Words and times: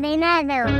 Desencadenado. 0.00 0.70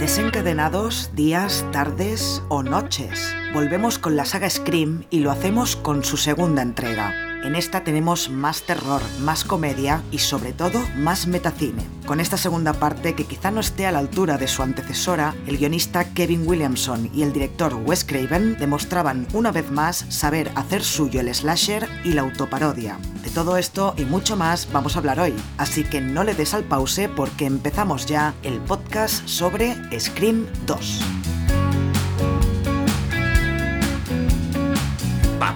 Desencadenados 0.00 1.14
días, 1.14 1.64
tardes 1.70 2.42
o 2.48 2.64
noches. 2.64 3.32
Volvemos 3.54 4.00
con 4.00 4.16
la 4.16 4.24
saga 4.24 4.50
Scream 4.50 5.04
y 5.10 5.20
lo 5.20 5.30
hacemos 5.30 5.76
con 5.76 6.02
su 6.02 6.16
segunda 6.16 6.62
entrega. 6.62 7.29
En 7.42 7.56
esta 7.56 7.84
tenemos 7.84 8.28
más 8.28 8.62
terror, 8.62 9.00
más 9.20 9.44
comedia 9.44 10.02
y 10.10 10.18
sobre 10.18 10.52
todo 10.52 10.78
más 10.96 11.26
metacine. 11.26 11.86
Con 12.06 12.20
esta 12.20 12.36
segunda 12.36 12.74
parte 12.74 13.14
que 13.14 13.24
quizá 13.24 13.50
no 13.50 13.60
esté 13.60 13.86
a 13.86 13.92
la 13.92 13.98
altura 13.98 14.36
de 14.36 14.46
su 14.46 14.62
antecesora, 14.62 15.34
el 15.46 15.56
guionista 15.56 16.12
Kevin 16.12 16.46
Williamson 16.46 17.10
y 17.14 17.22
el 17.22 17.32
director 17.32 17.74
Wes 17.74 18.04
Craven 18.04 18.58
demostraban 18.58 19.26
una 19.32 19.52
vez 19.52 19.70
más 19.70 20.04
saber 20.10 20.50
hacer 20.54 20.82
suyo 20.82 21.20
el 21.20 21.34
slasher 21.34 21.88
y 22.04 22.12
la 22.12 22.22
autoparodia. 22.22 22.98
De 23.24 23.30
todo 23.30 23.56
esto 23.56 23.94
y 23.96 24.04
mucho 24.04 24.36
más 24.36 24.70
vamos 24.70 24.96
a 24.96 24.98
hablar 24.98 25.18
hoy, 25.18 25.34
así 25.56 25.82
que 25.84 26.02
no 26.02 26.24
le 26.24 26.34
des 26.34 26.52
al 26.52 26.64
pause 26.64 27.08
porque 27.16 27.46
empezamos 27.46 28.04
ya 28.04 28.34
el 28.42 28.60
podcast 28.60 29.26
sobre 29.26 29.76
Scream 29.98 30.46
2. 30.66 31.39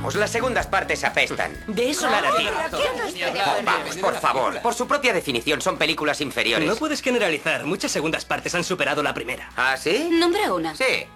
Vamos, 0.04 0.16
las 0.16 0.30
segundas 0.30 0.66
partes 0.66 1.02
apestan. 1.02 1.56
De 1.66 1.88
eso 1.88 2.10
nada 2.10 2.30
tiene. 2.36 2.50
Oh, 2.50 3.62
vamos, 3.64 3.96
por 3.96 4.14
favor. 4.20 4.60
Por 4.60 4.74
su 4.74 4.86
propia 4.86 5.14
definición, 5.14 5.62
son 5.62 5.78
películas 5.78 6.20
inferiores. 6.20 6.68
No 6.68 6.76
puedes 6.76 7.00
generalizar. 7.00 7.64
Muchas 7.64 7.90
segundas 7.90 8.26
partes 8.26 8.54
han 8.54 8.64
superado 8.64 9.02
la 9.02 9.14
primera. 9.14 9.48
¿Ah, 9.56 9.78
sí? 9.78 10.10
Nombre 10.12 10.50
una. 10.50 10.74
Sí. 10.76 11.06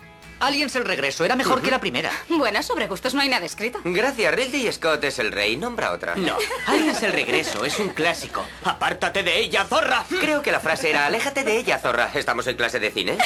Aliens 0.40 0.74
el 0.76 0.86
regreso 0.86 1.22
era 1.26 1.36
mejor 1.36 1.60
que 1.60 1.70
la 1.70 1.80
primera. 1.80 2.10
Bueno, 2.30 2.62
sobre 2.62 2.86
gustos 2.86 3.12
no 3.12 3.20
hay 3.20 3.28
nada 3.28 3.44
escrito. 3.44 3.78
Gracias, 3.84 4.34
Ridley 4.34 4.72
Scott 4.72 5.04
es 5.04 5.18
el 5.18 5.32
rey. 5.32 5.58
Nombra 5.58 5.92
otra. 5.92 6.14
No, 6.16 6.38
Aliens 6.66 7.02
el 7.02 7.12
regreso 7.12 7.66
es 7.66 7.78
un 7.80 7.90
clásico. 7.90 8.42
¡Apártate 8.64 9.22
de 9.22 9.36
ella, 9.38 9.66
zorra! 9.66 10.02
Creo 10.18 10.40
que 10.40 10.50
la 10.50 10.60
frase 10.60 10.88
era 10.88 11.04
aléjate 11.04 11.44
de 11.44 11.58
ella, 11.58 11.78
zorra. 11.78 12.10
¿Estamos 12.14 12.46
en 12.46 12.56
clase 12.56 12.80
de 12.80 12.90
cine? 12.90 13.18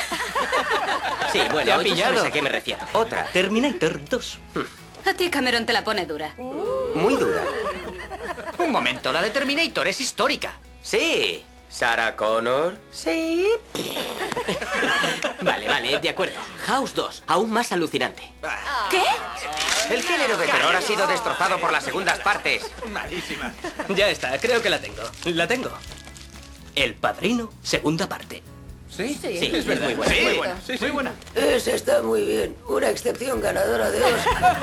Sí, 1.33 1.41
bueno, 1.53 1.67
Te 1.67 1.73
ha 1.73 1.77
tú 1.77 1.83
pillado. 1.84 2.14
sabes 2.17 2.31
a 2.31 2.33
qué 2.33 2.42
me 2.42 2.48
refiero. 2.48 2.81
Otra. 2.95 3.27
Terminator 3.33 4.05
2. 4.08 4.39
A 5.05 5.14
ti 5.14 5.31
Cameron 5.31 5.67
te 5.67 5.72
la 5.72 5.84
pone 5.84 6.06
dura. 6.06 6.34
Muy 6.36 7.17
dura. 7.17 7.42
Un 8.58 8.70
momento, 8.70 9.12
la 9.12 9.22
de 9.22 9.31
Terminator 9.31 9.89
es 9.89 10.00
histórica. 10.00 10.55
Sí. 10.83 11.45
Sarah 11.69 12.17
Connor. 12.17 12.78
Sí. 12.91 13.48
Vale, 15.41 15.67
vale, 15.67 15.98
de 15.98 16.08
acuerdo. 16.08 16.36
House 16.67 16.95
2, 16.95 17.25
aún 17.27 17.50
más 17.50 17.73
alucinante. 17.73 18.23
¿Qué? 18.91 19.03
El 19.92 20.03
género 20.03 20.36
de 20.36 20.47
terror 20.47 20.77
ha 20.77 20.80
sido 20.80 21.06
destrozado 21.08 21.58
por 21.58 21.73
las 21.73 21.83
segundas 21.83 22.20
partes. 22.20 22.70
Ya 23.89 24.08
está, 24.08 24.39
creo 24.39 24.62
que 24.62 24.70
la 24.70 24.78
tengo. 24.78 25.03
La 25.25 25.48
tengo. 25.48 25.70
El 26.77 26.95
Padrino, 26.95 27.50
segunda 27.62 28.08
parte. 28.08 28.42
¿Sí? 28.95 29.19
Sí. 29.21 29.39
Sí, 29.39 29.51
es 29.55 29.67
muy 29.67 29.95
buena. 29.95 30.12
Muy 30.12 30.37
buena. 30.37 30.57
Muy 30.81 30.91
buena. 30.91 31.12
Esa 31.35 31.73
está 31.73 32.03
muy 32.03 32.27
bien. 32.27 32.55
Una 32.69 32.91
excepción 32.91 33.41
ganadora 33.41 33.91
de 33.91 34.03
Oscar. 34.03 34.57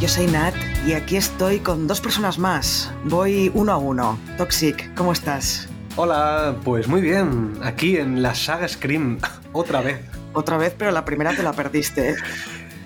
Yo 0.00 0.08
soy 0.08 0.28
Nat 0.28 0.54
y 0.86 0.94
aquí 0.94 1.16
estoy 1.18 1.60
con 1.60 1.86
dos 1.86 2.00
personas 2.00 2.38
más. 2.38 2.90
Voy 3.04 3.50
uno 3.52 3.72
a 3.72 3.76
uno. 3.76 4.18
Toxic, 4.38 4.94
¿cómo 4.94 5.12
estás? 5.12 5.68
Hola, 5.96 6.56
pues 6.64 6.88
muy 6.88 7.02
bien. 7.02 7.52
Aquí 7.62 7.98
en 7.98 8.22
la 8.22 8.34
saga 8.34 8.66
Scream, 8.66 9.18
otra 9.52 9.82
vez. 9.82 10.00
Otra 10.32 10.56
vez, 10.56 10.74
pero 10.78 10.90
la 10.90 11.04
primera 11.04 11.36
te 11.36 11.42
la 11.42 11.52
perdiste. 11.52 12.10
¿eh? 12.12 12.16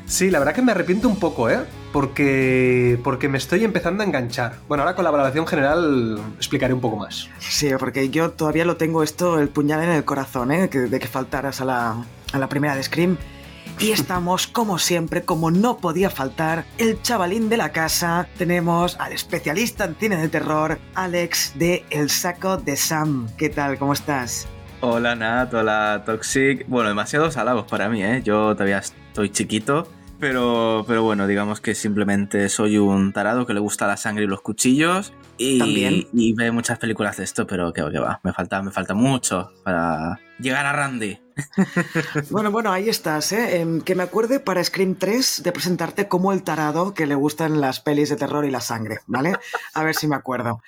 Sí, 0.07 0.29
la 0.33 0.41
verdad 0.41 0.55
que 0.55 0.63
me 0.63 0.73
arrepiento 0.73 1.07
un 1.09 1.21
poco, 1.21 1.49
¿eh? 1.49 1.61
Porque, 1.95 2.99
porque 3.05 3.29
me 3.29 3.39
estoy 3.39 3.63
empezando 3.65 4.03
a 4.03 4.07
enganchar. 4.07 4.57
Bueno, 4.67 4.83
ahora 4.83 4.97
con 4.97 5.05
la 5.05 5.13
valoración 5.13 5.47
general 5.47 6.19
explicaré 6.37 6.75
un 6.75 6.81
poco 6.81 6.97
más. 6.97 7.29
Sí, 7.39 7.71
porque 7.79 8.11
yo 8.11 8.31
todavía 8.33 8.65
lo 8.65 8.77
tengo 8.77 9.05
esto, 9.05 9.39
el 9.39 9.49
puñal 9.49 9.83
en 9.85 9.91
el 9.91 10.05
corazón, 10.05 10.51
¿eh? 10.53 10.69
que- 10.69 10.81
de 10.81 10.99
que 11.01 11.07
faltaras 11.07 11.61
a 11.61 11.65
la, 11.65 12.05
a 12.33 12.39
la 12.39 12.49
primera 12.49 12.75
de 12.77 12.83
Scream. 12.83 13.17
Y 13.79 13.93
estamos, 13.93 14.47
como 14.49 14.79
siempre, 14.79 15.23
como 15.23 15.51
no 15.53 15.79
podía 15.79 16.11
faltar, 16.11 16.65
el 16.79 17.01
chavalín 17.01 17.49
de 17.49 17.57
la 17.57 17.71
casa. 17.71 18.27
Tenemos 18.37 18.97
al 19.01 19.13
especialista 19.13 19.85
en 19.85 19.95
cine 19.95 20.17
de 20.17 20.29
terror, 20.29 20.79
Alex 20.95 21.53
de 21.55 21.85
El 21.91 22.11
Saco 22.11 22.57
de 22.57 22.77
Sam. 22.77 23.29
¿Qué 23.39 23.49
tal? 23.49 23.79
¿Cómo 23.79 23.93
estás? 23.93 24.47
Hola 24.81 25.15
Nat, 25.15 25.55
hola 25.55 26.03
Toxic. 26.05 26.67
Bueno, 26.69 26.89
demasiados 26.89 27.37
halagos 27.37 27.65
para 27.71 27.89
mí, 27.89 28.03
¿eh? 28.05 28.21
Yo 28.23 28.53
todavía 28.55 28.79
estoy 28.79 29.31
chiquito, 29.31 29.89
pero, 30.25 30.87
pero 30.89 31.03
bueno, 31.03 31.27
digamos 31.27 31.61
que 31.61 31.75
simplemente 31.75 32.49
soy 32.49 32.79
un 32.79 33.13
tarado 33.13 33.45
que 33.45 33.53
le 33.53 33.61
gusta 33.61 33.87
la 33.87 33.99
sangre 33.99 34.25
y 34.25 34.27
los 34.27 34.41
cuchillos 34.41 35.13
y, 35.37 35.59
También. 35.59 36.09
y 36.15 36.33
ve 36.33 36.51
muchas 36.51 36.79
películas 36.79 37.19
de 37.19 37.25
esto, 37.25 37.47
pero 37.47 37.75
que 37.75 37.83
va, 37.83 37.91
que 37.91 37.99
va, 37.99 38.21
me 38.23 38.33
falta, 38.33 38.63
me 38.63 38.71
falta 38.71 38.95
mucho 38.95 39.53
para 39.65 40.19
llegar 40.39 40.65
a 40.65 40.73
Randy. 40.73 41.21
Bueno, 42.31 42.51
bueno, 42.51 42.73
ahí 42.73 42.89
estás, 42.89 43.33
¿eh? 43.33 43.61
Em, 43.61 43.83
que 43.83 43.95
me 43.95 44.03
acuerde 44.03 44.41
para 44.41 44.65
Scream 44.65 44.95
3 44.95 45.43
de 45.43 45.53
presentarte 45.53 46.09
como 46.09 46.33
el 46.33 46.43
tarado 46.43 46.95
que 46.95 47.07
le 47.07 47.17
gustan 47.17 47.61
las 47.61 47.81
pelis 47.81 48.09
de 48.09 48.17
terror 48.17 48.47
y 48.47 48.51
la 48.51 48.63
sangre, 48.63 49.01
¿vale? 49.07 49.35
A 49.75 49.85
ver 49.85 49.95
si 49.95 50.07
me 50.07 50.17
acuerdo. 50.17 50.63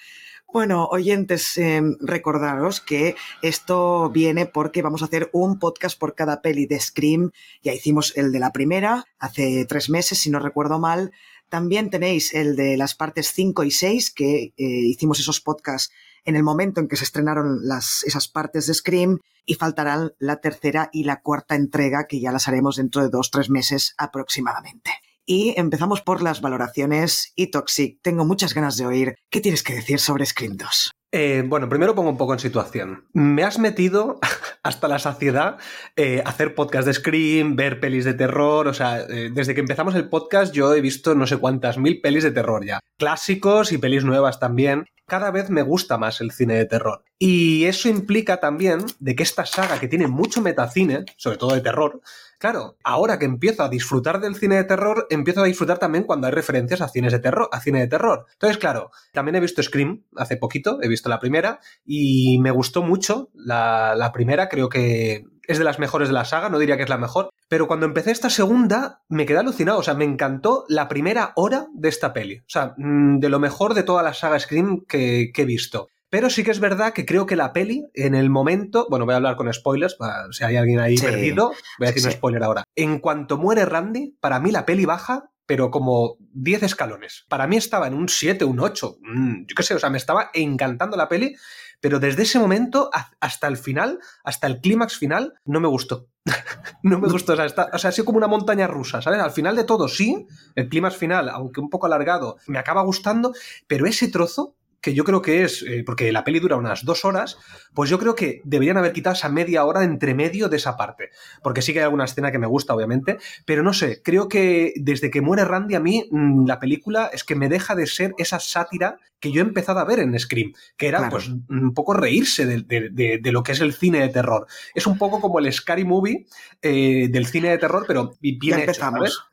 Bueno, 0.52 0.86
oyentes, 0.86 1.58
em, 1.58 1.96
recordaros 2.00 2.80
que 2.80 3.14
esto 3.42 4.10
viene 4.10 4.46
porque 4.46 4.80
vamos 4.80 5.02
a 5.02 5.06
hacer 5.06 5.28
un 5.32 5.58
podcast 5.58 5.98
por 5.98 6.14
cada 6.14 6.40
peli 6.40 6.66
de 6.66 6.80
Scream. 6.80 7.32
Ya 7.62 7.74
hicimos 7.74 8.16
el 8.16 8.32
de 8.32 8.38
la 8.38 8.52
primera 8.52 9.04
hace 9.18 9.66
tres 9.66 9.90
meses, 9.90 10.18
si 10.18 10.30
no 10.30 10.38
recuerdo 10.38 10.78
mal. 10.78 11.12
También 11.48 11.90
tenéis 11.90 12.32
el 12.32 12.56
de 12.56 12.76
las 12.76 12.94
partes 12.94 13.32
5 13.32 13.64
y 13.64 13.70
6, 13.70 14.10
que 14.12 14.36
eh, 14.44 14.54
hicimos 14.56 15.20
esos 15.20 15.40
podcasts 15.40 15.92
en 16.24 16.36
el 16.36 16.42
momento 16.42 16.80
en 16.80 16.88
que 16.88 16.96
se 16.96 17.04
estrenaron 17.04 17.60
las, 17.66 18.02
esas 18.04 18.28
partes 18.28 18.66
de 18.66 18.74
Scream 18.74 19.18
y 19.44 19.54
faltarán 19.54 20.12
la 20.18 20.40
tercera 20.40 20.90
y 20.92 21.04
la 21.04 21.22
cuarta 21.22 21.54
entrega 21.54 22.06
que 22.06 22.20
ya 22.20 22.32
las 22.32 22.48
haremos 22.48 22.76
dentro 22.76 23.02
de 23.02 23.10
dos, 23.10 23.30
tres 23.30 23.50
meses 23.50 23.94
aproximadamente. 23.98 24.90
Y 25.28 25.54
empezamos 25.58 26.02
por 26.02 26.22
las 26.22 26.40
valoraciones 26.40 27.32
y 27.34 27.48
Toxic. 27.48 27.98
Tengo 28.00 28.24
muchas 28.24 28.54
ganas 28.54 28.76
de 28.76 28.86
oír 28.86 29.16
qué 29.28 29.40
tienes 29.40 29.64
que 29.64 29.74
decir 29.74 29.98
sobre 29.98 30.24
Scream 30.24 30.56
2. 30.56 30.92
Eh, 31.10 31.42
bueno, 31.44 31.68
primero 31.68 31.94
pongo 31.94 32.10
un 32.10 32.16
poco 32.16 32.34
en 32.34 32.38
situación. 32.38 33.06
Me 33.12 33.42
has 33.42 33.58
metido 33.58 34.20
hasta 34.62 34.86
la 34.86 35.00
saciedad 35.00 35.58
eh, 35.96 36.22
hacer 36.24 36.54
podcast 36.54 36.86
de 36.86 36.94
Scream, 36.94 37.56
ver 37.56 37.80
pelis 37.80 38.04
de 38.04 38.14
terror. 38.14 38.68
O 38.68 38.74
sea, 38.74 39.00
eh, 39.00 39.30
desde 39.32 39.54
que 39.54 39.60
empezamos 39.60 39.96
el 39.96 40.08
podcast 40.08 40.54
yo 40.54 40.72
he 40.74 40.80
visto 40.80 41.14
no 41.16 41.26
sé 41.26 41.38
cuántas 41.38 41.76
mil 41.76 42.00
pelis 42.00 42.22
de 42.22 42.30
terror 42.30 42.64
ya. 42.64 42.78
Clásicos 42.96 43.72
y 43.72 43.78
pelis 43.78 44.04
nuevas 44.04 44.38
también. 44.38 44.84
Cada 45.06 45.32
vez 45.32 45.50
me 45.50 45.62
gusta 45.62 45.98
más 45.98 46.20
el 46.20 46.30
cine 46.30 46.54
de 46.54 46.66
terror. 46.66 47.04
Y 47.18 47.64
eso 47.64 47.88
implica 47.88 48.40
también 48.40 48.84
de 48.98 49.16
que 49.16 49.22
esta 49.22 49.46
saga 49.46 49.80
que 49.80 49.88
tiene 49.88 50.06
mucho 50.06 50.42
metacine, 50.42 51.04
sobre 51.16 51.38
todo 51.38 51.54
de 51.54 51.62
terror, 51.62 52.02
Claro, 52.38 52.76
ahora 52.84 53.18
que 53.18 53.24
empiezo 53.24 53.62
a 53.62 53.70
disfrutar 53.70 54.20
del 54.20 54.34
cine 54.34 54.56
de 54.56 54.64
terror, 54.64 55.06
empiezo 55.08 55.40
a 55.40 55.46
disfrutar 55.46 55.78
también 55.78 56.04
cuando 56.04 56.26
hay 56.26 56.34
referencias 56.34 56.82
a 56.82 56.88
cines 56.88 57.12
de 57.12 57.18
terror, 57.18 57.48
a 57.50 57.60
cine 57.60 57.80
de 57.80 57.86
terror. 57.86 58.26
Entonces, 58.32 58.58
claro, 58.58 58.90
también 59.12 59.36
he 59.36 59.40
visto 59.40 59.62
Scream 59.62 60.04
hace 60.16 60.36
poquito, 60.36 60.78
he 60.82 60.88
visto 60.88 61.08
la 61.08 61.18
primera 61.18 61.60
y 61.84 62.38
me 62.40 62.50
gustó 62.50 62.82
mucho 62.82 63.30
la, 63.34 64.10
primera, 64.12 64.50
creo 64.50 64.68
que 64.68 65.24
es 65.48 65.58
de 65.58 65.64
las 65.64 65.78
mejores 65.78 66.08
de 66.08 66.14
la 66.14 66.26
saga, 66.26 66.50
no 66.50 66.58
diría 66.58 66.76
que 66.76 66.82
es 66.82 66.88
la 66.90 66.98
mejor, 66.98 67.30
pero 67.48 67.66
cuando 67.66 67.86
empecé 67.86 68.10
esta 68.10 68.28
segunda 68.28 69.00
me 69.08 69.24
quedé 69.24 69.38
alucinado, 69.38 69.78
o 69.78 69.82
sea, 69.82 69.94
me 69.94 70.04
encantó 70.04 70.66
la 70.68 70.88
primera 70.88 71.32
hora 71.36 71.68
de 71.72 71.88
esta 71.88 72.12
peli, 72.12 72.38
o 72.40 72.48
sea, 72.48 72.74
mm, 72.76 73.18
de 73.18 73.28
lo 73.30 73.38
mejor 73.38 73.72
de 73.72 73.82
toda 73.82 74.02
la 74.02 74.12
saga 74.12 74.38
Scream 74.38 74.84
que 74.86 75.32
he 75.34 75.44
visto. 75.44 75.88
Pero 76.16 76.30
sí 76.30 76.42
que 76.44 76.50
es 76.50 76.60
verdad 76.60 76.94
que 76.94 77.04
creo 77.04 77.26
que 77.26 77.36
la 77.36 77.52
peli, 77.52 77.84
en 77.92 78.14
el 78.14 78.30
momento, 78.30 78.86
bueno, 78.88 79.04
voy 79.04 79.12
a 79.12 79.16
hablar 79.18 79.36
con 79.36 79.52
spoilers, 79.52 79.96
para 79.96 80.32
si 80.32 80.44
hay 80.44 80.56
alguien 80.56 80.80
ahí 80.80 80.96
Sí. 80.96 81.04
perdido, 81.04 81.48
voy 81.78 81.88
a 81.88 81.90
decir 81.90 82.00
Sí, 82.00 82.08
un 82.08 82.12
spoiler 82.14 82.42
ahora. 82.42 82.64
En 82.74 83.00
cuanto 83.00 83.36
muere 83.36 83.66
Randy, 83.66 84.16
para 84.18 84.40
mí 84.40 84.50
la 84.50 84.64
peli 84.64 84.86
baja, 84.86 85.28
pero 85.44 85.70
como 85.70 86.16
10 86.32 86.62
escalones. 86.62 87.26
Para 87.28 87.46
mí 87.46 87.58
estaba 87.58 87.86
en 87.86 87.92
un 87.92 88.08
7, 88.08 88.46
un 88.46 88.60
8, 88.60 88.96
mm, 89.02 89.40
yo 89.46 89.54
qué 89.54 89.62
sé, 89.62 89.74
o 89.74 89.78
sea, 89.78 89.90
me 89.90 89.98
estaba 89.98 90.30
encantando 90.32 90.96
la 90.96 91.06
peli, 91.10 91.36
pero 91.82 92.00
desde 92.00 92.22
ese 92.22 92.38
momento 92.38 92.88
hasta 93.20 93.46
el 93.46 93.58
final, 93.58 93.98
hasta 94.24 94.46
el 94.46 94.62
clímax 94.62 94.96
final, 94.96 95.34
no 95.44 95.60
me 95.60 95.68
gustó. 95.68 96.08
no 96.82 96.98
me 96.98 97.08
gustó, 97.10 97.34
o 97.34 97.36
sea, 97.36 97.44
está- 97.44 97.68
o 97.74 97.78
sea, 97.78 97.90
ha 97.90 97.92
sido 97.92 98.06
como 98.06 98.16
una 98.16 98.26
montaña 98.26 98.66
rusa, 98.66 99.02
¿sabes? 99.02 99.20
Al 99.20 99.32
final 99.32 99.54
de 99.54 99.64
todo, 99.64 99.86
sí, 99.86 100.26
el 100.54 100.70
clímax 100.70 100.96
final, 100.96 101.28
aunque 101.28 101.60
un 101.60 101.68
poco 101.68 101.84
alargado, 101.84 102.38
me 102.46 102.58
acaba 102.58 102.80
gustando, 102.84 103.34
pero 103.66 103.84
ese 103.86 104.08
trozo 104.08 104.56
que 104.86 104.94
yo 104.94 105.02
creo 105.02 105.20
que 105.20 105.42
es, 105.42 105.64
eh, 105.66 105.82
porque 105.84 106.12
la 106.12 106.22
peli 106.22 106.38
dura 106.38 106.54
unas 106.54 106.84
dos 106.84 107.04
horas, 107.04 107.38
pues 107.74 107.90
yo 107.90 107.98
creo 107.98 108.14
que 108.14 108.40
deberían 108.44 108.76
haber 108.76 108.92
quitado 108.92 109.14
esa 109.14 109.28
media 109.28 109.64
hora 109.64 109.82
entre 109.82 110.14
medio 110.14 110.48
de 110.48 110.58
esa 110.58 110.76
parte. 110.76 111.10
Porque 111.42 111.60
sí 111.60 111.72
que 111.72 111.80
hay 111.80 111.84
alguna 111.86 112.04
escena 112.04 112.30
que 112.30 112.38
me 112.38 112.46
gusta, 112.46 112.72
obviamente, 112.72 113.18
pero 113.44 113.64
no 113.64 113.72
sé, 113.72 114.00
creo 114.04 114.28
que 114.28 114.74
desde 114.76 115.10
que 115.10 115.22
muere 115.22 115.44
Randy 115.44 115.74
a 115.74 115.80
mí, 115.80 116.04
mm, 116.08 116.46
la 116.46 116.60
película 116.60 117.10
es 117.12 117.24
que 117.24 117.34
me 117.34 117.48
deja 117.48 117.74
de 117.74 117.88
ser 117.88 118.12
esa 118.16 118.38
sátira 118.38 118.98
que 119.18 119.32
yo 119.32 119.40
he 119.40 119.44
empezado 119.46 119.80
a 119.80 119.84
ver 119.84 119.98
en 119.98 120.16
Scream, 120.18 120.52
que 120.76 120.88
era 120.88 120.98
Claro. 120.98 121.10
pues 121.10 121.28
un 121.28 121.72
poco 121.74 121.94
reírse 121.94 122.44
de, 122.46 122.62
de- 122.62 122.90
de- 122.90 123.18
de 123.20 123.32
lo 123.32 123.42
que 123.42 123.52
es 123.52 123.60
el 123.60 123.72
cine 123.72 123.98
de 124.00 124.10
terror. 124.10 124.46
Es 124.74 124.86
un 124.86 124.98
poco 124.98 125.20
como 125.22 125.38
el 125.38 125.50
Scary 125.52 125.84
Movie 125.84 126.26
eh, 126.62 127.08
del 127.10 127.26
cine 127.26 127.48
de 127.48 127.58
terror, 127.58 127.84
pero 127.88 128.12
bien 128.20 128.58
Ya 128.58 128.66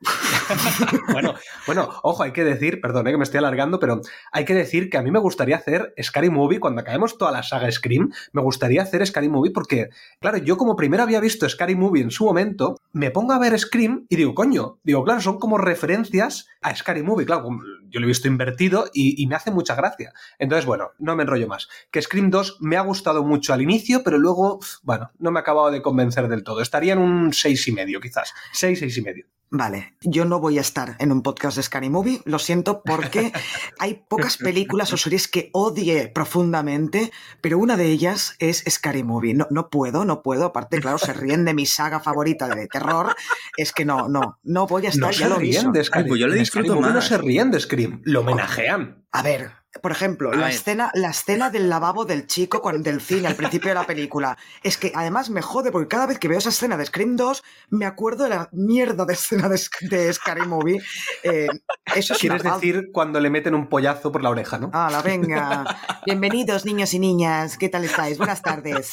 bueno, 1.11 1.33
bueno, 1.67 1.89
ojo, 2.03 2.23
hay 2.23 2.31
que 2.31 2.43
decir, 2.45 2.79
perdón, 2.81 3.07
eh, 3.07 3.11
que 3.11 3.17
me 3.17 3.23
estoy 3.25 3.39
alargando, 3.39 3.77
pero 3.79 3.99
hay 4.31 4.45
que 4.45 4.53
decir 4.53 4.89
que 4.89 4.97
a 4.97 5.01
mí 5.01 5.11
me 5.11 5.19
gustaría 5.43 5.57
hacer 5.57 5.93
Scary 6.01 6.29
Movie 6.29 6.61
cuando 6.61 6.79
acabemos 6.79 7.17
toda 7.17 7.31
la 7.31 7.43
saga 7.43 7.69
Scream. 7.69 8.13
Me 8.31 8.41
gustaría 8.41 8.81
hacer 8.81 9.05
Scary 9.05 9.27
Movie 9.27 9.51
porque, 9.51 9.89
claro, 10.21 10.37
yo 10.37 10.55
como 10.55 10.77
primero 10.77 11.03
había 11.03 11.19
visto 11.19 11.47
Scary 11.49 11.75
Movie 11.75 12.01
en 12.01 12.11
su 12.11 12.23
momento, 12.23 12.77
me 12.93 13.11
pongo 13.11 13.33
a 13.33 13.39
ver 13.39 13.57
Scream 13.59 14.05
y 14.07 14.15
digo, 14.15 14.35
coño, 14.35 14.79
digo, 14.83 15.03
claro, 15.03 15.19
son 15.19 15.39
como 15.39 15.57
referencias 15.57 16.47
a 16.61 16.75
Scary 16.75 17.01
Movie. 17.03 17.25
Claro, 17.25 17.49
yo 17.89 17.99
lo 17.99 18.05
he 18.05 18.07
visto 18.07 18.27
invertido 18.27 18.85
y, 18.93 19.21
y 19.21 19.27
me 19.27 19.35
hace 19.35 19.51
mucha 19.51 19.75
gracia. 19.75 20.13
Entonces, 20.37 20.65
bueno, 20.65 20.91
no 20.99 21.15
me 21.15 21.23
enrollo 21.23 21.47
más. 21.47 21.67
Que 21.91 22.01
Scream 22.01 22.29
2 22.29 22.57
me 22.61 22.77
ha 22.77 22.81
gustado 22.81 23.23
mucho 23.23 23.53
al 23.53 23.61
inicio, 23.61 24.03
pero 24.03 24.19
luego, 24.19 24.59
bueno, 24.83 25.11
no 25.17 25.31
me 25.31 25.39
ha 25.39 25.41
acabado 25.41 25.71
de 25.71 25.81
convencer 25.81 26.27
del 26.27 26.43
todo. 26.43 26.61
Estaría 26.61 26.93
en 26.93 26.99
un 26.99 27.33
seis 27.33 27.67
y 27.67 27.71
medio, 27.71 27.99
quizás. 27.99 28.33
Seis, 28.51 28.79
seis 28.79 28.95
y 28.97 29.01
medio. 29.01 29.25
Vale, 29.55 29.93
yo 30.01 30.25
no 30.25 30.39
voy 30.39 30.57
a 30.57 30.61
estar 30.61 30.95
en 30.97 31.11
un 31.11 31.21
podcast 31.21 31.57
de 31.57 31.61
Scary 31.61 31.87
Movie, 31.87 32.21
lo 32.25 32.39
siento, 32.39 32.81
porque 32.81 33.31
hay 33.79 34.03
pocas 34.09 34.37
películas 34.37 34.91
o 34.93 34.97
series 34.97 35.27
que 35.27 35.51
odie 35.53 36.07
profundamente, 36.07 37.11
pero 37.39 37.59
una 37.59 37.77
de 37.77 37.85
ellas 37.85 38.35
es 38.39 38.63
Scary 38.67 39.03
Movie. 39.03 39.35
No, 39.35 39.45
no 39.51 39.69
puedo, 39.69 40.05
no 40.05 40.23
puedo, 40.23 40.45
aparte, 40.45 40.79
claro, 40.79 40.97
se 40.97 41.13
ríen 41.13 41.45
de 41.45 41.53
mi 41.53 41.67
saga 41.67 41.99
favorita 41.99 42.47
de 42.47 42.67
terror, 42.83 43.15
es 43.57 43.71
que 43.71 43.85
no, 43.85 44.07
no, 44.07 44.39
no 44.43 44.67
voy 44.67 44.85
a 44.85 44.89
estar, 44.89 45.07
No 45.07 45.11
ya 45.11 45.25
se 45.25 45.29
lo 45.29 45.37
ríen 45.37 45.71
de 45.71 45.83
Scary 45.83 46.03
Ay, 46.03 46.09
pues 46.09 46.19
yo 46.19 46.27
le 46.27 46.35
disfruto 46.35 46.79
más. 46.79 46.93
No 46.93 47.01
se 47.01 47.17
ríen 47.17 47.51
de 47.51 47.59
Scream, 47.59 48.01
lo 48.03 48.21
homenajean. 48.21 49.05
A 49.11 49.21
ver, 49.21 49.51
por 49.81 49.91
ejemplo, 49.91 50.31
A 50.31 50.35
la 50.35 50.45
ver. 50.45 50.53
escena, 50.55 50.91
la 50.93 51.09
escena 51.09 51.49
del 51.49 51.69
lavabo 51.69 52.05
del 52.05 52.27
chico 52.27 52.61
cuando, 52.61 52.83
del 52.83 53.01
cine 53.01 53.27
al 53.27 53.35
principio 53.35 53.69
de 53.69 53.75
la 53.75 53.85
película. 53.85 54.37
Es 54.61 54.77
que 54.77 54.91
además 54.95 55.29
me 55.29 55.41
jode 55.41 55.71
porque 55.71 55.87
cada 55.87 56.05
vez 56.05 56.19
que 56.19 56.27
veo 56.27 56.37
esa 56.37 56.49
escena 56.49 56.77
de 56.77 56.85
Scream 56.85 57.15
2 57.15 57.43
me 57.69 57.85
acuerdo 57.85 58.25
de 58.25 58.29
la 58.31 58.49
mierda 58.51 59.05
de 59.05 59.13
escena 59.13 59.49
de, 59.49 59.59
de 59.89 60.13
Scary 60.13 60.45
Movie. 60.47 60.81
Eh, 61.23 61.47
eso 61.95 62.13
es 62.13 62.19
Quieres 62.19 62.41
una 62.43 62.55
decir 62.55 62.89
cuando 62.93 63.19
le 63.19 63.29
meten 63.29 63.55
un 63.55 63.67
pollazo 63.67 64.11
por 64.11 64.21
la 64.23 64.29
oreja, 64.29 64.57
¿no? 64.59 64.69
Hala, 64.73 65.01
venga. 65.01 65.63
Bienvenidos, 66.05 66.65
niños 66.65 66.93
y 66.93 66.99
niñas. 66.99 67.57
¿Qué 67.57 67.69
tal 67.69 67.83
estáis? 67.83 68.17
Buenas 68.17 68.41
tardes. 68.41 68.91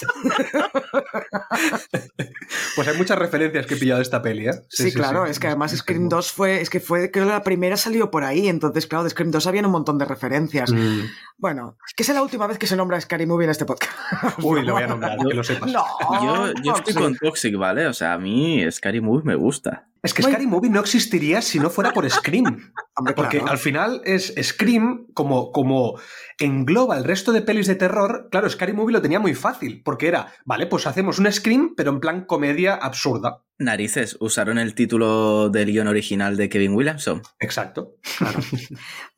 Pues 2.77 2.89
hay 2.89 2.97
muchas 2.97 3.19
referencias 3.19 3.67
que 3.67 3.75
he 3.75 3.77
pillado 3.77 3.99
de 3.99 4.03
esta 4.03 4.23
peli, 4.23 4.49
¿eh? 4.49 4.53
Sí, 4.69 4.93
claro, 4.93 5.27
es 5.27 5.39
que 5.39 5.47
además 5.47 5.73
Scream 5.77 6.09
2 6.09 6.33
fue, 6.33 6.61
es 6.61 6.71
que 6.71 6.81
fue, 6.81 7.11
creo 7.11 7.27
que 7.27 7.33
la 7.33 7.43
primera 7.43 7.77
salió 7.77 8.11
por 8.11 8.25
ahí, 8.25 8.49
entonces, 8.49 8.87
claro, 8.87 9.05
de 9.05 9.11
Scream 9.11 9.31
2 9.31 9.47
habían 9.47 9.67
un 9.67 9.73
montón 9.73 9.99
de 9.99 10.05
referencias. 10.05 10.70
Mm. 10.75 11.11
Bueno, 11.39 11.77
que 11.97 12.05
sea 12.05 12.15
la 12.15 12.23
última 12.23 12.47
vez 12.47 12.59
que 12.59 12.67
se 12.67 12.77
nombra 12.77 13.01
Scary 13.01 13.27
Movie 13.27 13.45
en 13.45 13.51
este 13.51 13.65
podcast. 13.65 13.93
Uy, 14.43 14.63
lo 14.63 14.75
voy 14.75 14.83
a 14.83 14.87
nombrar, 14.89 15.19
que 15.19 15.35
lo 15.35 15.43
sepas. 15.43 15.71
No, 15.73 15.85
Yo, 16.23 16.53
yo 16.63 16.75
estoy 16.75 16.95
con 16.95 17.17
Toxic, 17.17 17.57
¿vale? 17.57 17.87
O 17.87 17.93
sea, 17.93 18.13
a 18.13 18.19
mí 18.19 18.65
Scary 18.71 19.01
Movie 19.01 19.25
me 19.25 19.35
gusta. 19.35 19.87
Es 20.03 20.15
que 20.15 20.23
Scary 20.23 20.47
Movie 20.47 20.71
no 20.71 20.81
existiría 20.81 21.43
si 21.43 21.59
no 21.59 21.69
fuera 21.69 21.93
por 21.93 22.09
Scream. 22.11 22.73
Hombre, 22.97 23.15
Porque 23.15 23.39
claro. 23.39 23.53
al 23.53 23.59
final 23.59 24.01
es 24.05 24.33
Scream, 24.43 25.07
como, 25.15 25.53
como 25.53 25.99
engloba 26.39 26.97
el 26.97 27.05
resto 27.05 27.33
de 27.33 27.43
pelis 27.43 27.67
de 27.67 27.75
terror, 27.75 28.29
claro, 28.31 28.49
Scary 28.49 28.73
Movie 28.73 28.95
lo 28.95 29.03
tenía 29.03 29.21
muy 29.21 29.35
fácil, 29.35 29.83
porque 29.85 30.09
era, 30.09 30.33
vale, 30.45 30.67
pues 30.67 30.87
hacemos 30.87 31.19
un 31.19 31.31
Scream, 31.31 31.75
pero 31.77 31.91
en 31.91 32.01
plan 32.01 32.25
comedia 32.25 32.75
absurda. 32.75 33.43
Narices, 33.59 34.17
usaron 34.21 34.57
el 34.59 34.75
título 34.75 35.51
del 35.51 35.71
guion 35.71 35.87
original 35.89 36.37
de 36.39 36.49
Kevin 36.49 36.75
Williamson. 36.75 37.23
Exacto. 37.39 37.97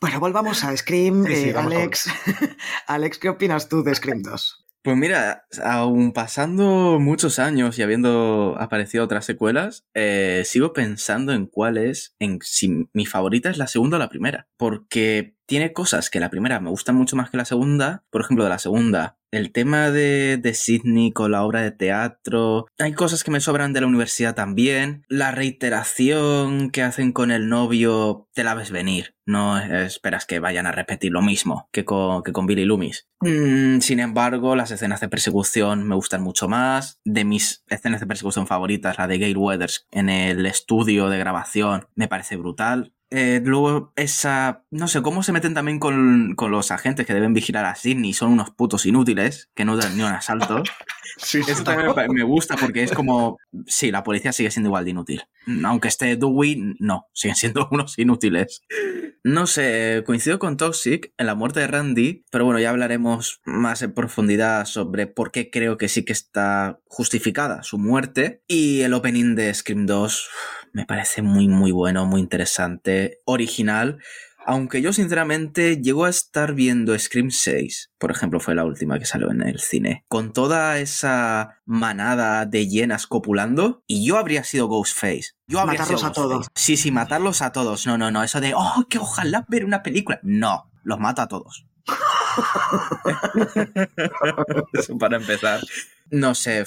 Bueno, 0.01 0.19
volvamos 0.19 0.65
a 0.65 0.77
Scream. 0.77 1.25
Sí, 1.27 1.35
sí, 1.37 1.49
Eh, 1.51 1.55
Alex, 1.57 2.11
Alex, 2.89 3.19
¿qué 3.19 3.29
opinas 3.29 3.69
tú 3.69 3.85
de 3.85 3.95
Scream 3.95 4.23
2? 4.23 4.62
Pues 4.85 4.97
mira, 4.97 5.45
aún 5.63 6.13
pasando 6.13 6.99
muchos 6.99 7.39
años 7.39 7.79
y 7.79 7.83
habiendo 7.83 8.57
aparecido 8.59 9.05
otras 9.05 9.25
secuelas, 9.25 9.87
eh, 9.95 10.43
sigo 10.45 10.73
pensando 10.73 11.33
en 11.33 11.47
cuál 11.47 11.79
es, 11.79 12.17
en 12.19 12.41
si 12.43 12.89
mi 12.93 13.07
favorita 13.07 13.49
es 13.49 13.59
la 13.59 13.69
segunda 13.69 13.97
o 13.97 14.01
la 14.01 14.09
primera. 14.09 14.49
Porque 14.57 15.37
tiene 15.53 15.75
cosas 15.75 16.09
que 16.09 16.19
la 16.19 16.31
primera 16.31 16.61
me 16.61 16.71
gustan 16.71 16.97
mucho 16.97 17.15
más 17.15 17.29
que 17.29 17.37
la 17.37 17.45
segunda. 17.45 18.05
Por 18.09 18.23
ejemplo, 18.23 18.43
de 18.43 18.49
la 18.49 18.59
segunda, 18.59 19.19
el 19.31 19.53
tema 19.53 19.91
de, 19.91 20.41
Sidney 20.55 21.13
con 21.13 21.31
la 21.31 21.45
obra 21.45 21.61
de 21.61 21.71
teatro. 21.71 22.65
Hay 22.79 22.95
cosas 22.95 23.23
que 23.23 23.31
me 23.31 23.41
sobran 23.41 23.75
de 23.75 23.83
la 23.83 23.87
universidad 23.87 24.35
también. 24.35 25.05
La 25.09 25.31
reiteración 25.31 26.71
que 26.71 26.83
hacen 26.83 27.13
con 27.13 27.31
el 27.31 27.51
novio, 27.51 28.31
te 28.33 28.45
la 28.45 28.55
ves 28.55 28.71
venir. 28.71 29.15
No 29.27 29.59
esperas 29.59 30.25
que 30.25 30.39
vayan 30.39 30.67
a 30.67 30.73
repetir 30.73 31.13
lo 31.13 31.21
mismo 31.21 31.69
que 31.71 31.85
con, 31.85 32.23
que 32.23 32.33
con 32.33 32.47
Billy 32.47 32.65
Loomis. 32.65 33.11
Mm, 33.21 33.81
sin 33.81 34.01
embargo, 34.01 34.57
las 34.57 34.71
escenas 34.71 35.03
de 35.03 35.11
persecución 35.11 35.87
me 35.87 35.97
gustan 35.97 36.23
mucho 36.23 36.49
más. 36.49 36.99
De 37.05 37.27
mis 37.27 37.63
escenas 37.69 38.01
de 38.01 38.07
persecución 38.07 38.47
favoritas, 38.47 38.97
la 38.97 39.07
de 39.07 39.19
Gail 39.19 39.37
Weathers 39.37 39.87
en 39.91 40.09
el 40.09 40.47
estudio 40.47 41.11
de 41.11 41.19
grabación, 41.19 41.89
me 41.95 42.09
parece 42.09 42.37
brutal. 42.37 42.95
Eh, 43.15 43.43
luego, 43.45 43.93
esa. 43.95 44.65
No 44.71 44.89
sé, 44.89 45.03
cómo 45.03 45.23
se 45.23 45.33
meten 45.33 45.53
también 45.53 45.79
con, 45.79 46.35
con 46.35 46.51
los 46.51 46.71
agentes 46.71 47.07
que 47.07 47.13
deben 47.13 47.35
vigilar 47.35 47.67
a 47.67 47.75
Sidney. 47.75 48.15
Son 48.15 48.33
unos 48.33 48.51
putos 48.51 48.87
inútiles 48.87 49.51
que 49.55 49.67
no 49.67 49.77
dan 49.77 49.97
ni 49.97 50.03
un 50.03 50.09
asalto. 50.09 50.63
Sí, 51.19 51.41
Eso 51.47 51.63
también 51.63 51.93
me 52.15 52.23
gusta 52.23 52.57
porque 52.57 52.83
es 52.83 52.91
como. 52.93 53.37
Sí, 53.67 53.91
la 53.91 54.03
policía 54.03 54.33
sigue 54.33 54.51
siendo 54.51 54.69
igual 54.69 54.85
de 54.85 54.93
inútil. 54.93 55.23
Aunque 55.65 55.89
esté 55.89 56.17
Dewey, 56.17 56.75
no, 56.79 57.07
siguen 57.13 57.37
siendo 57.37 57.69
unos 57.71 57.99
inútiles. 57.99 58.63
No 59.25 59.47
sé, 59.47 60.03
coincido 60.05 60.39
con 60.39 60.57
Toxic 60.57 61.13
en 61.17 61.27
la 61.27 61.37
muerte 61.37 61.61
de 61.61 61.69
Randy, 61.69 62.25
pero 62.31 62.45
bueno, 62.45 62.59
ya 62.59 62.71
hablaremos 62.71 63.41
más 63.45 63.83
en 63.83 63.95
profundidad 63.95 64.65
sobre 64.67 65.07
por 65.07 65.31
qué 65.31 65.49
creo 65.51 65.79
que 65.79 65.89
sí 65.89 66.05
que 66.05 66.13
está 66.13 66.81
justificada 66.87 67.63
su 67.63 67.79
muerte. 67.79 68.43
Y 68.49 68.81
el 68.81 68.95
opening 68.95 69.37
de 69.37 69.55
Scream 69.55 69.87
2 69.87 70.29
me 70.73 70.87
parece 70.87 71.23
muy, 71.23 71.49
muy 71.49 71.71
bueno, 71.71 72.07
muy 72.07 72.21
interesante, 72.21 73.21
original. 73.25 73.99
Aunque 74.45 74.83
yo 74.83 74.93
sinceramente 74.93 75.81
llego 75.81 76.05
a 76.05 76.11
estar 76.11 76.55
viendo 76.55 76.99
Scream 76.99 77.31
6, 77.31 77.93
por 77.99 78.11
ejemplo, 78.11 78.41
fue 78.41 78.55
la 78.55 78.65
última 78.65 78.99
que 78.99 79.07
salió 79.07 79.31
en 79.31 79.43
el 79.43 79.61
cine, 79.61 80.05
con 80.09 80.33
toda 80.33 80.79
esa 80.79 81.61
manada 81.65 82.47
de 82.47 82.67
hienas 82.67 83.07
copulando, 83.07 83.85
y 83.87 84.07
yo 84.07 84.19
habría 84.19 84.45
sido 84.45 84.67
Ghostface. 84.67 85.33
Yo 85.47 85.61
habría 85.61 85.81
Matarlos 85.81 86.01
sido 86.01 86.11
a 86.11 86.13
todos. 86.13 86.47
Sí, 86.55 86.77
sí, 86.77 86.91
matarlos 86.91 87.43
a 87.43 87.53
todos. 87.53 87.87
No, 87.87 87.99
no, 87.99 88.11
no, 88.11 88.23
eso 88.23 88.41
de, 88.41 88.55
oh, 88.55 88.87
que 88.89 88.99
ojalá 88.99 89.45
ver 89.49 89.65
una 89.65 89.83
película. 89.83 90.19
No, 90.23 90.71
los 90.83 90.99
mata 90.99 91.23
a 91.23 91.29
todos. 91.29 91.67
Eso 94.73 94.99
para 94.99 95.17
empezar. 95.17 95.61
No 96.13 96.35
sé, 96.35 96.65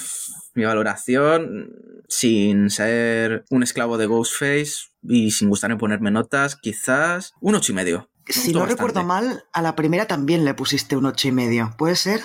mi 0.56 0.66
valoración, 0.66 1.70
sin 2.10 2.72
ser 2.72 3.46
un 3.52 3.62
esclavo 3.62 4.00
de 4.00 4.08
Ghostface 4.08 4.90
y 5.04 5.30
sin 5.32 5.50
gustarme 5.50 5.78
ponerme 5.78 6.10
notas, 6.10 6.56
quizás 6.56 7.34
un 7.42 7.54
ocho 7.54 7.72
y 7.72 7.76
medio. 7.76 8.10
Me 8.28 8.34
Si 8.34 8.54
no 8.54 8.66
recuerdo 8.66 9.04
mal, 9.04 9.44
a 9.54 9.62
la 9.62 9.76
primera 9.76 10.08
también 10.08 10.46
le 10.46 10.56
pusiste 10.56 10.98
un 10.98 11.06
ocho 11.06 11.28
y 11.28 11.32
medio. 11.32 11.76
¿Puede 11.78 11.96
ser? 11.96 12.22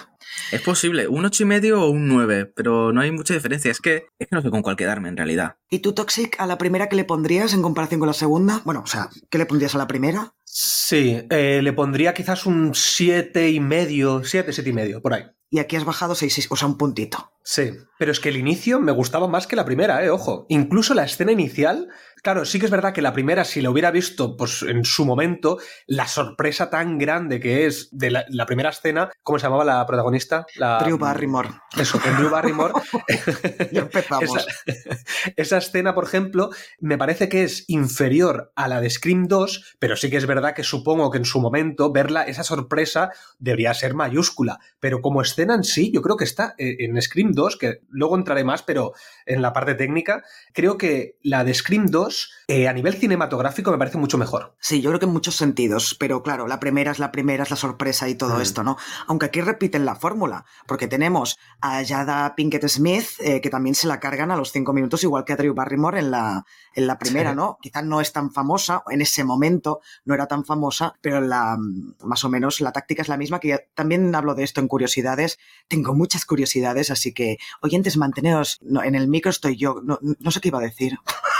Es 0.51 0.63
posible, 0.63 1.09
un 1.09 1.27
ocho 1.27 1.43
y 1.43 1.47
medio 1.47 1.83
o 1.83 1.91
un 1.91 2.09
9, 2.09 2.47
pero 2.57 2.91
no 2.91 3.03
hay 3.03 3.11
mucha 3.11 3.35
diferencia. 3.35 3.71
Es 3.71 3.81
que, 3.81 4.07
es 4.19 4.29
que 4.29 4.35
no 4.35 4.41
sé 4.41 4.49
con 4.49 4.63
cuál 4.63 4.77
quedarme 4.77 5.11
en 5.11 5.19
realidad. 5.19 5.57
¿Y 5.69 5.81
tú, 5.81 5.93
Toxic, 5.93 6.41
a 6.41 6.47
la 6.47 6.57
primera 6.57 6.89
que 6.89 6.97
le 6.97 7.05
pondrías 7.05 7.53
en 7.53 7.61
comparación 7.61 8.01
con 8.01 8.07
la 8.07 8.15
segunda? 8.15 8.63
Bueno, 8.65 8.81
o 8.83 8.87
sea, 8.87 9.11
¿qué 9.29 9.37
le 9.37 9.45
pondrías 9.45 9.75
a 9.75 9.79
la 9.79 9.87
primera? 9.87 10.33
Sí, 10.45 11.21
eh, 11.29 11.61
le 11.63 11.73
pondría 11.75 12.15
quizás 12.15 12.47
un 12.47 12.75
siete 12.75 13.51
y 13.51 13.61
medio, 13.61 14.25
siete, 14.25 14.55
siete 14.55 14.71
y 14.71 14.73
medio, 14.73 15.03
por 15.03 15.13
ahí. 15.13 15.25
Y 15.51 15.59
aquí 15.59 15.75
has 15.75 15.85
bajado 15.85 16.15
seis, 16.15 16.33
seis, 16.33 16.47
o 16.49 16.57
sea, 16.57 16.69
un 16.69 16.79
puntito. 16.79 17.33
Sí, 17.43 17.73
pero 17.99 18.13
es 18.13 18.21
que 18.21 18.29
el 18.29 18.37
inicio 18.37 18.79
me 18.79 18.93
gustaba 18.93 19.27
más 19.27 19.49
que 19.49 19.57
la 19.57 19.65
primera, 19.65 20.05
eh, 20.05 20.11
ojo. 20.11 20.47
Incluso 20.49 20.95
la 20.95 21.03
escena 21.03 21.33
inicial, 21.33 21.89
claro, 22.23 22.45
sí 22.45 22.59
que 22.59 22.67
es 22.67 22.71
verdad 22.71 22.93
que 22.93 23.03
la 23.03 23.13
primera, 23.13 23.45
si 23.45 23.61
la 23.61 23.71
hubiera 23.71 23.91
visto, 23.91 24.37
pues 24.37 24.63
en 24.63 24.85
su 24.85 25.05
momento, 25.05 25.59
la 25.87 26.07
sorpresa 26.07 26.71
tan 26.71 26.99
grande 26.99 27.41
que 27.41 27.67
es 27.67 27.89
de 27.93 28.11
la, 28.11 28.25
la 28.29 28.47
primera 28.47 28.71
escena, 28.71 29.11
¿cómo 29.23 29.39
se 29.39 29.47
llamaba 29.47 29.65
la 29.65 29.85
protagonista? 29.87 30.47
La, 30.57 30.81
Drew 30.85 30.99
Barrymore. 30.99 31.51
Eso, 31.77 32.01
con 32.01 32.17
Drew 32.17 32.31
Barrymore. 32.31 32.75
Ya 33.73 33.83
empezamos. 33.83 34.25
esa, 34.67 34.97
esa 35.37 35.59
escena, 35.59 35.95
por 35.95 36.05
ejemplo, 36.05 36.51
me 36.81 36.99
parece 36.99 37.29
que 37.29 37.45
es 37.45 37.65
inferior 37.69 38.53
a 38.57 38.69
la 38.69 38.81
de 38.81 38.91
Scream 38.91 39.27
2, 39.29 39.77
pero 39.79 39.97
sí 39.97 40.11
que 40.11 40.17
es 40.17 40.27
verdad 40.27 40.55
que 40.55 40.65
supongo 40.65 41.11
que 41.11 41.19
en 41.19 41.25
su 41.25 41.41
momento 41.41 41.93
verla, 41.93 42.23
esa 42.23 42.43
sorpresa 42.43 43.11
debería 43.39 43.75
ser 43.75 43.95
mayúscula. 43.95 44.59
Pero 44.81 45.01
como 45.01 45.23
escena 45.23 45.55
en 45.55 45.65
sí, 45.65 45.91
yo 45.93 46.03
creo 46.03 46.17
que 46.17 46.25
está 46.25 46.55
eh, 46.59 46.77
en 46.81 47.01
Scream 47.01 47.33
2, 47.33 47.57
que 47.57 47.81
luego 47.89 48.17
entraré 48.17 48.45
más, 48.45 48.63
pero 48.63 48.93
en 49.27 49.43
la 49.43 49.53
parte 49.53 49.75
técnica, 49.75 50.25
creo 50.53 50.77
que 50.77 51.17
la 51.23 51.45
de 51.45 51.55
Scream 51.55 51.87
2 51.87 52.10
2, 52.11 52.29
eh, 52.53 52.67
a 52.69 52.73
nivel 52.73 52.95
cinematográfico, 52.95 53.71
me 53.71 53.79
parece 53.79 53.97
mucho 53.99 54.19
mejor. 54.19 54.57
Sí, 54.59 54.81
yo 54.81 54.91
creo 54.91 54.99
que 54.99 55.07
en 55.07 55.13
muchos 55.13 55.37
sentidos, 55.37 55.95
pero 56.01 56.23
claro, 56.23 56.49
la 56.49 56.59
primera 56.59 56.91
es 56.91 56.99
la 56.99 57.13
primera, 57.13 57.45
es 57.45 57.51
la 57.51 57.57
sorpresa 57.57 58.09
y 58.09 58.17
todo 58.17 58.39
Mm. 58.39 58.41
esto, 58.41 58.65
¿no? 58.65 58.77
Aunque 59.07 59.27
aquí 59.27 59.41
repiten 59.41 59.85
la 59.85 59.95
fórmula, 59.95 60.45
porque 60.67 60.89
tenemos 60.89 61.39
a 61.61 61.85
Jada 61.85 62.35
Pinkett 62.35 62.67
Smith, 62.69 63.07
eh, 63.21 63.41
que 63.41 63.51
también 63.51 63.75
se 63.77 63.87
la 63.87 64.01
cargan 64.01 64.31
a 64.33 64.37
los 64.37 64.51
cinco 64.51 64.73
minutos, 64.73 65.05
igual 65.05 65.25
que 65.25 65.33
a 65.33 65.37
Drew 65.37 65.55
Barrymore 65.55 66.01
en 66.01 66.11
la, 66.11 66.45
en 66.75 66.87
la 66.87 66.99
primera, 66.99 67.31
Sí. 67.31 67.37
¿no? 67.37 67.59
Quizás 67.63 67.85
no 67.85 68.01
es 68.01 68.13
tan 68.13 68.33
famosa, 68.33 68.83
en 68.91 69.01
ese 69.01 69.23
momento 69.23 69.81
no 70.05 70.15
era 70.15 70.27
tan 70.27 70.45
famosa, 70.45 70.95
pero 71.01 71.21
la, 71.21 71.57
más 72.03 72.25
o 72.25 72.29
menos 72.29 72.61
la 72.61 72.73
táctica 72.73 73.03
es 73.03 73.09
la 73.09 73.17
misma, 73.17 73.39
que 73.39 73.49
ya- 73.49 73.61
también 73.75 74.13
hablo 74.15 74.35
de 74.35 74.43
esto 74.43 74.61
en 74.61 74.67
curiosidades, 74.69 75.39
tengo 75.69 75.95
muchas 75.95 76.25
curiosidades, 76.25 76.91
así 76.91 77.15
que, 77.15 77.39
oyentes, 77.63 77.97
manteneos, 77.97 78.59
no, 78.63 78.83
en 78.83 78.97
el 78.97 79.07
micro 79.07 79.31
estoy 79.31 79.57
yo, 79.57 79.81
no, 79.85 79.99
no 80.03 80.31
sé 80.33 80.41
qué 80.41 80.49
iba 80.49 80.59
a 80.59 80.63
decir. 80.63 80.99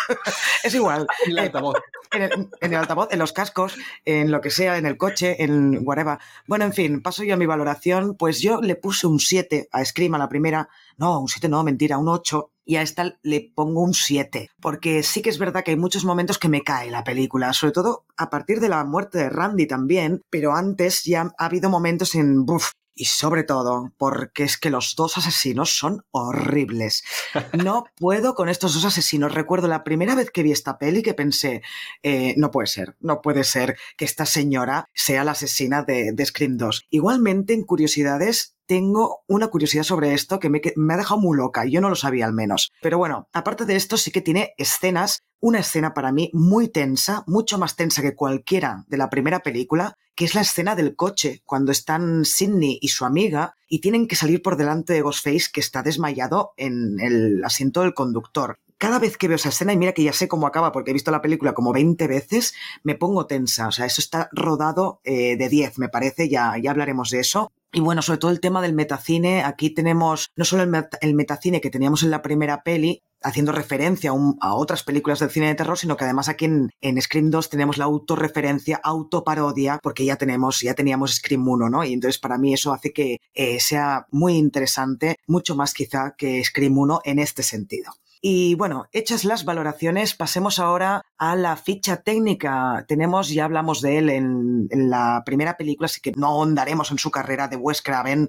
es 0.65 0.75
igual. 0.75 1.00
El 1.27 1.39
Eh, 1.39 1.43
altavoz. 1.43 1.77
en 2.13 2.23
el, 2.23 2.31
en 2.61 2.73
el 2.73 2.75
altavoz, 2.75 3.09
en 3.11 3.19
los 3.19 3.33
cascos, 3.33 3.77
en 4.05 4.31
lo 4.31 4.41
que 4.41 4.51
sea, 4.51 4.79
en 4.79 4.87
el 4.87 4.97
coche, 4.97 5.43
en 5.43 5.81
whatever. 5.87 6.19
Bueno, 6.47 6.65
en 6.65 6.73
fin, 6.73 7.03
paso 7.03 7.23
yo 7.25 7.35
a 7.35 7.37
mi 7.37 7.47
valoración. 7.47 8.15
Pues 8.17 8.41
yo 8.41 8.61
le 8.61 8.77
puse 8.77 9.07
un 9.07 9.21
7 9.21 9.69
a 9.73 9.85
Scream 9.85 10.15
a 10.15 10.19
la 10.19 10.29
primera. 10.29 10.69
No, 10.97 11.21
un 11.21 11.29
7 11.29 11.49
no, 11.49 11.63
mentira, 11.63 11.99
un 11.99 12.09
8. 12.09 12.51
Y 12.65 12.77
a 12.77 12.83
esta 12.83 13.17
le 13.23 13.51
pongo 13.55 13.83
un 13.83 13.95
7. 13.95 14.51
Porque 14.61 15.03
sí 15.03 15.23
que 15.23 15.31
es 15.31 15.39
verdad 15.39 15.65
que 15.65 15.73
hay 15.73 15.77
muchos 15.77 16.05
momentos 16.05 16.39
que 16.39 16.49
me 16.49 16.63
cae 16.63 16.91
la 16.91 17.05
película. 17.05 17.53
Sobre 17.53 17.73
todo 17.73 18.05
a 18.17 18.31
partir 18.31 18.61
de 18.61 18.69
la 18.69 18.85
muerte 18.85 19.19
de 19.19 19.31
Randy 19.31 19.67
también. 19.67 20.23
Pero 20.31 20.55
antes 20.55 21.05
ya 21.05 21.33
ha 21.37 21.45
habido 21.47 21.71
momentos 21.71 22.15
en... 22.15 22.45
Buf, 22.45 22.71
y 23.01 23.07
sobre 23.07 23.45
todo, 23.45 23.95
porque 23.97 24.43
es 24.45 24.59
que 24.59 24.69
los 24.69 24.95
dos 24.95 25.17
asesinos 25.17 25.75
son 25.75 26.05
horribles. 26.11 27.03
No 27.65 27.85
puedo 27.97 28.35
con 28.35 28.49
estos 28.49 28.75
dos 28.75 28.85
asesinos. 28.85 29.33
Recuerdo 29.35 29.69
la 29.69 29.85
primera 29.85 30.15
vez 30.15 30.31
que 30.31 30.43
vi 30.43 30.53
esta 30.53 30.77
peli 30.79 31.03
que 31.03 31.15
pensé, 31.15 31.63
eh, 32.03 32.35
no 32.37 32.51
puede 32.51 32.67
ser, 32.67 32.97
no 33.01 33.23
puede 33.23 33.45
ser 33.45 33.79
que 33.97 34.05
esta 34.05 34.27
señora 34.27 34.87
sea 34.93 35.25
la 35.25 35.33
asesina 35.33 35.83
de, 35.83 36.13
de 36.13 36.27
Scream 36.27 36.59
2. 36.59 36.87
Igualmente, 36.91 37.55
en 37.55 37.65
curiosidades, 37.65 38.55
tengo 38.71 39.25
una 39.27 39.49
curiosidad 39.49 39.83
sobre 39.83 40.15
esto 40.15 40.39
que 40.39 40.49
me, 40.49 40.61
ha 40.95 40.97
dejado 40.97 41.21
muy 41.21 41.37
loca, 41.37 41.65
yo 41.65 41.81
no 41.81 41.89
lo 41.89 41.97
sabía 41.97 42.25
al 42.25 42.33
menos. 42.33 42.71
Pero 42.81 42.99
bueno, 42.99 43.27
aparte 43.33 43.65
de 43.65 43.75
esto, 43.75 43.97
sí 43.97 44.13
que 44.13 44.21
tiene 44.21 44.55
escenas, 44.59 45.25
una 45.41 45.59
escena 45.59 45.93
para 45.93 46.13
mí 46.13 46.31
muy 46.35 46.69
tensa, 46.69 47.25
mucho 47.27 47.59
más 47.59 47.75
tensa 47.75 48.01
que 48.01 48.15
cualquiera 48.15 48.85
de 48.87 48.97
la 48.97 49.11
primera 49.11 49.41
película, 49.41 49.97
que 50.15 50.25
es 50.25 50.37
la 50.37 50.43
escena 50.43 50.77
del 50.77 50.95
coche, 50.95 51.43
cuando 51.45 51.73
están 51.73 52.25
Sidney 52.25 52.79
y 52.81 52.91
su 52.91 53.05
amiga 53.05 53.57
y 53.69 53.81
tienen 53.81 54.07
que 54.07 54.15
salir 54.15 54.41
por 54.41 54.57
delante 54.57 54.93
de 54.93 55.03
Ghostface 55.03 55.49
que 55.53 55.59
está 55.59 55.83
desmayado 55.83 56.53
en 56.57 57.01
el 57.01 57.45
asiento 57.45 57.81
del 57.81 57.93
conductor. 57.93 58.61
Cada 58.81 58.99
vez 58.99 59.19
que 59.19 59.29
veo 59.29 59.37
esa 59.37 59.51
escena, 59.51 59.75
y 59.75 59.77
mira 59.77 59.93
que 59.93 60.03
ya 60.03 60.15
sé 60.15 60.27
cómo 60.27 60.47
acaba 60.47 60.73
porque 60.73 60.91
he 60.91 60.95
visto 60.95 61.11
la 61.11 61.21
película 61.21 61.53
como 61.53 61.71
20 61.71 62.07
veces, 62.07 62.55
me 62.83 62.95
pongo 62.95 63.27
tensa. 63.27 63.69
O 63.69 63.73
sea, 63.73 63.85
eso 63.85 64.01
está 64.01 64.31
rodado 64.33 65.03
eh, 65.05 65.37
de 65.37 65.51
10, 65.51 65.79
me 65.79 65.91
parece, 65.91 66.31
ya, 66.31 66.55
ya 66.57 66.71
hablaremos 66.71 67.11
de 67.11 67.21
eso. 67.21 67.53
Y 67.75 67.81
bueno, 67.81 68.01
sobre 68.01 68.21
todo 68.21 68.31
el 68.31 68.41
tema 68.41 68.63
del 68.63 68.73
metacine, 68.73 69.45
aquí 69.45 69.69
tenemos 69.69 70.31
no 70.35 70.47
solo 70.47 70.63
el, 70.63 70.71
met 70.71 70.95
el 71.03 71.13
metacine 71.13 71.61
que 71.61 71.69
teníamos 71.69 72.03
en 72.05 72.11
la 72.11 72.23
primera 72.23 72.63
peli, 72.63 73.03
haciendo 73.23 73.53
referencia 73.53 74.13
a, 74.41 74.55
otras 74.55 74.83
películas 74.83 75.19
del 75.19 75.29
cine 75.29 75.49
de 75.49 75.57
terror, 75.57 75.77
sino 75.77 75.99
que 75.99 76.05
además 76.05 76.31
aquí 76.31 76.47
en, 76.47 76.71
en 76.81 77.03
Scream 77.03 77.29
2 77.29 77.51
tenemos 77.51 77.77
la 77.77 77.85
autorreferencia, 77.85 78.81
autoparodia, 78.83 79.79
porque 79.83 80.07
ya 80.07 80.17
tenemos, 80.17 80.61
ya 80.63 80.73
teníamos 80.73 81.17
Scream 81.17 81.47
1, 81.47 81.69
¿no? 81.69 81.85
Y 81.85 81.93
entonces 81.93 82.19
para 82.19 82.39
mí 82.39 82.55
eso 82.55 82.73
hace 82.73 82.95
que 82.95 83.19
eh, 83.35 83.61
sea 83.61 84.07
muy 84.11 84.39
interesante, 84.39 85.17
mucho 85.27 85.55
más 85.55 85.75
quizá 85.75 86.15
que 86.17 86.43
Scream 86.43 86.79
1 86.79 87.03
en 87.05 87.19
este 87.19 87.43
sentido. 87.43 87.93
Y 88.23 88.55
bueno, 88.55 88.87
hechas 88.93 89.25
las 89.25 89.47
valoraciones, 89.47 90.15
pasemos 90.15 90.59
ahora 90.59 91.03
a 91.17 91.37
la 91.37 91.57
ficha 91.57 92.03
técnica. 92.03 92.85
Tenemos, 92.87 93.31
ya 93.31 93.47
hablamos 93.47 93.81
de 93.81 93.97
él 93.97 94.11
en, 94.11 94.69
la 94.71 95.23
primera 95.25 95.57
película, 95.57 95.87
así 95.87 96.03
que 96.03 96.13
no 96.13 96.27
ahondaremos 96.27 96.91
en 96.91 96.99
su 96.99 97.11
carrera 97.11 97.49
de 97.49 97.57
Wes 97.57 97.81
Craven, 97.81 98.29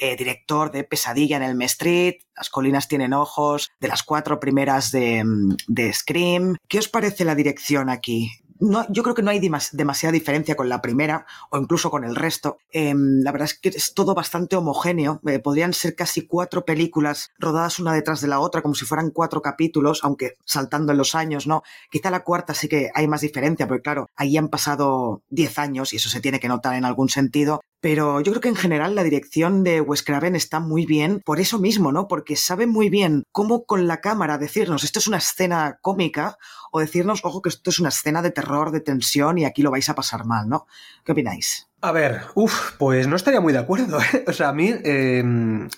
eh, 0.00 0.16
director 0.16 0.70
de 0.70 0.84
Pesadilla 0.84 1.36
en 1.38 1.42
el 1.42 1.60
Street, 1.62 2.16
Las 2.36 2.50
colinas 2.50 2.86
tienen 2.86 3.12
ojos, 3.12 3.70
de 3.80 3.88
las 3.88 4.04
cuatro 4.04 4.38
primeras 4.38 4.92
de, 4.92 5.24
de 5.66 5.92
Scream. 5.92 6.56
¿Qué 6.68 6.78
os 6.78 6.88
parece 6.88 7.24
la 7.24 7.34
dirección 7.34 7.90
aquí? 7.90 8.30
No, 8.64 8.86
yo 8.90 9.02
creo 9.02 9.16
que 9.16 9.22
no 9.22 9.32
hay 9.32 9.40
demas, 9.40 9.70
demasiada 9.72 10.12
diferencia 10.12 10.54
con 10.54 10.68
la 10.68 10.80
primera 10.80 11.26
o 11.50 11.58
incluso 11.58 11.90
con 11.90 12.04
el 12.04 12.14
resto. 12.14 12.58
Eh, 12.70 12.94
la 12.96 13.32
verdad 13.32 13.46
es 13.46 13.58
que 13.58 13.70
es 13.70 13.92
todo 13.92 14.14
bastante 14.14 14.54
homogéneo. 14.54 15.20
Eh, 15.26 15.40
podrían 15.40 15.72
ser 15.72 15.96
casi 15.96 16.28
cuatro 16.28 16.64
películas 16.64 17.32
rodadas 17.40 17.80
una 17.80 17.92
detrás 17.92 18.20
de 18.20 18.28
la 18.28 18.38
otra, 18.38 18.62
como 18.62 18.76
si 18.76 18.84
fueran 18.84 19.10
cuatro 19.10 19.42
capítulos, 19.42 20.04
aunque 20.04 20.36
saltando 20.44 20.92
en 20.92 20.98
los 20.98 21.16
años, 21.16 21.48
¿no? 21.48 21.64
Quizá 21.90 22.12
la 22.12 22.22
cuarta 22.22 22.54
sí 22.54 22.68
que 22.68 22.90
hay 22.94 23.08
más 23.08 23.22
diferencia, 23.22 23.66
porque 23.66 23.82
claro, 23.82 24.06
ahí 24.14 24.36
han 24.36 24.48
pasado 24.48 25.22
diez 25.28 25.58
años 25.58 25.92
y 25.92 25.96
eso 25.96 26.08
se 26.08 26.20
tiene 26.20 26.38
que 26.38 26.46
notar 26.46 26.76
en 26.76 26.84
algún 26.84 27.08
sentido. 27.08 27.62
Pero 27.82 28.20
yo 28.20 28.30
creo 28.30 28.40
que 28.40 28.48
en 28.48 28.54
general 28.54 28.94
la 28.94 29.02
dirección 29.02 29.64
de 29.64 29.80
Wes 29.80 30.04
Craven 30.04 30.36
está 30.36 30.60
muy 30.60 30.86
bien 30.86 31.20
por 31.24 31.40
eso 31.40 31.58
mismo, 31.58 31.90
¿no? 31.90 32.06
Porque 32.06 32.36
sabe 32.36 32.68
muy 32.68 32.88
bien 32.88 33.24
cómo 33.32 33.64
con 33.64 33.88
la 33.88 34.00
cámara 34.00 34.38
decirnos 34.38 34.84
esto 34.84 35.00
es 35.00 35.08
una 35.08 35.16
escena 35.16 35.80
cómica 35.82 36.38
o 36.70 36.78
decirnos, 36.78 37.24
ojo, 37.24 37.42
que 37.42 37.48
esto 37.48 37.70
es 37.70 37.80
una 37.80 37.88
escena 37.88 38.22
de 38.22 38.30
terror, 38.30 38.70
de 38.70 38.80
tensión 38.80 39.36
y 39.36 39.44
aquí 39.44 39.62
lo 39.62 39.72
vais 39.72 39.88
a 39.88 39.96
pasar 39.96 40.24
mal, 40.24 40.48
¿no? 40.48 40.68
¿Qué 41.04 41.10
opináis? 41.10 41.71
A 41.84 41.90
ver, 41.90 42.20
uff, 42.36 42.76
pues 42.78 43.08
no 43.08 43.16
estaría 43.16 43.40
muy 43.40 43.52
de 43.52 43.58
acuerdo. 43.58 43.98
¿eh? 44.14 44.24
O 44.28 44.32
sea, 44.32 44.50
a 44.50 44.52
mí 44.52 44.72
eh, 44.84 45.20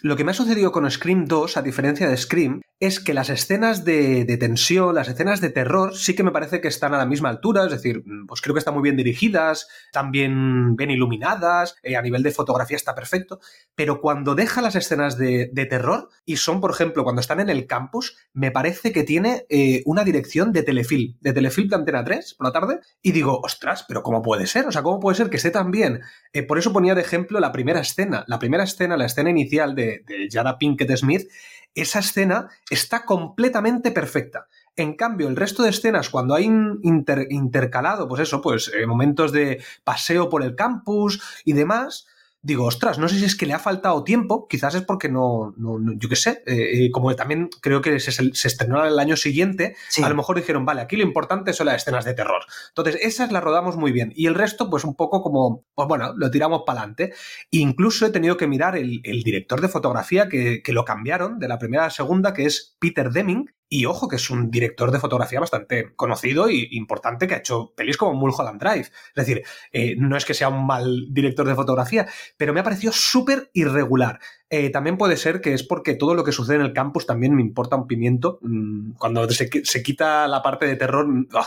lo 0.03 0.17
que 0.17 0.25
me 0.25 0.33
ha 0.33 0.35
sucedido 0.35 0.71
con 0.71 0.91
Scream 0.91 1.25
2, 1.25 1.57
a 1.57 1.63
diferencia 1.63 2.07
de 2.07 2.17
Scream, 2.19 2.61
es 2.81 3.01
que 3.01 3.15
las 3.15 3.31
escenas 3.31 3.85
de, 3.85 4.25
tensión, 4.39 4.95
las 4.95 5.09
escenas 5.09 5.41
de 5.41 5.49
terror, 5.49 5.97
sí 5.97 6.15
que 6.15 6.23
me 6.23 6.33
parece 6.33 6.61
que 6.61 6.69
están 6.69 6.93
a 6.93 6.99
la 6.99 7.07
misma 7.07 7.31
altura. 7.31 7.65
Es 7.65 7.71
decir, 7.71 8.05
pues 8.27 8.43
creo 8.43 8.55
que 8.55 8.59
están 8.59 8.75
muy 8.75 8.83
bien 8.83 8.97
dirigidas, 8.97 9.69
también 9.93 10.77
bien 10.77 10.91
iluminadas, 10.91 11.77
eh, 11.83 11.97
a 11.97 12.03
nivel 12.03 12.23
de 12.23 12.33
fotografía 12.33 12.77
está 12.77 12.95
perfecto. 12.95 13.41
Pero 13.75 14.01
cuando 14.01 14.35
deja 14.35 14.61
las 14.61 14.77
escenas 14.77 15.17
de, 15.17 15.51
de, 15.53 15.67
terror 15.67 16.11
y 16.27 16.37
son, 16.37 16.61
por 16.61 16.71
ejemplo, 16.71 17.05
cuando 17.05 17.21
están 17.21 17.41
en 17.41 17.49
el 17.49 17.67
campus, 17.67 18.19
me 18.33 18.51
parece 18.51 18.93
que 18.93 19.05
tiene 19.05 19.47
eh, 19.49 19.83
una 19.87 20.05
dirección 20.05 20.53
de 20.53 20.63
telefilm, 20.63 21.17
de 21.21 21.33
telefilm 21.33 21.69
de 21.69 21.77
Antena 21.77 22.05
3 22.05 22.35
por 22.35 22.47
la 22.47 22.53
tarde. 22.53 22.81
Y 23.01 23.13
digo, 23.13 23.41
ostras, 23.43 23.85
pero 23.89 24.03
¿cómo 24.03 24.21
puede 24.21 24.47
ser? 24.47 24.67
O 24.67 24.73
sea, 24.73 24.83
¿cómo 24.83 25.01
puede 25.01 25.17
ser 25.17 25.31
que 25.31 25.39
esté 25.39 25.51
tan 25.51 25.71
bien? 25.71 25.94
Eh, 26.33 26.43
por 26.43 26.59
eso 26.59 26.73
ponía 26.73 26.95
de 26.95 27.01
ejemplo 27.01 27.41
la 27.41 27.53
primera 27.53 27.81
escena. 27.81 28.25
La 28.27 28.39
primera 28.39 28.65
escena, 28.65 28.97
la 28.97 29.07
escena 29.07 29.31
inicial 29.31 29.75
de, 29.75 30.05
de 30.07 30.29
Jada 30.31 30.59
Pinkett 30.59 30.97
Smith, 30.97 31.29
esa 31.75 31.99
escena 31.99 32.49
está 32.71 33.05
completamente 33.05 33.91
perfecta. 33.91 34.47
En 34.77 34.95
cambio, 34.95 35.29
el 35.29 35.37
resto 35.37 35.63
de 35.63 35.71
escenas, 35.71 36.11
cuando 36.11 36.35
hay 36.35 36.45
inter, 36.45 37.29
intercalado, 37.31 38.09
pues 38.09 38.23
eso, 38.23 38.41
pues 38.41 38.73
eh, 38.75 38.87
momentos 38.87 39.33
de 39.33 39.63
paseo 39.85 40.29
por 40.29 40.43
el 40.43 40.57
campus 40.57 41.23
y 41.45 41.53
demás, 41.53 42.07
digo, 42.45 42.67
ostras, 42.67 42.99
no 42.99 43.09
sé 43.09 43.19
si 43.19 43.25
es 43.25 43.37
que 43.37 43.47
le 43.47 43.55
ha 43.55 43.59
faltado 43.59 44.05
tiempo, 44.05 44.47
quizás 44.47 44.75
es 44.75 44.83
porque 44.83 45.09
no, 45.09 45.55
no, 45.57 45.79
no 45.79 45.95
yo 45.95 46.11
qué 46.11 46.17
sé, 46.17 46.43
eh, 46.47 46.91
como 46.93 47.17
también 47.17 47.49
creo 47.63 47.81
que 47.81 47.99
se, 47.99 48.13
se 48.13 48.49
estrenó 48.49 48.85
el 48.85 48.99
año 48.99 49.17
siguiente, 49.17 49.77
sí. 49.89 50.03
a 50.03 50.09
lo 50.11 50.15
mejor 50.15 50.37
dijeron, 50.37 50.67
vale, 50.67 50.83
aquí 50.83 50.97
lo 50.97 51.03
importante 51.03 51.55
son 51.55 51.67
las 51.67 51.77
escenas 51.77 52.05
de 52.05 52.13
terror. 52.13 52.45
Entonces, 52.69 52.99
esas 53.01 53.33
las 53.33 53.43
rodamos 53.43 53.77
muy 53.77 53.93
bien. 53.93 54.13
Y 54.15 54.27
el 54.27 54.35
resto, 54.35 54.69
pues 54.69 54.85
un 54.85 54.95
poco 54.95 55.23
como, 55.23 55.65
pues 55.75 55.89
bueno, 55.89 56.13
lo 56.15 56.31
tiramos 56.31 56.63
para 56.67 56.81
adelante. 56.81 57.15
Incluso 57.51 58.07
he 58.07 58.11
tenido 58.11 58.37
que 58.37 58.47
mirar 58.47 58.77
el, 58.77 59.01
el 59.05 59.23
director 59.23 59.63
de 59.63 59.69
fotografía 59.69 60.29
que, 60.29 60.63
que, 60.63 60.73
lo 60.75 60.85
cambiaron 60.85 61.39
de 61.39 61.49
la 61.49 61.59
primera 61.59 61.85
a 61.85 61.87
la 61.87 61.91
segunda, 61.91 62.35
que 62.35 62.45
es 62.45 62.77
Peter 62.79 63.11
Deming. 63.11 63.51
Y 63.75 63.87
ojo, 63.87 64.07
que 64.07 64.15
es 64.15 64.31
un 64.31 64.53
director 64.53 64.93
de 64.93 65.01
fotografía 65.01 65.41
bastante 65.41 65.97
conocido 65.97 66.47
e 66.47 66.69
importante 66.71 67.27
que 67.27 67.35
ha 67.35 67.39
hecho 67.39 67.73
pelis 67.75 67.97
como 67.97 68.15
Mulholland 68.15 68.61
Drive. 68.61 68.83
Es 68.83 69.15
decir, 69.17 69.43
eh, 69.73 69.97
no 69.99 70.17
es 70.17 70.25
que 70.25 70.33
sea 70.33 70.49
un 70.49 70.65
mal 70.65 71.07
director 71.11 71.45
de 71.45 71.57
fotografía, 71.57 72.07
pero 72.37 72.55
me 72.55 72.61
ha 72.61 72.63
parecido 72.63 72.93
súper 72.93 73.51
irregular. 73.53 74.21
Eh, 74.49 74.71
también 74.71 74.97
puede 74.97 75.17
ser 75.17 75.41
que 75.41 75.55
es 75.55 75.65
porque 75.65 75.97
todo 75.97 76.15
lo 76.15 76.23
que 76.23 76.31
sucede 76.31 76.55
en 76.55 76.63
el 76.63 76.73
campus 76.73 77.05
también 77.05 77.35
me 77.35 77.43
importa 77.43 77.75
un 77.75 77.89
pimiento. 77.89 78.39
Mm, 78.43 78.93
cuando 78.93 79.29
se, 79.31 79.51
se, 79.65 79.83
quita 79.83 80.29
la 80.29 80.41
parte 80.41 80.67
de 80.67 80.77
terror, 80.77 81.09
oh, 81.33 81.47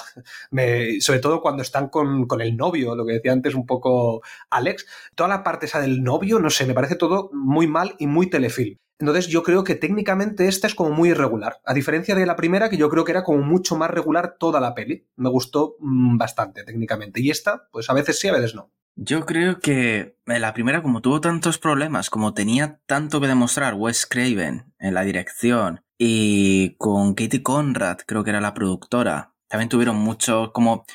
me, 0.51 0.99
sobre 0.99 1.19
todo 1.19 1.39
cuando 1.39 1.61
están 1.61 1.87
con, 1.87 2.27
con, 2.27 2.41
el 2.41 2.57
novio, 2.57 2.93
lo 2.93 3.05
que 3.05 3.13
decía 3.13 3.31
antes 3.31 3.55
un 3.55 3.65
poco 3.65 4.21
Alex, 4.49 4.85
toda 5.15 5.29
la 5.29 5.43
parte 5.45 5.67
esa 5.67 5.79
del 5.79 6.03
novio, 6.03 6.39
no 6.39 6.49
sé, 6.49 6.65
me 6.65 6.73
parece 6.73 6.97
todo 6.97 7.29
muy 7.31 7.67
mal 7.67 7.95
y 7.99 8.07
muy 8.07 8.29
telefilm. 8.29 8.77
Entonces 8.99 9.27
yo 9.27 9.43
creo 9.43 9.63
que 9.63 9.75
técnicamente 9.75 10.47
esta 10.47 10.67
es 10.67 10.75
como 10.75 10.89
muy 10.91 11.09
irregular, 11.09 11.59
a 11.65 11.73
diferencia 11.73 12.15
de 12.15 12.25
la 12.25 12.35
primera 12.35 12.69
que 12.69 12.77
yo 12.77 12.89
creo 12.89 13.03
que 13.03 13.11
era 13.11 13.23
como 13.23 13.43
mucho 13.43 13.75
más 13.75 13.91
regular 13.91 14.37
toda 14.39 14.59
la 14.59 14.73
peli. 14.73 15.07
Me 15.15 15.29
gustó 15.29 15.75
mmm, 15.79 16.17
bastante 16.17 16.63
técnicamente 16.63 17.21
y 17.21 17.29
esta 17.29 17.67
pues 17.71 17.89
a 17.89 17.93
veces 17.93 18.19
sí, 18.19 18.27
a 18.27 18.33
veces 18.33 18.55
no. 18.55 18.71
Yo 18.99 19.27
creo 19.27 19.59
que 19.59 20.17
la 20.25 20.53
primera, 20.55 20.81
como 20.81 21.01
tuvo 21.01 21.21
tantos 21.21 21.59
problemas, 21.59 22.09
como 22.09 22.33
tenía 22.33 22.79
tanto 22.87 23.21
que 23.21 23.27
demostrar 23.27 23.75
Wes 23.75 24.07
Craven 24.07 24.73
en 24.79 24.93
la 24.95 25.03
dirección 25.03 25.81
y 25.99 26.75
con 26.79 27.13
Katie 27.13 27.43
Conrad, 27.43 27.99
creo 28.07 28.23
que 28.23 28.31
era 28.31 28.41
la 28.41 28.55
productora, 28.55 29.35
también 29.47 29.69
tuvieron 29.69 29.97
mucho, 29.97 30.51
como 30.51 30.85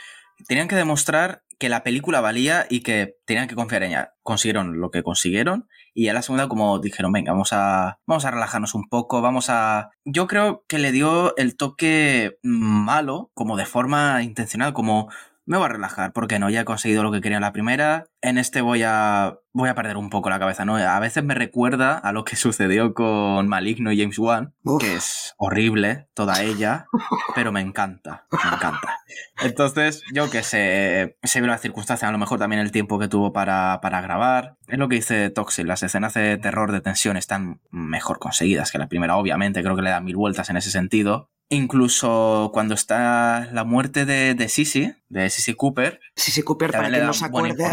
tenían 0.48 0.66
que 0.66 0.74
demostrar 0.74 1.44
que 1.60 1.68
la 1.68 1.84
película 1.84 2.20
valía 2.20 2.66
y 2.68 2.80
que 2.80 3.18
tenían 3.24 3.46
que 3.46 3.54
confiar 3.54 3.84
en 3.84 3.90
ella. 3.90 4.14
Consiguieron 4.24 4.80
lo 4.80 4.90
que 4.90 5.04
consiguieron 5.04 5.68
y 5.94 6.08
a 6.08 6.14
la 6.14 6.22
segunda 6.22 6.48
como 6.48 6.78
dijeron, 6.78 7.12
venga, 7.12 7.32
vamos 7.32 7.52
a, 7.52 7.98
vamos 8.06 8.24
a 8.24 8.30
relajarnos 8.30 8.74
un 8.74 8.88
poco, 8.88 9.20
vamos 9.20 9.46
a... 9.48 9.90
Yo 10.04 10.26
creo 10.26 10.64
que 10.68 10.78
le 10.78 10.92
dio 10.92 11.36
el 11.36 11.56
toque 11.56 12.38
malo, 12.42 13.30
como 13.34 13.56
de 13.56 13.66
forma 13.66 14.22
intencional, 14.22 14.72
como 14.72 15.10
me 15.44 15.56
voy 15.56 15.66
a 15.66 15.70
relajar, 15.70 16.12
porque 16.12 16.38
no, 16.38 16.50
ya 16.50 16.60
he 16.60 16.64
conseguido 16.64 17.02
lo 17.02 17.10
que 17.10 17.20
quería 17.20 17.38
en 17.38 17.42
la 17.42 17.52
primera, 17.52 18.06
en 18.20 18.38
este 18.38 18.60
voy 18.60 18.82
a, 18.84 19.38
voy 19.52 19.68
a 19.68 19.74
perder 19.74 19.96
un 19.96 20.08
poco 20.08 20.30
la 20.30 20.38
cabeza, 20.38 20.64
¿no? 20.64 20.76
A 20.76 21.00
veces 21.00 21.24
me 21.24 21.34
recuerda 21.34 21.98
a 21.98 22.12
lo 22.12 22.24
que 22.24 22.36
sucedió 22.36 22.94
con 22.94 23.48
Maligno 23.48 23.92
y 23.92 24.00
James 24.00 24.18
Wan, 24.18 24.54
que 24.78 24.94
es 24.94 25.34
horrible, 25.38 26.08
toda 26.14 26.42
ella, 26.42 26.86
pero 27.34 27.52
me 27.52 27.60
encanta, 27.60 28.26
me 28.30 28.54
encanta. 28.54 29.00
Entonces, 29.42 30.02
yo 30.14 30.30
que 30.30 30.42
sé, 30.42 31.18
se 31.22 31.40
ve 31.40 31.46
la 31.46 31.58
circunstancia, 31.58 32.08
a 32.08 32.12
lo 32.12 32.18
mejor 32.18 32.38
también 32.38 32.62
el 32.62 32.70
tiempo 32.70 32.98
que 32.98 33.08
tuvo 33.08 33.32
para, 33.32 33.80
para 33.82 34.00
grabar. 34.00 34.56
Es 34.68 34.78
lo 34.78 34.88
que 34.88 34.96
dice 34.96 35.30
Toxic, 35.30 35.66
las 35.66 35.82
escenas 35.82 36.14
de 36.14 36.38
terror, 36.38 36.70
de 36.72 36.80
tensión 36.80 37.16
están 37.16 37.60
mejor 37.70 38.18
conseguidas 38.18 38.70
que 38.70 38.78
la 38.78 38.88
primera, 38.88 39.16
obviamente, 39.16 39.62
creo 39.62 39.76
que 39.76 39.82
le 39.82 39.90
da 39.90 40.00
mil 40.00 40.16
vueltas 40.16 40.48
en 40.50 40.56
ese 40.56 40.70
sentido. 40.70 41.30
Incluso 41.54 42.50
cuando 42.54 42.74
está 42.74 43.48
la 43.52 43.64
muerte 43.64 44.06
de, 44.06 44.34
de 44.34 44.48
Sissy, 44.48 44.94
de 45.10 45.28
Sissy 45.28 45.52
Cooper. 45.54 46.00
Sissy 46.16 46.42
Cooper, 46.42 46.72
para 46.72 46.90
que 46.90 46.98
no 47.02 47.12
se 47.12 47.26
acuerde, 47.26 47.64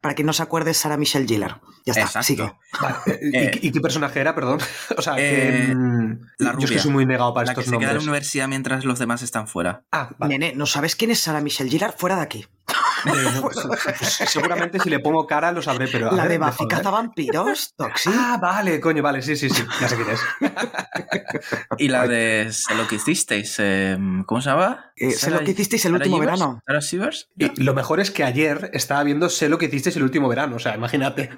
para 0.00 0.14
que 0.14 0.24
no 0.24 0.32
se 0.32 0.42
acuerde, 0.42 0.72
Sarah 0.72 0.96
Michelle 0.96 1.26
Gellar. 1.28 1.60
Ya 1.84 1.92
está, 1.92 2.02
Exacto. 2.20 2.22
sigue. 2.22 2.52
Vale, 2.80 2.96
¿y- 3.22 3.36
Eh, 3.36 3.58
¿Y, 3.62 3.70
qué 3.72 3.80
personaje 3.82 4.18
era, 4.20 4.34
perdón? 4.34 4.58
O 4.96 5.02
sea, 5.02 5.14
Eh, 5.18 5.66
que. 5.68 5.74
mm, 5.74 6.20
la 6.38 6.52
yo 6.52 6.58
es 6.58 6.58
que 6.58 6.66
rubia. 6.66 6.82
soy 6.82 6.90
muy 6.90 7.04
negado 7.06 7.34
para 7.34 7.46
La 7.48 7.54
que 7.54 7.62
se 7.62 7.70
queda 7.78 7.90
en 7.90 7.96
la 7.98 8.02
universidad 8.02 8.48
mientras 8.48 8.84
los 8.86 8.98
demás 8.98 9.20
están 9.22 9.46
fuera. 9.46 9.84
Ah, 9.92 10.10
vale. 10.18 10.38
Nene, 10.38 10.54
¿no 10.56 10.64
sabes 10.66 10.96
quién 10.96 11.10
es 11.10 11.20
Sarah 11.20 11.42
Michelle 11.42 11.70
Gellar? 11.70 11.94
Fuera 11.98 12.16
de 12.16 12.22
aquí. 12.22 12.46
Pues, 13.04 13.66
pues, 13.66 14.04
seguramente 14.30 14.78
si 14.80 14.90
le 14.90 14.98
pongo 14.98 15.26
cara 15.26 15.52
lo 15.52 15.62
sabré, 15.62 15.88
pero. 15.88 16.10
La 16.12 16.24
ver, 16.24 16.32
de 16.32 16.38
Buffy 16.38 16.66
cazavampiros, 16.66 17.74
Toxi. 17.76 18.10
Ah, 18.12 18.38
vale, 18.40 18.80
coño, 18.80 19.02
vale, 19.02 19.22
sí, 19.22 19.36
sí, 19.36 19.48
sí. 19.48 19.64
Ya 19.80 19.88
sé 19.88 19.96
quién 19.96 20.08
es. 20.10 20.20
Y 21.78 21.88
la 21.88 22.06
de 22.06 22.48
Sé 22.50 22.74
lo 22.74 22.88
que 22.88 22.96
hicisteis, 22.96 23.56
eh, 23.58 23.96
¿cómo 24.26 24.40
se 24.40 24.50
llama? 24.50 24.92
Eh, 24.96 25.10
sé 25.12 25.30
lo 25.30 25.40
que 25.40 25.52
hicisteis 25.52 25.84
el 25.84 25.92
Sarah 25.92 26.04
último 26.04 26.18
verano. 26.18 26.62
¿Sarah 26.66 26.80
Sievers? 26.80 27.28
Y 27.36 27.62
lo 27.62 27.74
mejor 27.74 28.00
es 28.00 28.10
que 28.10 28.24
ayer 28.24 28.70
estaba 28.72 29.02
viendo 29.04 29.28
Sé 29.28 29.48
lo 29.48 29.58
que 29.58 29.66
hicisteis 29.66 29.96
el 29.96 30.02
último 30.02 30.28
verano, 30.28 30.56
o 30.56 30.58
sea, 30.58 30.74
imagínate. 30.74 31.30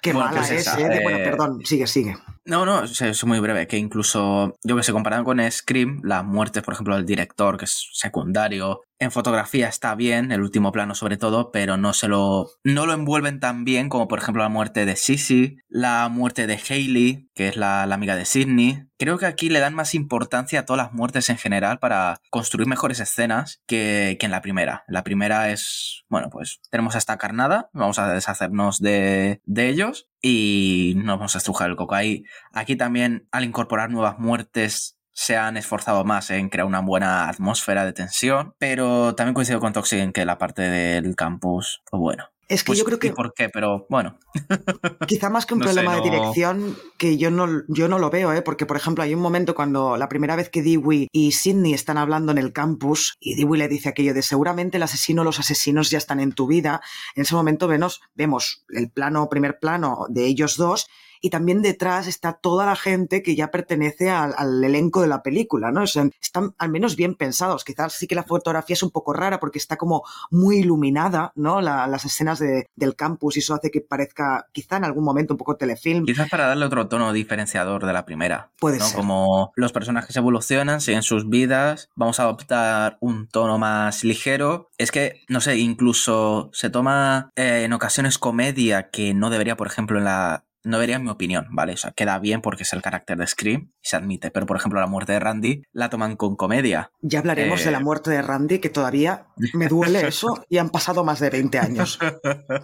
Qué 0.00 0.12
Bueno, 0.12 0.28
mala 0.28 0.40
pues 0.40 0.50
es, 0.50 0.60
esa, 0.62 0.80
¿eh? 0.80 1.00
Bueno, 1.02 1.18
eh, 1.18 1.24
perdón, 1.24 1.60
sigue, 1.64 1.86
sigue. 1.86 2.16
No, 2.46 2.66
no, 2.66 2.84
es, 2.84 3.24
muy 3.24 3.40
breve, 3.40 3.66
que 3.66 3.78
incluso, 3.78 4.58
yo 4.62 4.76
que 4.76 4.82
sé, 4.82 4.92
comparado 4.92 5.24
con 5.24 5.40
Scream, 5.50 6.02
las 6.04 6.24
muertes, 6.24 6.62
por 6.62 6.74
ejemplo, 6.74 6.94
del 6.94 7.06
director, 7.06 7.56
que 7.56 7.64
es 7.64 7.88
secundario, 7.92 8.82
en 8.98 9.10
fotografía 9.10 9.68
está 9.68 9.94
bien, 9.94 10.30
el 10.30 10.42
último 10.42 10.70
plano 10.70 10.94
sobre 10.94 11.16
todo, 11.16 11.50
pero 11.52 11.76
no 11.76 11.94
se 11.94 12.06
lo, 12.06 12.50
no 12.62 12.84
lo 12.84 12.92
envuelven 12.92 13.40
tan 13.40 13.64
bien 13.64 13.88
como, 13.88 14.08
por 14.08 14.18
ejemplo, 14.18 14.42
la 14.42 14.50
muerte 14.50 14.84
de 14.84 14.96
Sissy, 14.96 15.56
la 15.68 16.08
muerte 16.10 16.46
de 16.46 16.60
Hailey, 16.68 17.28
que 17.34 17.48
es 17.48 17.56
la, 17.56 17.86
la 17.86 17.94
amiga 17.94 18.14
de 18.14 18.24
Sidney. 18.24 18.84
Creo 18.98 19.18
que 19.18 19.26
aquí 19.26 19.48
le 19.48 19.60
dan 19.60 19.74
más 19.74 19.94
importancia 19.94 20.60
a 20.60 20.64
todas 20.64 20.86
las 20.86 20.92
muertes 20.92 21.28
en 21.30 21.38
general 21.38 21.78
para 21.78 22.18
construir 22.30 22.68
mejores 22.68 23.00
escenas 23.00 23.62
que, 23.66 24.16
que 24.20 24.26
en 24.26 24.32
la 24.32 24.42
primera. 24.42 24.84
La 24.86 25.02
primera 25.02 25.50
es, 25.50 26.04
bueno, 26.08 26.28
pues 26.30 26.60
tenemos 26.70 26.94
a 26.94 26.98
esta 26.98 27.18
carnada, 27.18 27.70
vamos 27.72 27.98
a 27.98 28.12
deshacernos 28.12 28.80
de, 28.80 29.40
de 29.44 29.68
ellos 29.68 30.08
y 30.26 30.94
nos 30.96 31.18
vamos 31.18 31.34
a 31.34 31.38
estrujar 31.38 31.68
el 31.68 31.76
coco 31.76 31.94
ahí. 31.94 32.24
Aquí 32.50 32.76
también, 32.76 33.28
al 33.30 33.44
incorporar 33.44 33.90
nuevas 33.90 34.18
muertes, 34.18 34.98
se 35.12 35.36
han 35.36 35.58
esforzado 35.58 36.02
más 36.04 36.30
en 36.30 36.48
crear 36.48 36.66
una 36.66 36.80
buena 36.80 37.28
atmósfera 37.28 37.84
de 37.84 37.92
tensión, 37.92 38.54
pero 38.58 39.14
también 39.14 39.34
coincido 39.34 39.60
con 39.60 39.74
Toxic 39.74 39.98
en 40.00 40.12
que 40.14 40.24
la 40.24 40.38
parte 40.38 40.62
del 40.62 41.14
campus, 41.14 41.82
pues 41.90 42.00
bueno. 42.00 42.33
Es 42.48 42.62
que 42.62 42.68
Pues, 42.68 42.78
yo 42.78 42.84
creo 42.84 42.96
¿y 42.96 43.00
que 43.00 43.10
por 43.12 43.32
qué? 43.34 43.48
Pero 43.48 43.86
bueno. 43.88 44.18
quizá 45.08 45.30
más 45.30 45.46
que 45.46 45.54
un 45.54 45.60
No 45.60 45.66
sé, 45.66 45.72
problema 45.72 45.96
de 45.96 46.02
dirección 46.02 46.76
que 46.98 47.16
yo 47.16 47.30
no, 47.30 47.62
yo 47.68 47.88
no 47.88 47.98
lo 47.98 48.10
veo, 48.10 48.32
¿eh? 48.32 48.42
porque 48.42 48.66
por 48.66 48.76
ejemplo 48.76 49.02
hay 49.02 49.14
un 49.14 49.20
momento 49.20 49.54
cuando 49.54 49.96
la 49.96 50.08
primera 50.08 50.36
vez 50.36 50.50
que 50.50 50.62
Dewey 50.62 51.08
y 51.12 51.32
Sidney 51.32 51.72
están 51.72 51.96
hablando 51.98 52.32
en 52.32 52.38
el 52.38 52.52
campus 52.52 53.16
y 53.20 53.34
Dewey 53.34 53.58
le 53.58 53.68
dice 53.68 53.88
aquello 53.88 54.14
de 54.14 54.22
seguramente 54.22 54.76
el 54.76 54.82
asesino 54.82 55.22
o 55.22 55.24
los 55.24 55.40
asesinos 55.40 55.90
ya 55.90 55.98
están 55.98 56.20
en 56.20 56.32
tu 56.32 56.46
vida, 56.46 56.80
en 57.14 57.22
ese 57.22 57.34
momento 57.34 57.66
vemos, 57.68 58.00
vemos 58.14 58.64
el 58.68 58.90
plano, 58.90 59.28
primer 59.28 59.58
plano 59.58 60.06
de 60.08 60.26
ellos 60.26 60.56
dos 60.56 60.86
y 61.24 61.30
también 61.30 61.62
detrás 61.62 62.06
está 62.06 62.34
toda 62.34 62.66
la 62.66 62.76
gente 62.76 63.22
que 63.22 63.34
ya 63.34 63.50
pertenece 63.50 64.10
al, 64.10 64.34
al 64.36 64.62
elenco 64.62 65.00
de 65.00 65.08
la 65.08 65.22
película, 65.22 65.70
¿no? 65.70 65.84
O 65.84 65.86
sea, 65.86 66.06
están 66.20 66.54
al 66.58 66.68
menos 66.68 66.96
bien 66.96 67.14
pensados. 67.14 67.64
Quizás 67.64 67.94
sí 67.94 68.06
que 68.06 68.14
la 68.14 68.24
fotografía 68.24 68.74
es 68.74 68.82
un 68.82 68.90
poco 68.90 69.14
rara 69.14 69.40
porque 69.40 69.58
está 69.58 69.76
como 69.78 70.02
muy 70.30 70.58
iluminada, 70.58 71.32
¿no? 71.34 71.62
La- 71.62 71.86
las 71.86 72.04
escenas 72.04 72.40
de- 72.40 72.66
del 72.76 72.94
campus 72.94 73.36
y 73.36 73.40
eso 73.40 73.54
hace 73.54 73.70
que 73.70 73.80
parezca 73.80 74.48
quizá 74.52 74.76
en 74.76 74.84
algún 74.84 75.02
momento 75.02 75.32
un 75.32 75.38
poco 75.38 75.56
telefilm. 75.56 76.04
Quizás 76.04 76.28
para 76.28 76.46
darle 76.46 76.66
otro 76.66 76.88
tono 76.88 77.10
diferenciador 77.14 77.86
de 77.86 77.92
la 77.94 78.04
primera. 78.04 78.50
Puede 78.60 78.78
¿no? 78.78 78.84
ser. 78.84 78.96
Como 78.96 79.52
los 79.56 79.72
personajes 79.72 80.14
evolucionan, 80.16 80.82
siguen 80.82 81.02
sus 81.02 81.26
vidas, 81.30 81.88
vamos 81.94 82.20
a 82.20 82.24
adoptar 82.24 82.98
un 83.00 83.28
tono 83.28 83.56
más 83.56 84.04
ligero. 84.04 84.68
Es 84.76 84.90
que, 84.90 85.22
no 85.28 85.40
sé, 85.40 85.56
incluso 85.56 86.50
se 86.52 86.68
toma 86.68 87.30
eh, 87.36 87.62
en 87.64 87.72
ocasiones 87.72 88.18
comedia 88.18 88.90
que 88.90 89.14
no 89.14 89.30
debería, 89.30 89.56
por 89.56 89.68
ejemplo, 89.68 89.96
en 89.98 90.04
la... 90.04 90.44
No 90.64 90.80
en 90.82 91.04
mi 91.04 91.10
opinión, 91.10 91.46
¿vale? 91.50 91.74
O 91.74 91.76
sea, 91.76 91.90
queda 91.92 92.18
bien 92.18 92.40
porque 92.40 92.62
es 92.62 92.72
el 92.72 92.80
carácter 92.82 93.18
de 93.18 93.26
Scream 93.26 93.70
y 93.82 93.86
se 93.88 93.96
admite. 93.96 94.30
Pero, 94.30 94.46
por 94.46 94.56
ejemplo, 94.56 94.80
la 94.80 94.86
muerte 94.86 95.12
de 95.12 95.20
Randy 95.20 95.62
la 95.72 95.90
toman 95.90 96.16
con 96.16 96.36
comedia. 96.36 96.90
Ya 97.02 97.18
hablaremos 97.18 97.64
de 97.64 97.70
la 97.70 97.78
Eh. 97.78 97.84
muerte 97.84 98.10
de 98.10 98.22
Randy, 98.22 98.58
que 98.60 98.70
todavía 98.70 99.26
me 99.52 99.68
duele 99.68 100.06
eso 100.08 100.44
y 100.48 100.58
han 100.58 100.70
pasado 100.70 101.04
más 101.04 101.20
de 101.20 101.30
20 101.30 101.58
años. 101.58 101.98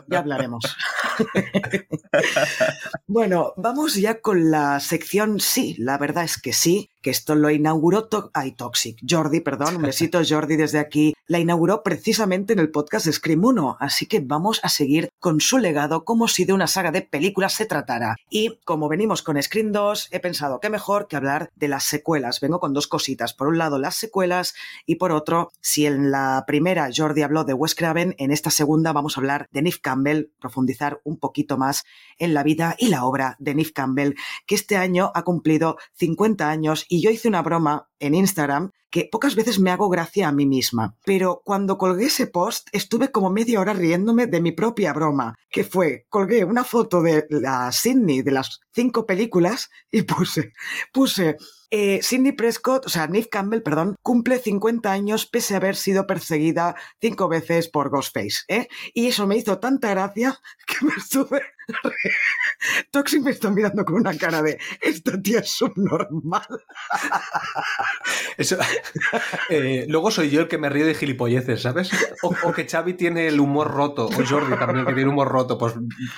Ya 0.09 0.19
hablaremos. 0.19 0.77
bueno, 3.07 3.53
vamos 3.57 3.95
ya 3.97 4.21
con 4.21 4.51
la 4.51 4.81
sección 4.81 5.41
sí, 5.41 5.75
la 5.79 5.99
verdad 5.99 6.25
es 6.25 6.41
que 6.41 6.53
sí, 6.53 6.90
que 7.01 7.11
esto 7.11 7.35
lo 7.35 7.51
inauguró 7.51 8.05
to 8.05 8.31
ay, 8.35 8.53
Toxic, 8.53 8.99
Jordi, 9.09 9.41
perdón, 9.41 9.77
un 9.77 9.83
besito 9.83 10.21
Jordi 10.29 10.57
desde 10.57 10.79
aquí, 10.79 11.15
la 11.27 11.39
inauguró 11.39 11.83
precisamente 11.83 12.53
en 12.53 12.59
el 12.59 12.71
podcast 12.71 13.07
de 13.07 13.13
Scream 13.13 13.45
1, 13.45 13.77
así 13.81 14.07
que 14.07 14.21
vamos 14.21 14.61
a 14.63 14.69
seguir 14.69 15.11
con 15.19 15.41
su 15.41 15.59
legado 15.59 16.05
como 16.05 16.29
si 16.29 16.45
de 16.45 16.53
una 16.53 16.67
saga 16.67 16.91
de 16.91 17.03
películas 17.03 17.55
se 17.55 17.67
tratara. 17.67 18.17
Y 18.29 18.59
como 18.65 18.89
venimos 18.89 19.23
con 19.23 19.41
Scream 19.41 19.73
2, 19.73 20.09
he 20.11 20.21
pensado 20.21 20.61
que 20.61 20.71
mejor 20.71 21.07
que 21.09 21.17
hablar 21.17 21.51
de 21.55 21.69
las 21.69 21.85
secuelas. 21.85 22.41
Vengo 22.41 22.61
con 22.61 22.73
dos 22.73 22.87
cositas, 22.87 23.33
por 23.33 23.49
un 23.49 23.59
lado 23.59 23.79
las 23.79 23.95
secuelas 23.95 24.55
y 24.87 24.97
por 24.97 25.13
otro, 25.13 25.53
si 25.61 25.87
en 25.87 26.11
la 26.11 26.45
primera 26.47 26.91
Jordi 26.95 27.23
habló 27.23 27.45
de 27.45 27.55
Wes 27.55 27.75
Craven, 27.75 28.15
en 28.19 28.31
esta 28.31 28.51
segunda 28.51 28.93
vamos 28.93 29.17
a 29.17 29.21
hablar 29.21 29.49
de 29.53 29.63
Neve 29.63 29.79
Campbell, 29.81 30.31
profundizar 30.41 31.01
un 31.05 31.19
poquito 31.19 31.59
más 31.59 31.85
en 32.19 32.35
la 32.35 32.43
vida 32.43 32.75
y 32.79 32.89
la 32.89 33.05
obra 33.05 33.37
de 33.39 33.55
Neve 33.55 33.73
Campbell, 33.73 34.15
que 34.47 34.55
este 34.55 34.77
año 34.77 35.13
ha 35.15 35.23
cumplido 35.23 35.77
50 35.95 36.49
años 36.49 36.87
y 36.91 37.01
yo 37.01 37.11
hice 37.11 37.29
una 37.29 37.41
broma 37.41 37.89
en 38.01 38.15
Instagram 38.15 38.73
que 38.91 39.09
pocas 39.11 39.37
veces 39.37 39.61
me 39.61 39.71
hago 39.71 39.89
gracia 39.89 40.27
a 40.27 40.33
mí 40.33 40.45
misma, 40.45 40.97
pero 41.05 41.41
cuando 41.45 41.79
colgué 41.79 42.07
ese 42.07 42.27
post 42.27 42.69
estuve 42.73 43.13
como 43.13 43.31
media 43.31 43.61
hora 43.61 43.73
riéndome 43.73 44.27
de 44.27 44.41
mi 44.41 44.51
propia 44.51 44.93
broma, 44.93 45.37
que 45.49 45.63
fue, 45.63 46.07
colgué 46.09 46.45
una 46.45 46.65
foto 46.65 47.01
de 47.01 47.27
la 47.31 47.71
Sydney 47.71 48.23
de 48.23 48.33
las 48.33 48.59
cinco 48.75 49.07
películas 49.07 49.71
y 49.93 50.03
puse, 50.03 50.53
puse, 50.93 51.37
eh, 51.71 52.01
Sidney 52.03 52.33
Prescott, 52.33 52.87
o 52.87 52.89
sea, 52.89 53.07
Neve 53.07 53.29
Campbell, 53.29 53.63
perdón, 53.63 53.95
cumple 54.03 54.41
50 54.41 54.91
años 54.91 55.27
pese 55.27 55.55
a 55.55 55.59
haber 55.59 55.77
sido 55.77 56.05
perseguida 56.05 56.75
cinco 57.01 57.29
veces 57.29 57.69
por 57.69 57.91
Ghostface, 57.91 58.41
¿eh? 58.49 58.67
Y 58.93 59.07
eso 59.07 59.29
me 59.29 59.37
hizo 59.37 59.61
tanta 59.61 59.91
gracia 59.91 60.37
que 60.67 60.85
me 60.85 60.93
estuve... 60.97 61.43
Toxic 62.91 63.23
me 63.23 63.31
está 63.31 63.51
mirando 63.51 63.85
con 63.85 63.97
una 63.97 64.17
cara 64.17 64.43
de, 64.43 64.59
esta 64.81 65.21
tía 65.21 65.41
es 65.41 65.51
subnormal. 65.51 66.47
Eso- 68.37 68.57
eh, 69.51 69.87
luego 69.89 70.11
soy 70.11 70.31
yo 70.31 70.41
el 70.41 70.49
que 70.49 70.59
me 70.59 70.69
río 70.69 70.87
de 70.87 70.95
gilipolleces, 70.95 71.63
¿sabes? 71.63 71.91
O, 72.23 72.35
o 72.45 72.53
que 72.53 72.67
Xavi 72.69 72.95
tiene 72.95 73.27
el 73.29 73.41
humor 73.41 73.71
roto, 73.71 74.07
o 74.07 74.27
Jordi 74.27 74.57
también 74.59 74.87
que 74.87 74.95
tiene 74.95 75.11
humor 75.11 75.29
roto. 75.29 75.59
Pues 75.59 75.75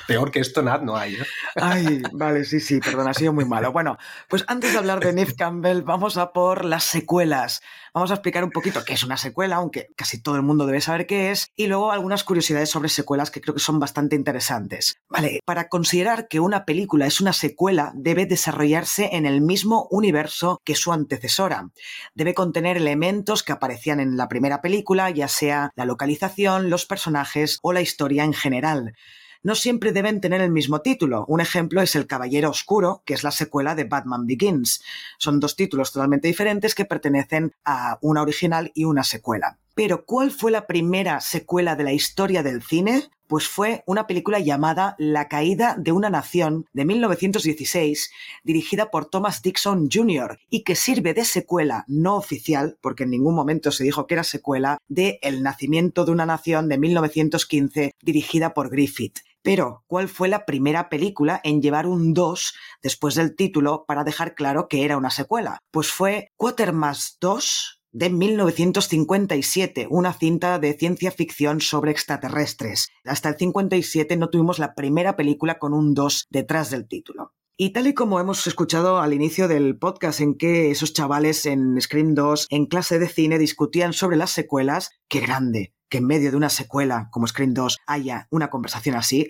peor 0.07 0.31
que 0.31 0.41
esto, 0.41 0.63
nada, 0.63 0.79
no 0.85 0.97
hay. 0.97 1.15
¿eh? 1.17 1.27
Ay, 1.57 2.03
vale, 2.13 2.45
sí, 2.45 2.61
sí, 2.61 2.81
perdón, 2.81 3.09
ha 3.09 3.15
sido 3.15 3.33
muy 3.33 3.45
malo. 3.45 3.73
Bueno, 3.73 3.99
pues 4.29 4.45
antes 4.47 4.73
de 4.73 4.79
hablar 4.79 5.01
de 5.01 5.13
Neve 5.13 5.35
Campbell, 5.37 5.83
vamos 5.83 6.17
a 6.17 6.33
por 6.33 6.65
las 6.65 6.85
secuelas. 6.85 7.61
Vamos 7.95 8.11
a 8.11 8.15
explicar 8.15 8.43
un 8.43 8.51
poquito 8.51 8.85
qué 8.87 8.95
es 8.95 9.03
una 9.03 9.17
secuela, 9.19 9.57
aunque 9.57 9.89
casi 9.97 10.23
todo 10.23 10.37
el 10.37 10.43
mundo 10.43 10.65
debe 10.67 10.81
saber 10.81 11.07
qué 11.07 11.31
es, 11.31 11.51
y 11.57 11.67
luego 11.67 11.93
algunas 11.93 12.25
curiosidades 12.25 12.71
sobre 12.71 12.89
secuelas 12.89 13.31
que 13.31 13.41
creo 13.43 13.55
que 13.55 13.61
son 13.61 13.79
bastante 13.79 14.17
interesantes. 14.17 14.97
Vale, 15.11 15.41
para 15.45 15.69
considerar 15.69 16.27
que 16.33 16.41
una 16.41 16.65
película 16.65 17.07
es 17.07 17.21
una 17.21 17.35
secuela, 17.35 17.93
debe 17.95 18.25
desarrollarse 18.25 19.11
en 19.13 19.27
el 19.27 19.43
mismo 19.43 19.87
universo 19.91 20.63
que 20.65 20.75
su 20.75 20.91
antecesora. 20.91 21.69
Debe 22.15 22.33
contener 22.33 22.79
elementos 22.79 23.43
que 23.43 23.53
aparecían 23.53 24.01
en 24.01 24.17
la 24.17 24.29
primera 24.29 24.63
película, 24.63 25.11
ya 25.11 25.29
sea 25.29 25.73
la 25.77 25.85
localización, 25.85 26.71
los 26.71 26.87
personajes 26.87 27.59
o 27.61 27.75
la 27.75 27.83
historia 27.83 28.25
en 28.25 28.33
general 28.33 28.95
no 29.43 29.57
siempre 29.57 29.93
deben 29.93 30.21
tener 30.21 30.41
el 30.41 30.53
mismo 30.53 30.83
título. 30.83 31.25
Un 31.27 31.41
ejemplo 31.41 31.83
es 31.83 31.97
El 31.97 32.07
Caballero 32.07 32.49
Oscuro, 32.49 33.03
que 33.05 33.13
es 33.13 33.25
la 33.25 33.33
secuela 33.33 33.75
de 33.75 33.85
Batman 33.85 34.25
Begins. 34.25 34.83
Son 35.19 35.41
dos 35.41 35.57
títulos 35.57 35.93
totalmente 35.93 36.29
diferentes 36.29 36.77
que 36.77 36.85
pertenecen 36.85 37.53
a 37.65 37.99
una 38.03 38.23
original 38.23 38.71
y 38.73 38.85
una 38.85 39.03
secuela. 39.03 39.59
Pero 39.75 40.05
¿cuál 40.05 40.31
fue 40.31 40.51
la 40.51 40.67
primera 40.67 41.21
secuela 41.21 41.77
de 41.77 41.85
la 41.85 41.93
historia 41.93 42.43
del 42.43 42.63
cine? 42.63 43.09
Pues 43.27 43.49
fue 43.49 43.83
una 43.87 44.07
película 44.07 44.39
llamada 44.39 44.95
La 44.99 45.29
caída 45.29 45.77
de 45.79 45.93
una 45.93 46.11
nación 46.11 46.67
de 46.75 46.85
1916, 46.85 48.11
dirigida 48.45 48.91
por 48.91 49.07
Thomas 49.07 49.41
Dixon 49.41 49.89
Jr. 49.91 50.39
y 50.51 50.65
que 50.65 50.75
sirve 50.75 51.15
de 51.15 51.25
secuela 51.25 51.87
no 51.89 52.17
oficial, 52.17 52.77
porque 52.83 53.05
en 53.05 53.11
ningún 53.11 53.35
momento 53.35 53.73
se 53.73 53.85
dijo 53.85 54.07
que 54.07 54.15
era 54.15 54.25
secuela, 54.25 54.77
de 54.89 55.19
El 55.23 55.43
nacimiento 55.43 56.05
de 56.05 56.13
una 56.13 56.27
nación 56.27 56.69
de 56.69 56.77
1915, 56.77 57.93
dirigida 58.03 58.53
por 58.53 58.69
Griffith. 58.69 59.21
Pero, 59.41 59.85
¿cuál 59.87 60.09
fue 60.09 60.29
la 60.29 60.45
primera 60.45 60.91
película 60.91 61.41
en 61.43 61.63
llevar 61.63 61.87
un 61.87 62.13
2 62.13 62.55
después 62.83 63.15
del 63.15 63.35
título 63.35 63.85
para 63.89 64.05
dejar 64.05 64.35
claro 64.35 64.69
que 64.69 64.85
era 64.85 64.99
una 64.99 65.11
secuela? 65.11 65.59
Pues 65.71 65.91
fue 65.91 66.29
Quatermass 66.37 67.17
2 67.19 67.82
de 67.93 68.11
1957, 68.11 69.87
una 69.91 70.13
cinta 70.13 70.59
de 70.59 70.73
ciencia 70.73 71.11
ficción 71.11 71.61
sobre 71.61 71.91
extraterrestres. 71.91 72.89
Hasta 73.05 73.29
el 73.29 73.37
57 73.37 74.17
no 74.17 74.31
tuvimos 74.31 74.59
la 74.59 74.75
primera 74.75 75.15
película 75.15 75.59
con 75.59 75.75
un 75.75 75.95
2 75.95 76.27
detrás 76.31 76.71
del 76.71 76.89
título. 76.89 77.33
Y 77.57 77.71
tal 77.71 77.87
y 77.87 77.95
como 77.95 78.19
hemos 78.19 78.47
escuchado 78.47 78.99
al 78.99 79.13
inicio 79.13 79.47
del 79.47 79.79
podcast 79.79 80.21
en 80.21 80.37
que 80.37 80.71
esos 80.71 80.95
chavales 80.95 81.45
en 81.45 81.79
Scream 81.81 82.15
2 82.15 82.47
en 82.51 82.67
clase 82.67 82.99
de 82.99 83.09
cine 83.09 83.39
discutían 83.39 83.93
sobre 83.93 84.17
las 84.17 84.31
secuelas, 84.31 84.91
qué 85.09 85.21
grande 85.21 85.75
que 85.91 85.99
en 85.99 86.07
medio 86.07 86.31
de 86.31 86.39
una 86.39 86.49
secuela 86.49 87.09
como 87.13 87.27
Scream 87.27 87.53
2 87.53 87.81
haya 87.87 88.27
una 88.31 88.49
conversación 88.49 88.97
así. 88.97 89.29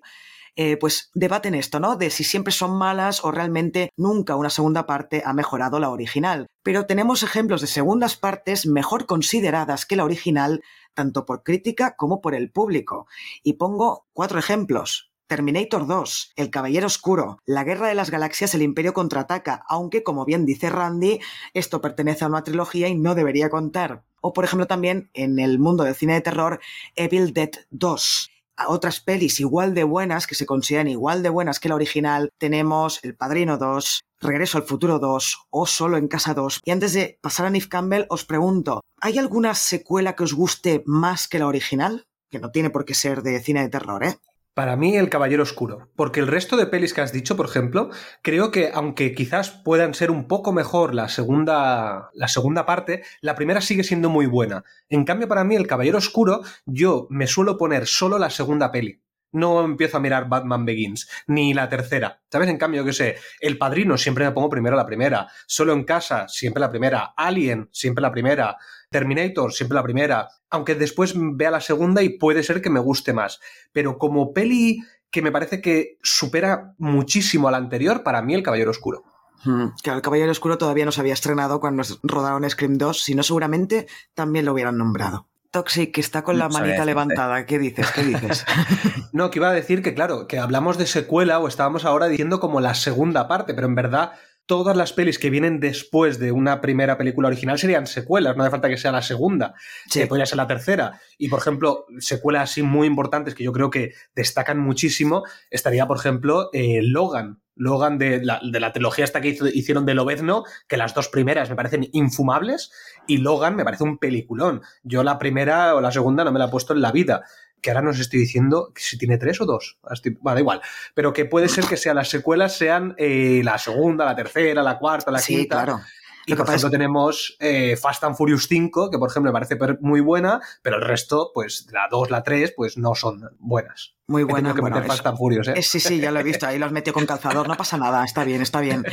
Eh, 0.54 0.76
pues 0.76 1.10
debaten 1.14 1.54
esto, 1.54 1.80
¿no? 1.80 1.96
De 1.96 2.10
si 2.10 2.24
siempre 2.24 2.52
son 2.52 2.76
malas 2.76 3.24
o 3.24 3.30
realmente 3.30 3.90
nunca 3.96 4.36
una 4.36 4.50
segunda 4.50 4.86
parte 4.86 5.22
ha 5.24 5.32
mejorado 5.32 5.80
la 5.80 5.90
original. 5.90 6.46
Pero 6.62 6.86
tenemos 6.86 7.22
ejemplos 7.22 7.62
de 7.62 7.66
segundas 7.66 8.16
partes 8.16 8.66
mejor 8.66 9.06
consideradas 9.06 9.86
que 9.86 9.96
la 9.96 10.04
original, 10.04 10.62
tanto 10.94 11.24
por 11.24 11.42
crítica 11.42 11.96
como 11.96 12.20
por 12.20 12.34
el 12.34 12.50
público. 12.50 13.06
Y 13.42 13.54
pongo 13.54 14.06
cuatro 14.12 14.38
ejemplos. 14.38 15.10
Terminator 15.26 15.86
2, 15.86 16.32
El 16.36 16.50
Caballero 16.50 16.86
Oscuro, 16.86 17.38
La 17.46 17.64
Guerra 17.64 17.88
de 17.88 17.94
las 17.94 18.10
Galaxias, 18.10 18.54
El 18.54 18.60
Imperio 18.60 18.92
contraataca, 18.92 19.64
aunque, 19.66 20.02
como 20.02 20.26
bien 20.26 20.44
dice 20.44 20.68
Randy, 20.68 21.20
esto 21.54 21.80
pertenece 21.80 22.26
a 22.26 22.28
una 22.28 22.44
trilogía 22.44 22.88
y 22.88 22.98
no 22.98 23.14
debería 23.14 23.48
contar. 23.48 24.04
O, 24.20 24.34
por 24.34 24.44
ejemplo, 24.44 24.66
también 24.66 25.08
en 25.14 25.38
el 25.38 25.58
mundo 25.58 25.84
del 25.84 25.94
cine 25.94 26.12
de 26.14 26.20
terror, 26.20 26.60
Evil 26.96 27.32
Dead 27.32 27.52
2 27.70 28.31
otras 28.68 29.00
pelis 29.00 29.40
igual 29.40 29.74
de 29.74 29.84
buenas, 29.84 30.26
que 30.26 30.34
se 30.34 30.46
consideran 30.46 30.88
igual 30.88 31.22
de 31.22 31.28
buenas 31.28 31.60
que 31.60 31.68
la 31.68 31.74
original, 31.74 32.30
tenemos 32.38 33.00
El 33.02 33.16
Padrino 33.16 33.58
2, 33.58 34.02
Regreso 34.20 34.58
al 34.58 34.64
Futuro 34.64 34.98
2 34.98 35.46
o 35.50 35.66
Solo 35.66 35.96
en 35.96 36.08
Casa 36.08 36.34
2. 36.34 36.60
Y 36.64 36.70
antes 36.70 36.92
de 36.92 37.18
pasar 37.20 37.46
a 37.46 37.50
Nif 37.50 37.68
Campbell, 37.68 38.06
os 38.08 38.24
pregunto, 38.24 38.82
¿hay 39.00 39.18
alguna 39.18 39.54
secuela 39.54 40.14
que 40.14 40.24
os 40.24 40.32
guste 40.32 40.82
más 40.86 41.28
que 41.28 41.38
la 41.38 41.48
original? 41.48 42.06
Que 42.30 42.38
no 42.38 42.50
tiene 42.50 42.70
por 42.70 42.84
qué 42.84 42.94
ser 42.94 43.22
de 43.22 43.40
cine 43.40 43.62
de 43.62 43.68
terror, 43.68 44.04
¿eh? 44.04 44.16
Para 44.54 44.76
mí, 44.76 44.96
El 44.96 45.08
Caballero 45.08 45.44
Oscuro. 45.44 45.88
Porque 45.96 46.20
el 46.20 46.26
resto 46.26 46.58
de 46.58 46.66
pelis 46.66 46.92
que 46.92 47.00
has 47.00 47.12
dicho, 47.12 47.36
por 47.36 47.46
ejemplo, 47.46 47.88
creo 48.20 48.50
que 48.50 48.70
aunque 48.74 49.14
quizás 49.14 49.50
puedan 49.50 49.94
ser 49.94 50.10
un 50.10 50.28
poco 50.28 50.52
mejor 50.52 50.94
la 50.94 51.08
segunda, 51.08 52.10
la 52.12 52.28
segunda 52.28 52.66
parte, 52.66 53.02
la 53.22 53.34
primera 53.34 53.62
sigue 53.62 53.82
siendo 53.82 54.10
muy 54.10 54.26
buena. 54.26 54.64
En 54.90 55.04
cambio, 55.04 55.26
para 55.26 55.44
mí, 55.44 55.56
El 55.56 55.66
Caballero 55.66 55.98
Oscuro, 55.98 56.42
yo 56.66 57.06
me 57.08 57.26
suelo 57.26 57.56
poner 57.56 57.86
solo 57.86 58.18
la 58.18 58.28
segunda 58.28 58.70
peli 58.70 59.01
no 59.32 59.64
empiezo 59.64 59.96
a 59.96 60.00
mirar 60.00 60.28
Batman 60.28 60.64
Begins, 60.64 61.08
ni 61.26 61.54
la 61.54 61.68
tercera. 61.68 62.20
¿Sabes? 62.30 62.48
En 62.48 62.58
cambio, 62.58 62.84
que 62.84 62.92
sé, 62.92 63.16
El 63.40 63.58
Padrino 63.58 63.98
siempre 63.98 64.24
me 64.24 64.32
pongo 64.32 64.48
primero 64.48 64.76
la 64.76 64.86
primera, 64.86 65.28
Solo 65.46 65.72
en 65.72 65.84
Casa 65.84 66.28
siempre 66.28 66.60
la 66.60 66.70
primera, 66.70 67.14
Alien 67.16 67.68
siempre 67.72 68.02
la 68.02 68.12
primera, 68.12 68.56
Terminator 68.90 69.52
siempre 69.52 69.74
la 69.74 69.82
primera, 69.82 70.28
aunque 70.50 70.74
después 70.74 71.14
vea 71.16 71.50
la 71.50 71.60
segunda 71.60 72.02
y 72.02 72.10
puede 72.10 72.42
ser 72.42 72.60
que 72.60 72.70
me 72.70 72.80
guste 72.80 73.12
más. 73.12 73.40
Pero 73.72 73.98
como 73.98 74.32
peli 74.32 74.80
que 75.10 75.22
me 75.22 75.32
parece 75.32 75.60
que 75.60 75.98
supera 76.02 76.74
muchísimo 76.78 77.48
a 77.48 77.50
la 77.50 77.58
anterior, 77.58 78.02
para 78.02 78.22
mí 78.22 78.34
El 78.34 78.42
Caballero 78.42 78.70
Oscuro. 78.70 79.04
Hmm, 79.44 79.68
claro, 79.82 79.98
El 79.98 80.02
Caballero 80.02 80.30
Oscuro 80.30 80.56
todavía 80.56 80.84
no 80.84 80.92
se 80.92 81.00
había 81.00 81.12
estrenado 81.14 81.60
cuando 81.60 81.82
rodaron 82.02 82.48
Scream 82.48 82.78
2, 82.78 83.02
si 83.02 83.14
no 83.14 83.22
seguramente 83.22 83.86
también 84.14 84.44
lo 84.44 84.52
hubieran 84.52 84.78
nombrado. 84.78 85.26
Toxic, 85.52 85.92
que 85.92 86.00
está 86.00 86.22
con 86.22 86.38
la 86.38 86.48
manita 86.48 86.84
levantada. 86.84 87.44
¿Qué 87.46 87.58
dices? 87.58 87.92
¿Qué 87.92 88.02
dices? 88.02 88.44
no, 89.12 89.30
que 89.30 89.38
iba 89.38 89.50
a 89.50 89.52
decir 89.52 89.82
que, 89.82 89.94
claro, 89.94 90.26
que 90.26 90.38
hablamos 90.38 90.78
de 90.78 90.86
secuela 90.86 91.38
o 91.38 91.46
estábamos 91.46 91.84
ahora 91.84 92.08
diciendo 92.08 92.40
como 92.40 92.60
la 92.60 92.74
segunda 92.74 93.28
parte, 93.28 93.52
pero 93.52 93.66
en 93.66 93.74
verdad 93.74 94.12
todas 94.46 94.76
las 94.76 94.92
pelis 94.92 95.18
que 95.18 95.30
vienen 95.30 95.60
después 95.60 96.18
de 96.18 96.32
una 96.32 96.60
primera 96.60 96.98
película 96.98 97.28
original 97.28 97.58
serían 97.58 97.86
secuelas, 97.86 98.36
no 98.36 98.42
hace 98.42 98.50
falta 98.50 98.68
que 98.68 98.76
sea 98.76 98.92
la 98.92 99.02
segunda, 99.02 99.54
sí. 99.88 100.04
podría 100.06 100.26
ser 100.26 100.38
la 100.38 100.46
tercera. 100.46 101.00
Y, 101.18 101.28
por 101.28 101.38
ejemplo, 101.38 101.84
secuelas 101.98 102.50
así 102.50 102.62
muy 102.62 102.86
importantes 102.86 103.34
que 103.34 103.44
yo 103.44 103.52
creo 103.52 103.70
que 103.70 103.92
destacan 104.14 104.58
muchísimo, 104.58 105.22
estaría, 105.50 105.86
por 105.86 105.98
ejemplo, 105.98 106.48
eh, 106.52 106.80
Logan. 106.82 107.41
Logan 107.54 107.98
de 107.98 108.24
la, 108.24 108.40
de 108.42 108.60
la 108.60 108.72
trilogía 108.72 109.04
esta 109.04 109.20
que 109.20 109.36
hicieron 109.54 109.86
de 109.86 109.94
Lobezno, 109.94 110.44
que 110.68 110.76
las 110.76 110.94
dos 110.94 111.08
primeras 111.08 111.50
me 111.50 111.56
parecen 111.56 111.88
infumables, 111.92 112.72
y 113.06 113.18
Logan 113.18 113.56
me 113.56 113.64
parece 113.64 113.84
un 113.84 113.98
peliculón. 113.98 114.62
Yo 114.82 115.02
la 115.02 115.18
primera 115.18 115.74
o 115.74 115.80
la 115.80 115.92
segunda 115.92 116.24
no 116.24 116.32
me 116.32 116.38
la 116.38 116.46
he 116.46 116.50
puesto 116.50 116.72
en 116.72 116.82
la 116.82 116.92
vida 116.92 117.24
que 117.62 117.70
ahora 117.70 117.82
nos 117.82 118.00
estoy 118.00 118.18
diciendo 118.18 118.72
si 118.74 118.98
tiene 118.98 119.18
tres 119.18 119.40
o 119.40 119.46
dos. 119.46 119.78
Bueno, 120.20 120.34
da 120.34 120.40
igual. 120.40 120.60
Pero 120.94 121.12
que 121.12 121.24
puede 121.24 121.48
ser 121.48 121.64
que 121.64 121.76
sean 121.76 121.94
las 121.94 122.08
secuelas 122.08 122.56
sean 122.56 122.94
eh, 122.98 123.40
la 123.44 123.56
segunda, 123.56 124.04
la 124.04 124.16
tercera, 124.16 124.62
la 124.62 124.78
cuarta, 124.78 125.12
la 125.12 125.20
sí, 125.20 125.36
quinta. 125.36 125.64
Claro. 125.64 125.80
Y 126.26 126.34
por 126.34 126.46
ejemplo 126.46 126.70
tenemos 126.70 127.36
eh, 127.40 127.76
Fast 127.76 128.04
and 128.04 128.16
Furious 128.16 128.46
5, 128.48 128.90
que 128.90 128.98
por 128.98 129.10
ejemplo 129.10 129.32
me 129.32 129.38
parece 129.38 129.56
muy 129.80 130.00
buena, 130.00 130.40
pero 130.62 130.76
el 130.76 130.82
resto, 130.82 131.30
pues 131.34 131.66
la 131.72 131.88
2, 131.90 132.10
la 132.10 132.22
3, 132.22 132.54
pues 132.56 132.78
no 132.78 132.94
son 132.94 133.30
buenas. 133.38 133.94
Muy 134.08 134.24
buena. 134.24 134.52
que 134.52 134.60
bueno, 134.60 134.76
meter 134.76 134.90
Fast 134.90 135.06
and 135.06 135.16
Furious, 135.16 135.48
¿eh? 135.48 135.62
Sí, 135.62 135.80
sí, 135.80 135.98
ya 135.98 136.10
lo 136.10 136.20
he 136.20 136.22
visto. 136.22 136.46
Ahí 136.46 136.58
los 136.58 136.72
metió 136.72 136.92
con 136.92 137.06
calzador. 137.06 137.48
No 137.48 137.56
pasa 137.56 137.78
nada, 137.78 138.04
está 138.04 138.24
bien, 138.24 138.42
está 138.42 138.60
bien. 138.60 138.84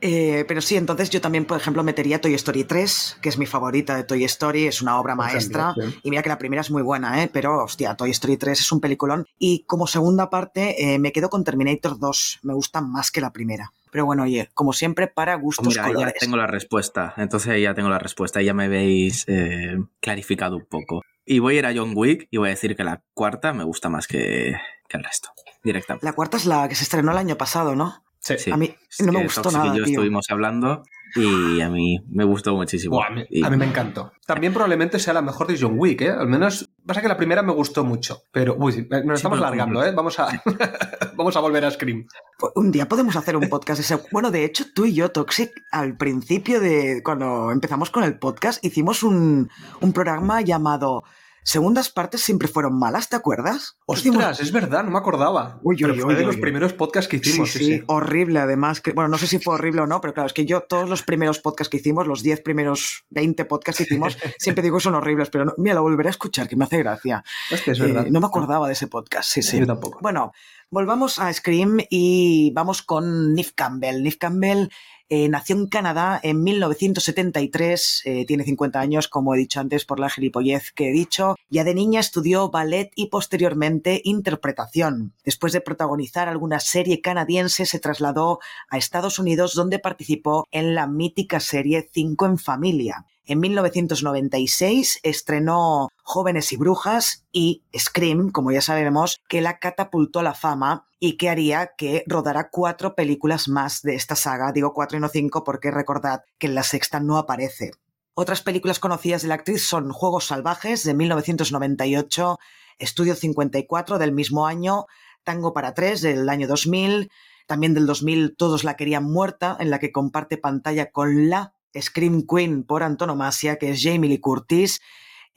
Eh, 0.00 0.44
pero 0.48 0.60
sí, 0.60 0.76
entonces 0.76 1.08
yo 1.10 1.20
también, 1.20 1.44
por 1.44 1.58
ejemplo, 1.58 1.82
metería 1.82 2.20
Toy 2.20 2.34
Story 2.34 2.64
3, 2.64 3.18
que 3.22 3.28
es 3.28 3.38
mi 3.38 3.46
favorita 3.46 3.96
de 3.96 4.04
Toy 4.04 4.24
Story. 4.24 4.66
Es 4.66 4.82
una 4.82 4.98
obra 4.98 5.14
maestra. 5.14 5.74
Y 6.02 6.10
mira 6.10 6.22
que 6.22 6.28
la 6.28 6.38
primera 6.38 6.62
es 6.62 6.70
muy 6.70 6.82
buena, 6.82 7.22
¿eh? 7.22 7.30
Pero, 7.32 7.64
hostia, 7.64 7.94
Toy 7.94 8.10
Story 8.10 8.36
3 8.36 8.60
es 8.60 8.72
un 8.72 8.80
peliculón. 8.80 9.26
Y 9.38 9.64
como 9.64 9.86
segunda 9.86 10.30
parte, 10.30 10.94
eh, 10.94 10.98
me 10.98 11.12
quedo 11.12 11.30
con 11.30 11.44
Terminator 11.44 11.98
2. 11.98 12.40
Me 12.42 12.54
gusta 12.54 12.80
más 12.80 13.10
que 13.10 13.20
la 13.20 13.32
primera. 13.32 13.72
Pero 13.90 14.04
bueno, 14.04 14.24
oye, 14.24 14.50
como 14.54 14.72
siempre, 14.72 15.06
para 15.06 15.34
gustos 15.36 15.66
Mira, 15.68 15.84
colores. 15.86 16.14
ya 16.14 16.20
tengo 16.20 16.36
la 16.36 16.46
respuesta. 16.46 17.14
Entonces 17.16 17.60
ya 17.62 17.74
tengo 17.74 17.88
la 17.88 17.98
respuesta. 17.98 18.42
Ya 18.42 18.54
me 18.54 18.64
habéis 18.64 19.24
eh, 19.28 19.78
clarificado 20.00 20.56
un 20.56 20.66
poco. 20.66 21.02
Y 21.24 21.38
voy 21.38 21.56
a 21.56 21.58
ir 21.58 21.66
a 21.66 21.74
John 21.74 21.92
Wick 21.94 22.28
y 22.30 22.36
voy 22.36 22.48
a 22.48 22.50
decir 22.50 22.76
que 22.76 22.84
la 22.84 23.02
cuarta 23.14 23.52
me 23.52 23.64
gusta 23.64 23.88
más 23.88 24.06
que, 24.06 24.56
que 24.88 24.96
el 24.96 25.04
resto. 25.04 25.30
Directamente. 25.62 26.06
La 26.06 26.12
cuarta 26.12 26.36
es 26.36 26.46
la 26.46 26.68
que 26.68 26.74
se 26.74 26.84
estrenó 26.84 27.10
el 27.12 27.18
año 27.18 27.36
pasado, 27.36 27.74
¿no? 27.74 28.04
Sí. 28.20 28.50
A 28.50 28.56
mí 28.56 28.74
no 29.00 29.12
me 29.12 29.22
gustó 29.22 29.42
Toxic 29.42 29.58
nada, 29.60 29.74
y 29.74 29.78
yo 29.78 29.84
tío. 29.84 29.92
estuvimos 29.94 30.26
hablando 30.30 30.82
y 31.16 31.60
a 31.60 31.68
mí 31.70 31.98
me 32.08 32.24
gustó 32.24 32.54
muchísimo. 32.54 33.02
A, 33.02 33.10
mí, 33.10 33.24
Y- 33.30 33.44
a 33.44 33.50
mí 33.50 33.56
me 33.56 33.66
encantó. 33.66 34.12
También 34.26 34.52
probablemente 34.52 34.98
sea 34.98 35.14
la 35.14 35.22
mejor 35.22 35.46
de 35.46 35.58
John 35.60 35.74
Wick, 35.76 36.02
¿eh? 36.02 36.10
Al 36.10 36.28
menos, 36.28 36.68
pasa 36.84 37.00
que 37.02 37.08
la 37.08 37.16
primera 37.16 37.42
me 37.42 37.52
gustó 37.52 37.84
mucho. 37.84 38.22
Pero, 38.32 38.56
uy, 38.58 38.72
sí, 38.72 38.88
nos 39.04 39.18
estamos 39.18 39.40
largando, 39.40 39.84
¿eh? 39.84 39.92
Vamos 39.92 40.18
a, 40.20 40.28
vamos 41.16 41.36
a 41.36 41.40
volver 41.40 41.64
a 41.64 41.70
Scream. 41.70 42.06
Pues 42.38 42.52
Un 42.56 42.70
día 42.70 42.88
podemos 42.88 43.16
hacer 43.16 43.36
un 43.36 43.48
podcast 43.48 43.80
ese. 43.80 43.98
Bueno, 44.12 44.30
de 44.30 44.44
hecho, 44.44 44.64
tú 44.74 44.84
y 44.84 44.94
yo, 44.94 45.10
Toxic, 45.10 45.50
al 45.70 45.96
principio 45.96 46.60
de 46.60 47.02
cuando 47.04 47.50
empezamos 47.50 47.90
con 47.90 48.04
el 48.04 48.18
podcast, 48.18 48.64
hicimos 48.64 49.02
un, 49.02 49.48
un 49.80 49.92
programa 49.92 50.40
llamado 50.42 51.02
Segundas 51.48 51.90
partes 51.90 52.22
siempre 52.22 52.48
fueron 52.48 52.76
malas, 52.76 53.08
¿te 53.08 53.14
acuerdas? 53.14 53.76
Ostras, 53.86 54.40
es 54.40 54.50
verdad, 54.50 54.82
no 54.82 54.90
me 54.90 54.98
acordaba. 54.98 55.60
Uy, 55.62 55.76
uy, 55.76 55.82
Pero 55.92 55.94
fue 56.02 56.16
de 56.16 56.24
los 56.24 56.36
primeros 56.38 56.72
podcasts 56.72 57.08
que 57.08 57.18
hicimos. 57.18 57.52
sí, 57.52 57.58
sí, 57.60 57.64
sí. 57.76 57.82
horrible 57.86 58.40
además. 58.40 58.80
Que, 58.80 58.90
bueno, 58.90 59.06
no 59.08 59.16
sé 59.16 59.28
si 59.28 59.38
fue 59.38 59.54
horrible 59.54 59.82
o 59.82 59.86
no, 59.86 60.00
pero 60.00 60.12
claro, 60.12 60.26
es 60.26 60.32
que 60.32 60.44
yo 60.44 60.62
todos 60.62 60.88
los 60.88 61.04
primeros 61.04 61.38
podcasts 61.38 61.70
que 61.70 61.76
hicimos, 61.76 62.08
los 62.08 62.24
10 62.24 62.40
primeros 62.42 63.04
20 63.10 63.44
podcasts 63.44 63.78
que 63.78 63.84
hicimos, 63.84 64.18
siempre 64.40 64.62
digo 64.62 64.78
que 64.78 64.82
son 64.82 64.96
horribles, 64.96 65.30
pero 65.30 65.44
no- 65.44 65.54
mira, 65.58 65.76
lo 65.76 65.82
volveré 65.82 66.08
a 66.08 66.10
escuchar, 66.10 66.48
que 66.48 66.56
me 66.56 66.64
hace 66.64 66.78
gracia. 66.78 67.22
Hostia, 67.52 67.74
es 67.74 67.78
Eh, 67.78 67.82
verdad. 67.84 68.06
no 68.10 68.18
me 68.20 68.26
acordaba 68.26 68.66
de 68.66 68.72
ese 68.72 68.88
podcast, 68.88 69.30
sí, 69.30 69.40
sí. 69.40 69.60
Yo 69.60 69.66
tampoco. 69.68 70.00
Bueno, 70.02 70.32
volvamos 70.68 71.20
a 71.20 71.32
Scream 71.32 71.78
y 71.88 72.50
vamos 72.54 72.82
con 72.82 73.34
Nif 73.34 73.52
Campbell. 73.54 74.02
Nif 74.02 74.16
Campbell 74.18 74.68
eh, 75.08 75.28
nació 75.28 75.56
en 75.56 75.66
Canadá 75.68 76.18
en 76.22 76.42
1973, 76.42 78.02
eh, 78.04 78.24
tiene 78.26 78.44
50 78.44 78.80
años, 78.80 79.08
como 79.08 79.34
he 79.34 79.38
dicho 79.38 79.60
antes, 79.60 79.84
por 79.84 80.00
la 80.00 80.10
gilipollez 80.10 80.72
que 80.72 80.88
he 80.88 80.92
dicho. 80.92 81.36
Ya 81.48 81.64
de 81.64 81.74
niña 81.74 82.00
estudió 82.00 82.50
ballet 82.50 82.90
y 82.96 83.06
posteriormente 83.06 84.00
interpretación. 84.04 85.14
Después 85.24 85.52
de 85.52 85.60
protagonizar 85.60 86.28
alguna 86.28 86.60
serie 86.60 87.00
canadiense, 87.00 87.66
se 87.66 87.78
trasladó 87.78 88.40
a 88.68 88.78
Estados 88.78 89.18
Unidos, 89.18 89.54
donde 89.54 89.78
participó 89.78 90.46
en 90.50 90.74
la 90.74 90.86
mítica 90.86 91.40
serie 91.40 91.88
Cinco 91.92 92.26
en 92.26 92.38
Familia. 92.38 93.06
En 93.28 93.40
1996 93.40 95.00
estrenó 95.02 95.88
Jóvenes 96.04 96.52
y 96.52 96.56
Brujas 96.56 97.26
y 97.32 97.64
Scream, 97.76 98.30
como 98.30 98.52
ya 98.52 98.60
sabemos, 98.60 99.20
que 99.28 99.40
la 99.40 99.58
catapultó 99.58 100.20
a 100.20 100.22
la 100.22 100.34
fama 100.34 100.86
y 101.00 101.16
que 101.16 101.28
haría 101.28 101.72
que 101.76 102.04
rodara 102.06 102.50
cuatro 102.50 102.94
películas 102.94 103.48
más 103.48 103.82
de 103.82 103.96
esta 103.96 104.14
saga. 104.14 104.52
Digo 104.52 104.72
cuatro 104.72 104.96
y 104.96 105.00
no 105.00 105.08
cinco 105.08 105.42
porque 105.42 105.72
recordad 105.72 106.20
que 106.38 106.46
en 106.46 106.54
la 106.54 106.62
sexta 106.62 107.00
no 107.00 107.18
aparece. 107.18 107.72
Otras 108.14 108.42
películas 108.42 108.78
conocidas 108.78 109.22
de 109.22 109.28
la 109.28 109.34
actriz 109.34 109.66
son 109.66 109.90
Juegos 109.90 110.28
Salvajes 110.28 110.84
de 110.84 110.94
1998, 110.94 112.38
Estudio 112.78 113.16
54 113.16 113.98
del 113.98 114.12
mismo 114.12 114.46
año, 114.46 114.86
Tango 115.24 115.52
para 115.52 115.74
tres 115.74 116.00
del 116.00 116.28
año 116.28 116.46
2000, 116.46 117.10
también 117.48 117.74
del 117.74 117.86
2000 117.86 118.36
Todos 118.36 118.62
la 118.62 118.76
querían 118.76 119.02
muerta, 119.02 119.56
en 119.58 119.70
la 119.70 119.80
que 119.80 119.90
comparte 119.90 120.38
pantalla 120.38 120.92
con 120.92 121.28
la 121.28 121.55
Scream 121.80 122.24
Queen 122.26 122.62
por 122.64 122.82
antonomasia, 122.82 123.56
que 123.56 123.70
es 123.70 123.82
Jamie 123.82 124.10
Lee 124.10 124.20
Curtis. 124.20 124.80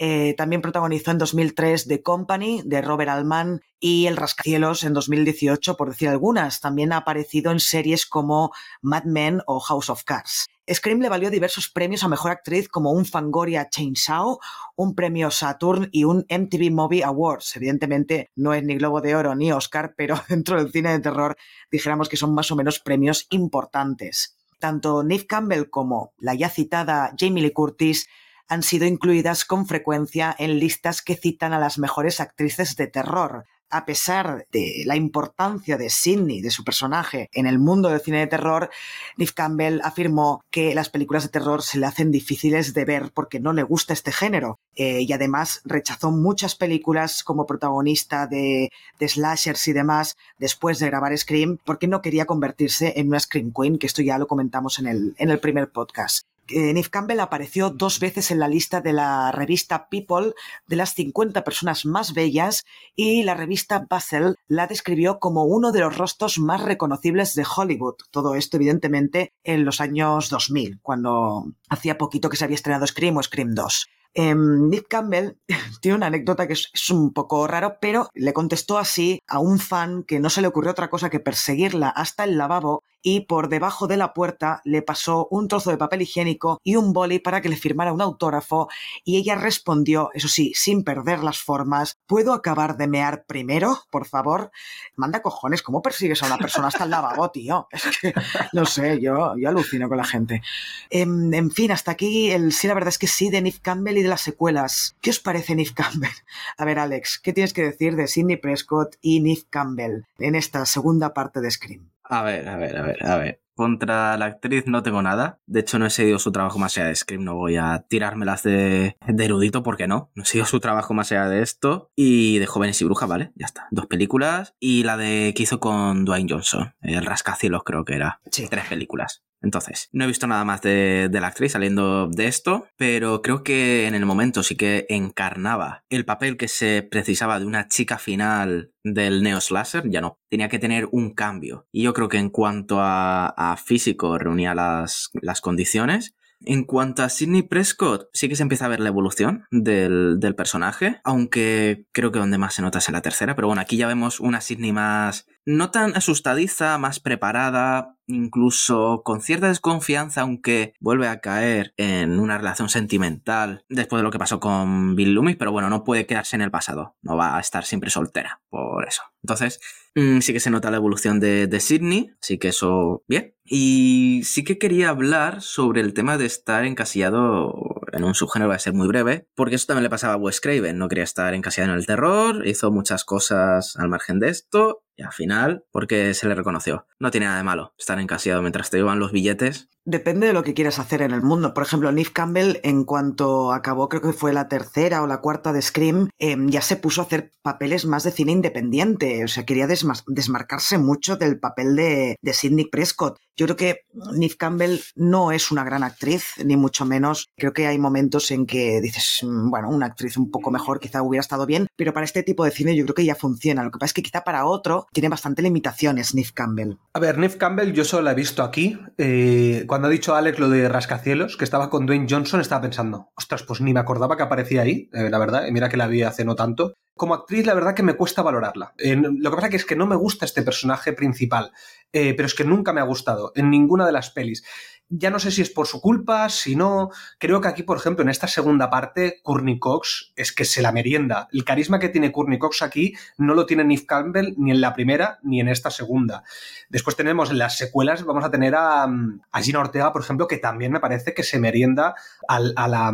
Eh, 0.01 0.33
también 0.37 0.61
protagonizó 0.61 1.11
en 1.11 1.17
2003 1.17 1.85
The 1.89 2.01
Company 2.01 2.61
de 2.63 2.81
Robert 2.81 3.09
Altman 3.09 3.59
y 3.81 4.05
El 4.05 4.15
Rascacielos 4.15 4.83
en 4.83 4.93
2018, 4.93 5.75
por 5.75 5.89
decir 5.89 6.07
algunas. 6.07 6.61
También 6.61 6.93
ha 6.93 6.97
aparecido 6.97 7.51
en 7.51 7.59
series 7.59 8.05
como 8.05 8.51
Mad 8.81 9.03
Men 9.03 9.41
o 9.45 9.59
House 9.59 9.89
of 9.89 10.05
Cards. 10.05 10.45
Scream 10.73 11.01
le 11.01 11.09
valió 11.09 11.29
diversos 11.29 11.67
premios 11.67 12.05
a 12.05 12.07
Mejor 12.07 12.31
Actriz 12.31 12.69
como 12.69 12.91
un 12.91 13.05
Fangoria 13.05 13.69
Chainsaw, 13.69 14.39
un 14.77 14.95
premio 14.95 15.31
Saturn 15.31 15.89
y 15.91 16.05
un 16.05 16.25
MTV 16.29 16.71
Movie 16.71 17.03
Awards. 17.03 17.57
Evidentemente 17.57 18.29
no 18.35 18.53
es 18.53 18.63
ni 18.63 18.75
Globo 18.75 19.01
de 19.01 19.15
Oro 19.15 19.35
ni 19.35 19.51
Oscar, 19.51 19.95
pero 19.97 20.15
dentro 20.29 20.57
del 20.57 20.71
cine 20.71 20.93
de 20.93 20.99
terror 20.99 21.35
dijéramos 21.69 22.07
que 22.07 22.15
son 22.15 22.33
más 22.33 22.49
o 22.51 22.55
menos 22.55 22.79
premios 22.79 23.27
importantes. 23.31 24.38
Tanto 24.59 25.03
Neve 25.03 25.25
Campbell 25.25 25.69
como 25.69 26.13
la 26.17 26.35
ya 26.35 26.49
citada 26.49 27.13
Jamie 27.17 27.41
Lee 27.41 27.53
Curtis 27.53 28.07
han 28.47 28.63
sido 28.63 28.85
incluidas 28.85 29.45
con 29.45 29.65
frecuencia 29.65 30.35
en 30.37 30.59
listas 30.59 31.01
que 31.01 31.15
citan 31.15 31.53
a 31.53 31.59
las 31.59 31.77
mejores 31.77 32.19
actrices 32.19 32.75
de 32.75 32.87
terror. 32.87 33.45
A 33.69 33.85
pesar 33.85 34.47
de 34.51 34.83
la 34.85 34.95
importancia 34.95 35.77
de 35.77 35.89
Sidney, 35.89 36.41
de 36.41 36.51
su 36.51 36.63
personaje, 36.63 37.29
en 37.33 37.45
el 37.45 37.59
mundo 37.59 37.89
del 37.89 38.01
cine 38.01 38.19
de 38.19 38.27
terror, 38.27 38.69
Neve 39.17 39.31
Campbell 39.33 39.81
afirmó 39.83 40.43
que 40.49 40.73
las 40.73 40.89
películas 40.89 41.23
de 41.23 41.29
terror 41.29 41.61
se 41.61 41.77
le 41.77 41.85
hacen 41.85 42.11
difíciles 42.11 42.73
de 42.73 42.85
ver 42.85 43.11
porque 43.13 43.39
no 43.39 43.53
le 43.53 43.63
gusta 43.63 43.93
este 43.93 44.11
género. 44.11 44.59
Eh, 44.75 45.01
y 45.01 45.13
además 45.13 45.61
rechazó 45.65 46.11
muchas 46.11 46.55
películas 46.55 47.23
como 47.23 47.45
protagonista 47.45 48.27
de, 48.27 48.69
de, 48.99 49.07
slashers 49.07 49.67
y 49.67 49.73
demás 49.73 50.17
después 50.37 50.79
de 50.79 50.87
grabar 50.87 51.17
Scream 51.17 51.57
porque 51.63 51.87
no 51.87 52.01
quería 52.01 52.25
convertirse 52.25 52.93
en 52.97 53.09
una 53.09 53.19
Scream 53.19 53.51
Queen, 53.53 53.77
que 53.77 53.87
esto 53.87 54.01
ya 54.01 54.17
lo 54.17 54.27
comentamos 54.27 54.79
en 54.79 54.87
el, 54.87 55.15
en 55.17 55.29
el 55.29 55.39
primer 55.39 55.69
podcast. 55.71 56.25
Neve 56.51 56.89
Campbell 56.89 57.19
apareció 57.19 57.69
dos 57.69 57.99
veces 57.99 58.31
en 58.31 58.39
la 58.39 58.47
lista 58.47 58.81
de 58.81 58.93
la 58.93 59.31
revista 59.31 59.87
People 59.89 60.33
de 60.67 60.75
las 60.75 60.93
50 60.93 61.43
personas 61.43 61.85
más 61.85 62.13
bellas 62.13 62.65
y 62.95 63.23
la 63.23 63.33
revista 63.33 63.85
Bustle 63.89 64.35
la 64.47 64.67
describió 64.67 65.19
como 65.19 65.43
uno 65.43 65.71
de 65.71 65.81
los 65.81 65.97
rostros 65.97 66.39
más 66.39 66.61
reconocibles 66.61 67.35
de 67.35 67.45
Hollywood. 67.55 67.95
Todo 68.11 68.35
esto, 68.35 68.57
evidentemente, 68.57 69.33
en 69.43 69.65
los 69.65 69.81
años 69.81 70.29
2000, 70.29 70.79
cuando 70.81 71.45
hacía 71.69 71.97
poquito 71.97 72.29
que 72.29 72.37
se 72.37 72.45
había 72.45 72.55
estrenado 72.55 72.87
Scream 72.87 73.17
o 73.17 73.23
Scream 73.23 73.53
2. 73.53 73.87
Nick 74.15 74.87
Campbell 74.87 75.37
tiene 75.81 75.97
una 75.97 76.07
anécdota 76.07 76.47
que 76.47 76.53
es, 76.53 76.89
un 76.89 77.13
poco 77.13 77.47
raro, 77.47 77.77
pero 77.79 78.09
le 78.13 78.33
contestó 78.33 78.77
así 78.77 79.21
a 79.27 79.39
un 79.39 79.59
fan 79.59 80.03
que 80.03 80.19
no 80.19 80.29
se 80.29 80.41
le 80.41 80.47
ocurrió 80.47 80.71
otra 80.71 80.89
cosa 80.89 81.09
que 81.09 81.19
perseguirla 81.19 81.89
hasta 81.89 82.23
el 82.23 82.37
lavabo 82.37 82.83
y 83.01 83.21
por 83.21 83.49
debajo 83.49 83.87
de 83.87 83.97
la 83.97 84.13
puerta 84.13 84.61
le 84.65 84.81
pasó 84.81 85.27
un 85.31 85.47
trozo 85.47 85.71
de 85.71 85.77
papel 85.77 86.01
higiénico 86.01 86.59
y 86.63 86.75
un 86.75 86.91
boli 86.91 87.19
para 87.19 87.41
que 87.41 87.49
le 87.49 87.55
firmara 87.55 87.93
un 87.93 88.01
autógrafo 88.01 88.67
y 89.03 89.17
ella 89.17 89.35
respondió, 89.35 90.09
eso 90.13 90.27
sí, 90.27 90.51
sin 90.53 90.83
perder 90.83 91.23
las 91.23 91.39
formas, 91.39 91.97
¿puedo 92.05 92.33
acabar 92.33 92.77
de 92.77 92.87
mear 92.87 93.25
primero, 93.25 93.83
por 93.89 94.05
favor? 94.05 94.51
Manda 94.95 95.21
cojones, 95.21 95.61
¿cómo 95.61 95.81
persigues 95.81 96.21
a 96.23 96.25
una 96.25 96.37
persona 96.37 96.67
hasta 96.67 96.83
el 96.83 96.89
lavabo, 96.89 97.29
tío? 97.31 97.67
Es 97.79 97.97
que, 98.01 98.13
no 98.53 98.65
sé, 98.65 98.99
yo, 98.99 99.33
yo 99.37 99.49
alucino 99.49 99.87
con 99.87 99.97
la 99.97 100.03
gente. 100.03 100.41
En, 100.89 101.33
en 101.33 101.49
fin, 101.49 101.71
hasta 101.71 101.91
aquí 101.91 102.29
el 102.31 102.51
sí, 102.51 102.67
la 102.67 102.73
verdad 102.73 102.89
es 102.89 102.97
que 102.97 103.07
sí, 103.07 103.29
de 103.29 103.41
Neve 103.41 103.59
Campbell 103.61 103.97
de 104.01 104.09
las 104.09 104.21
secuelas. 104.21 104.95
¿Qué 105.01 105.09
os 105.09 105.19
parece 105.19 105.55
Neve 105.55 105.73
Campbell? 105.73 106.09
A 106.57 106.65
ver, 106.65 106.79
Alex, 106.79 107.19
¿qué 107.19 107.33
tienes 107.33 107.53
que 107.53 107.63
decir 107.63 107.95
de 107.95 108.07
Sidney 108.07 108.37
Prescott 108.37 108.95
y 109.01 109.19
Neve 109.21 109.43
Campbell 109.49 110.03
en 110.17 110.35
esta 110.35 110.65
segunda 110.65 111.13
parte 111.13 111.41
de 111.41 111.51
Scream? 111.51 111.89
A 112.03 112.23
ver, 112.23 112.49
a 112.49 112.57
ver, 112.57 112.77
a 112.77 112.81
ver, 112.81 113.05
a 113.05 113.17
ver. 113.17 113.41
Contra 113.59 114.17
la 114.17 114.25
actriz 114.25 114.67
no 114.67 114.83
tengo 114.83 115.01
nada. 115.01 115.41
De 115.45 115.59
hecho, 115.59 115.79
no 115.79 115.85
he 115.85 115.89
seguido 115.89 116.17
su 116.17 116.31
trabajo 116.31 116.59
más 116.59 116.77
allá 116.77 116.87
de 116.87 116.95
Scream. 116.95 117.25
No 117.25 117.35
voy 117.35 117.57
a 117.57 117.85
tirármelas 117.89 118.41
de, 118.43 118.95
de 119.05 119.25
erudito 119.25 119.63
porque 119.63 119.85
no. 119.85 120.11
No 120.15 120.23
he 120.23 120.25
seguido 120.25 120.45
su 120.45 120.61
trabajo 120.61 120.93
más 120.93 121.11
allá 121.11 121.27
de 121.27 121.41
esto. 121.41 121.91
Y 121.93 122.39
de 122.39 122.45
Jóvenes 122.45 122.81
y 122.81 122.85
Brujas, 122.85 123.09
¿vale? 123.09 123.33
Ya 123.35 123.45
está. 123.45 123.67
Dos 123.71 123.87
películas. 123.87 124.55
Y 124.61 124.83
la 124.83 124.95
de 124.95 125.33
que 125.35 125.43
hizo 125.43 125.59
con 125.59 126.05
Dwayne 126.05 126.31
Johnson. 126.31 126.73
El 126.81 127.05
Rascacielos 127.05 127.63
creo 127.65 127.83
que 127.83 127.95
era. 127.95 128.21
Sí. 128.31 128.47
Tres 128.49 128.65
películas. 128.65 129.23
Entonces, 129.41 129.89
no 129.91 130.03
he 130.03 130.07
visto 130.07 130.27
nada 130.27 130.43
más 130.43 130.61
de, 130.61 131.09
la 131.11 131.27
actriz 131.27 131.53
saliendo 131.53 132.07
de 132.07 132.27
esto, 132.27 132.67
pero 132.77 133.21
creo 133.21 133.43
que 133.43 133.87
en 133.87 133.95
el 133.95 134.05
momento 134.05 134.43
sí 134.43 134.55
que 134.55 134.85
encarnaba 134.89 135.83
el 135.89 136.05
papel 136.05 136.37
que 136.37 136.47
se 136.47 136.83
precisaba 136.83 137.39
de 137.39 137.45
una 137.45 137.67
chica 137.67 137.97
final 137.97 138.71
del 138.83 139.23
Neo 139.23 139.39
Slasher, 139.41 139.89
ya 139.89 140.01
no, 140.01 140.19
tenía 140.29 140.49
que 140.49 140.59
tener 140.59 140.87
un 140.91 141.13
cambio. 141.13 141.67
Y 141.71 141.83
yo 141.83 141.93
creo 141.93 142.09
que 142.09 142.17
en 142.17 142.29
cuanto 142.29 142.77
a, 142.79 143.57
físico 143.63 144.17
reunía 144.17 144.53
las, 144.55 145.09
las 145.21 145.41
condiciones. 145.41 146.15
En 146.45 146.63
cuanto 146.63 147.03
a 147.03 147.09
Sidney 147.09 147.43
Prescott, 147.43 148.07
sí 148.13 148.29
que 148.29 148.35
se 148.37 148.43
empieza 148.43 148.65
a 148.65 148.69
ver 148.69 148.79
la 148.79 148.87
evolución 148.87 149.43
del, 149.51 150.21
del, 150.21 150.35
personaje, 150.35 151.01
aunque 151.03 151.85
creo 151.91 152.13
que 152.13 152.19
donde 152.19 152.37
más 152.37 152.53
se 152.53 152.61
nota 152.61 152.79
es 152.79 152.87
en 152.87 152.93
la 152.93 153.01
tercera, 153.01 153.35
pero 153.35 153.47
bueno, 153.47 153.61
aquí 153.61 153.75
ya 153.75 153.87
vemos 153.87 154.21
una 154.21 154.39
Sidney 154.39 154.71
más, 154.71 155.27
no 155.49 155.71
tan 155.71 155.95
asustadiza, 155.95 156.77
más 156.77 156.99
preparada, 156.99 157.95
incluso 158.05 159.01
con 159.03 159.21
cierta 159.21 159.47
desconfianza, 159.47 160.21
aunque 160.21 160.73
vuelve 160.79 161.07
a 161.07 161.21
caer 161.21 161.73
en 161.77 162.19
una 162.19 162.37
relación 162.37 162.69
sentimental 162.69 163.65
después 163.67 163.99
de 163.99 164.03
lo 164.03 164.11
que 164.11 164.19
pasó 164.19 164.39
con 164.39 164.95
Bill 164.95 165.13
Loomis, 165.13 165.37
pero 165.37 165.51
bueno, 165.51 165.71
no 165.71 165.83
puede 165.83 166.05
quedarse 166.05 166.35
en 166.35 166.43
el 166.43 166.51
pasado, 166.51 166.95
no 167.01 167.17
va 167.17 167.35
a 167.35 167.39
estar 167.39 167.65
siempre 167.65 167.89
soltera, 167.89 168.41
por 168.49 168.87
eso. 168.87 169.01
Entonces, 169.23 169.59
mmm, 169.95 170.19
sí 170.19 170.33
que 170.33 170.39
se 170.39 170.51
nota 170.51 170.69
la 170.69 170.77
evolución 170.77 171.19
de, 171.19 171.47
de 171.47 171.59
Sidney, 171.59 172.11
así 172.21 172.37
que 172.37 172.49
eso, 172.49 173.03
bien. 173.07 173.33
Y 173.43 174.21
sí 174.25 174.43
que 174.43 174.59
quería 174.59 174.89
hablar 174.89 175.41
sobre 175.41 175.81
el 175.81 175.95
tema 175.95 176.19
de 176.19 176.27
estar 176.27 176.63
encasillado 176.65 177.81
en 177.91 178.03
un 178.03 178.13
subgénero, 178.13 178.49
va 178.49 178.55
a 178.55 178.59
ser 178.59 178.73
muy 178.73 178.87
breve, 178.87 179.27
porque 179.33 179.55
eso 179.55 179.65
también 179.65 179.83
le 179.83 179.89
pasaba 179.89 180.13
a 180.13 180.17
Wes 180.17 180.41
Craven, 180.41 180.77
no 180.77 180.89
quería 180.89 181.03
estar 181.03 181.33
encasillado 181.33 181.73
en 181.73 181.79
el 181.79 181.87
terror, 181.87 182.47
hizo 182.47 182.71
muchas 182.71 183.03
cosas 183.03 183.75
al 183.77 183.89
margen 183.89 184.19
de 184.19 184.29
esto, 184.29 184.83
al 185.01 185.13
final, 185.13 185.63
porque 185.71 186.13
se 186.13 186.27
le 186.27 186.35
reconoció. 186.35 186.85
No 186.99 187.11
tiene 187.11 187.27
nada 187.27 187.37
de 187.37 187.43
malo 187.43 187.73
estar 187.77 187.99
encasillado 187.99 188.41
mientras 188.41 188.69
te 188.69 188.77
llevan 188.77 188.99
los 188.99 189.11
billetes. 189.11 189.69
Depende 189.85 190.27
de 190.27 190.33
lo 190.33 190.43
que 190.43 190.53
quieras 190.53 190.77
hacer 190.77 191.01
en 191.01 191.11
el 191.11 191.23
mundo. 191.23 191.53
Por 191.53 191.63
ejemplo, 191.63 191.91
Neve 191.91 192.11
Campbell, 192.13 192.59
en 192.63 192.83
cuanto 192.83 193.51
acabó, 193.53 193.89
creo 193.89 194.01
que 194.01 194.13
fue 194.13 194.33
la 194.33 194.47
tercera 194.47 195.01
o 195.01 195.07
la 195.07 195.21
cuarta 195.21 195.51
de 195.51 195.61
Scream, 195.61 196.09
eh, 196.19 196.37
ya 196.47 196.61
se 196.61 196.75
puso 196.75 197.01
a 197.01 197.05
hacer 197.05 197.31
papeles 197.41 197.85
más 197.85 198.03
de 198.03 198.11
cine 198.11 198.31
independiente. 198.31 199.23
O 199.23 199.27
sea, 199.27 199.45
quería 199.45 199.65
desma 199.65 199.95
desmarcarse 200.07 200.77
mucho 200.77 201.15
del 201.15 201.39
papel 201.39 201.75
de, 201.75 202.17
de 202.21 202.33
Sidney 202.33 202.65
Prescott. 202.65 203.17
Yo 203.35 203.45
creo 203.45 203.55
que 203.55 203.79
Neve 204.13 204.35
Campbell 204.37 204.79
no 204.95 205.31
es 205.31 205.49
una 205.49 205.63
gran 205.63 205.81
actriz, 205.83 206.33
ni 206.43 206.57
mucho 206.57 206.85
menos. 206.85 207.29
Creo 207.37 207.53
que 207.53 207.67
hay 207.67 207.79
momentos 207.79 208.31
en 208.31 208.45
que 208.45 208.81
dices, 208.81 209.21
bueno, 209.23 209.69
una 209.69 209.85
actriz 209.85 210.17
un 210.17 210.29
poco 210.29 210.51
mejor 210.51 210.81
quizá 210.81 211.01
hubiera 211.01 211.21
estado 211.21 211.45
bien, 211.45 211.67
pero 211.77 211.93
para 211.93 212.03
este 212.03 212.21
tipo 212.21 212.43
de 212.43 212.51
cine 212.51 212.75
yo 212.75 212.83
creo 212.83 212.95
que 212.95 213.05
ya 213.05 213.15
funciona. 213.15 213.63
Lo 213.63 213.71
que 213.71 213.79
pasa 213.79 213.91
es 213.91 213.93
que 213.93 214.03
quizá 214.03 214.25
para 214.25 214.45
otro 214.45 214.87
tiene 214.91 215.09
bastante 215.09 215.41
limitaciones 215.41 216.13
Neve 216.15 216.29
Campbell. 216.33 216.77
A 216.93 216.99
ver, 216.99 217.17
Neve 217.17 217.37
Campbell 217.37 217.73
yo 217.73 217.83
solo 217.85 218.03
la 218.03 218.11
he 218.11 218.15
visto 218.15 218.43
aquí. 218.43 218.79
Eh, 218.97 219.63
cuando 219.67 219.87
ha 219.87 219.91
dicho 219.91 220.15
Alex 220.15 220.39
lo 220.39 220.49
de 220.49 220.69
Rascacielos, 220.69 221.37
que 221.37 221.43
estaba 221.43 221.69
con 221.69 221.85
Dwayne 221.85 222.07
Johnson, 222.09 222.41
estaba 222.41 222.61
pensando, 222.61 223.11
ostras, 223.15 223.43
pues 223.43 223.61
ni 223.61 223.73
me 223.73 223.79
acordaba 223.79 224.17
que 224.17 224.23
aparecía 224.23 224.61
ahí, 224.61 224.89
eh, 224.93 225.09
la 225.09 225.19
verdad, 225.19 225.43
mira 225.51 225.69
que 225.69 225.77
la 225.77 225.87
vi 225.87 226.03
hace 226.03 226.25
no 226.25 226.35
tanto. 226.35 226.73
Como 226.95 227.13
actriz, 227.13 227.45
la 227.45 227.53
verdad 227.53 227.75
que 227.75 227.83
me 227.83 227.93
cuesta 227.93 228.21
valorarla. 228.21 228.73
Eh, 228.77 228.95
lo 228.95 229.29
que 229.29 229.35
pasa 229.35 229.47
es 229.47 229.65
que 229.65 229.77
no 229.77 229.87
me 229.87 229.95
gusta 229.95 230.25
este 230.25 230.41
personaje 230.41 230.91
principal, 230.91 231.51
pero 231.91 232.25
es 232.25 232.35
que 232.35 232.43
nunca 232.43 232.73
me 232.73 232.81
ha 232.81 232.83
gustado 232.83 233.31
en 233.35 233.49
ninguna 233.49 233.85
de 233.85 233.93
las 233.93 234.11
pelis 234.11 234.43
ya 234.89 235.11
no 235.11 235.19
sé 235.19 235.31
si 235.31 235.41
es 235.41 235.49
por 235.49 235.67
su 235.67 235.81
culpa, 235.81 236.27
si 236.29 236.55
no. 236.55 236.89
Creo 237.19 237.41
que 237.41 237.47
aquí, 237.47 237.63
por 237.63 237.77
ejemplo, 237.77 238.03
en 238.03 238.09
esta 238.09 238.27
segunda 238.27 238.69
parte, 238.69 239.19
Courtney 239.21 239.59
Cox 239.59 240.11
es 240.15 240.31
que 240.31 240.45
se 240.45 240.61
la 240.61 240.71
merienda. 240.71 241.27
El 241.31 241.43
carisma 241.43 241.79
que 241.79 241.89
tiene 241.89 242.11
Courtney 242.11 242.39
Cox 242.39 242.61
aquí 242.61 242.95
no 243.17 243.35
lo 243.35 243.45
tiene 243.45 243.63
Neve 243.63 243.85
Campbell 243.85 244.33
ni 244.37 244.51
en 244.51 244.61
la 244.61 244.73
primera 244.73 245.19
ni 245.21 245.39
en 245.39 245.47
esta 245.47 245.69
segunda. 245.69 246.23
Después 246.69 246.95
tenemos 246.95 247.29
en 247.29 247.37
las 247.37 247.57
secuelas, 247.57 248.03
vamos 248.03 248.23
a 248.23 248.31
tener 248.31 248.55
a, 248.55 248.83
a 248.83 249.41
Gina 249.41 249.59
Ortega, 249.59 249.93
por 249.93 250.01
ejemplo, 250.01 250.27
que 250.27 250.37
también 250.37 250.71
me 250.71 250.79
parece 250.79 251.13
que 251.13 251.23
se 251.23 251.39
merienda 251.39 251.95
al, 252.27 252.53
la, 252.55 252.93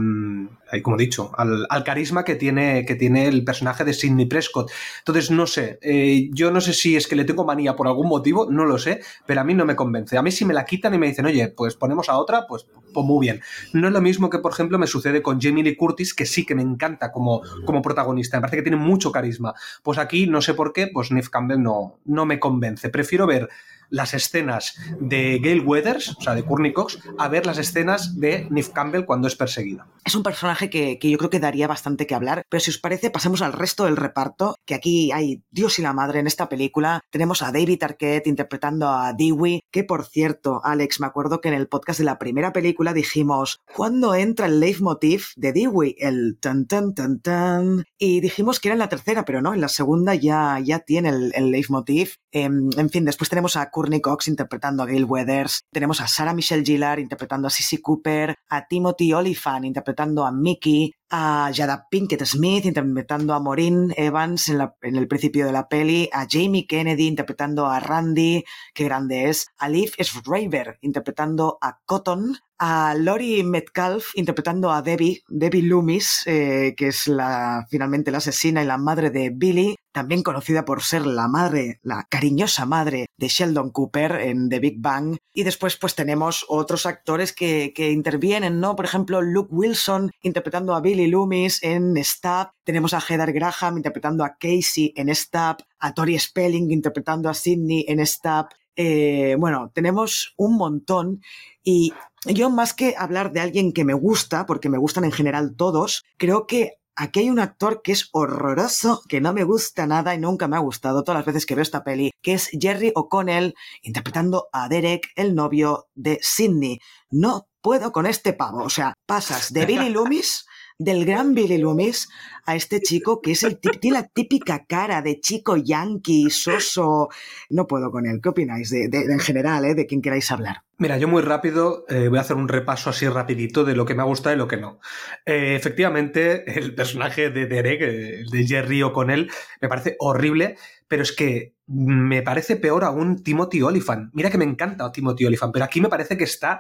como 0.82 0.98
he 0.98 1.00
dicho, 1.00 1.32
al, 1.38 1.66
al, 1.70 1.84
carisma 1.84 2.24
que 2.24 2.36
tiene, 2.36 2.86
que 2.86 2.96
tiene 2.96 3.28
el 3.28 3.44
personaje 3.44 3.84
de 3.84 3.94
Sidney 3.94 4.26
Prescott. 4.26 4.72
Entonces, 5.00 5.32
no 5.32 5.48
sé, 5.48 5.80
eh, 5.82 6.30
yo 6.32 6.52
no 6.52 6.62
sé 6.62 6.74
si 6.74 6.96
es 6.96 7.08
que 7.08 7.16
le 7.16 7.26
tengo 7.26 7.46
manía 7.46 7.76
por 7.76 7.88
algún 7.88 8.08
motivo, 8.08 8.48
no 8.50 8.66
lo 8.66 8.78
sé, 8.78 9.02
pero 9.26 9.42
a 9.42 9.44
mí 9.44 9.54
no 9.54 9.66
me 9.66 9.76
convence. 9.76 10.18
A 10.18 10.22
mí 10.22 10.32
si 10.32 10.46
me 10.46 10.54
la 10.54 10.66
quitan 10.66 10.94
y 10.94 10.98
me 10.98 11.08
dicen, 11.08 11.26
oye, 11.26 11.50
pues 11.50 11.76
ponemos 11.86 12.10
a 12.10 12.18
otra, 12.18 12.48
pues, 12.48 12.66
pues, 12.94 13.06
muy 13.06 13.26
bien. 13.28 13.42
No 13.74 13.88
es 13.88 13.94
lo 13.94 14.02
mismo 14.02 14.30
que, 14.30 14.40
por 14.40 14.52
ejemplo, 14.52 14.80
me 14.80 14.88
sucede 14.88 15.22
con 15.22 15.40
Jamie 15.40 15.64
Lee 15.64 15.76
Curtis, 15.76 16.14
que 16.14 16.26
sí 16.26 16.46
que 16.46 16.56
me 16.56 16.64
encanta 16.64 17.12
como, 17.12 17.42
como 17.64 17.82
protagonista. 17.82 18.38
Me 18.38 18.42
parece 18.42 18.58
que 18.58 18.64
tiene 18.64 18.78
mucho 18.78 19.12
carisma. 19.12 19.54
Pues 19.84 20.00
aquí, 20.00 20.26
no 20.26 20.42
sé 20.42 20.56
por 20.56 20.74
qué, 20.74 20.88
pues 20.88 21.12
Neve 21.12 21.28
Campbell 21.32 21.62
no, 21.62 22.00
no 22.06 22.26
me 22.26 22.40
convence. 22.40 22.90
Prefiero 22.90 23.28
ver 23.28 23.50
las 23.90 24.14
escenas 24.14 24.76
de 25.00 25.40
Gail 25.44 25.62
Weathers, 25.62 26.16
o 26.18 26.22
sea, 26.22 26.36
de 26.36 26.44
Courtney 26.44 26.74
Cox, 26.74 27.00
a 27.18 27.28
ver 27.28 27.46
las 27.46 27.58
escenas 27.58 28.20
de 28.20 28.48
Neve 28.50 28.72
Campbell 28.74 29.06
cuando 29.06 29.28
es 29.28 29.36
perseguida. 29.36 29.88
Es 30.04 30.16
un 30.16 30.24
personaje 30.24 30.70
que, 30.70 31.00
que, 31.00 31.10
yo 31.10 31.18
creo 31.18 31.30
que 31.30 31.40
daría 31.40 31.68
bastante 31.68 32.06
que 32.06 32.16
hablar, 32.16 32.44
pero 32.50 32.62
si 32.62 32.72
os 32.72 32.78
parece, 32.78 33.10
pasemos 33.10 33.42
al 33.42 33.54
resto 33.54 33.86
del 33.86 33.98
reparto, 33.98 34.56
que 34.66 34.76
aquí 34.76 35.12
hay 35.12 35.44
Dios 35.50 35.80
y 35.80 35.82
la 35.82 35.94
madre 35.94 36.20
en 36.20 36.28
esta 36.28 36.48
película. 36.48 37.02
Tenemos 37.10 37.42
a 37.42 37.52
David 37.52 37.84
Arquette 37.84 38.28
interpretando 38.28 38.90
a 38.90 39.14
Dewey, 39.14 39.62
que 39.72 39.84
por 39.84 40.06
cierto, 40.06 40.62
Alex, 40.64 41.00
me 41.00 41.08
acuerdo 41.08 41.42
que 41.42 41.48
en 41.48 41.56
el 41.56 41.68
podcast 41.68 42.00
de 42.00 42.06
la 42.06 42.20
primera 42.20 42.54
película 42.54 42.94
dijimos, 42.94 43.62
¿cuándo 43.74 44.16
entra 44.16 44.46
el 44.46 44.60
leitmotiv 44.60 45.28
de 45.36 45.54
Dewey? 45.54 45.96
El 45.98 46.38
tan 46.40 46.68
tan 46.68 46.94
tan 46.94 47.20
tan. 47.20 47.86
Y 47.98 48.22
dijimos 48.22 48.60
que 48.60 48.68
era 48.70 48.74
en 48.74 48.80
la 48.80 48.90
tercera, 48.90 49.26
pero 49.26 49.42
no, 49.42 49.54
en 49.54 49.62
la 49.62 49.70
segunda 49.70 50.16
ya, 50.16 50.60
ya 50.64 50.80
tiene 50.80 51.10
el, 51.10 51.32
el 51.36 51.52
leitmotiv. 51.52 52.16
Eh, 52.32 52.44
en 52.44 52.90
fin, 52.90 53.06
después 53.06 53.30
tenemos 53.30 53.56
a 53.56 53.72
Courtney 53.76 54.00
Cox 54.00 54.30
interpretando 54.30 54.84
a 54.84 54.86
Gail 54.86 55.04
Weathers, 55.04 55.66
tenemos 55.70 56.00
a 56.00 56.08
Sarah 56.08 56.34
Michelle 56.34 56.64
Gellar 56.64 56.98
interpretando 56.98 57.50
a 57.50 57.52
Sissy 57.52 57.82
Cooper, 57.82 58.34
a 58.50 58.66
Timothy 58.70 59.12
Oliphant 59.12 59.66
interpretando 59.66 60.24
a 60.24 60.32
Mickey, 60.32 60.94
a 61.18 61.50
Jada 61.54 61.88
Pinkett 61.90 62.26
Smith 62.26 62.66
interpretando 62.66 63.34
a 63.34 63.40
Maureen 63.40 63.94
Evans 63.96 64.50
en, 64.50 64.96
el 64.98 65.08
principio 65.08 65.46
de 65.46 65.54
la 65.54 65.70
peli, 65.70 66.10
a 66.12 66.28
Jamie 66.30 66.68
Kennedy 66.68 67.08
interpretando 67.08 67.68
a 67.68 67.80
Randy, 67.80 68.44
qué 68.74 68.84
grande 68.84 69.30
es, 69.30 69.48
a 69.58 69.70
Liv 69.70 69.94
Schreiber 69.98 70.78
interpretando 70.82 71.58
a 71.62 71.80
Cotton, 71.86 72.38
a 72.58 72.96
Lori 72.96 73.44
Metcalf 73.44 74.12
interpretando 74.16 74.72
a 74.72 74.82
Debbie, 74.82 75.24
Debbie 75.30 75.64
Loomis, 75.64 76.24
eh, 76.26 76.74
que 76.76 76.88
es 76.88 77.08
la, 77.08 77.66
finalmente 77.70 78.12
la 78.12 78.18
asesina 78.18 78.62
y 78.62 78.66
la 78.66 78.78
madre 78.78 79.10
de 79.10 79.30
Billy, 79.30 79.76
también 79.94 80.24
conocida 80.24 80.66
por 80.66 80.84
ser 80.84 81.06
la 81.06 81.30
madre, 81.30 81.80
la 81.82 82.06
cariñosa 82.10 82.66
madre 82.66 83.06
de 83.18 83.28
Sheldon 83.30 83.72
Cooper 83.72 84.14
en 84.22 84.50
The 84.50 84.60
Big 84.60 84.82
Bang. 84.82 85.18
Y 85.34 85.44
después 85.44 85.78
pues 85.78 85.96
tenemos 85.96 86.46
otros 86.50 86.86
actores 86.86 87.32
que 87.34 87.72
intervienen, 87.78 88.60
¿no? 88.60 88.76
Por 88.76 88.86
ejemplo, 88.86 89.22
Luke 89.22 89.54
Wilson 89.54 90.12
interpretando 90.22 90.76
a 90.76 90.82
Billy 90.82 91.05
Loomis 91.08 91.64
en 91.64 91.96
Stab. 92.04 92.52
Tenemos 92.64 92.94
a 92.94 93.02
Heather 93.02 93.34
Graham 93.34 93.78
interpretando 93.78 94.24
a 94.24 94.38
Casey 94.38 94.94
en 94.96 95.14
Stab. 95.14 95.58
A 95.80 95.94
Tori 95.94 96.18
Spelling 96.18 96.72
interpretando 96.72 97.30
a 97.30 97.34
Sidney 97.34 97.86
en 97.88 98.06
Stab. 98.06 98.48
Eh, 98.76 99.36
bueno, 99.40 99.72
tenemos 99.74 100.34
un 100.38 100.58
montón 100.58 101.22
y 101.64 101.94
yo 102.26 102.50
más 102.50 102.74
que 102.74 102.96
hablar 102.98 103.32
de 103.32 103.40
alguien 103.40 103.72
que 103.72 103.86
me 103.86 103.94
gusta, 103.94 104.46
porque 104.46 104.70
me 104.70 104.78
gustan 104.78 105.06
en 105.06 105.12
general 105.12 105.56
todos, 105.56 106.04
creo 106.18 106.48
que 106.48 106.74
aquí 106.96 107.22
hay 107.22 107.30
un 107.30 107.40
actor 107.40 107.82
que 107.84 107.92
es 107.92 108.10
horroroso, 108.12 109.02
que 109.08 109.22
no 109.22 109.34
me 109.34 109.44
gusta 109.44 109.86
nada 109.86 110.16
y 110.16 110.18
nunca 110.18 110.48
me 110.48 110.56
ha 110.56 110.60
gustado 110.60 111.04
todas 111.04 111.20
las 111.20 111.26
veces 111.26 111.46
que 111.46 111.56
veo 111.56 111.62
esta 111.62 111.84
peli, 111.84 112.12
que 112.22 112.34
es 112.34 112.50
Jerry 112.52 112.92
O'Connell 112.96 113.56
interpretando 113.82 114.48
a 114.52 114.68
Derek, 114.70 115.10
el 115.16 115.36
novio 115.36 115.88
de 115.94 116.20
Sidney. 116.22 116.80
No 117.10 117.48
puedo 117.62 117.92
con 117.92 118.06
este 118.06 118.34
pavo, 118.34 118.64
o 118.64 118.70
sea, 118.70 118.94
pasas 119.06 119.54
de 119.54 119.66
Billy 119.66 119.90
Loomis 119.90 120.46
del 120.78 121.06
gran 121.06 121.34
Billy 121.34 121.58
Loomis 121.58 122.10
a 122.46 122.56
este 122.56 122.82
chico 122.82 123.22
que 123.22 123.32
es 123.32 123.44
el 123.44 123.58
tiene 123.58 124.00
la 124.00 124.08
típica 124.08 124.66
cara 124.66 125.02
de 125.02 125.20
chico 125.20 125.58
yankee, 125.58 126.30
soso. 126.30 127.10
No 127.50 127.68
puedo 127.68 127.92
con 127.92 128.06
él. 128.06 128.20
¿Qué 128.22 128.30
opináis 128.30 128.70
de, 128.70 128.86
en 128.86 129.20
general, 129.20 129.66
eh, 129.66 129.76
de 129.76 129.86
quien 129.86 130.02
queráis 130.02 130.32
hablar? 130.32 130.66
Mira, 130.78 130.98
yo 130.98 131.08
muy 131.08 131.22
rápido 131.22 131.86
eh, 131.88 132.10
voy 132.10 132.18
a 132.18 132.22
hacer 132.22 132.36
un 132.36 132.50
repaso 132.50 132.90
así 132.90 133.08
rapidito 133.08 133.64
de 133.64 133.78
lo 133.78 133.86
que 133.86 133.96
me 133.96 134.02
ha 134.02 134.06
gustado 134.06 134.36
y 134.36 134.38
lo 134.38 134.48
que 134.48 134.58
no. 134.58 134.80
Eh, 135.26 135.56
efectivamente, 135.56 136.60
el 136.60 136.76
personaje 136.76 137.30
de 137.30 137.46
Derek, 137.46 137.82
eh, 137.82 138.24
de 138.30 138.46
Jerry 138.46 138.84
O'Connell, 138.84 139.32
me 139.62 139.70
parece 139.70 139.96
horrible, 140.00 140.58
pero 140.90 141.04
es 141.04 141.14
que 141.14 141.54
me 141.68 142.22
parece 142.22 142.58
peor 142.58 142.84
aún 142.84 143.24
Timothy 143.24 143.62
Oliphant. 143.62 144.10
Mira 144.14 144.30
que 144.30 144.38
me 144.38 144.44
encanta 144.44 144.92
Timothy 144.92 145.26
Oliphant, 145.26 145.54
pero 145.54 145.64
aquí 145.64 145.80
me 145.80 145.88
parece 145.88 146.18
que 146.18 146.26
está 146.26 146.60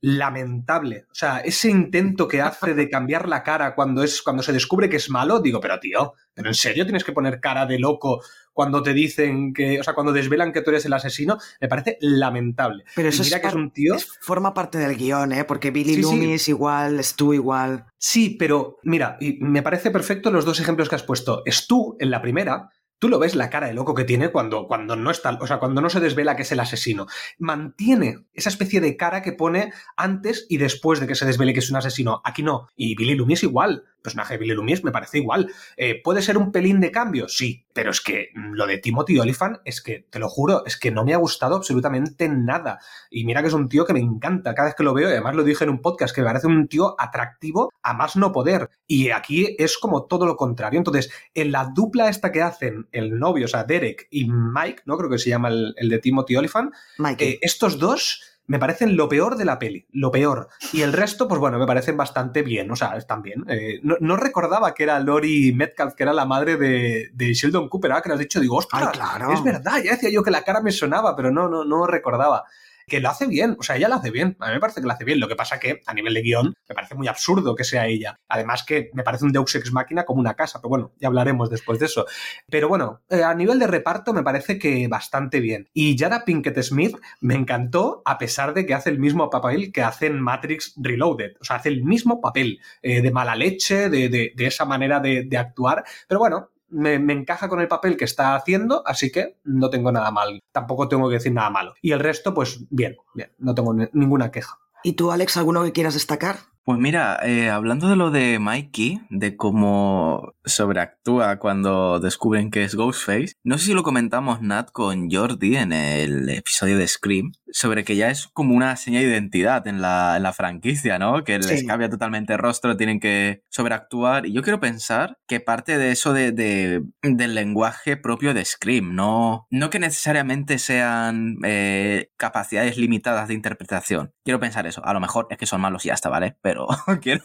lamentable. 0.00 1.06
O 1.10 1.14
sea, 1.14 1.38
ese 1.38 1.68
intento 1.70 2.28
que 2.28 2.40
hace 2.40 2.74
de 2.74 2.88
cambiar 2.88 3.28
la 3.28 3.42
cara 3.42 3.74
cuando, 3.74 4.02
es, 4.02 4.22
cuando 4.22 4.42
se 4.42 4.52
descubre 4.52 4.88
que 4.88 4.96
es 4.96 5.10
malo, 5.10 5.40
digo, 5.40 5.60
pero 5.60 5.78
tío, 5.80 6.14
¿pero 6.34 6.48
en 6.48 6.54
serio 6.54 6.84
tienes 6.84 7.04
que 7.04 7.12
poner 7.12 7.40
cara 7.40 7.66
de 7.66 7.78
loco 7.78 8.22
cuando 8.52 8.82
te 8.82 8.94
dicen 8.94 9.52
que, 9.52 9.80
o 9.80 9.84
sea, 9.84 9.94
cuando 9.94 10.12
desvelan 10.12 10.52
que 10.52 10.62
tú 10.62 10.70
eres 10.70 10.84
el 10.86 10.92
asesino? 10.92 11.38
Me 11.60 11.68
parece 11.68 11.98
lamentable. 12.00 12.84
Pero 12.94 13.08
eso 13.08 13.22
y 13.22 13.26
mira 13.26 13.36
es 13.36 13.42
que 13.42 13.48
es 13.48 13.54
un 13.54 13.70
tío... 13.70 13.94
es- 13.94 14.08
forma 14.20 14.54
parte 14.54 14.78
del 14.78 14.96
guion, 14.96 15.32
¿eh? 15.32 15.44
Porque 15.44 15.70
Billy 15.70 15.90
Sí, 15.96 15.96
sí. 15.96 16.02
Loomis 16.02 16.48
igual, 16.48 17.02
Stu 17.04 17.34
igual. 17.34 17.86
Sí, 17.98 18.36
pero 18.38 18.78
mira, 18.82 19.16
y 19.20 19.38
me 19.40 19.62
parece 19.62 19.90
perfecto 19.90 20.30
los 20.30 20.44
dos 20.44 20.60
ejemplos 20.60 20.88
que 20.88 20.94
has 20.94 21.02
puesto. 21.02 21.42
Stu, 21.46 21.96
en 22.00 22.10
la 22.10 22.22
primera, 22.22 22.70
tú 22.98 23.08
lo 23.08 23.18
ves 23.18 23.34
la 23.34 23.50
cara 23.50 23.66
de 23.66 23.74
loco 23.74 23.94
que 23.94 24.04
tiene 24.04 24.30
cuando, 24.30 24.66
cuando 24.66 24.96
no 24.96 25.10
está, 25.10 25.38
o 25.40 25.46
sea, 25.46 25.58
cuando 25.58 25.80
no 25.80 25.90
se 25.90 26.00
desvela 26.00 26.36
que 26.36 26.42
es 26.42 26.52
el 26.52 26.60
asesino. 26.60 27.06
Mantiene 27.38 28.26
esa 28.32 28.48
especie 28.48 28.80
de 28.80 28.96
cara 28.96 29.22
que 29.22 29.32
pone 29.32 29.72
antes 29.96 30.46
y 30.48 30.58
después 30.58 31.00
de 31.00 31.06
que 31.06 31.14
se 31.14 31.26
desvele 31.26 31.52
que 31.52 31.60
es 31.60 31.70
un 31.70 31.76
asesino. 31.76 32.20
Aquí 32.24 32.42
no. 32.42 32.68
Y 32.76 32.94
Billy 32.94 33.14
Loomis 33.14 33.42
igual. 33.42 33.84
Personaje 34.06 34.34
de 34.34 34.38
Billy 34.38 34.54
Loomis 34.54 34.84
me 34.84 34.92
parece 34.92 35.18
igual. 35.18 35.52
Eh, 35.76 36.00
¿Puede 36.02 36.22
ser 36.22 36.38
un 36.38 36.52
pelín 36.52 36.80
de 36.80 36.90
cambio? 36.90 37.28
Sí. 37.28 37.64
Pero 37.72 37.90
es 37.90 38.00
que 38.00 38.30
lo 38.34 38.66
de 38.66 38.78
Timothy 38.78 39.18
Oliphant 39.18 39.58
es 39.64 39.82
que, 39.82 40.06
te 40.08 40.18
lo 40.18 40.28
juro, 40.28 40.64
es 40.64 40.78
que 40.78 40.90
no 40.90 41.04
me 41.04 41.12
ha 41.12 41.18
gustado 41.18 41.56
absolutamente 41.56 42.28
nada. 42.28 42.78
Y 43.10 43.24
mira 43.24 43.42
que 43.42 43.48
es 43.48 43.54
un 43.54 43.68
tío 43.68 43.84
que 43.84 43.92
me 43.92 44.00
encanta 44.00 44.54
cada 44.54 44.68
vez 44.68 44.74
que 44.74 44.84
lo 44.84 44.94
veo, 44.94 45.08
y 45.08 45.12
además 45.12 45.34
lo 45.34 45.44
dije 45.44 45.64
en 45.64 45.70
un 45.70 45.82
podcast, 45.82 46.14
que 46.14 46.22
me 46.22 46.28
parece 46.28 46.46
un 46.46 46.68
tío 46.68 46.94
atractivo 46.98 47.70
a 47.82 47.92
más 47.92 48.16
no 48.16 48.32
poder. 48.32 48.70
Y 48.86 49.10
aquí 49.10 49.54
es 49.58 49.76
como 49.76 50.06
todo 50.06 50.24
lo 50.24 50.36
contrario. 50.36 50.78
Entonces, 50.78 51.10
en 51.34 51.52
la 51.52 51.70
dupla 51.74 52.08
esta 52.08 52.32
que 52.32 52.40
hacen 52.40 52.88
el 52.92 53.18
novio, 53.18 53.44
o 53.44 53.48
sea, 53.48 53.64
Derek 53.64 54.08
y 54.10 54.28
Mike, 54.30 54.82
¿no? 54.86 54.96
Creo 54.96 55.10
que 55.10 55.18
se 55.18 55.30
llama 55.30 55.48
el, 55.48 55.74
el 55.76 55.88
de 55.90 55.98
Timothy 55.98 56.36
Oliphant, 56.36 56.72
eh, 57.18 57.38
estos 57.42 57.78
dos 57.78 58.35
me 58.46 58.58
parecen 58.58 58.96
lo 58.96 59.08
peor 59.08 59.36
de 59.36 59.44
la 59.44 59.58
peli, 59.58 59.86
lo 59.92 60.10
peor. 60.10 60.48
Y 60.72 60.82
el 60.82 60.92
resto, 60.92 61.26
pues 61.28 61.40
bueno, 61.40 61.58
me 61.58 61.66
parecen 61.66 61.96
bastante 61.96 62.42
bien, 62.42 62.70
o 62.70 62.76
sea, 62.76 62.96
están 62.96 63.22
bien. 63.22 63.44
Eh, 63.48 63.80
no, 63.82 63.96
no 64.00 64.16
recordaba 64.16 64.74
que 64.74 64.84
era 64.84 65.00
Lori 65.00 65.52
Metcalf, 65.52 65.94
que 65.94 66.02
era 66.02 66.12
la 66.12 66.24
madre 66.24 66.56
de, 66.56 67.10
de 67.12 67.34
Sheldon 67.34 67.68
Cooper, 67.68 67.92
ahora 67.92 68.02
que 68.02 68.08
lo 68.08 68.14
has 68.14 68.20
dicho, 68.20 68.40
digo, 68.40 68.56
ostras, 68.56 68.90
Ay, 68.92 68.98
claro. 68.98 69.32
es 69.32 69.42
verdad, 69.42 69.82
ya 69.82 69.92
decía 69.92 70.10
yo 70.10 70.22
que 70.22 70.30
la 70.30 70.42
cara 70.42 70.60
me 70.60 70.72
sonaba, 70.72 71.16
pero 71.16 71.30
no, 71.30 71.48
no, 71.48 71.64
no 71.64 71.86
recordaba. 71.86 72.44
Que 72.88 73.00
lo 73.00 73.08
hace 73.08 73.26
bien, 73.26 73.56
o 73.58 73.64
sea, 73.64 73.74
ella 73.76 73.88
lo 73.88 73.96
hace 73.96 74.12
bien, 74.12 74.36
a 74.38 74.46
mí 74.46 74.54
me 74.54 74.60
parece 74.60 74.80
que 74.80 74.86
lo 74.86 74.92
hace 74.92 75.02
bien, 75.04 75.18
lo 75.18 75.26
que 75.26 75.34
pasa 75.34 75.58
que 75.58 75.80
a 75.86 75.92
nivel 75.92 76.14
de 76.14 76.22
guion 76.22 76.54
me 76.68 76.74
parece 76.76 76.94
muy 76.94 77.08
absurdo 77.08 77.56
que 77.56 77.64
sea 77.64 77.88
ella. 77.88 78.20
Además 78.28 78.62
que 78.64 78.90
me 78.94 79.02
parece 79.02 79.24
un 79.24 79.32
Deus 79.32 79.52
Ex 79.56 79.72
Máquina 79.72 80.04
como 80.04 80.20
una 80.20 80.34
casa, 80.34 80.60
pero 80.60 80.68
bueno, 80.68 80.92
ya 81.00 81.08
hablaremos 81.08 81.50
después 81.50 81.80
de 81.80 81.86
eso. 81.86 82.06
Pero 82.48 82.68
bueno, 82.68 83.02
eh, 83.08 83.24
a 83.24 83.34
nivel 83.34 83.58
de 83.58 83.66
reparto 83.66 84.12
me 84.12 84.22
parece 84.22 84.56
que 84.56 84.86
bastante 84.86 85.40
bien. 85.40 85.68
Y 85.74 85.98
Jada 85.98 86.24
Pinkett 86.24 86.62
Smith 86.62 86.96
me 87.20 87.34
encantó 87.34 88.02
a 88.04 88.18
pesar 88.18 88.54
de 88.54 88.64
que 88.66 88.74
hace 88.74 88.90
el 88.90 89.00
mismo 89.00 89.30
papel 89.30 89.72
que 89.72 89.82
hace 89.82 90.06
en 90.06 90.20
Matrix 90.20 90.74
Reloaded. 90.76 91.32
O 91.40 91.44
sea, 91.44 91.56
hace 91.56 91.70
el 91.70 91.82
mismo 91.82 92.20
papel 92.20 92.60
eh, 92.82 93.02
de 93.02 93.10
mala 93.10 93.34
leche, 93.34 93.88
de, 93.90 94.08
de- 94.08 94.46
esa 94.46 94.64
manera 94.64 95.00
de 95.00 95.36
actuar. 95.36 95.82
Pero 96.06 96.20
bueno, 96.20 96.50
me, 96.68 96.98
me 96.98 97.12
encaja 97.12 97.48
con 97.48 97.60
el 97.60 97.68
papel 97.68 97.96
que 97.96 98.04
está 98.04 98.34
haciendo, 98.34 98.82
así 98.86 99.10
que 99.12 99.38
no 99.44 99.70
tengo 99.70 99.92
nada 99.92 100.10
mal. 100.10 100.40
Tampoco 100.52 100.88
tengo 100.88 101.08
que 101.08 101.14
decir 101.14 101.32
nada 101.32 101.50
malo. 101.50 101.74
Y 101.82 101.92
el 101.92 102.00
resto, 102.00 102.34
pues 102.34 102.66
bien, 102.70 102.96
bien, 103.14 103.32
no 103.38 103.54
tengo 103.54 103.72
ni- 103.74 103.88
ninguna 103.92 104.30
queja. 104.30 104.58
¿Y 104.82 104.92
tú, 104.94 105.10
Alex, 105.10 105.36
alguno 105.36 105.64
que 105.64 105.72
quieras 105.72 105.94
destacar? 105.94 106.36
Pues 106.66 106.80
mira, 106.80 107.20
eh, 107.22 107.48
hablando 107.48 107.88
de 107.88 107.94
lo 107.94 108.10
de 108.10 108.40
Mikey, 108.40 109.00
de 109.08 109.36
cómo 109.36 110.32
sobreactúa 110.44 111.38
cuando 111.38 112.00
descubren 112.00 112.50
que 112.50 112.64
es 112.64 112.74
Ghostface, 112.74 113.34
no 113.44 113.56
sé 113.56 113.66
si 113.66 113.72
lo 113.72 113.84
comentamos 113.84 114.42
Nat 114.42 114.72
con 114.72 115.08
Jordi 115.08 115.56
en 115.58 115.72
el 115.72 116.28
episodio 116.28 116.76
de 116.76 116.88
Scream, 116.88 117.30
sobre 117.52 117.84
que 117.84 117.94
ya 117.94 118.10
es 118.10 118.26
como 118.32 118.52
una 118.56 118.74
señal 118.74 119.04
de 119.04 119.10
identidad 119.10 119.64
en 119.68 119.80
la, 119.80 120.14
en 120.16 120.24
la 120.24 120.32
franquicia, 120.32 120.98
¿no? 120.98 121.22
Que 121.22 121.38
les 121.38 121.60
Sí. 121.60 121.66
cambia 121.66 121.88
totalmente 121.88 122.32
el 122.32 122.40
rostro, 122.40 122.76
tienen 122.76 122.98
que 122.98 123.42
sobreactuar. 123.48 124.26
Y 124.26 124.32
yo 124.32 124.42
quiero 124.42 124.58
pensar 124.58 125.18
que 125.28 125.38
parte 125.38 125.78
de 125.78 125.92
eso 125.92 126.12
de, 126.12 126.32
de- 126.32 126.82
del 127.02 127.36
lenguaje 127.36 127.96
propio 127.96 128.34
de 128.34 128.44
Scream, 128.44 128.92
no, 128.96 129.46
no 129.50 129.70
que 129.70 129.78
necesariamente 129.78 130.58
sean 130.58 131.36
eh, 131.44 132.10
capacidades 132.16 132.76
limitadas 132.76 133.28
de 133.28 133.34
interpretación. 133.34 134.12
Quiero 134.24 134.40
pensar 134.40 134.66
eso. 134.66 134.84
A 134.84 134.92
lo 134.92 134.98
mejor 134.98 135.28
es 135.30 135.38
que 135.38 135.46
son 135.46 135.60
malos 135.60 135.84
y 135.84 135.88
ya 135.88 135.94
está, 135.94 136.08
¿vale? 136.08 136.36
Pero 136.42 136.55
quiero, 137.02 137.24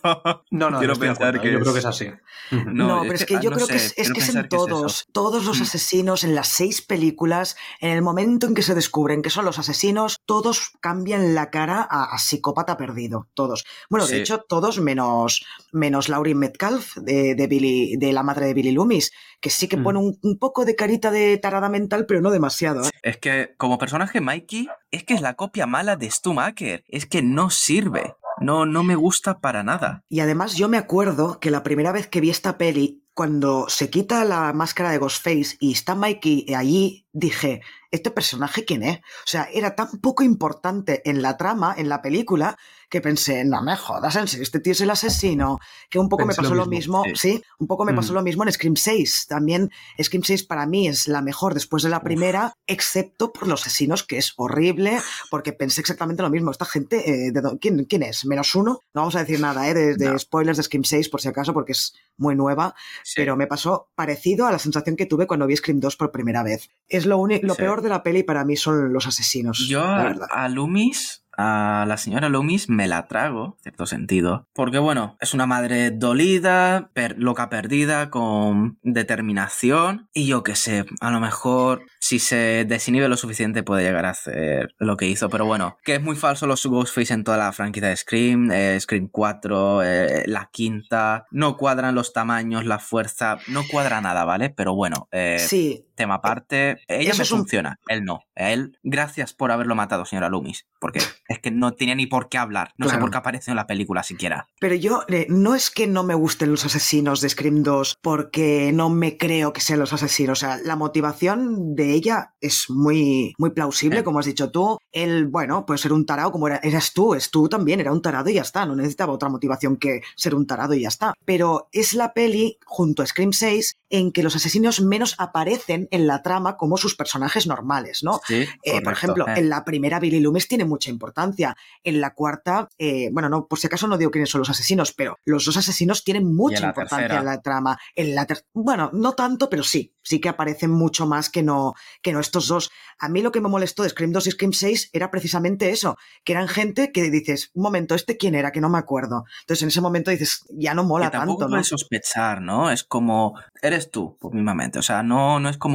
No, 0.51 0.69
no, 0.69 0.79
quiero 0.79 0.95
pensar 0.95 1.35
acuerdo, 1.35 1.41
que 1.41 1.51
yo 1.53 1.59
creo 1.59 1.73
que 1.73 1.79
es- 1.79 1.85
así. 1.85 2.07
No, 2.51 3.01
pero 3.03 3.13
es 3.15 3.25
que, 3.25 3.37
ah, 3.37 3.41
yo 3.41 3.49
no 3.49 3.55
creo 3.55 3.67
sé, 3.67 3.73
que 3.73 4.01
es, 4.01 4.11
que 4.11 4.19
es 4.19 4.35
en 4.35 4.49
todos, 4.49 5.05
todos 5.13 5.45
los 5.45 5.59
Mm. 5.59 5.63
asesinos, 5.63 6.23
en 6.23 6.35
las 6.35 6.47
seis 6.47 6.81
películas, 6.81 7.55
en 7.79 7.91
el 7.91 8.01
momento 8.01 8.47
en 8.47 8.53
que 8.55 8.63
se 8.63 8.75
descubren 8.75 9.21
que 9.21 9.29
son 9.29 9.45
los 9.45 9.59
asesinos, 9.59 10.17
todos 10.25 10.71
cambian 10.81 11.33
la 11.35 11.49
cara 11.49 11.87
a, 11.89 12.13
a 12.13 12.17
psicópata 12.17 12.77
perdido, 12.77 13.27
todos. 13.33 13.63
Bueno, 13.89 14.05
de 14.07 14.15
Sí. 14.15 14.19
hecho, 14.21 14.39
todos 14.47 14.79
menos, 14.79 15.45
menos 15.71 16.09
Laurie 16.09 16.35
Metcalf, 16.35 16.97
de, 16.97 17.35
de, 17.35 17.47
Billy, 17.47 17.95
de 17.97 18.11
la 18.13 18.23
madre 18.23 18.47
de 18.47 18.53
Billy 18.53 18.71
Loomis, 18.71 19.11
que 19.39 19.49
sí 19.49 19.67
que 19.67 19.77
Mm. 19.77 19.83
pone 19.83 19.99
un, 19.99 20.19
un 20.21 20.37
poco 20.37 20.65
de 20.65 20.75
carita 20.75 21.11
de 21.11 21.37
tarada 21.37 21.69
mental, 21.69 22.05
pero 22.05 22.21
no 22.21 22.31
demasiado. 22.31 22.85
¿eh? 22.85 22.89
Es 23.01 23.17
que 23.17 23.53
como 23.57 23.77
personaje 23.77 24.21
Mikey, 24.21 24.67
es 24.91 25.03
que 25.03 25.13
es 25.13 25.21
la 25.21 25.35
copia 25.35 25.65
mala 25.65 25.95
de 25.95 26.09
Stu 26.11 26.33
Macker. 26.33 26.83
Es 26.87 27.05
que 27.05 27.21
no 27.21 27.49
sirve. 27.49 28.15
No, 28.41 28.65
no 28.65 28.83
me 28.83 28.95
gusta 28.95 29.39
para 29.39 29.63
nada. 29.63 30.03
Y 30.09 30.19
además 30.19 30.55
yo 30.55 30.67
me 30.67 30.77
acuerdo 30.77 31.39
que 31.39 31.51
la 31.51 31.63
primera 31.63 31.91
vez 31.91 32.07
que 32.07 32.21
vi 32.21 32.29
esta 32.29 32.57
peli, 32.57 33.03
cuando 33.13 33.67
se 33.69 33.89
quita 33.89 34.25
la 34.25 34.51
máscara 34.53 34.91
de 34.91 34.97
Ghostface 34.97 35.57
y 35.59 35.73
está 35.73 35.95
Mikey 35.95 36.53
allí, 36.55 37.07
dije, 37.11 37.61
¿este 37.91 38.09
personaje 38.09 38.65
quién 38.65 38.83
es? 38.83 38.97
O 38.99 39.27
sea, 39.27 39.47
era 39.51 39.75
tan 39.75 39.99
poco 40.01 40.23
importante 40.23 41.07
en 41.09 41.21
la 41.21 41.37
trama, 41.37 41.75
en 41.77 41.89
la 41.89 42.01
película, 42.01 42.57
que 42.91 43.01
pensé, 43.01 43.43
no 43.45 43.63
me 43.63 43.75
jodas, 43.77 44.15
en 44.17 44.27
serio, 44.27 44.43
este 44.43 44.59
tío 44.59 44.73
es 44.73 44.81
el 44.81 44.89
asesino, 44.89 45.57
que 45.89 45.97
un 45.97 46.09
poco 46.09 46.25
Pensé 46.25 46.41
me 46.41 46.43
pasó 46.45 46.55
lo 46.55 46.65
lo 46.65 46.69
mismo, 46.69 47.03
sí. 47.05 47.11
sí, 47.15 47.43
un 47.57 47.65
poco 47.67 47.85
me 47.85 47.93
Mm. 47.93 47.95
pasó 47.95 48.13
lo 48.13 48.21
mismo 48.21 48.43
en 48.43 48.51
Scream 48.51 48.75
6. 48.75 49.27
También 49.29 49.71
Scream 49.99 50.23
6 50.23 50.43
para 50.43 50.65
mí 50.67 50.87
es 50.89 51.07
la 51.07 51.21
mejor 51.21 51.53
después 51.53 51.83
de 51.83 51.89
la 51.89 52.03
primera, 52.03 52.53
excepto 52.67 53.31
por 53.31 53.47
los 53.47 53.61
asesinos, 53.61 54.03
que 54.03 54.17
es 54.17 54.33
horrible, 54.35 54.99
porque 55.29 55.53
pensé 55.53 55.79
exactamente 55.81 56.21
lo 56.21 56.29
mismo. 56.29 56.51
Esta 56.51 56.65
gente, 56.65 57.27
eh, 57.27 57.31
¿de 57.31 57.41
¿quién, 57.61 57.85
¿quién 57.85 58.03
es? 58.03 58.25
¿Menos 58.25 58.53
uno? 58.55 58.79
No 58.93 59.01
vamos 59.01 59.15
a 59.15 59.19
decir 59.19 59.39
nada, 59.39 59.69
¿eh? 59.69 59.73
De, 59.73 59.95
de 59.95 60.11
No. 60.11 60.19
spoilers 60.19 60.57
de 60.57 60.63
Scream 60.63 60.83
6, 60.83 61.07
por 61.07 61.21
si 61.21 61.29
acaso, 61.29 61.53
porque 61.53 61.71
es 61.71 61.93
muy 62.17 62.35
nueva, 62.35 62.75
Sí. 63.03 63.13
pero 63.15 63.37
me 63.37 63.47
pasó 63.47 63.89
parecido 63.95 64.45
a 64.47 64.51
la 64.51 64.59
sensación 64.59 64.97
que 64.97 65.05
tuve 65.05 65.27
cuando 65.27 65.47
vi 65.47 65.55
Scream 65.55 65.79
2 65.79 65.95
por 65.95 66.11
primera 66.11 66.43
vez. 66.43 66.69
Es 66.89 67.05
lo, 67.05 67.25
lo 67.25 67.53
Sí. 67.55 67.57
peor 67.61 67.81
de 67.81 67.87
la 67.89 68.03
peli 68.03 68.23
para 68.23 68.43
mí 68.43 68.57
son 68.57 68.91
los 68.91 69.07
asesinos. 69.07 69.65
Yo 69.69 69.81
a 69.81 70.49
Loomis, 70.49 71.20
a 71.37 71.85
la 71.87 71.97
señora 71.97 72.29
Loomis, 72.29 72.69
me 72.69 72.87
la 72.87 73.07
trago, 73.07 73.55
en 73.57 73.63
cierto 73.63 73.85
sentido. 73.85 74.47
Porque, 74.53 74.79
bueno, 74.79 75.17
es 75.19 75.33
una 75.33 75.45
madre 75.45 75.91
dolida, 75.91 76.91
loca 77.17 77.49
perdida, 77.49 78.09
con 78.09 78.77
determinación. 78.83 80.09
Y 80.13 80.27
yo 80.27 80.43
qué 80.43 80.55
sé, 80.55 80.85
a 80.99 81.11
lo 81.11 81.19
mejor 81.19 81.85
si 81.99 82.19
se 82.19 82.65
desinhibe 82.67 83.07
lo 83.07 83.17
suficiente 83.17 83.63
puede 83.63 83.83
llegar 83.83 84.05
a 84.05 84.11
hacer 84.11 84.75
lo 84.77 84.97
que 84.97 85.07
hizo. 85.07 85.29
Pero 85.29 85.45
bueno, 85.45 85.77
que 85.83 85.95
es 85.95 86.01
muy 86.01 86.15
falso 86.15 86.47
los 86.47 86.65
Ghostface 86.65 87.13
en 87.13 87.23
toda 87.23 87.37
la 87.37 87.51
franquicia 87.51 87.89
de 87.89 87.95
Scream, 87.95 88.51
eh, 88.51 88.79
Scream 88.79 89.07
4, 89.11 89.83
eh, 89.83 90.23
la 90.27 90.49
quinta. 90.51 91.25
No 91.31 91.57
cuadran 91.57 91.95
los 91.95 92.13
tamaños, 92.13 92.65
la 92.65 92.79
fuerza, 92.79 93.37
no 93.47 93.63
cuadra 93.69 94.01
nada, 94.01 94.25
¿vale? 94.25 94.49
Pero 94.49 94.75
bueno, 94.75 95.07
eh, 95.11 95.37
sí, 95.39 95.85
tema 96.01 96.15
aparte. 96.15 96.79
Ella 96.87 97.11
eso 97.11 97.17
me 97.23 97.23
un- 97.23 97.39
funciona, 97.45 97.79
él 97.87 98.03
no. 98.03 98.21
A 98.35 98.51
él, 98.51 98.77
gracias 98.83 99.33
por 99.33 99.51
haberlo 99.51 99.75
matado, 99.75 100.05
señora 100.05 100.29
Loomis. 100.29 100.65
Porque 100.79 100.99
es 101.27 101.39
que 101.39 101.51
no 101.51 101.73
tenía 101.73 101.93
ni 101.95 102.07
por 102.07 102.27
qué 102.27 102.37
hablar. 102.39 102.73
No 102.77 102.89
sé 102.89 102.97
por 102.97 103.11
qué 103.11 103.17
apareció 103.17 103.51
en 103.51 103.57
la 103.57 103.67
película 103.67 104.01
siquiera. 104.03 104.47
Pero 104.59 104.73
yo 104.75 105.03
eh, 105.09 105.27
no 105.29 105.53
es 105.53 105.69
que 105.69 105.85
no 105.85 106.03
me 106.03 106.15
gusten 106.15 106.49
los 106.49 106.65
asesinos 106.65 107.21
de 107.21 107.29
Scream 107.29 107.61
2 107.61 107.97
porque 108.01 108.71
no 108.73 108.89
me 108.89 109.15
creo 109.17 109.53
que 109.53 109.61
sean 109.61 109.79
los 109.79 109.93
asesinos. 109.93 110.39
O 110.39 110.41
sea, 110.41 110.57
la 110.63 110.75
motivación 110.75 111.75
de 111.75 111.93
ella 111.93 112.33
es 112.41 112.65
muy, 112.69 113.33
muy 113.37 113.51
plausible, 113.51 113.99
Eh. 113.99 114.03
como 114.03 114.19
has 114.19 114.25
dicho 114.25 114.49
tú. 114.49 114.79
Él, 114.91 115.27
bueno, 115.27 115.65
puede 115.65 115.77
ser 115.77 115.93
un 115.93 116.05
tarado 116.05 116.31
como 116.31 116.47
era- 116.47 116.59
eras 116.63 116.93
tú, 116.93 117.13
es 117.13 117.29
tú 117.29 117.47
también, 117.47 117.79
era 117.79 117.91
un 117.91 118.01
tarado 118.01 118.29
y 118.29 118.33
ya 118.35 118.41
está. 118.41 118.65
No 118.65 118.75
necesitaba 118.75 119.13
otra 119.13 119.29
motivación 119.29 119.77
que 119.77 120.01
ser 120.15 120.33
un 120.33 120.47
tarado 120.47 120.73
y 120.73 120.81
ya 120.81 120.87
está. 120.87 121.13
Pero 121.25 121.69
es 121.71 121.93
la 121.93 122.13
peli, 122.13 122.57
junto 122.65 123.03
a 123.03 123.05
Scream 123.05 123.33
6, 123.33 123.75
en 123.89 124.11
que 124.11 124.23
los 124.23 124.35
asesinos 124.35 124.81
menos 124.81 125.15
aparecen 125.17 125.87
en 125.91 126.07
la 126.07 126.23
trama 126.23 126.57
como 126.57 126.77
sus 126.77 126.95
personajes 126.95 127.45
normales, 127.45 128.01
¿no? 128.03 128.19
Sí, 128.25 128.47
Eh, 128.63 128.81
por 128.81 128.93
ejemplo, 128.93 129.27
Eh, 129.27 129.33
en 129.39 129.49
la 129.49 129.63
primera 129.63 129.99
Billy 129.99 130.19
Loomis 130.19 130.47
tiene 130.47 130.65
mucha 130.65 130.89
importancia. 130.89 131.55
En 131.83 132.01
la 132.01 132.13
cuarta, 132.15 132.67
eh, 132.79 133.09
bueno, 133.11 133.29
no, 133.29 133.45
por 133.47 133.59
si 133.59 133.67
acaso 133.67 133.87
no 133.87 133.97
digo 133.97 134.09
quiénes 134.09 134.29
son 134.29 134.39
los 134.39 134.49
asesinos, 134.49 134.93
pero 134.93 135.17
los 135.25 135.45
dos 135.45 135.57
asesinos 135.57 136.03
tienen 136.03 136.33
mucha 136.35 136.55
importancia 136.69 137.07
en 137.19 137.25
la 137.25 137.41
trama. 137.41 137.77
En 137.95 138.15
la 138.15 138.25
ter- 138.25 138.45
bueno, 138.53 138.89
no 138.93 139.13
tanto, 139.13 139.49
pero 139.49 139.63
sí, 139.63 139.93
sí 140.01 140.19
que 140.19 140.29
aparecen 140.29 140.71
mucho 140.71 141.05
más 141.05 141.29
que 141.29 141.43
no, 141.43 141.73
que 142.01 142.13
no 142.13 142.19
estos 142.19 142.47
dos. 142.47 142.71
A 142.99 143.09
mí 143.09 143.21
lo 143.21 143.31
que 143.31 143.41
me 143.41 143.49
molestó 143.49 143.83
de 143.83 143.89
Scream 143.89 144.11
2 144.11 144.27
y 144.27 144.31
Scream 144.31 144.53
6 144.53 144.89
era 144.93 145.11
precisamente 145.11 145.69
eso, 145.71 145.97
que 146.23 146.33
eran 146.33 146.47
gente 146.47 146.91
que 146.91 147.09
dices, 147.11 147.51
un 147.53 147.63
momento, 147.63 147.95
¿este 147.95 148.17
quién 148.17 148.35
era? 148.35 148.51
Que 148.51 148.61
no 148.61 148.69
me 148.69 148.77
acuerdo. 148.77 149.25
Entonces 149.41 149.63
en 149.63 149.69
ese 149.69 149.81
momento 149.81 150.11
dices, 150.11 150.45
ya 150.49 150.73
no 150.73 150.83
mola 150.83 151.11
que 151.11 151.17
tampoco 151.17 151.41
tanto, 151.41 151.55
¿no? 151.57 151.63
sospechar, 151.63 152.41
¿no? 152.41 152.69
Es 152.71 152.83
como, 152.83 153.33
eres 153.61 153.91
tú, 153.91 154.17
pues 154.19 154.33
mismamente. 154.33 154.79
O 154.79 154.81
sea, 154.83 155.03
no, 155.03 155.39
no 155.39 155.49
es 155.49 155.57
como, 155.57 155.70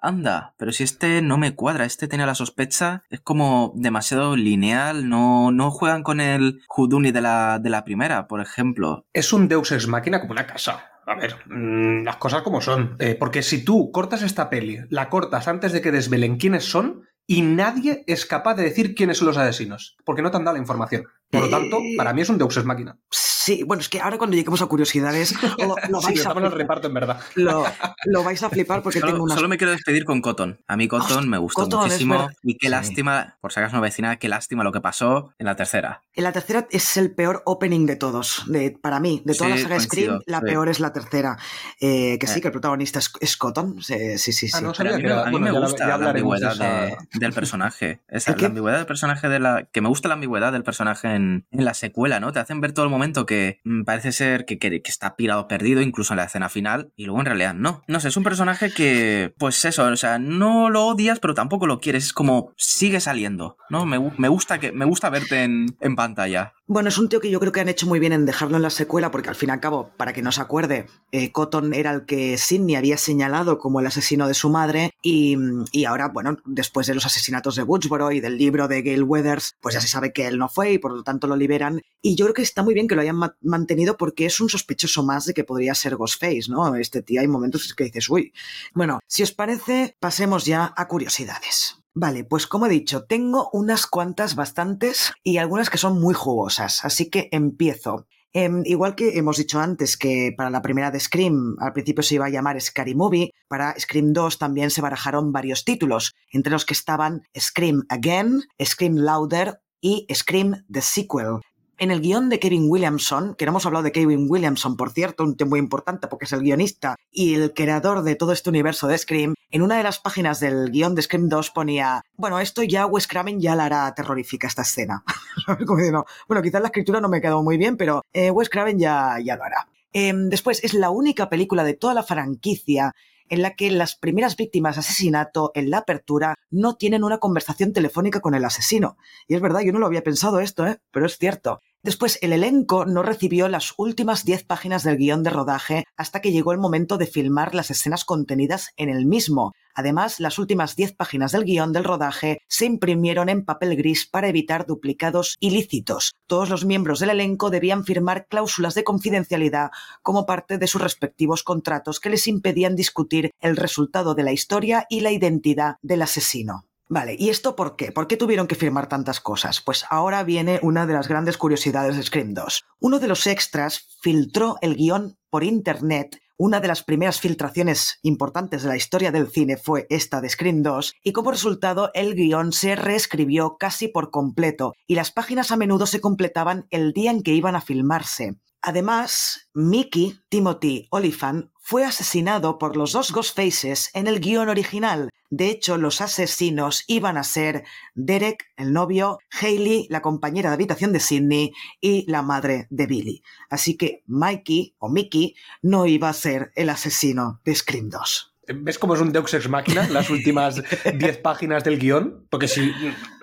anda, 0.00 0.54
pero 0.56 0.72
si 0.72 0.84
este 0.84 1.22
no 1.22 1.38
me 1.38 1.54
cuadra, 1.54 1.84
este 1.84 2.08
tiene 2.08 2.26
la 2.26 2.34
sospecha, 2.34 3.02
es 3.10 3.20
como 3.20 3.72
demasiado 3.74 4.36
lineal, 4.36 5.08
no, 5.08 5.50
no 5.50 5.70
juegan 5.70 6.02
con 6.02 6.20
el 6.20 6.60
Houdini 6.68 7.10
de 7.10 7.20
la, 7.20 7.58
de 7.58 7.70
la 7.70 7.84
primera, 7.84 8.28
por 8.28 8.40
ejemplo. 8.40 9.06
Es 9.12 9.32
un 9.32 9.48
Deus 9.48 9.72
ex 9.72 9.86
máquina 9.88 10.20
como 10.20 10.32
una 10.32 10.46
casa. 10.46 10.84
A 11.06 11.14
ver, 11.14 11.36
mm, 11.46 12.04
las 12.04 12.16
cosas 12.16 12.42
como 12.42 12.60
son. 12.60 12.96
Eh, 12.98 13.16
porque 13.18 13.42
si 13.42 13.64
tú 13.64 13.90
cortas 13.92 14.22
esta 14.22 14.50
peli, 14.50 14.78
la 14.90 15.08
cortas 15.08 15.48
antes 15.48 15.72
de 15.72 15.80
que 15.80 15.90
desvelen 15.90 16.36
quiénes 16.36 16.64
son, 16.64 17.02
y 17.26 17.42
nadie 17.42 18.04
es 18.06 18.24
capaz 18.24 18.54
de 18.54 18.64
decir 18.64 18.94
quiénes 18.94 19.18
son 19.18 19.28
los 19.28 19.36
asesinos, 19.36 19.96
porque 20.04 20.22
no 20.22 20.30
te 20.30 20.38
han 20.38 20.44
dado 20.44 20.56
la 20.56 20.62
información. 20.62 21.04
Por 21.30 21.42
lo 21.42 21.48
tanto, 21.50 21.78
Eh, 21.78 21.94
para 21.96 22.12
mí 22.14 22.22
es 22.22 22.28
un 22.30 22.38
Deus 22.38 22.56
ex 22.56 22.64
máquina. 22.64 22.96
Sí, 23.10 23.62
bueno, 23.64 23.80
es 23.80 23.88
que 23.88 24.00
ahora 24.00 24.18
cuando 24.18 24.36
lleguemos 24.36 24.60
a 24.62 24.66
curiosidades 24.66 25.32
lo, 25.58 25.74
lo 25.88 26.00
Sí, 26.00 26.06
vais, 26.06 26.26
a 26.26 26.30
el 26.30 26.34
flipar, 26.34 26.52
reparto, 26.54 26.88
en 26.88 26.94
verdad. 26.94 27.20
lo, 27.34 27.64
lo 28.06 28.22
vais 28.24 28.42
a 28.42 28.50
flipar 28.50 28.82
porque 28.82 29.00
Solo, 29.00 29.12
tengo 29.12 29.24
unas 29.24 29.36
solo 29.36 29.48
me 29.48 29.56
quiero 29.56 29.72
despedir 29.72 30.04
con 30.04 30.20
Cotton. 30.20 30.58
A 30.66 30.76
mí 30.76 30.86
Cotton 30.88 31.06
Hostia, 31.18 31.30
me 31.30 31.38
gustó 31.38 31.62
Cotton, 31.62 31.80
es 31.80 31.86
muchísimo. 32.04 32.28
Y 32.42 32.56
qué 32.58 32.66
Sí. 32.66 32.70
lástima, 32.70 33.36
por 33.40 33.52
si 33.52 33.60
acaso 33.60 33.76
no 33.76 33.82
vecina, 33.82 34.16
qué 34.16 34.28
lástima 34.28 34.64
lo 34.64 34.72
que 34.72 34.80
pasó 34.80 35.32
en 35.38 35.46
la 35.46 35.56
tercera. 35.56 36.02
En 36.14 36.24
la 36.24 36.32
tercera 36.32 36.66
es 36.70 36.96
el 36.96 37.14
peor 37.14 37.42
opening 37.46 37.86
de 37.86 37.96
todos, 37.96 38.44
de, 38.46 38.70
para 38.70 39.00
mí. 39.00 39.22
De 39.24 39.34
toda 39.34 39.50
Sí, 39.50 39.56
la 39.56 39.62
saga 39.62 39.76
coincido, 39.76 39.90
Scream, 40.18 40.20
la 40.26 40.40
sí. 40.40 40.44
peor 40.46 40.68
es 40.68 40.80
la 40.80 40.92
tercera. 40.92 41.38
Eh, 41.80 42.18
que 42.18 42.26
sí, 42.26 42.38
Eh. 42.38 42.42
que 42.42 42.48
el 42.48 42.52
protagonista 42.52 42.98
es, 42.98 43.10
es 43.20 43.36
Cotton. 43.36 43.82
Sí, 43.82 44.18
sí, 44.18 44.32
sí. 44.32 44.50
Ah, 44.54 44.60
no 44.60 44.70
a 44.76 44.82
mí, 44.82 44.90
me- 44.90 45.00
era- 45.00 45.22
a 45.22 45.24
mí 45.26 45.30
bueno, 45.32 45.46
me 45.46 45.52
ya 45.52 45.58
la- 45.60 45.66
gusta 45.66 45.88
ya 45.88 45.98
la 45.98 46.08
ambigüedad 46.10 46.56
de- 46.56 46.96
del 47.18 47.32
personaje. 47.32 48.00
Esa, 48.08 48.36
la 48.36 48.46
ambigüedad 48.46 48.76
del 48.78 48.86
personaje 48.86 49.28
de 49.28 49.38
la. 49.40 49.64
Que 49.72 49.80
me 49.80 49.88
gusta 49.88 50.08
la 50.08 50.14
ambigüedad 50.14 50.52
del 50.52 50.64
personaje 50.64 51.17
en, 51.18 51.46
la 51.50 51.74
secuela, 51.74 52.20
¿no? 52.20 52.32
Te 52.32 52.38
hacen 52.38 52.60
ver 52.60 52.72
todo 52.72 52.84
el 52.84 52.90
momento 52.90 53.26
que 53.26 53.60
mm, 53.64 53.82
parece 53.82 54.12
ser 54.12 54.44
que, 54.44 54.58
que, 54.58 54.82
que 54.82 54.90
está 54.90 55.16
pirado 55.16 55.48
perdido, 55.48 55.82
incluso 55.82 56.14
en 56.14 56.18
la 56.18 56.24
escena 56.24 56.48
final, 56.48 56.92
y 56.96 57.04
luego 57.04 57.20
en 57.20 57.26
realidad 57.26 57.54
no. 57.54 57.82
No 57.86 58.00
sé, 58.00 58.08
es 58.08 58.16
un 58.16 58.24
personaje 58.24 58.70
que. 58.70 59.34
Pues 59.38 59.64
eso, 59.64 59.84
o 59.84 59.96
sea, 59.96 60.18
no 60.18 60.70
lo 60.70 60.86
odias, 60.86 61.20
pero 61.20 61.34
tampoco 61.34 61.66
lo 61.66 61.80
quieres. 61.80 62.04
Es 62.06 62.12
como 62.12 62.52
sigue 62.56 63.00
saliendo, 63.00 63.56
¿no? 63.68 63.84
Me, 63.84 63.98
me 64.16 64.28
gusta 64.28 64.58
que 64.58 64.72
me 64.72 64.84
gusta 64.84 65.10
verte 65.10 65.44
en 65.44 65.96
pantalla. 65.96 66.54
Bueno, 66.70 66.90
es 66.90 66.98
un 66.98 67.08
tío 67.08 67.20
que 67.22 67.30
yo 67.30 67.40
creo 67.40 67.50
que 67.50 67.60
han 67.60 67.70
hecho 67.70 67.86
muy 67.86 67.98
bien 67.98 68.12
en 68.12 68.26
dejarlo 68.26 68.56
en 68.58 68.62
la 68.62 68.68
secuela, 68.68 69.10
porque 69.10 69.30
al 69.30 69.34
fin 69.36 69.48
y 69.48 69.52
al 69.52 69.60
cabo, 69.60 69.90
para 69.96 70.12
que 70.12 70.20
no 70.20 70.30
se 70.32 70.42
acuerde, 70.42 70.86
eh, 71.12 71.32
Cotton 71.32 71.72
era 71.72 71.92
el 71.92 72.04
que 72.04 72.36
Sidney 72.36 72.76
había 72.76 72.98
señalado 72.98 73.58
como 73.58 73.80
el 73.80 73.86
asesino 73.86 74.28
de 74.28 74.34
su 74.34 74.50
madre, 74.50 74.92
y, 75.00 75.38
y 75.72 75.86
ahora, 75.86 76.08
bueno, 76.08 76.36
después 76.44 76.86
de 76.86 76.94
los 76.94 77.06
asesinatos 77.06 77.56
de 77.56 77.62
Woodsboro 77.62 78.12
y 78.12 78.20
del 78.20 78.36
libro 78.36 78.68
de 78.68 78.82
Gail 78.82 79.02
Weathers, 79.02 79.54
pues 79.62 79.76
ya 79.76 79.80
se 79.80 79.88
sabe 79.88 80.12
que 80.12 80.26
él 80.26 80.36
no 80.36 80.50
fue 80.50 80.74
y 80.74 80.78
por 80.78 80.92
lo 80.92 81.02
tanto 81.02 81.26
lo 81.26 81.36
liberan. 81.36 81.80
Y 82.02 82.16
yo 82.16 82.26
creo 82.26 82.34
que 82.34 82.42
está 82.42 82.62
muy 82.62 82.74
bien 82.74 82.86
que 82.86 82.96
lo 82.96 83.00
hayan 83.00 83.16
ma- 83.16 83.34
mantenido 83.40 83.96
porque 83.96 84.26
es 84.26 84.38
un 84.38 84.50
sospechoso 84.50 85.02
más 85.02 85.24
de 85.24 85.32
que 85.32 85.44
podría 85.44 85.74
ser 85.74 85.96
Ghostface, 85.96 86.50
¿no? 86.50 86.76
Este 86.76 87.00
tío 87.00 87.22
hay 87.22 87.28
momentos 87.28 87.72
que 87.72 87.84
dices, 87.84 88.10
uy. 88.10 88.34
Bueno, 88.74 89.00
si 89.06 89.22
os 89.22 89.32
parece, 89.32 89.96
pasemos 90.00 90.44
ya 90.44 90.74
a 90.76 90.86
curiosidades. 90.86 91.77
Vale, 91.94 92.24
pues 92.24 92.46
como 92.46 92.66
he 92.66 92.68
dicho, 92.68 93.04
tengo 93.04 93.50
unas 93.52 93.86
cuantas 93.86 94.34
bastantes 94.34 95.12
y 95.24 95.38
algunas 95.38 95.70
que 95.70 95.78
son 95.78 96.00
muy 96.00 96.14
jugosas, 96.14 96.84
así 96.84 97.10
que 97.10 97.28
empiezo. 97.32 98.06
Em, 98.32 98.62
igual 98.66 98.94
que 98.94 99.16
hemos 99.18 99.38
dicho 99.38 99.58
antes 99.58 99.96
que 99.96 100.32
para 100.36 100.50
la 100.50 100.60
primera 100.60 100.90
de 100.90 101.00
Scream 101.00 101.56
al 101.60 101.72
principio 101.72 102.02
se 102.02 102.16
iba 102.16 102.26
a 102.26 102.30
llamar 102.30 102.60
Scary 102.60 102.94
Movie, 102.94 103.32
para 103.48 103.74
Scream 103.78 104.12
2 104.12 104.38
también 104.38 104.70
se 104.70 104.82
barajaron 104.82 105.32
varios 105.32 105.64
títulos, 105.64 106.14
entre 106.30 106.52
los 106.52 106.66
que 106.66 106.74
estaban 106.74 107.22
Scream 107.36 107.84
Again, 107.88 108.42
Scream 108.62 108.96
Louder 108.96 109.60
y 109.80 110.06
Scream 110.12 110.64
The 110.70 110.82
Sequel. 110.82 111.40
En 111.80 111.92
el 111.92 112.00
guion 112.00 112.28
de 112.28 112.40
Kevin 112.40 112.66
Williamson, 112.68 113.36
que 113.36 113.44
no 113.46 113.50
hemos 113.50 113.64
hablado 113.64 113.84
de 113.84 113.92
Kevin 113.92 114.26
Williamson, 114.28 114.76
por 114.76 114.90
cierto, 114.90 115.22
un 115.22 115.36
tema 115.36 115.50
muy 115.50 115.60
importante 115.60 116.08
porque 116.08 116.24
es 116.24 116.32
el 116.32 116.40
guionista 116.40 116.96
y 117.12 117.34
el 117.34 117.54
creador 117.54 118.02
de 118.02 118.16
todo 118.16 118.32
este 118.32 118.50
universo 118.50 118.88
de 118.88 118.98
Scream, 118.98 119.34
en 119.52 119.62
una 119.62 119.76
de 119.76 119.84
las 119.84 120.00
páginas 120.00 120.40
del 120.40 120.72
guion 120.72 120.96
de 120.96 121.02
Scream 121.02 121.28
2 121.28 121.50
ponía, 121.50 122.02
bueno, 122.16 122.40
esto 122.40 122.64
ya 122.64 122.84
Wes 122.84 123.06
Craven 123.06 123.40
ya 123.40 123.54
la 123.54 123.66
hará 123.66 123.94
terrorífica 123.94 124.48
esta 124.48 124.62
escena. 124.62 125.04
Como 125.66 125.76
diciendo, 125.76 126.04
bueno, 126.26 126.42
quizás 126.42 126.60
la 126.60 126.66
escritura 126.66 127.00
no 127.00 127.08
me 127.08 127.20
quedó 127.20 127.44
muy 127.44 127.56
bien, 127.56 127.76
pero 127.76 128.02
eh, 128.12 128.32
Wes 128.32 128.50
Craven 128.50 128.80
ya, 128.80 129.18
ya 129.24 129.36
lo 129.36 129.44
hará. 129.44 129.68
Em, 129.92 130.30
después, 130.30 130.64
es 130.64 130.74
la 130.74 130.90
única 130.90 131.28
película 131.28 131.62
de 131.62 131.74
toda 131.74 131.94
la 131.94 132.02
franquicia 132.02 132.92
en 133.28 133.42
la 133.42 133.54
que 133.54 133.70
las 133.70 133.94
primeras 133.94 134.36
víctimas 134.36 134.76
de 134.76 134.80
asesinato 134.80 135.52
en 135.54 135.70
la 135.70 135.78
apertura 135.78 136.34
no 136.50 136.76
tienen 136.76 137.04
una 137.04 137.18
conversación 137.18 137.72
telefónica 137.72 138.20
con 138.20 138.34
el 138.34 138.44
asesino. 138.44 138.96
Y 139.26 139.34
es 139.34 139.40
verdad, 139.40 139.60
yo 139.60 139.72
no 139.72 139.78
lo 139.78 139.86
había 139.86 140.02
pensado 140.02 140.40
esto, 140.40 140.66
¿eh? 140.66 140.80
pero 140.90 141.06
es 141.06 141.18
cierto. 141.18 141.60
Después, 141.84 142.18
el 142.22 142.32
elenco 142.32 142.86
no 142.86 143.02
recibió 143.04 143.48
las 143.48 143.72
últimas 143.76 144.24
10 144.24 144.44
páginas 144.44 144.82
del 144.82 144.96
guion 144.96 145.22
de 145.22 145.30
rodaje 145.30 145.84
hasta 145.96 146.20
que 146.20 146.32
llegó 146.32 146.52
el 146.52 146.58
momento 146.58 146.98
de 146.98 147.06
filmar 147.06 147.54
las 147.54 147.70
escenas 147.70 148.04
contenidas 148.04 148.70
en 148.76 148.88
el 148.88 149.06
mismo. 149.06 149.52
Además, 149.74 150.18
las 150.18 150.40
últimas 150.40 150.74
10 150.74 150.96
páginas 150.96 151.30
del 151.30 151.44
guion 151.44 151.72
del 151.72 151.84
rodaje 151.84 152.42
se 152.48 152.66
imprimieron 152.66 153.28
en 153.28 153.44
papel 153.44 153.76
gris 153.76 154.08
para 154.08 154.26
evitar 154.26 154.66
duplicados 154.66 155.36
ilícitos. 155.38 156.14
Todos 156.26 156.50
los 156.50 156.64
miembros 156.64 156.98
del 156.98 157.10
elenco 157.10 157.48
debían 157.48 157.84
firmar 157.84 158.26
cláusulas 158.26 158.74
de 158.74 158.82
confidencialidad 158.82 159.70
como 160.02 160.26
parte 160.26 160.58
de 160.58 160.66
sus 160.66 160.82
respectivos 160.82 161.44
contratos 161.44 162.00
que 162.00 162.10
les 162.10 162.26
impedían 162.26 162.74
discutir 162.74 163.30
el 163.40 163.56
resultado 163.56 164.16
de 164.16 164.24
la 164.24 164.32
historia 164.32 164.84
y 164.90 165.00
la 165.00 165.12
identidad 165.12 165.76
del 165.82 166.02
asesino. 166.02 166.64
Vale, 166.90 167.16
¿y 167.18 167.28
esto 167.28 167.54
por 167.54 167.76
qué? 167.76 167.92
¿Por 167.92 168.06
qué 168.06 168.16
tuvieron 168.16 168.46
que 168.46 168.54
firmar 168.54 168.88
tantas 168.88 169.20
cosas? 169.20 169.60
Pues 169.60 169.84
ahora 169.90 170.22
viene 170.22 170.58
una 170.62 170.86
de 170.86 170.94
las 170.94 171.06
grandes 171.06 171.36
curiosidades 171.36 171.96
de 171.96 172.02
Scream 172.02 172.32
2. 172.32 172.64
Uno 172.80 172.98
de 172.98 173.08
los 173.08 173.26
extras 173.26 173.98
filtró 174.00 174.56
el 174.62 174.74
guion 174.74 175.18
por 175.28 175.44
internet 175.44 176.18
una 176.40 176.60
de 176.60 176.68
las 176.68 176.84
primeras 176.84 177.20
filtraciones 177.20 177.98
importantes 178.02 178.62
de 178.62 178.68
la 178.68 178.76
historia 178.76 179.10
del 179.10 179.26
cine 179.26 179.56
fue 179.56 179.88
esta 179.90 180.20
de 180.20 180.28
Scream 180.28 180.62
2 180.62 180.94
y 181.02 181.12
como 181.12 181.32
resultado 181.32 181.90
el 181.94 182.14
guion 182.14 182.52
se 182.52 182.76
reescribió 182.76 183.56
casi 183.58 183.88
por 183.88 184.12
completo 184.12 184.72
y 184.86 184.94
las 184.94 185.10
páginas 185.10 185.50
a 185.50 185.56
menudo 185.56 185.84
se 185.86 186.00
completaban 186.00 186.68
el 186.70 186.92
día 186.92 187.10
en 187.10 187.24
que 187.24 187.32
iban 187.32 187.56
a 187.56 187.60
filmarse. 187.60 188.36
Además, 188.60 189.48
Mickey 189.54 190.20
Timothy 190.28 190.88
Oliphant 190.90 191.50
fue 191.58 191.84
asesinado 191.84 192.58
por 192.58 192.76
los 192.76 192.92
dos 192.92 193.12
Ghostfaces 193.12 193.90
en 193.94 194.06
el 194.06 194.20
guion 194.20 194.48
original. 194.48 195.10
De 195.30 195.48
hecho, 195.48 195.76
los 195.76 196.00
asesinos 196.00 196.84
iban 196.86 197.18
a 197.18 197.24
ser 197.24 197.64
Derek, 197.94 198.46
el 198.56 198.72
novio, 198.72 199.18
Hailey, 199.30 199.86
la 199.90 200.00
compañera 200.00 200.50
de 200.50 200.54
habitación 200.54 200.92
de 200.92 201.00
Sidney, 201.00 201.52
y 201.80 202.10
la 202.10 202.22
madre 202.22 202.66
de 202.70 202.86
Billy. 202.86 203.22
Así 203.50 203.76
que 203.76 204.02
Mikey 204.06 204.74
o 204.78 204.88
Mickey 204.88 205.34
no 205.60 205.86
iba 205.86 206.08
a 206.08 206.14
ser 206.14 206.50
el 206.56 206.70
asesino 206.70 207.40
de 207.44 207.54
Scream 207.54 207.90
2. 207.90 208.37
¿Ves 208.54 208.78
cómo 208.78 208.94
es 208.94 209.00
un 209.00 209.12
Deux 209.12 209.32
Ex 209.34 209.48
Máquina 209.48 209.86
las 209.88 210.10
últimas 210.10 210.62
10 210.94 211.18
páginas 211.18 211.64
del 211.64 211.78
guion? 211.78 212.26
Porque 212.30 212.48
si. 212.48 212.70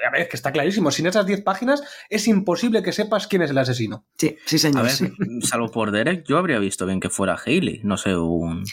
A 0.07 0.11
ver, 0.11 0.27
que 0.27 0.35
está 0.35 0.51
clarísimo. 0.51 0.91
Sin 0.91 1.07
esas 1.07 1.25
10 1.25 1.41
páginas 1.41 1.83
es 2.09 2.27
imposible 2.27 2.83
que 2.83 2.91
sepas 2.91 3.27
quién 3.27 3.41
es 3.41 3.51
el 3.51 3.57
asesino. 3.57 4.05
Sí, 4.17 4.37
sí, 4.45 4.59
señor. 4.59 4.79
A 4.81 4.83
ver, 4.83 4.91
sí. 4.91 5.11
salvo 5.41 5.69
por 5.71 5.91
Derek, 5.91 6.23
yo 6.27 6.37
habría 6.37 6.59
visto 6.59 6.85
bien 6.85 6.99
que 6.99 7.09
fuera 7.09 7.37
Hailey. 7.43 7.81
No 7.83 7.97
sé, 7.97 8.15
un. 8.15 8.63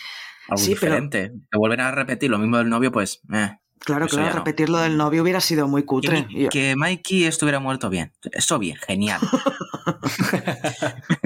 Algo 0.48 0.56
Sí, 0.62 0.74
pero- 0.78 0.92
diferente. 0.92 1.32
Que 1.50 1.58
volver 1.58 1.80
a 1.80 1.90
repetir 1.92 2.28
lo 2.30 2.38
mismo 2.38 2.58
del 2.58 2.68
novio, 2.68 2.90
pues. 2.92 3.22
eh. 3.32 3.56
Claro, 3.84 4.06
Eso 4.06 4.16
claro, 4.16 4.30
no. 4.30 4.38
repetir 4.38 4.68
lo 4.68 4.78
del 4.78 4.96
novio 4.96 5.22
hubiera 5.22 5.40
sido 5.40 5.68
muy 5.68 5.84
cutre. 5.84 6.26
Que, 6.28 6.48
que 6.48 6.76
Mikey 6.76 7.24
estuviera 7.24 7.60
muerto 7.60 7.90
bien. 7.90 8.12
Eso 8.30 8.58
bien, 8.58 8.76
genial. 8.76 9.20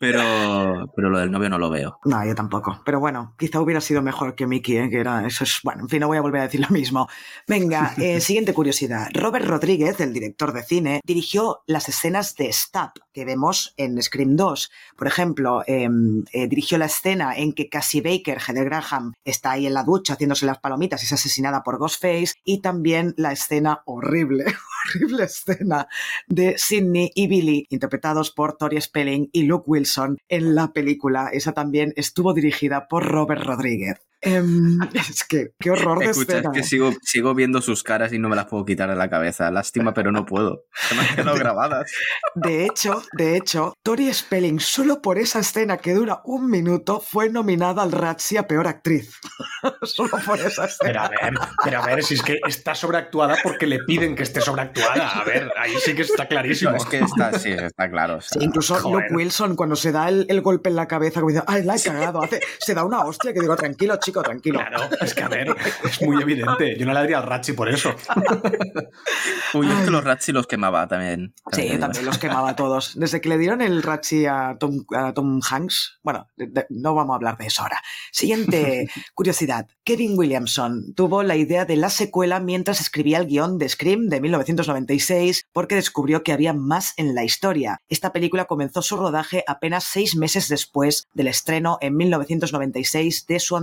pero, 0.00 0.92
pero 0.94 1.10
lo 1.10 1.18
del 1.18 1.30
novio 1.30 1.48
no 1.48 1.58
lo 1.58 1.70
veo. 1.70 1.98
No, 2.04 2.24
yo 2.24 2.34
tampoco. 2.34 2.80
Pero 2.84 3.00
bueno, 3.00 3.34
quizá 3.38 3.60
hubiera 3.60 3.80
sido 3.80 4.02
mejor 4.02 4.34
que 4.34 4.46
Mickey, 4.46 4.76
¿eh? 4.76 4.90
que 4.90 5.00
era. 5.00 5.26
Eso 5.26 5.44
es. 5.44 5.60
Bueno, 5.62 5.82
en 5.82 5.88
fin, 5.88 6.00
no 6.00 6.08
voy 6.08 6.18
a 6.18 6.22
volver 6.22 6.42
a 6.42 6.44
decir 6.44 6.60
lo 6.60 6.68
mismo. 6.68 7.08
Venga, 7.46 7.94
eh, 7.98 8.20
siguiente 8.20 8.52
curiosidad. 8.52 9.08
Robert 9.12 9.46
Rodríguez, 9.46 10.00
el 10.00 10.12
director 10.12 10.52
de 10.52 10.62
cine, 10.62 11.00
dirigió 11.04 11.62
las 11.66 11.88
escenas 11.88 12.34
de 12.36 12.52
Stab 12.52 12.92
que 13.12 13.24
vemos 13.24 13.72
en 13.76 14.00
Scream 14.02 14.36
2. 14.36 14.70
Por 14.96 15.06
ejemplo, 15.06 15.62
eh, 15.66 15.88
eh, 16.32 16.48
dirigió 16.48 16.76
la 16.76 16.86
escena 16.86 17.34
en 17.34 17.54
que 17.54 17.68
Cassie 17.68 18.02
Baker, 18.02 18.38
Heather 18.46 18.66
Graham, 18.66 19.14
está 19.24 19.52
ahí 19.52 19.66
en 19.66 19.74
la 19.74 19.84
ducha 19.84 20.14
haciéndose 20.14 20.44
las 20.44 20.58
palomitas 20.58 21.02
y 21.02 21.06
es 21.06 21.12
asesinada 21.12 21.45
por 21.64 21.78
Ghostface. 21.78 22.34
Y 22.44 22.60
también 22.60 23.14
la 23.16 23.32
escena 23.32 23.82
horrible, 23.86 24.44
horrible 24.94 25.24
escena 25.24 25.88
de 26.26 26.56
Sidney 26.58 27.10
y 27.14 27.26
Billy, 27.26 27.66
interpretados 27.70 28.30
por 28.30 28.56
Tori 28.56 28.80
Spelling 28.80 29.28
y 29.32 29.44
Luke 29.44 29.64
Wilson 29.66 30.18
en 30.28 30.54
la 30.54 30.72
película. 30.72 31.30
Esa 31.32 31.52
también 31.52 31.92
estuvo 31.96 32.34
dirigida 32.34 32.88
por 32.88 33.04
Robert 33.04 33.42
Rodríguez. 33.44 33.98
Em, 34.26 34.78
es 34.94 35.24
que, 35.24 35.50
qué 35.60 35.70
horror 35.70 36.00
de 36.00 36.06
Escucha, 36.06 36.38
es 36.38 36.48
que 36.52 36.62
sigo, 36.64 36.92
sigo 37.02 37.34
viendo 37.34 37.62
sus 37.62 37.82
caras 37.84 38.12
y 38.12 38.18
no 38.18 38.28
me 38.28 38.34
las 38.36 38.46
puedo 38.46 38.64
quitar 38.64 38.90
de 38.90 38.96
la 38.96 39.08
cabeza. 39.08 39.50
Lástima, 39.52 39.94
pero 39.94 40.10
no 40.10 40.26
puedo. 40.26 40.64
Se 40.88 40.94
me 40.96 41.02
han 41.02 41.14
quedado 41.16 41.36
grabadas. 41.38 41.90
De 42.34 42.66
hecho, 42.66 43.02
de 43.16 43.36
hecho, 43.36 43.72
Tori 43.84 44.12
Spelling, 44.12 44.58
solo 44.58 45.00
por 45.00 45.18
esa 45.18 45.38
escena 45.38 45.76
que 45.78 45.94
dura 45.94 46.22
un 46.24 46.50
minuto, 46.50 47.00
fue 47.00 47.30
nominada 47.30 47.82
al 47.82 47.92
Razzie 47.92 48.38
a 48.38 48.46
Peor 48.48 48.66
Actriz. 48.66 49.14
solo 49.82 50.18
por 50.26 50.40
esa 50.40 50.68
Pero 50.80 51.02
escena. 51.02 51.04
a 51.04 51.08
ver, 51.08 51.34
pero 51.64 51.82
a 51.82 51.86
ver, 51.86 52.02
si 52.02 52.14
es 52.14 52.22
que 52.22 52.38
está 52.46 52.74
sobreactuada 52.74 53.36
porque 53.42 53.66
le 53.66 53.78
piden 53.84 54.16
que 54.16 54.24
esté 54.24 54.40
sobreactuada. 54.40 55.20
A 55.20 55.24
ver, 55.24 55.52
ahí 55.56 55.74
sí 55.84 55.94
que 55.94 56.02
está 56.02 56.26
clarísimo. 56.26 56.72
No, 56.72 56.76
es 56.78 56.84
que 56.86 56.98
está, 56.98 57.38
sí, 57.38 57.52
está 57.52 57.88
claro. 57.88 58.16
o 58.16 58.20
sea, 58.20 58.40
Sí, 58.40 58.44
incluso 58.44 58.74
joder. 58.74 59.04
Luke 59.04 59.14
Wilson, 59.14 59.54
cuando 59.54 59.76
se 59.76 59.92
da 59.92 60.08
el, 60.08 60.26
el 60.28 60.40
golpe 60.40 60.68
en 60.70 60.76
la 60.76 60.88
cabeza, 60.88 61.20
como 61.20 61.30
dice, 61.30 61.44
¡ay, 61.46 61.62
la 61.62 61.76
he 61.76 61.80
cagado! 61.82 62.22
Hace, 62.22 62.40
se 62.58 62.74
da 62.74 62.84
una 62.84 63.04
hostia 63.04 63.32
que 63.32 63.40
digo, 63.40 63.54
tranquilo, 63.56 63.96
chico, 63.98 64.15
tranquilo. 64.22 64.58
Claro, 64.58 64.88
es 65.00 65.14
que 65.14 65.22
a 65.22 65.28
ver, 65.28 65.48
es 65.84 66.02
muy 66.02 66.20
evidente. 66.22 66.76
Yo 66.78 66.86
no 66.86 66.92
le 66.92 67.00
daría 67.00 67.18
al 67.18 67.24
Ratchi 67.24 67.52
por 67.52 67.68
eso. 67.68 67.94
Uy, 69.54 69.66
es 69.70 69.84
que 69.84 69.90
los 69.90 70.04
Ratsi 70.04 70.32
los 70.32 70.46
quemaba 70.46 70.86
también. 70.88 71.34
Sí, 71.52 71.62
digo. 71.62 71.78
también 71.78 72.04
los 72.06 72.18
quemaba 72.18 72.50
a 72.50 72.56
todos. 72.56 72.92
Desde 72.98 73.20
que 73.20 73.28
le 73.28 73.38
dieron 73.38 73.60
el 73.62 73.82
Ratchi 73.82 74.26
a 74.26 74.56
Tom, 74.58 74.84
a 74.94 75.12
Tom 75.14 75.40
Hanks, 75.48 75.98
bueno, 76.02 76.26
de- 76.36 76.46
de- 76.48 76.66
no 76.70 76.94
vamos 76.94 77.14
a 77.14 77.16
hablar 77.16 77.36
de 77.38 77.46
eso 77.46 77.62
ahora. 77.62 77.80
Siguiente 78.12 78.88
curiosidad. 79.14 79.66
Kevin 79.84 80.18
Williamson 80.18 80.94
tuvo 80.94 81.22
la 81.22 81.36
idea 81.36 81.64
de 81.64 81.76
la 81.76 81.90
secuela 81.90 82.40
mientras 82.40 82.80
escribía 82.80 83.18
el 83.18 83.26
guion 83.26 83.58
de 83.58 83.68
Scream 83.68 84.08
de 84.08 84.20
1996 84.20 85.44
porque 85.52 85.74
descubrió 85.76 86.22
que 86.22 86.32
había 86.32 86.52
más 86.52 86.92
en 86.96 87.14
la 87.14 87.24
historia. 87.24 87.78
Esta 87.88 88.12
película 88.12 88.46
comenzó 88.46 88.82
su 88.82 88.96
rodaje 88.96 89.44
apenas 89.46 89.84
seis 89.84 90.16
meses 90.16 90.48
después 90.48 91.04
del 91.14 91.28
estreno 91.28 91.78
en 91.80 91.96
1996 91.96 93.26
de 93.26 93.40
su 93.40 93.56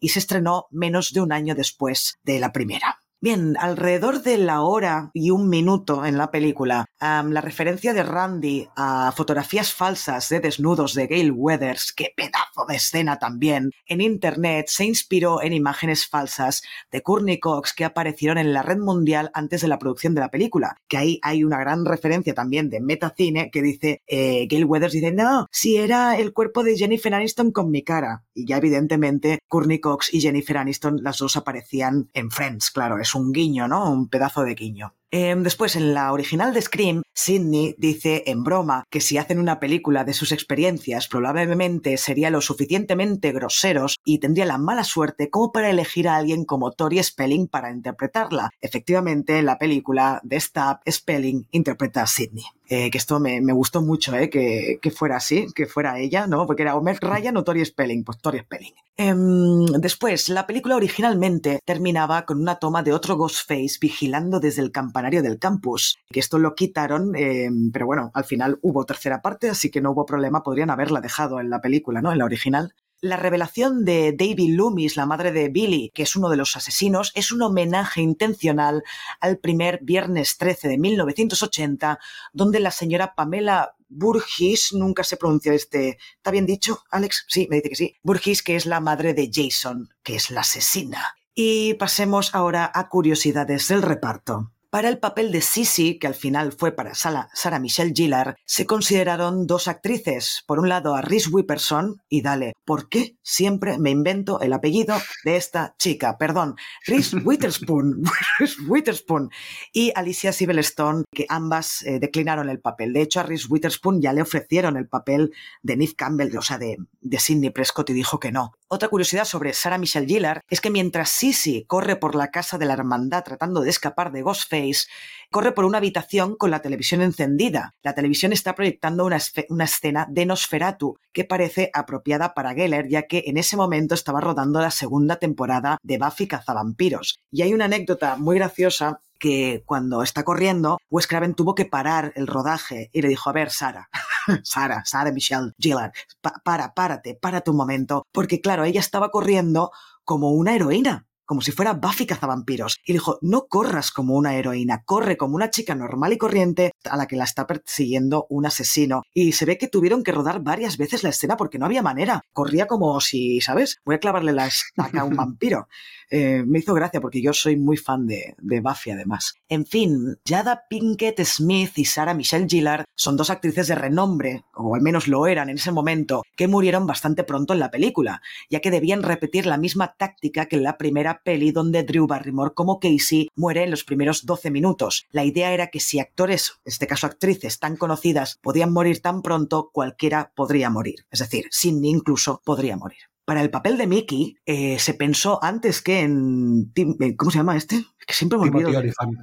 y 0.00 0.10
se 0.10 0.18
estrenó 0.18 0.66
menos 0.70 1.12
de 1.12 1.20
un 1.20 1.32
año 1.32 1.54
después 1.54 2.18
de 2.22 2.38
la 2.38 2.52
primera. 2.52 3.00
Bien, 3.20 3.56
alrededor 3.58 4.22
de 4.22 4.38
la 4.38 4.62
hora 4.62 5.10
y 5.12 5.32
un 5.32 5.48
minuto 5.48 6.06
en 6.06 6.16
la 6.16 6.30
película, 6.30 6.86
la 7.00 7.40
referencia 7.40 7.92
de 7.92 8.04
Randy 8.04 8.68
a 8.76 9.10
fotografías 9.10 9.74
falsas 9.74 10.28
de 10.28 10.38
desnudos 10.38 10.94
de 10.94 11.08
Gail 11.08 11.32
Weathers, 11.32 11.92
qué 11.92 12.12
pedazo 12.14 12.64
de 12.68 12.76
escena 12.76 13.18
también, 13.18 13.72
en 13.86 14.00
Internet 14.02 14.66
se 14.68 14.84
inspiró 14.84 15.42
en 15.42 15.52
imágenes 15.52 16.06
falsas 16.06 16.62
de 16.92 17.02
Courtney 17.02 17.40
Cox 17.40 17.74
que 17.74 17.84
aparecieron 17.84 18.38
en 18.38 18.52
la 18.52 18.62
red 18.62 18.78
mundial 18.78 19.32
antes 19.34 19.62
de 19.62 19.68
la 19.68 19.80
producción 19.80 20.14
de 20.14 20.20
la 20.20 20.30
película, 20.30 20.76
que 20.86 20.98
ahí 20.98 21.18
hay 21.22 21.42
una 21.42 21.58
gran 21.58 21.86
referencia 21.86 22.34
también 22.34 22.70
de 22.70 22.80
Metacine 22.80 23.50
que 23.50 23.62
dice, 23.62 24.00
eh, 24.06 24.46
Gail 24.48 24.64
Weathers 24.64 24.92
dice, 24.92 25.10
no, 25.10 25.48
si 25.50 25.76
era 25.76 26.16
el 26.16 26.32
cuerpo 26.32 26.62
de 26.62 26.76
Jennifer 26.76 27.12
Aniston 27.12 27.50
con 27.50 27.72
mi 27.72 27.82
cara. 27.82 28.22
Y 28.32 28.46
ya 28.46 28.58
evidentemente 28.58 29.40
Courtney 29.48 29.80
Cox 29.80 30.14
y 30.14 30.20
Jennifer 30.20 30.58
Aniston, 30.58 31.00
las 31.02 31.18
dos 31.18 31.36
aparecían 31.36 32.08
en 32.14 32.30
Friends, 32.30 32.70
claro, 32.70 33.00
un 33.14 33.32
guiño, 33.32 33.68
¿no? 33.68 33.90
Un 33.90 34.08
pedazo 34.08 34.42
de 34.42 34.54
guiño. 34.54 34.94
Em, 35.10 35.42
después, 35.42 35.74
en 35.74 35.94
la 35.94 36.12
original 36.12 36.52
de 36.52 36.60
Scream, 36.60 37.02
Sidney 37.14 37.74
dice 37.78 38.24
en 38.26 38.44
broma 38.44 38.84
que 38.90 39.00
si 39.00 39.16
hacen 39.16 39.38
una 39.38 39.58
película 39.58 40.04
de 40.04 40.12
sus 40.12 40.32
experiencias, 40.32 41.08
probablemente 41.08 41.96
sería 41.96 42.28
lo 42.30 42.42
suficientemente 42.42 43.32
groseros 43.32 43.96
y 44.04 44.18
tendría 44.18 44.44
la 44.44 44.58
mala 44.58 44.84
suerte 44.84 45.30
como 45.30 45.50
para 45.50 45.70
elegir 45.70 46.08
a 46.08 46.16
alguien 46.16 46.44
como 46.44 46.72
Tori 46.72 47.02
Spelling 47.02 47.48
para 47.48 47.70
interpretarla. 47.70 48.50
Efectivamente, 48.60 49.38
en 49.38 49.46
la 49.46 49.58
película 49.58 50.20
de 50.22 50.38
Stab, 50.38 50.80
Spelling 50.88 51.48
interpreta 51.52 52.02
a 52.02 52.06
Sidney. 52.06 52.44
Eh, 52.70 52.90
que 52.90 52.98
esto 52.98 53.18
me, 53.18 53.40
me 53.40 53.54
gustó 53.54 53.80
mucho, 53.80 54.14
eh, 54.14 54.28
que, 54.28 54.78
que 54.82 54.90
fuera 54.90 55.16
así, 55.16 55.46
que 55.54 55.64
fuera 55.64 55.98
ella, 55.98 56.26
¿no? 56.26 56.46
Porque 56.46 56.62
era 56.62 56.76
Homer 56.76 56.98
Ryan 57.00 57.38
o 57.38 57.44
Tori 57.44 57.64
Spelling, 57.64 58.04
pues 58.04 58.18
Tori 58.18 58.40
Spelling. 58.40 58.74
Em, 59.00 59.64
después, 59.80 60.28
la 60.28 60.46
película 60.46 60.76
originalmente 60.76 61.60
terminaba 61.64 62.26
con 62.26 62.40
una 62.40 62.56
toma 62.58 62.82
de 62.82 62.92
otro 62.92 63.16
Ghostface 63.16 63.78
vigilando 63.80 64.38
desde 64.38 64.60
el 64.60 64.70
campanario 64.98 65.22
del 65.22 65.38
campus, 65.38 65.96
que 66.10 66.18
esto 66.18 66.38
lo 66.38 66.56
quitaron, 66.56 67.14
em, 67.14 67.70
pero 67.70 67.86
bueno, 67.86 68.10
al 68.14 68.24
final 68.24 68.58
hubo 68.62 68.84
tercera 68.84 69.22
parte, 69.22 69.48
así 69.48 69.70
que 69.70 69.80
no 69.80 69.92
hubo 69.92 70.04
problema, 70.04 70.42
podrían 70.42 70.70
haberla 70.70 71.00
dejado 71.00 71.38
en 71.38 71.50
la 71.50 71.60
película, 71.60 72.02
¿no? 72.02 72.10
En 72.10 72.18
la 72.18 72.24
original. 72.24 72.74
La 73.00 73.16
revelación 73.16 73.84
de 73.84 74.12
David 74.12 74.56
Loomis, 74.56 74.96
la 74.96 75.06
madre 75.06 75.30
de 75.30 75.50
Billy, 75.50 75.92
que 75.94 76.02
es 76.02 76.16
uno 76.16 76.30
de 76.30 76.36
los 76.36 76.56
asesinos, 76.56 77.12
es 77.14 77.30
un 77.30 77.42
homenaje 77.42 78.00
intencional 78.00 78.82
al 79.20 79.38
primer 79.38 79.78
Viernes 79.82 80.36
13 80.36 80.66
de 80.66 80.78
1980, 80.78 82.00
donde 82.32 82.58
la 82.58 82.72
señora 82.72 83.14
Pamela 83.14 83.76
Burgis, 83.88 84.72
nunca 84.72 85.04
se 85.04 85.16
pronuncia 85.16 85.54
este. 85.54 85.98
¿Está 86.16 86.32
bien 86.32 86.44
dicho, 86.44 86.82
Alex? 86.90 87.24
Sí, 87.28 87.46
me 87.48 87.56
dice 87.56 87.68
que 87.68 87.76
sí. 87.76 87.96
Burgis, 88.02 88.42
que 88.42 88.56
es 88.56 88.66
la 88.66 88.80
madre 88.80 89.14
de 89.14 89.30
Jason, 89.32 89.90
que 90.02 90.16
es 90.16 90.32
la 90.32 90.40
asesina. 90.40 91.14
Y 91.40 91.74
pasemos 91.74 92.34
ahora 92.34 92.68
a 92.74 92.88
curiosidades 92.88 93.68
del 93.68 93.82
reparto. 93.82 94.50
Para 94.70 94.90
el 94.90 94.98
papel 94.98 95.32
de 95.32 95.40
Sissy, 95.40 95.98
que 95.98 96.06
al 96.06 96.14
final 96.14 96.52
fue 96.52 96.72
para 96.72 96.92
Sarah 96.94 97.58
Michelle 97.58 97.94
Gellar, 97.96 98.36
se 98.44 98.66
consideraron 98.66 99.46
dos 99.46 99.66
actrices. 99.66 100.44
Por 100.46 100.58
un 100.58 100.68
lado 100.68 100.94
a 100.94 101.00
Reese 101.00 101.30
Witherspoon, 101.30 102.02
y 102.10 102.20
dale, 102.20 102.52
¿por 102.66 102.90
qué 102.90 103.16
siempre 103.22 103.78
me 103.78 103.88
invento 103.88 104.42
el 104.42 104.52
apellido 104.52 104.94
de 105.24 105.36
esta 105.36 105.74
chica? 105.78 106.18
Perdón, 106.18 106.56
Reese 106.84 107.16
Witherspoon, 107.24 108.02
Reese 108.38 108.60
Witherspoon 108.68 109.30
y 109.72 109.90
Alicia 109.94 110.34
Silverstone, 110.34 111.04
que 111.14 111.24
ambas 111.30 111.80
eh, 111.84 111.98
declinaron 111.98 112.50
el 112.50 112.60
papel. 112.60 112.92
De 112.92 113.00
hecho, 113.00 113.20
a 113.20 113.22
Reese 113.22 113.46
Witherspoon 113.48 114.02
ya 114.02 114.12
le 114.12 114.20
ofrecieron 114.20 114.76
el 114.76 114.86
papel 114.86 115.32
de 115.62 115.78
Neve 115.78 115.94
Campbell, 115.96 116.36
o 116.36 116.42
sea, 116.42 116.58
de, 116.58 116.76
de 117.00 117.18
Sidney 117.18 117.48
Prescott, 117.48 117.88
y 117.88 117.94
dijo 117.94 118.20
que 118.20 118.32
no. 118.32 118.52
Otra 118.70 118.90
curiosidad 118.90 119.24
sobre 119.24 119.54
Sarah 119.54 119.78
Michelle 119.78 120.06
Gellar 120.06 120.42
es 120.46 120.60
que 120.60 120.68
mientras 120.68 121.08
Sissy 121.08 121.64
corre 121.66 121.96
por 121.96 122.14
la 122.14 122.30
casa 122.30 122.58
de 122.58 122.66
la 122.66 122.74
hermandad 122.74 123.24
tratando 123.24 123.62
de 123.62 123.70
escapar 123.70 124.12
de 124.12 124.20
Ghostface, 124.20 124.88
corre 125.30 125.52
por 125.52 125.64
una 125.64 125.78
habitación 125.78 126.36
con 126.36 126.50
la 126.50 126.60
televisión 126.60 127.00
encendida. 127.00 127.74
La 127.82 127.94
televisión 127.94 128.34
está 128.34 128.54
proyectando 128.54 129.06
una 129.06 129.64
escena 129.64 130.06
de 130.10 130.26
Nosferatu 130.26 130.98
que 131.14 131.24
parece 131.24 131.70
apropiada 131.72 132.34
para 132.34 132.52
Geller, 132.52 132.88
ya 132.88 133.06
que 133.06 133.24
en 133.26 133.38
ese 133.38 133.56
momento 133.56 133.94
estaba 133.94 134.20
rodando 134.20 134.60
la 134.60 134.70
segunda 134.70 135.16
temporada 135.16 135.78
de 135.82 135.96
Buffy 135.96 136.28
Cazavampiros. 136.28 137.20
Y 137.30 137.40
hay 137.40 137.54
una 137.54 137.64
anécdota 137.64 138.16
muy 138.16 138.36
graciosa 138.36 139.00
que 139.18 139.62
cuando 139.64 140.02
está 140.02 140.24
corriendo, 140.24 140.78
Wes 140.90 141.06
Craven 141.06 141.34
tuvo 141.34 141.54
que 141.54 141.64
parar 141.64 142.12
el 142.16 142.26
rodaje 142.26 142.90
y 142.92 143.02
le 143.02 143.08
dijo, 143.08 143.30
a 143.30 143.32
ver, 143.32 143.50
Sara, 143.50 143.88
Sara, 144.44 144.84
Sara 144.84 145.12
Michelle 145.12 145.52
Gillard, 145.58 145.92
pa- 146.20 146.40
para, 146.44 146.74
párate, 146.74 147.14
párate 147.14 147.50
un 147.50 147.56
momento, 147.56 148.06
porque 148.12 148.40
claro, 148.40 148.64
ella 148.64 148.80
estaba 148.80 149.10
corriendo 149.10 149.70
como 150.04 150.30
una 150.32 150.54
heroína 150.54 151.04
como 151.24 151.42
si 151.42 151.52
fuera 151.52 151.74
Buffy 151.74 152.06
cazavampiros. 152.06 152.78
Y 152.86 152.94
dijo, 152.94 153.18
no 153.20 153.48
corras 153.48 153.90
como 153.90 154.14
una 154.14 154.34
heroína, 154.36 154.82
corre 154.86 155.18
como 155.18 155.36
una 155.36 155.50
chica 155.50 155.74
normal 155.74 156.14
y 156.14 156.16
corriente 156.16 156.72
a 156.88 156.96
la 156.96 157.06
que 157.06 157.16
la 157.16 157.24
está 157.24 157.46
persiguiendo 157.46 158.26
un 158.30 158.46
asesino. 158.46 159.02
Y 159.12 159.32
se 159.32 159.44
ve 159.44 159.58
que 159.58 159.68
tuvieron 159.68 160.02
que 160.02 160.12
rodar 160.12 160.40
varias 160.42 160.78
veces 160.78 161.02
la 161.02 161.10
escena 161.10 161.36
porque 161.36 161.58
no 161.58 161.66
había 161.66 161.82
manera. 161.82 162.22
Corría 162.32 162.66
como 162.66 162.98
si, 163.02 163.42
¿sabes? 163.42 163.76
Voy 163.84 163.96
a 163.96 164.00
clavarle 164.00 164.32
la 164.32 164.46
estaca 164.46 165.02
a 165.02 165.04
un 165.04 165.16
vampiro. 165.16 165.68
Eh, 166.10 166.42
me 166.46 166.60
hizo 166.60 166.74
gracia 166.74 167.00
porque 167.00 167.22
yo 167.22 167.32
soy 167.32 167.56
muy 167.56 167.76
fan 167.76 168.06
de, 168.06 168.34
de 168.38 168.60
Buffy 168.60 168.90
además. 168.90 169.34
En 169.48 169.66
fin, 169.66 170.18
Jada 170.26 170.64
Pinkett 170.68 171.22
Smith 171.24 171.72
y 171.76 171.84
Sarah 171.84 172.14
Michelle 172.14 172.46
Gillard 172.48 172.84
son 172.94 173.16
dos 173.16 173.30
actrices 173.30 173.68
de 173.68 173.74
renombre, 173.74 174.44
o 174.54 174.74
al 174.74 174.80
menos 174.80 175.08
lo 175.08 175.26
eran 175.26 175.50
en 175.50 175.56
ese 175.56 175.72
momento, 175.72 176.22
que 176.36 176.48
murieron 176.48 176.86
bastante 176.86 177.24
pronto 177.24 177.52
en 177.52 177.60
la 177.60 177.70
película, 177.70 178.22
ya 178.50 178.60
que 178.60 178.70
debían 178.70 179.02
repetir 179.02 179.46
la 179.46 179.58
misma 179.58 179.94
táctica 179.98 180.46
que 180.46 180.56
en 180.56 180.62
la 180.62 180.78
primera 180.78 181.22
peli 181.22 181.52
donde 181.52 181.82
Drew 181.82 182.06
Barrymore 182.06 182.54
como 182.54 182.80
Casey 182.80 183.28
muere 183.36 183.64
en 183.64 183.70
los 183.70 183.84
primeros 183.84 184.26
12 184.26 184.50
minutos. 184.50 185.06
La 185.10 185.24
idea 185.24 185.52
era 185.52 185.68
que 185.68 185.80
si 185.80 186.00
actores, 186.00 186.54
en 186.64 186.72
este 186.72 186.86
caso 186.86 187.06
actrices 187.06 187.58
tan 187.58 187.76
conocidas, 187.76 188.38
podían 188.42 188.72
morir 188.72 189.00
tan 189.00 189.22
pronto, 189.22 189.70
cualquiera 189.72 190.32
podría 190.34 190.70
morir. 190.70 191.06
Es 191.10 191.20
decir, 191.20 191.46
Sidney 191.50 191.90
incluso 191.90 192.40
podría 192.44 192.76
morir. 192.76 192.98
Para 193.28 193.42
el 193.42 193.50
papel 193.50 193.76
de 193.76 193.86
Mickey 193.86 194.38
eh, 194.46 194.78
se 194.78 194.94
pensó 194.94 195.38
antes 195.44 195.82
que 195.82 196.00
en... 196.00 196.72
Tim- 196.72 196.96
eh, 196.98 197.14
¿Cómo 197.14 197.30
se 197.30 197.36
llama 197.36 197.58
este? 197.58 197.84
Que 198.06 198.14
siempre 198.14 198.38
me 198.38 198.48
olvido. 198.48 198.70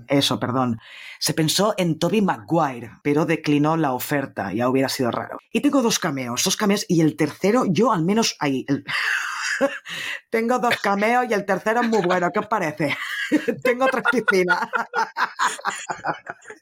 Eso, 0.07 0.39
perdón. 0.39 0.77
Se 1.17 1.33
pensó 1.33 1.73
en 1.75 1.97
Toby 1.97 2.21
Maguire, 2.21 2.91
pero 3.01 3.25
declinó 3.25 3.77
la 3.77 3.93
oferta, 3.93 4.53
ya 4.53 4.69
hubiera 4.69 4.89
sido 4.89 5.09
raro. 5.09 5.39
Y 5.51 5.61
tengo 5.61 5.81
dos 5.81 5.97
cameos, 5.97 6.43
dos 6.43 6.55
cameos, 6.55 6.85
y 6.87 7.01
el 7.01 7.15
tercero, 7.17 7.63
yo 7.67 7.91
al 7.91 8.05
menos 8.05 8.35
ahí. 8.39 8.63
el- 8.67 8.85
tengo 10.29 10.59
dos 10.59 10.75
cameos 10.83 11.25
y 11.27 11.33
el 11.33 11.43
tercero 11.43 11.81
es 11.81 11.89
muy 11.89 12.03
bueno, 12.05 12.29
¿qué 12.31 12.37
os 12.41 12.45
parece? 12.47 12.95
tengo 13.63 13.87
tres 13.87 14.03
piscinas. 14.11 14.69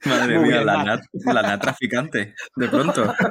Madre 0.06 0.40
Muy 0.40 0.48
mía, 0.48 0.54
bien, 0.60 0.66
la 0.66 0.76
va. 0.78 0.84
Nat, 0.86 1.02
la 1.12 1.42
Nat 1.42 1.62
traficante, 1.62 2.36
de 2.56 2.68
pronto. 2.70 3.14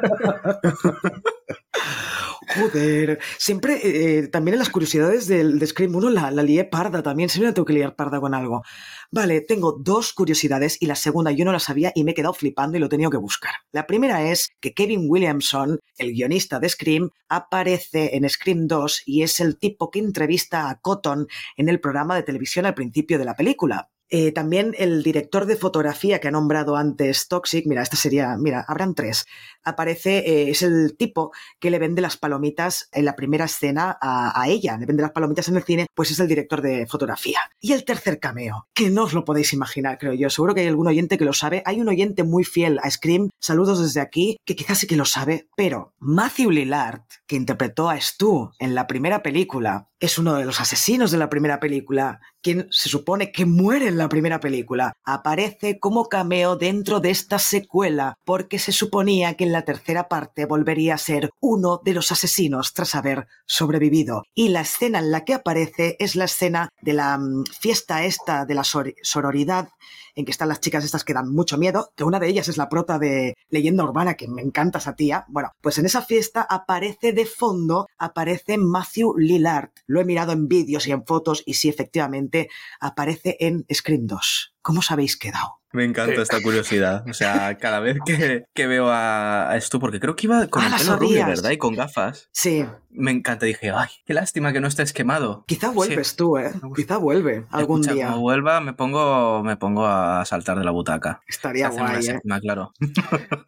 Joder, 2.55 3.19
siempre, 3.39 3.81
eh, 3.83 4.29
también 4.29 4.55
en 4.55 4.59
las 4.59 4.69
curiosidades 4.69 5.27
del, 5.27 5.59
de 5.59 5.67
Scream 5.67 5.95
1 5.95 6.11
la, 6.11 6.31
la 6.31 6.43
lié 6.43 6.65
parda 6.65 7.03
también, 7.03 7.29
siempre 7.29 7.49
la 7.49 7.55
tengo 7.55 7.65
que 7.65 7.73
liar 7.73 7.97
parda 7.97 8.21
con 8.21 8.35
algo. 8.35 8.63
Vale, 9.11 9.41
tengo 9.41 9.73
dos 9.73 10.13
curiosidades 10.13 10.77
y 10.81 10.87
la 10.87 10.95
segunda 10.95 11.31
yo 11.31 11.45
no 11.45 11.53
la 11.53 11.61
sabía 11.61 11.93
y 11.95 12.05
me 12.05 12.11
he 12.11 12.15
quedado 12.15 12.35
flipando 12.35 12.77
y 12.77 12.81
lo 12.81 12.87
he 12.87 12.91
tenido 12.91 13.11
que 13.11 13.17
buscar. 13.17 13.53
La 13.73 13.87
primera 13.87 14.23
es 14.31 14.51
que 14.61 14.75
Kevin 14.75 15.07
Williamson, 15.09 15.79
el 15.97 16.13
guionista 16.13 16.61
de 16.61 16.69
Scream, 16.69 17.11
aparece 17.29 18.17
en 18.17 18.29
Scream 18.29 18.67
2 18.67 19.03
y 19.07 19.23
es 19.23 19.41
el 19.41 19.59
tipo 19.59 19.91
que 19.91 20.01
entrevista 20.01 20.69
a 20.69 20.81
Cotton 20.81 21.29
en 21.57 21.69
el 21.69 21.81
programa 21.81 22.17
de 22.17 22.23
televisión 22.23 22.67
al 22.67 22.75
principio 22.75 23.19
de 23.19 23.25
la 23.25 23.35
película. 23.35 23.89
Eh, 24.15 24.31
también 24.31 24.75
el 24.77 25.03
director 25.03 25.47
de 25.47 25.57
fotografía 25.57 26.21
que 26.21 26.29
ha 26.29 26.31
nombrado 26.31 26.77
antes 26.77 27.29
Toxic, 27.29 27.65
mira, 27.67 27.81
esta 27.81 27.97
sería, 27.97 28.37
mira, 28.37 28.63
habrán 28.69 28.95
tres, 28.95 29.25
aparece, 29.65 30.19
eh, 30.19 30.51
es 30.51 30.61
el 30.61 30.99
tipo 30.99 31.33
que 31.59 31.71
le 31.71 31.79
vende 31.79 32.03
las 32.03 32.19
palomitas 32.19 32.91
en 32.93 33.07
la 33.07 33.17
primera 33.17 33.47
escena 33.47 33.97
a, 34.03 34.39
a 34.39 34.49
ella, 34.51 34.77
le 34.77 34.85
vende 34.85 35.01
las 35.03 35.13
palomitas 35.13 35.49
en 35.49 35.57
el 35.57 35.63
cine, 35.63 35.87
pues 35.95 36.11
es 36.11 36.21
el 36.21 36.29
director 36.29 36.61
de 36.61 36.87
fotografía. 36.87 37.39
Y 37.59 37.73
el 37.73 37.87
tercer 37.87 38.21
cameo, 38.21 38.67
que 38.75 38.91
no 38.91 39.05
os 39.05 39.15
lo 39.15 39.25
podéis 39.25 39.55
imaginar, 39.55 39.97
creo 39.97 40.13
yo, 40.13 40.29
seguro 40.29 40.55
que 40.55 40.61
hay 40.61 40.67
algún 40.69 40.89
oyente 40.89 41.17
que 41.17 41.25
lo 41.25 41.33
sabe, 41.33 41.63
hay 41.65 41.81
un 41.81 41.89
oyente 41.89 42.23
muy 42.23 42.45
fiel 42.45 42.81
a 42.83 42.91
Scream, 42.91 43.31
saludos 43.41 43.81
desde 43.81 44.03
aquí, 44.03 44.37
que 44.45 44.57
quizás 44.57 44.77
sí 44.77 44.87
que 44.87 44.97
lo 44.97 45.07
sabe, 45.07 45.49
pero 45.57 45.95
Matthew 46.01 46.51
Lillard, 46.51 47.01
que 47.27 47.37
interpretó 47.37 47.89
a 47.89 47.99
Stu 47.99 48.51
en 48.59 48.75
la 48.75 48.87
primera 48.87 49.23
película, 49.23 49.89
es 50.03 50.19
uno 50.19 50.35
de 50.35 50.45
los 50.45 50.61
asesinos 50.61 51.13
de 51.13 51.17
la 51.19 51.31
primera 51.31 51.61
película, 51.61 52.21
quien 52.43 52.67
se 52.71 52.89
supone 52.89 53.31
que 53.31 53.47
muere 53.47 53.87
en 53.87 53.97
la 53.97 54.09
primera 54.09 54.41
película, 54.41 54.93
aparece 55.05 55.79
como 55.79 56.09
cameo 56.09 56.57
dentro 56.57 56.99
de 56.99 57.11
esta 57.11 57.39
secuela, 57.39 58.19
porque 58.25 58.59
se 58.59 58.73
suponía 58.73 59.35
que 59.35 59.45
en 59.45 59.53
la 59.53 59.63
tercera 59.65 60.09
parte 60.09 60.45
volvería 60.45 60.95
a 60.95 60.99
ser 60.99 61.31
uno 61.41 61.81
de 61.85 61.95
los 61.95 62.11
asesinos 62.11 62.75
tras 62.75 62.97
haber 62.97 63.29
sobrevivido. 63.47 64.25
Y 64.35 64.49
la 64.49 64.63
escena 64.63 64.99
en 64.99 65.13
la 65.13 65.25
que 65.25 65.35
aparece 65.35 65.95
es 66.01 66.17
la 66.17 66.25
escena 66.25 66.69
de 66.81 66.95
la 66.95 67.17
mm, 67.17 67.45
fiesta 67.61 68.05
esta 68.05 68.45
de 68.45 68.55
la 68.55 68.65
sor- 68.65 68.95
sororidad, 69.03 69.69
en 70.15 70.25
que 70.25 70.31
están 70.31 70.49
las 70.49 70.61
chicas 70.61 70.85
estas 70.85 71.05
que 71.05 71.15
dan 71.15 71.33
mucho 71.33 71.59
miedo, 71.59 71.93
que 71.97 72.05
una 72.05 72.21
de 72.21 72.29
ellas 72.29 72.49
es 72.49 72.57
la 72.57 72.69
prota 72.69 72.99
de 72.99 73.35
Leyenda 73.49 73.85
Urbana, 73.85 74.15
que 74.15 74.29
me 74.29 74.43
encanta 74.43 74.79
esa 74.79 74.95
tía. 74.95 75.25
Bueno, 75.29 75.53
pues 75.61 75.79
en 75.79 75.87
esa 75.87 76.03
fiesta 76.03 76.47
aparece 76.49 77.13
de 77.13 77.27
fondo, 77.27 77.87
aparece 77.99 78.59
Matthew 78.59 79.17
Lillard. 79.17 79.71
Lo 79.87 80.01
he 80.01 80.05
mirado 80.05 80.33
en 80.33 80.49
vídeos 80.49 80.87
y 80.87 80.93
en 80.93 81.05
fotos 81.07 81.43
y 81.47 81.55
sí, 81.55 81.69
efectivamente, 81.69 82.49
aparece 82.81 83.37
en 83.41 83.65
Scream 83.73 84.07
2. 84.07 84.55
¿Cómo 84.63 84.81
os 84.81 84.91
habéis 84.91 85.17
quedado? 85.17 85.62
Me 85.73 85.85
encanta 85.85 86.21
esta 86.23 86.41
curiosidad. 86.43 87.05
O 87.09 87.15
sea, 87.15 87.57
cada 87.59 87.81
vez 87.81 87.97
que, 88.05 88.45
que 88.55 88.67
veo 88.67 88.89
a, 88.91 89.51
a 89.51 89.57
esto, 89.57 89.79
porque 89.81 90.01
creo 90.01 90.17
que 90.17 90.27
iba 90.27 90.47
con 90.49 90.63
Ah, 90.63 90.69
el 90.69 90.75
pelo 90.85 90.97
rubio. 90.97 91.27
¿verdad? 91.27 91.51
Y 91.51 91.59
con 91.59 91.75
gafas. 91.75 92.29
Sí, 92.33 92.65
Me 92.91 93.11
encanta. 93.11 93.47
Dije, 93.47 93.71
ay, 93.71 93.89
qué 94.05 94.13
lástima 94.13 94.53
que 94.53 94.61
no 94.61 94.69
estés 94.69 94.93
quemado. 94.93 95.45
quizá 95.47 95.71
vuelves 95.71 96.09
Sí. 96.09 96.17
tú, 96.17 96.37
¿eh? 96.37 96.53
Quizá 96.77 96.99
vuelve 96.99 97.47
algún 97.51 97.81
Escucha, 97.81 97.95
día. 97.95 98.07
Como 98.09 98.21
vuelva, 98.21 98.61
me 98.61 98.75
pongo, 98.75 99.43
me 99.43 99.57
pongo 99.57 99.87
a 99.87 100.25
saltar 100.27 100.59
de 100.59 100.65
la 100.65 100.71
butaca. 100.73 101.21
Estaría 101.27 101.69
guay, 101.69 101.97
¿eh? 101.99 102.03
séptima, 102.03 102.39
claro. 102.41 102.73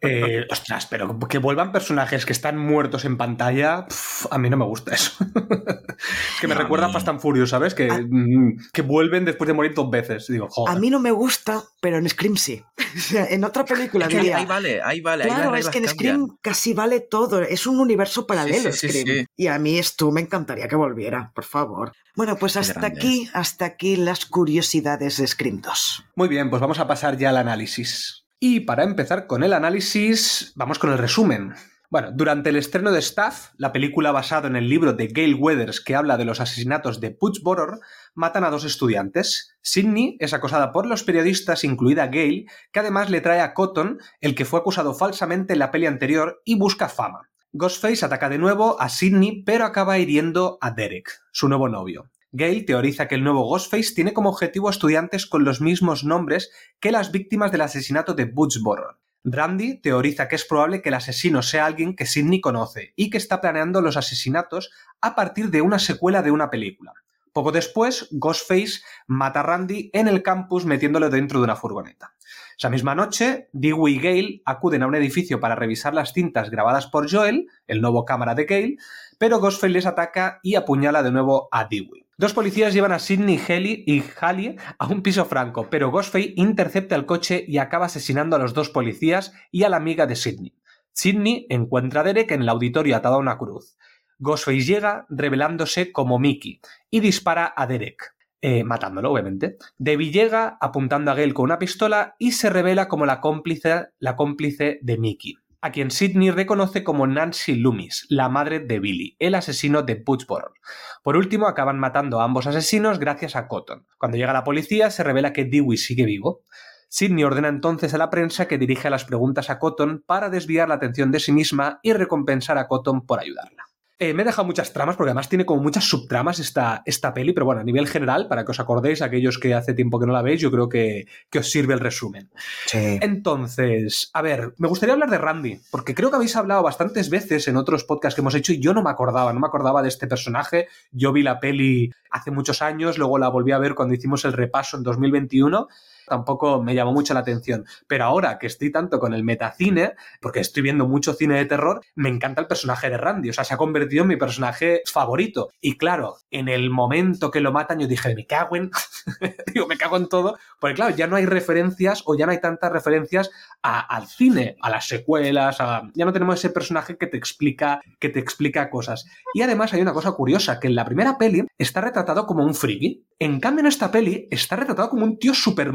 Eh, 0.01 0.45
ostras, 0.51 0.85
pero 0.87 1.17
que 1.27 1.37
vuelvan 1.39 1.71
personajes 1.71 2.25
que 2.25 2.33
están 2.33 2.57
muertos 2.59 3.05
en 3.05 3.17
pantalla, 3.17 3.87
a 4.29 4.37
mí 4.37 4.49
no 4.49 4.57
me 4.57 4.65
gusta 4.65 4.93
eso. 4.93 5.13
es 5.23 5.25
que 6.41 6.47
me 6.47 6.53
No, 6.55 6.61
recuerda 6.61 6.87
a 6.87 6.89
Fast 6.89 7.07
and 7.07 7.19
Furious, 7.19 7.49
¿sabes? 7.49 7.73
Que, 7.73 7.89
A- 7.89 7.99
mm, 8.01 8.57
que 8.73 8.81
vuelven 8.83 9.25
después 9.25 9.47
de 9.47 9.53
morir 9.53 9.73
dos 9.73 9.89
veces. 9.89 10.27
Digo, 10.27 10.47
joder. 10.49 10.75
A 10.75 10.79
mí 10.79 10.89
no 10.89 10.99
me 10.99 11.11
gusta, 11.11 11.63
pero 11.81 11.97
en 11.97 12.05
Scream 12.15 12.37
sí. 12.37 12.63
En 13.29 13.43
otra 13.43 13.65
película 13.65 14.07
que 14.07 14.17
diría. 14.17 14.37
ahí 14.37 14.45
vale, 14.45 14.81
ahí 14.81 15.01
vale. 15.01 15.25
ahí 15.25 15.29
Claro, 15.29 15.55
es 15.55 15.69
que 15.69 15.77
en 15.79 15.87
Scream 15.87 16.17
cambian. 16.17 16.37
casi 16.41 16.73
vale 16.73 17.01
todo. 17.01 17.41
Es 17.41 17.67
un 17.67 17.79
universo 17.79 18.25
paralelo, 18.25 18.71
sí, 18.71 18.79
sí, 18.79 18.87
Scream. 18.89 19.07
sí. 19.19 19.25
Y 19.35 19.47
a 19.47 19.59
mí 19.59 19.77
esto 19.77 20.11
me 20.11 20.21
encantaría 20.21 20.67
que 20.67 20.75
volviera, 20.75 21.31
por 21.35 21.43
favor. 21.43 21.91
Bueno, 22.15 22.37
pues 22.37 22.55
hasta 22.57 22.79
grande. 22.79 22.97
aquí, 22.97 23.29
hasta 23.33 23.65
aquí 23.65 23.95
las 23.97 24.25
curiosidades 24.25 25.17
de 25.17 25.27
Scream 25.27 25.61
2. 25.61 26.05
Muy 26.15 26.27
bien, 26.29 26.49
pues 26.49 26.61
vamos 26.61 26.79
a 26.79 26.87
pasar 26.87 27.17
ya 27.17 27.29
al 27.29 27.37
análisis. 27.37 28.25
Y 28.39 28.61
para 28.61 28.83
empezar 28.83 29.27
con 29.27 29.43
el 29.43 29.53
análisis, 29.53 30.51
vamos 30.55 30.79
con 30.79 30.91
el 30.91 30.97
resumen. 30.97 31.53
Bueno, 31.91 32.11
durante 32.11 32.49
el 32.49 32.55
estreno 32.55 32.91
de 32.91 32.99
Staff, 32.99 33.51
la 33.57 33.71
película 33.71 34.11
basada 34.11 34.47
en 34.47 34.55
el 34.55 34.67
libro 34.67 34.93
de 34.93 35.07
Gail 35.07 35.35
Weathers 35.35 35.81
que 35.81 35.95
habla 35.95 36.17
de 36.17 36.25
los 36.25 36.39
asesinatos 36.39 36.99
de 36.99 37.11
Puigboror, 37.11 37.79
matan 38.15 38.43
a 38.43 38.49
dos 38.49 38.65
estudiantes. 38.65 39.55
Sidney 39.61 40.17
es 40.19 40.33
acosada 40.33 40.71
por 40.71 40.87
los 40.87 41.03
periodistas, 41.03 41.63
incluida 41.63 42.07
Gail, 42.07 42.49
que 42.71 42.79
además 42.79 43.09
le 43.09 43.21
trae 43.21 43.41
a 43.41 43.53
Cotton, 43.53 43.99
el 44.19 44.33
que 44.33 44.45
fue 44.45 44.59
acusado 44.59 44.93
falsamente 44.95 45.53
en 45.53 45.59
la 45.59 45.71
peli 45.71 45.85
anterior, 45.85 46.41
y 46.43 46.55
busca 46.57 46.89
fama. 46.89 47.29
Ghostface 47.53 48.03
ataca 48.03 48.29
de 48.29 48.39
nuevo 48.39 48.81
a 48.81 48.89
Sidney, 48.89 49.43
pero 49.43 49.63
acaba 49.63 49.97
hiriendo 49.97 50.57
a 50.61 50.71
Derek, 50.71 51.09
su 51.31 51.47
nuevo 51.47 51.69
novio. 51.69 52.09
Gale 52.31 52.63
teoriza 52.63 53.07
que 53.07 53.15
el 53.15 53.23
nuevo 53.23 53.47
Ghostface 53.47 53.93
tiene 53.95 54.13
como 54.13 54.29
objetivo 54.29 54.67
a 54.67 54.71
estudiantes 54.71 55.25
con 55.25 55.45
los 55.45 55.61
mismos 55.61 56.03
nombres 56.03 56.51
que 56.81 56.91
las 56.91 57.13
víctimas 57.13 57.53
del 57.53 57.61
asesinato 57.61 58.13
de 58.13 58.25
Butchborough. 58.25 58.97
Randy 59.27 59.79
teoriza 59.81 60.27
que 60.27 60.35
es 60.35 60.45
probable 60.45 60.83
que 60.83 60.89
el 60.89 60.95
asesino 60.95 61.41
sea 61.41 61.65
alguien 61.65 61.95
que 61.95 62.05
Sidney 62.05 62.41
conoce 62.41 62.93
y 62.95 63.09
que 63.09 63.17
está 63.17 63.41
planeando 63.41 63.81
los 63.81 63.97
asesinatos 63.97 64.69
a 65.01 65.15
partir 65.15 65.49
de 65.49 65.61
una 65.61 65.79
secuela 65.79 66.21
de 66.21 66.29
una 66.29 66.51
película. 66.51 66.93
Poco 67.33 67.51
después, 67.51 68.07
Ghostface 68.11 68.81
mata 69.07 69.39
a 69.39 69.43
Randy 69.43 69.89
en 69.93 70.07
el 70.07 70.21
campus 70.21 70.65
metiéndolo 70.65 71.09
dentro 71.09 71.39
de 71.39 71.45
una 71.45 71.55
furgoneta. 71.55 72.13
Esa 72.55 72.69
misma 72.69 72.93
noche, 72.93 73.49
Dewey 73.51 73.95
y 73.95 73.99
Gale 73.99 74.41
acuden 74.45 74.83
a 74.83 74.87
un 74.87 74.95
edificio 74.95 75.39
para 75.39 75.55
revisar 75.55 75.95
las 75.95 76.13
cintas 76.13 76.51
grabadas 76.51 76.85
por 76.85 77.11
Joel, 77.11 77.47
el 77.65 77.81
nuevo 77.81 78.05
cámara 78.05 78.35
de 78.35 78.45
Gale, 78.45 78.77
pero 79.17 79.39
Ghostface 79.39 79.73
les 79.73 79.87
ataca 79.87 80.39
y 80.43 80.53
apuñala 80.53 81.01
de 81.01 81.11
nuevo 81.11 81.49
a 81.51 81.65
Dewey. 81.65 82.04
Dos 82.17 82.33
policías 82.33 82.73
llevan 82.73 82.93
a 82.93 82.99
Sidney 82.99 83.37
Haley 83.37 83.83
y 83.85 84.01
Hallie 84.21 84.55
a 84.79 84.87
un 84.87 85.01
piso 85.01 85.25
franco, 85.25 85.69
pero 85.69 85.91
Ghostface 85.91 86.33
intercepta 86.37 86.95
el 86.95 87.05
coche 87.05 87.43
y 87.45 87.57
acaba 87.57 87.87
asesinando 87.87 88.37
a 88.37 88.39
los 88.39 88.53
dos 88.53 88.69
policías 88.69 89.33
y 89.51 89.63
a 89.63 89.69
la 89.69 89.75
amiga 89.75 90.07
de 90.07 90.15
Sidney. 90.15 90.55
Sidney 90.93 91.45
encuentra 91.49 92.01
a 92.01 92.03
Derek 92.05 92.31
en 92.31 92.43
el 92.43 92.47
auditorio 92.47 92.95
atado 92.95 93.15
a 93.15 93.19
una 93.19 93.37
cruz. 93.37 93.75
Ghostface 94.19 94.61
llega 94.61 95.05
revelándose 95.09 95.91
como 95.91 96.17
Mickey 96.17 96.61
y 96.89 97.01
dispara 97.01 97.53
a 97.53 97.67
Derek, 97.67 98.15
eh, 98.39 98.63
matándolo, 98.63 99.11
obviamente. 99.11 99.57
Debbie 99.77 100.11
llega 100.11 100.57
apuntando 100.61 101.11
a 101.11 101.15
Gale 101.15 101.33
con 101.33 101.43
una 101.43 101.59
pistola 101.59 102.15
y 102.17 102.31
se 102.31 102.49
revela 102.49 102.87
como 102.87 103.05
la 103.05 103.19
cómplice, 103.19 103.87
la 103.99 104.15
cómplice 104.15 104.79
de 104.81 104.97
Mickey, 104.97 105.35
a 105.65 105.71
quien 105.71 105.89
Sidney 105.89 106.29
reconoce 106.29 106.83
como 106.83 107.07
Nancy 107.07 107.55
Loomis, 107.55 108.05
la 108.09 108.29
madre 108.29 108.59
de 108.59 108.79
Billy, 108.79 109.15
el 109.17 109.33
asesino 109.33 109.81
de 109.81 109.95
Butchborough. 109.95 110.53
Por 111.01 111.17
último, 111.17 111.47
acaban 111.47 111.79
matando 111.79 112.21
a 112.21 112.23
ambos 112.23 112.45
asesinos 112.45 112.99
gracias 112.99 113.35
a 113.35 113.47
Cotton. 113.47 113.87
Cuando 113.97 114.15
llega 114.15 114.31
la 114.31 114.43
policía, 114.43 114.91
se 114.91 115.03
revela 115.03 115.33
que 115.33 115.45
Dewey 115.45 115.79
sigue 115.79 116.05
vivo. 116.05 116.43
Sidney 116.87 117.23
ordena 117.23 117.47
entonces 117.47 117.95
a 117.95 117.97
la 117.97 118.11
prensa 118.11 118.47
que 118.47 118.59
dirija 118.59 118.91
las 118.91 119.05
preguntas 119.05 119.49
a 119.49 119.57
Cotton 119.57 120.03
para 120.05 120.29
desviar 120.29 120.69
la 120.69 120.75
atención 120.75 121.11
de 121.11 121.19
sí 121.19 121.31
misma 121.31 121.79
y 121.81 121.93
recompensar 121.93 122.59
a 122.59 122.67
Cotton 122.67 123.03
por 123.07 123.19
ayudarla. 123.19 123.65
Eh, 123.97 124.13
me 124.13 124.23
he 124.23 124.25
dejado 124.25 124.45
muchas 124.45 124.73
tramas 124.73 124.97
porque 124.97 125.11
además 125.11 125.29
tiene 125.29 125.45
como 125.45 125.63
muchas 125.63 125.85
subtramas 125.85 126.39
esta, 126.39 126.83
esta 126.85 127.13
peli, 127.13 127.31
pero 127.31 127.45
bueno, 127.45 127.61
a 127.61 127.63
nivel 127.63 127.87
general, 127.87 128.27
para 128.27 128.43
que 128.43 128.51
os 128.51 128.59
acordéis, 128.59 129.01
aquellos 129.01 129.37
que 129.37 129.53
hace 129.53 129.73
tiempo 129.73 129.99
que 129.99 130.05
no 130.05 130.11
la 130.11 130.21
veis, 130.21 130.41
yo 130.41 130.51
creo 130.51 130.67
que, 130.67 131.07
que 131.29 131.39
os 131.39 131.49
sirve 131.49 131.73
el 131.73 131.79
resumen. 131.79 132.29
Sí. 132.65 132.99
Entonces, 133.01 134.09
a 134.13 134.21
ver, 134.21 134.53
me 134.57 134.67
gustaría 134.67 134.93
hablar 134.93 135.09
de 135.09 135.17
Randy, 135.17 135.61
porque 135.71 135.95
creo 135.95 136.09
que 136.09 136.17
habéis 136.17 136.35
hablado 136.35 136.61
bastantes 136.61 137.09
veces 137.09 137.47
en 137.47 137.55
otros 137.55 137.85
podcasts 137.85 138.15
que 138.15 138.21
hemos 138.21 138.35
hecho 138.35 138.51
y 138.51 138.59
yo 138.59 138.73
no 138.73 138.83
me 138.83 138.89
acordaba, 138.89 139.31
no 139.31 139.39
me 139.39 139.47
acordaba 139.47 139.81
de 139.81 139.87
este 139.87 140.07
personaje. 140.07 140.67
Yo 140.91 141.13
vi 141.13 141.23
la 141.23 141.39
peli 141.39 141.91
hace 142.11 142.31
muchos 142.31 142.61
años, 142.61 142.97
luego 142.97 143.17
la 143.17 143.29
volví 143.29 143.53
a 143.53 143.59
ver 143.59 143.75
cuando 143.75 143.93
hicimos 143.93 144.25
el 144.25 144.33
repaso 144.33 144.75
en 144.75 144.83
2021 144.83 145.69
tampoco 146.07 146.61
me 146.61 146.75
llamó 146.75 146.91
mucho 146.93 147.13
la 147.13 147.21
atención. 147.21 147.65
Pero 147.87 148.05
ahora 148.05 148.37
que 148.39 148.47
estoy 148.47 148.71
tanto 148.71 148.99
con 148.99 149.13
el 149.13 149.23
metacine, 149.23 149.93
porque 150.21 150.39
estoy 150.39 150.63
viendo 150.63 150.87
mucho 150.87 151.13
cine 151.13 151.35
de 151.35 151.45
terror, 151.45 151.81
me 151.95 152.09
encanta 152.09 152.41
el 152.41 152.47
personaje 152.47 152.89
de 152.89 152.97
Randy. 152.97 153.29
O 153.29 153.33
sea, 153.33 153.43
se 153.43 153.53
ha 153.53 153.57
convertido 153.57 154.03
en 154.03 154.09
mi 154.09 154.17
personaje 154.17 154.81
favorito. 154.85 155.49
Y 155.61 155.77
claro, 155.77 156.17
en 156.31 156.47
el 156.49 156.69
momento 156.69 157.31
que 157.31 157.41
lo 157.41 157.51
matan, 157.51 157.79
yo 157.79 157.87
dije, 157.87 158.13
me 158.15 158.25
cago 158.25 158.55
en. 158.55 158.71
Digo, 159.53 159.67
me 159.67 159.77
cago 159.77 159.97
en 159.97 160.07
todo. 160.09 160.37
Porque 160.59 160.75
claro, 160.75 160.95
ya 160.95 161.07
no 161.07 161.15
hay 161.15 161.25
referencias 161.25 162.03
o 162.05 162.15
ya 162.15 162.25
no 162.25 162.31
hay 162.31 162.41
tantas 162.41 162.71
referencias 162.71 163.31
al 163.61 164.07
cine, 164.07 164.57
a 164.61 164.69
las 164.69 164.87
secuelas, 164.87 165.59
a- 165.59 165.83
ya 165.95 166.05
no 166.05 166.13
tenemos 166.13 166.35
ese 166.35 166.49
personaje 166.51 166.97
que 166.97 167.07
te 167.07 167.17
explica, 167.17 167.81
que 167.99 168.09
te 168.09 168.19
explica 168.19 168.69
cosas. 168.69 169.05
Y 169.33 169.41
además 169.41 169.73
hay 169.73 169.81
una 169.81 169.93
cosa 169.93 170.11
curiosa, 170.11 170.59
que 170.59 170.67
en 170.67 170.75
la 170.75 170.85
primera 170.85 171.17
peli 171.17 171.43
está 171.57 171.81
retratado 171.81 172.25
como 172.27 172.43
un 172.45 172.53
friki. 172.53 173.05
En 173.19 173.39
cambio, 173.39 173.61
en 173.61 173.67
esta 173.67 173.91
peli 173.91 174.27
está 174.29 174.55
retratado 174.55 174.89
como 174.89 175.03
un 175.05 175.17
tío 175.17 175.33
súper. 175.33 175.71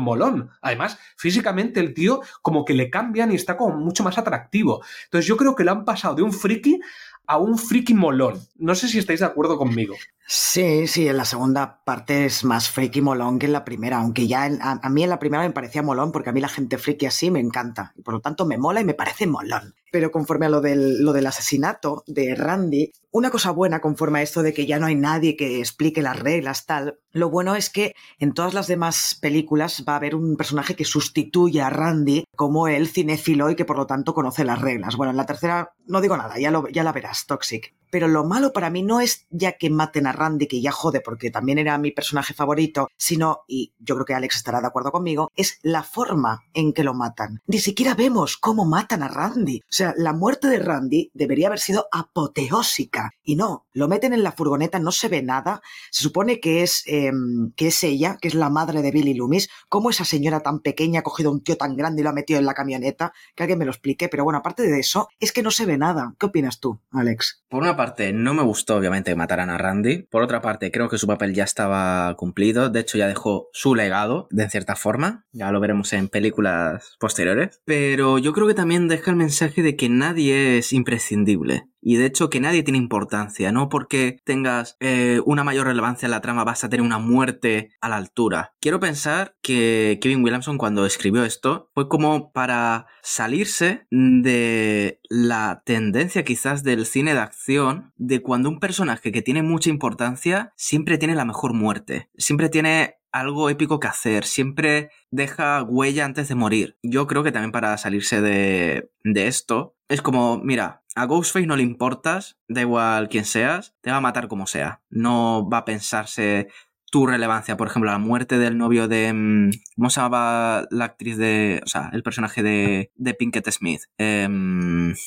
Además, 0.61 0.99
físicamente 1.17 1.81
el 1.81 1.95
tío 1.95 2.21
como 2.43 2.65
que 2.65 2.75
le 2.75 2.91
cambian 2.91 3.33
y 3.33 3.35
está 3.35 3.57
como 3.57 3.77
mucho 3.77 4.05
más 4.05 4.19
atractivo. 4.19 4.85
Entonces 5.05 5.27
yo 5.27 5.37
creo 5.37 5.55
que 5.55 5.65
lo 5.65 5.73
han 5.73 5.85
pasado 5.85 6.15
de 6.15 6.23
un 6.23 6.33
friki 6.33 6.81
a 7.27 7.39
un 7.39 7.59
friki 7.59 7.95
molón. 7.95 8.41
No 8.57 8.75
sé 8.75 8.89
si 8.89 8.99
estáis 8.99 9.21
de 9.21 9.27
acuerdo 9.27 9.57
conmigo. 9.57 9.95
Sí, 10.33 10.87
sí, 10.87 11.09
en 11.09 11.17
la 11.17 11.25
segunda 11.25 11.83
parte 11.85 12.25
es 12.25 12.45
más 12.45 12.71
friki 12.71 13.01
molón 13.01 13.41
que 13.41 13.47
en 13.47 13.53
la 13.53 13.65
primera, 13.65 13.97
aunque 13.99 14.29
ya 14.29 14.47
en- 14.47 14.61
a, 14.63 14.89
mí 14.89 15.03
en 15.03 15.11
la 15.11 15.19
primera 15.19 15.43
me 15.43 15.51
parecía 15.51 15.83
molón 15.83 16.13
porque 16.13 16.31
a 16.31 16.33
mí 16.33 16.41
la 16.41 16.49
gente 16.49 16.79
friki 16.79 17.07
así 17.07 17.33
me 17.33 17.41
encanta 17.41 17.93
y 17.97 18.03
por 18.03 18.15
lo 18.15 18.21
tanto 18.21 18.47
me 18.47 18.57
mola 18.57 18.81
y 18.81 18.85
me 18.85 18.95
parece 18.95 19.27
molón. 19.27 19.75
Pero 19.91 20.13
conforme 20.13 20.47
a 20.47 20.49
lo 20.49 20.61
del, 20.61 21.03
lo 21.03 21.13
del 21.13 21.27
asesinato 21.27 22.05
de 22.07 22.37
Randy, 22.37 22.93
una 23.11 23.31
cosa 23.31 23.51
buena 23.51 23.81
conforme 23.81 24.21
a 24.21 24.23
esto 24.23 24.45
de 24.45 24.55
que 24.55 24.67
ya 24.67 24.79
no 24.79 24.87
hay 24.87 24.95
nadie 24.95 25.37
que 25.37 25.59
explique 25.59 26.01
las 26.01 26.21
reglas 26.21 26.65
tal, 26.65 27.01
lo 27.11 27.29
bueno 27.29 27.57
es 27.57 27.69
que 27.69 27.95
en 28.21 28.33
todas 28.33 28.55
las 28.55 28.69
demás 28.69 29.19
películas 29.21 29.85
va 29.89 29.95
a 29.95 29.97
haber 29.97 30.15
un 30.15 30.37
personaje 30.37 30.77
que 30.77 30.85
sustituya 30.85 31.67
a 31.67 31.71
Randy 31.71 32.23
como 32.37 32.69
el 32.69 32.87
cinéfilo 32.87 33.51
y 33.51 33.57
que 33.57 33.65
por 33.65 33.77
lo 33.79 33.87
tanto 33.89 34.15
conoce 34.15 34.45
las 34.45 34.61
reglas. 34.61 34.95
Bueno, 34.95 35.11
en 35.11 35.17
la 35.17 35.27
tercera 35.27 35.73
no 35.87 36.01
digo 36.01 36.17
nada, 36.17 36.39
ya, 36.39 36.53
lo, 36.53 36.69
ya 36.69 36.85
la 36.85 36.93
verás, 36.93 37.27
Toxic. 37.27 37.75
Pero 37.91 38.09
lo 38.09 38.25
malo 38.25 38.53
para 38.53 38.71
mí 38.71 38.83
no 38.83 39.01
es 39.01 39.27
ya 39.31 39.53
que 39.53 39.71
maten 39.71 40.07
a 40.07 40.13
Randy, 40.13 40.47
que 40.47 40.61
ya 40.61 40.73
jode 40.73 41.01
porque 41.01 41.31
también 41.31 41.59
era 41.59 41.79
mi 41.79 41.91
personaje 41.91 42.35
favorito, 42.35 42.89
sino, 42.97 43.43
y 43.47 43.75
yo 43.79 43.95
creo 43.97 44.07
que 44.07 44.15
Alex 44.15 44.37
estará 44.37 44.61
de 44.61 44.67
acuerdo 44.67 44.93
conmigo, 44.93 45.31
es 45.37 45.59
la 45.63 45.83
forma 45.83 46.43
en 46.55 46.73
que 46.73 46.85
lo 46.85 46.95
matan. 46.95 47.43
Ni 47.47 47.59
siquiera 47.59 47.95
vemos 47.95 48.37
cómo 48.37 48.65
matan 48.65 49.03
a 49.03 49.09
Randy. 49.09 49.59
O 49.59 49.73
sea, 49.73 49.95
la 49.97 50.13
muerte 50.13 50.49
de 50.49 50.59
Randy 50.59 51.11
debería 51.15 51.49
haber 51.49 51.59
sido 51.59 51.89
apoteósica. 51.93 53.11
Y 53.23 53.37
no, 53.37 53.67
lo 53.73 53.89
meten 53.89 54.13
en 54.13 54.23
la 54.23 54.33
furgoneta, 54.33 54.79
no 54.79 54.93
se 54.93 55.09
ve 55.09 55.23
nada. 55.23 55.63
Se 55.91 56.03
supone 56.03 56.41
que 56.41 56.63
es, 56.63 56.83
eh, 56.87 57.13
que 57.57 57.69
es 57.69 57.85
ella, 57.85 58.19
que 58.21 58.29
es 58.29 58.35
la 58.35 58.51
madre 58.51 58.83
de 58.83 58.91
Billy 58.91 59.15
Loomis. 59.15 59.49
¿Cómo 59.69 59.91
esa 59.91 60.05
señora 60.05 60.41
tan 60.41 60.61
pequeña 60.61 61.01
ha 61.01 61.05
cogido 61.05 61.31
a 61.31 61.33
un 61.33 61.43
tío 61.43 61.57
tan 61.57 61.77
grande 61.77 62.01
y 62.01 62.05
lo 62.05 62.11
ha 62.11 62.15
metido 62.15 62.39
en 62.39 62.47
la 62.47 62.55
camioneta? 62.55 63.13
Que 63.35 63.43
alguien 63.43 63.59
me 63.59 63.65
lo 63.65 63.71
explique. 63.71 64.09
Pero 64.09 64.25
bueno, 64.25 64.39
aparte 64.39 64.63
de 64.63 64.81
eso, 64.81 65.09
es 65.19 65.33
que 65.33 65.43
no 65.43 65.51
se 65.51 65.67
ve 65.67 65.79
nada. 65.79 66.15
¿Qué 66.19 66.27
opinas 66.27 66.61
tú, 66.61 66.81
Alex? 66.91 67.43
Parte, 67.81 68.13
no 68.13 68.35
me 68.35 68.43
gustó 68.43 68.77
obviamente 68.77 69.11
que 69.11 69.17
mataran 69.17 69.49
a 69.49 69.57
Randy. 69.57 70.03
Por 70.11 70.23
otra 70.23 70.43
parte, 70.43 70.71
creo 70.71 70.91
que 70.91 70.99
su 70.99 71.07
papel 71.07 71.33
ya 71.33 71.45
estaba 71.45 72.15
cumplido. 72.17 72.69
De 72.69 72.81
hecho, 72.81 72.99
ya 72.99 73.09
dejó 73.09 73.49
su 73.55 73.75
legado, 73.75 74.29
de 74.31 74.51
cierta 74.51 74.77
forma. 74.77 75.25
Ya 75.33 75.51
lo 75.51 75.61
veremos 75.61 75.95
en 75.95 76.11
películas 76.11 76.99
posteriores. 77.01 77.63
Pero 77.65 78.19
yo 78.19 78.35
creo 78.35 78.47
que 78.47 78.53
también 78.53 78.87
deja 78.87 79.11
el 79.11 79.17
mensaje 79.17 79.63
de 79.63 79.77
que 79.77 79.89
nadie 79.89 80.59
es 80.59 80.75
imprescindible. 80.75 81.70
Y 81.83 81.97
de 81.97 82.07
hecho 82.07 82.31
que 82.31 82.41
nadie 82.41 82.63
tiene 82.63 82.79
importancia, 82.79 83.53
no 83.53 83.69
porque 83.69 84.19
tengas 84.25 84.77
eh, 84.81 85.21
una 85.25 85.45
mayor 85.45 85.67
relevancia 85.67 86.07
en 86.07 86.11
la 86.11 86.21
trama 86.21 86.45
vas 86.45 86.65
a 86.65 86.69
tener 86.69 86.85
una 86.85 86.99
muerte 86.99 87.71
a 87.81 87.89
la 87.89 87.97
altura. 87.97 88.55
Quiero 88.61 88.81
pensar 88.81 89.35
que 89.43 89.99
Kevin 90.03 90.23
Williamson 90.23 90.59
cuando 90.59 90.87
escribió 90.87 91.25
esto 91.25 91.71
fue 91.75 91.89
como 91.89 92.33
para 92.33 92.87
salirse 93.03 93.87
de 93.91 95.01
la 95.09 95.63
tendencia 95.65 96.25
quizás 96.25 96.63
del 96.63 96.87
cine 96.87 97.15
de 97.15 97.21
acción 97.21 97.93
de 97.97 98.21
cuando 98.23 98.49
un 98.49 98.61
personaje 98.61 99.13
que 99.13 99.23
tiene 99.23 99.43
mucha 99.43 99.71
importancia 99.71 100.53
siempre 100.57 100.99
tiene 100.99 101.15
la 101.15 101.25
mejor 101.25 101.55
muerte, 101.55 102.09
siempre 102.17 102.49
tiene 102.49 103.00
algo 103.13 103.51
épico 103.51 103.81
que 103.81 103.89
hacer, 103.89 104.25
siempre 104.25 104.91
deja 105.11 105.63
huella 105.63 106.05
antes 106.05 106.29
de 106.29 106.35
morir. 106.35 106.79
Yo 106.83 107.07
creo 107.07 107.23
que 107.23 107.33
también 107.33 107.53
para 107.53 107.77
salirse 107.79 108.21
de, 108.21 108.91
de 109.05 109.27
esto 109.27 109.75
es 109.89 110.03
como, 110.03 110.39
mira, 110.39 110.83
a 110.95 111.05
Ghostface 111.05 111.47
no 111.47 111.57
le 111.57 111.63
importas, 111.63 112.39
da 112.49 112.61
igual 112.61 113.09
quién 113.09 113.25
seas, 113.25 113.75
te 113.81 113.91
va 113.91 113.99
a 113.99 114.01
matar 114.01 114.29
como 114.29 114.47
sea. 114.47 114.83
No 114.89 115.49
va 115.51 115.59
a 115.59 115.65
pensarse 115.65 116.49
tu 116.91 117.07
relevancia. 117.07 117.57
Por 117.57 117.69
ejemplo, 117.69 117.91
la 117.91 117.99
muerte 117.99 118.39
del 118.39 118.59
novio 118.59 118.89
de. 118.89 119.13
mm, 119.13 119.51
¿Cómo 119.77 119.91
se 119.91 120.01
llamaba 120.01 120.67
la 120.71 120.85
actriz 120.87 121.17
de. 121.17 121.61
O 121.65 121.69
sea, 121.69 121.91
el 121.93 122.03
personaje 122.03 122.43
de, 122.43 122.91
de 122.97 123.15
Pinkett 123.15 123.49
Smith? 123.51 123.83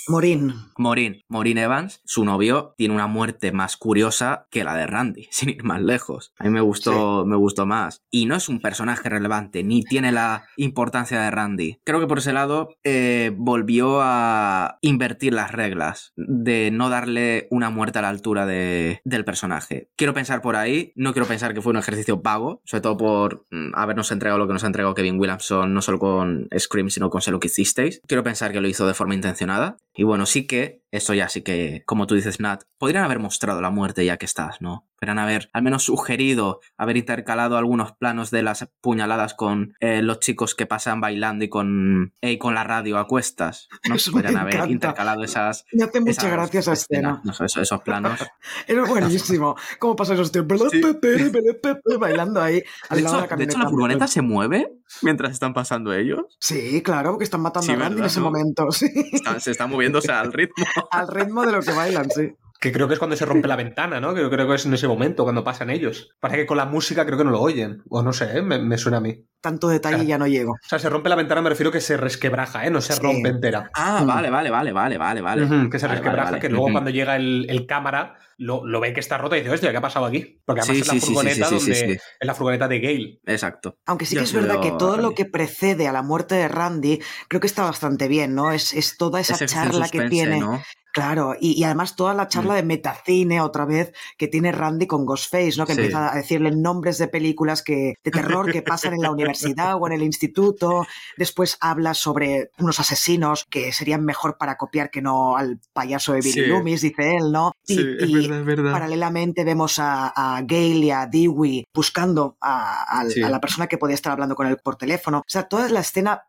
Morín. 0.07 0.53
Maureen. 0.77 1.21
Maureen 1.29 1.57
Evans, 1.57 2.01
su 2.05 2.25
novio, 2.25 2.73
tiene 2.77 2.93
una 2.93 3.07
muerte 3.07 3.51
más 3.51 3.77
curiosa 3.77 4.47
que 4.51 4.63
la 4.63 4.75
de 4.75 4.87
Randy, 4.87 5.27
sin 5.31 5.49
ir 5.49 5.63
más 5.63 5.81
lejos. 5.81 6.33
A 6.39 6.43
mí 6.45 6.49
me 6.49 6.61
gustó, 6.61 7.25
me 7.25 7.35
gustó 7.35 7.65
más. 7.65 8.01
Y 8.11 8.25
no 8.25 8.35
es 8.35 8.49
un 8.49 8.59
personaje 8.59 9.09
relevante, 9.09 9.63
ni 9.63 9.83
tiene 9.83 10.11
la 10.11 10.45
importancia 10.57 11.19
de 11.21 11.31
Randy. 11.31 11.79
Creo 11.83 11.99
que 11.99 12.07
por 12.07 12.19
ese 12.19 12.33
lado 12.33 12.69
eh, 12.83 13.31
volvió 13.35 13.99
a 14.01 14.77
invertir 14.81 15.33
las 15.33 15.51
reglas 15.51 16.13
de 16.15 16.71
no 16.71 16.89
darle 16.89 17.47
una 17.51 17.69
muerte 17.69 17.99
a 17.99 18.01
la 18.03 18.09
altura 18.09 18.45
de- 18.45 19.01
del 19.03 19.25
personaje. 19.25 19.89
Quiero 19.97 20.13
pensar 20.13 20.41
por 20.41 20.55
ahí, 20.55 20.91
no 20.95 21.13
quiero 21.13 21.27
pensar 21.27 21.53
que 21.53 21.61
fue 21.61 21.72
un 21.73 21.79
ejercicio 21.79 22.17
vago, 22.17 22.61
sobre 22.65 22.81
todo 22.81 22.97
por 22.97 23.45
mm, 23.51 23.71
habernos 23.73 24.11
entregado 24.11 24.39
lo 24.39 24.47
que 24.47 24.53
nos 24.53 24.63
ha 24.63 24.67
entregado 24.67 24.93
Kevin 24.93 25.19
Williamson, 25.19 25.73
no 25.73 25.81
solo 25.81 25.99
con 25.99 26.47
Scream, 26.57 26.89
sino 26.89 27.09
con 27.09 27.21
Sé 27.21 27.31
lo 27.31 27.39
que 27.39 27.47
hicisteis. 27.47 28.01
Quiero 28.07 28.23
pensar 28.23 28.51
que 28.51 28.61
lo 28.61 28.67
hizo 28.67 28.87
de 28.87 28.93
forma 28.93 29.15
intencionada. 29.15 29.77
Y 29.95 30.03
bueno, 30.03 30.25
sí 30.25 30.45
que, 30.45 30.82
esto 30.95 31.13
ya 31.13 31.27
sí 31.29 31.41
que, 31.41 31.83
como 31.85 32.07
tú 32.07 32.15
dices, 32.15 32.39
Nat, 32.39 32.63
podrían 32.77 33.03
haber 33.03 33.19
mostrado 33.19 33.61
la 33.61 33.69
muerte 33.69 34.05
ya 34.05 34.17
que 34.17 34.25
estás, 34.25 34.61
¿no? 34.61 34.87
Podrían 34.99 35.19
haber 35.19 35.49
al 35.51 35.63
menos 35.63 35.83
sugerido, 35.83 36.61
haber 36.77 36.95
intercalado 36.97 37.57
algunos 37.57 37.91
planos 37.93 38.31
de 38.31 38.41
las 38.43 38.69
puñaladas 38.79 39.33
con 39.33 39.73
eh, 39.81 40.01
los 40.01 40.19
chicos 40.19 40.55
que 40.55 40.65
pasan 40.65 41.01
bailando 41.01 41.43
y 41.43 41.49
con, 41.49 42.13
eh, 42.21 42.31
y 42.33 42.37
con 42.37 42.55
la 42.55 42.63
radio 42.63 42.97
a 42.97 43.07
cuestas, 43.07 43.67
¿no? 43.89 43.95
Eso 43.95 44.11
me 44.11 44.21
Podrían 44.21 44.39
haber 44.41 44.53
encanta. 44.55 44.71
intercalado 44.71 45.23
esas... 45.23 45.65
Me 45.73 45.83
hace 45.83 45.99
mucha 45.99 46.11
esas 46.11 46.31
gracia 46.31 46.59
esa 46.61 46.73
escenas, 46.73 47.17
escena. 47.17 47.21
no 47.25 47.33
sé, 47.33 47.45
esos, 47.45 47.63
esos 47.63 47.81
planos. 47.81 48.19
Era 48.67 48.85
buenísimo. 48.85 49.55
¿Cómo 49.79 49.95
pasan 49.95 50.15
esos 50.15 50.31
tíos? 50.31 50.45
Bailando 51.99 52.41
ahí 52.41 52.61
al 52.89 52.97
De 52.97 53.03
lado 53.03 53.15
hecho, 53.17 53.23
de 53.25 53.29
la 53.31 53.35
de 53.37 53.43
hecho, 53.43 53.57
la 53.59 53.69
furgoneta 53.69 54.07
se 54.07 54.21
mueve 54.21 54.71
mientras 55.01 55.31
están 55.31 55.53
pasando 55.53 55.93
ellos. 55.93 56.21
Sí, 56.39 56.81
claro, 56.81 57.11
porque 57.11 57.23
están 57.25 57.41
matando 57.41 57.65
Sí, 57.65 57.71
a 57.71 57.75
Randy 57.75 57.85
en 57.93 57.95
¿verdad, 57.95 58.07
ese 58.11 58.19
no? 58.19 58.25
momento. 58.25 58.67
Sí. 58.71 58.87
Está- 59.11 59.39
se 59.39 59.51
está 59.51 59.67
moviéndose 59.67 60.11
al 60.11 60.31
ritmo. 60.33 60.65
Al 60.91 61.07
ritmo 61.07 61.45
de 61.45 61.51
lo 61.51 61.61
que 61.61 61.71
bailan, 61.71 62.09
sí. 62.09 62.35
Que 62.63 62.71
creo 62.71 62.87
que 62.87 62.93
es 62.93 62.99
cuando 62.99 63.17
se 63.17 63.25
rompe 63.25 63.49
la 63.49 63.55
ventana, 63.57 63.99
¿no? 63.99 64.15
Que 64.15 64.29
creo 64.29 64.47
que 64.47 64.55
es 64.55 64.65
en 64.65 64.73
ese 64.73 64.87
momento, 64.87 65.23
cuando 65.23 65.43
pasan 65.43 65.69
ellos. 65.69 66.15
Parece 66.21 66.39
que 66.41 66.45
con 66.45 66.55
la 66.55 66.65
música 66.65 67.05
creo 67.05 67.17
que 67.17 67.25
no 67.25 67.31
lo 67.31 67.41
oyen. 67.41 67.83
O 67.89 68.01
no 68.01 68.13
sé, 68.13 68.37
¿eh? 68.37 68.41
me, 68.41 68.57
me 68.59 68.77
suena 68.77 68.97
a 68.97 69.01
mí. 69.01 69.25
Tanto 69.41 69.67
detalle 69.67 70.05
ya 70.05 70.17
no 70.17 70.25
llego. 70.27 70.53
O 70.53 70.57
sea, 70.69 70.79
se 70.79 70.89
rompe 70.89 71.09
la 71.09 71.15
ventana, 71.17 71.41
me 71.41 71.49
refiero 71.49 71.71
que 71.73 71.81
se 71.81 71.97
resquebraja, 71.97 72.65
¿eh? 72.65 72.69
No 72.71 72.79
se 72.79 72.93
Sí. 72.93 73.01
rompe 73.01 73.27
entera. 73.27 73.69
Ah, 73.73 73.99
Mm. 74.03 74.07
vale, 74.07 74.29
vale, 74.29 74.49
vale, 74.49 74.71
vale, 74.71 74.97
vale, 74.97 75.21
vale. 75.21 75.69
Que 75.69 75.77
se 75.77 75.87
Vale, 75.87 75.99
resquebraja, 75.99 76.31
vale, 76.31 76.31
vale. 76.37 76.39
que 76.39 76.47
luego 76.49 76.71
cuando 76.71 76.89
llega 76.89 77.17
el, 77.17 77.45
el 77.49 77.65
cámara 77.67 78.15
lo, 78.37 78.65
lo 78.65 78.79
ve 78.79 78.93
que 78.93 79.01
está 79.01 79.17
rota 79.17 79.35
y 79.35 79.41
dice, 79.41 79.51
hostia, 79.53 79.71
¿qué 79.71 79.77
ha 79.77 79.81
pasado 79.81 80.05
aquí? 80.05 80.41
Porque 80.45 80.61
además 80.61 80.77
Sí, 80.77 80.81
es 80.81 80.87
la 80.87 80.93
sí, 80.93 80.99
sí, 81.01 81.05
sí, 81.05 81.13
furgoneta 81.13 81.47
sí, 81.47 81.59
sí, 81.59 81.71
donde. 81.71 81.75
sí. 81.75 81.99
Es 82.21 82.27
la 82.27 82.33
furgoneta 82.33 82.67
de 82.69 82.79
Gale. 82.79 83.19
Exacto. 83.25 83.77
Aunque 83.85 84.05
sí 84.05 84.15
Yo 84.15 84.21
que 84.21 84.25
es 84.25 84.33
verdad 84.33 84.61
que 84.61 84.71
todo 84.71 84.95
lo 84.95 85.03
Randy. 85.09 85.15
que 85.15 85.25
precede 85.25 85.87
a 85.87 85.91
la 85.91 86.01
muerte 86.01 86.35
de 86.35 86.47
Randy, 86.47 87.01
creo 87.27 87.41
que 87.41 87.47
está 87.47 87.63
bastante 87.63 88.07
bien, 88.07 88.33
¿no? 88.33 88.53
Es, 88.53 88.73
es 88.73 88.95
toda 88.97 89.19
esa 89.19 89.35
Ese 89.35 89.47
charla 89.47 89.89
que 89.89 90.07
tiene. 90.09 90.39
¿no? 90.39 90.61
Claro, 90.93 91.35
y, 91.39 91.59
y 91.59 91.63
además 91.63 91.95
toda 91.95 92.13
la 92.13 92.27
charla 92.27 92.53
Mm. 92.53 92.55
de 92.57 92.63
metacine 92.63 93.41
otra 93.41 93.65
vez 93.65 93.93
que 94.15 94.27
tiene 94.27 94.51
Randy 94.51 94.85
con 94.85 95.07
Ghostface, 95.07 95.57
¿no? 95.57 95.65
Que 95.65 95.73
Sí. 95.73 95.79
empieza 95.81 96.13
a 96.13 96.15
decirle 96.15 96.51
nombres 96.51 96.99
de 96.99 97.07
películas 97.07 97.63
que, 97.63 97.95
de 98.03 98.11
terror 98.11 98.51
que 98.51 98.61
pasan 98.61 98.93
en 98.93 99.01
la 99.01 99.09
universidad 99.09 99.75
o 99.81 99.87
en 99.87 99.93
el 99.93 100.03
instituto. 100.03 100.85
Después 101.17 101.57
habla 101.61 101.95
sobre 101.95 102.51
unos 102.59 102.79
asesinos 102.79 103.45
que 103.49 103.73
serían 103.73 104.05
mejor 104.05 104.37
para 104.37 104.55
copiar 104.55 104.91
que 104.91 105.01
no 105.01 105.35
al 105.35 105.59
payaso 105.73 106.13
de 106.13 106.19
Billy 106.21 106.31
Sí. 106.31 106.41
Loomis, 106.45 106.81
dice 106.81 107.15
él, 107.15 107.31
¿no? 107.31 107.53
Y, 107.65 107.73
Sí, 107.75 107.79
es 107.99 108.11
verdad, 108.13 108.39
es 108.41 108.45
verdad. 108.45 108.71
paralelamente 108.71 109.43
vemos 109.43 109.79
a, 109.79 110.09
a 110.15 110.43
Gail 110.47 110.83
y 110.83 110.91
a 110.91 111.07
Dewey 111.07 111.65
buscando 111.73 112.37
a, 112.39 112.99
a 112.99 113.03
la 113.03 113.41
persona 113.41 113.65
que 113.65 113.79
podía 113.79 113.95
estar 113.95 114.11
hablando 114.11 114.35
con 114.35 114.45
él 114.45 114.57
por 114.63 114.75
teléfono. 114.75 115.19
O 115.19 115.23
sea, 115.27 115.47
toda 115.47 115.67
la 115.69 115.79
escena 115.79 116.21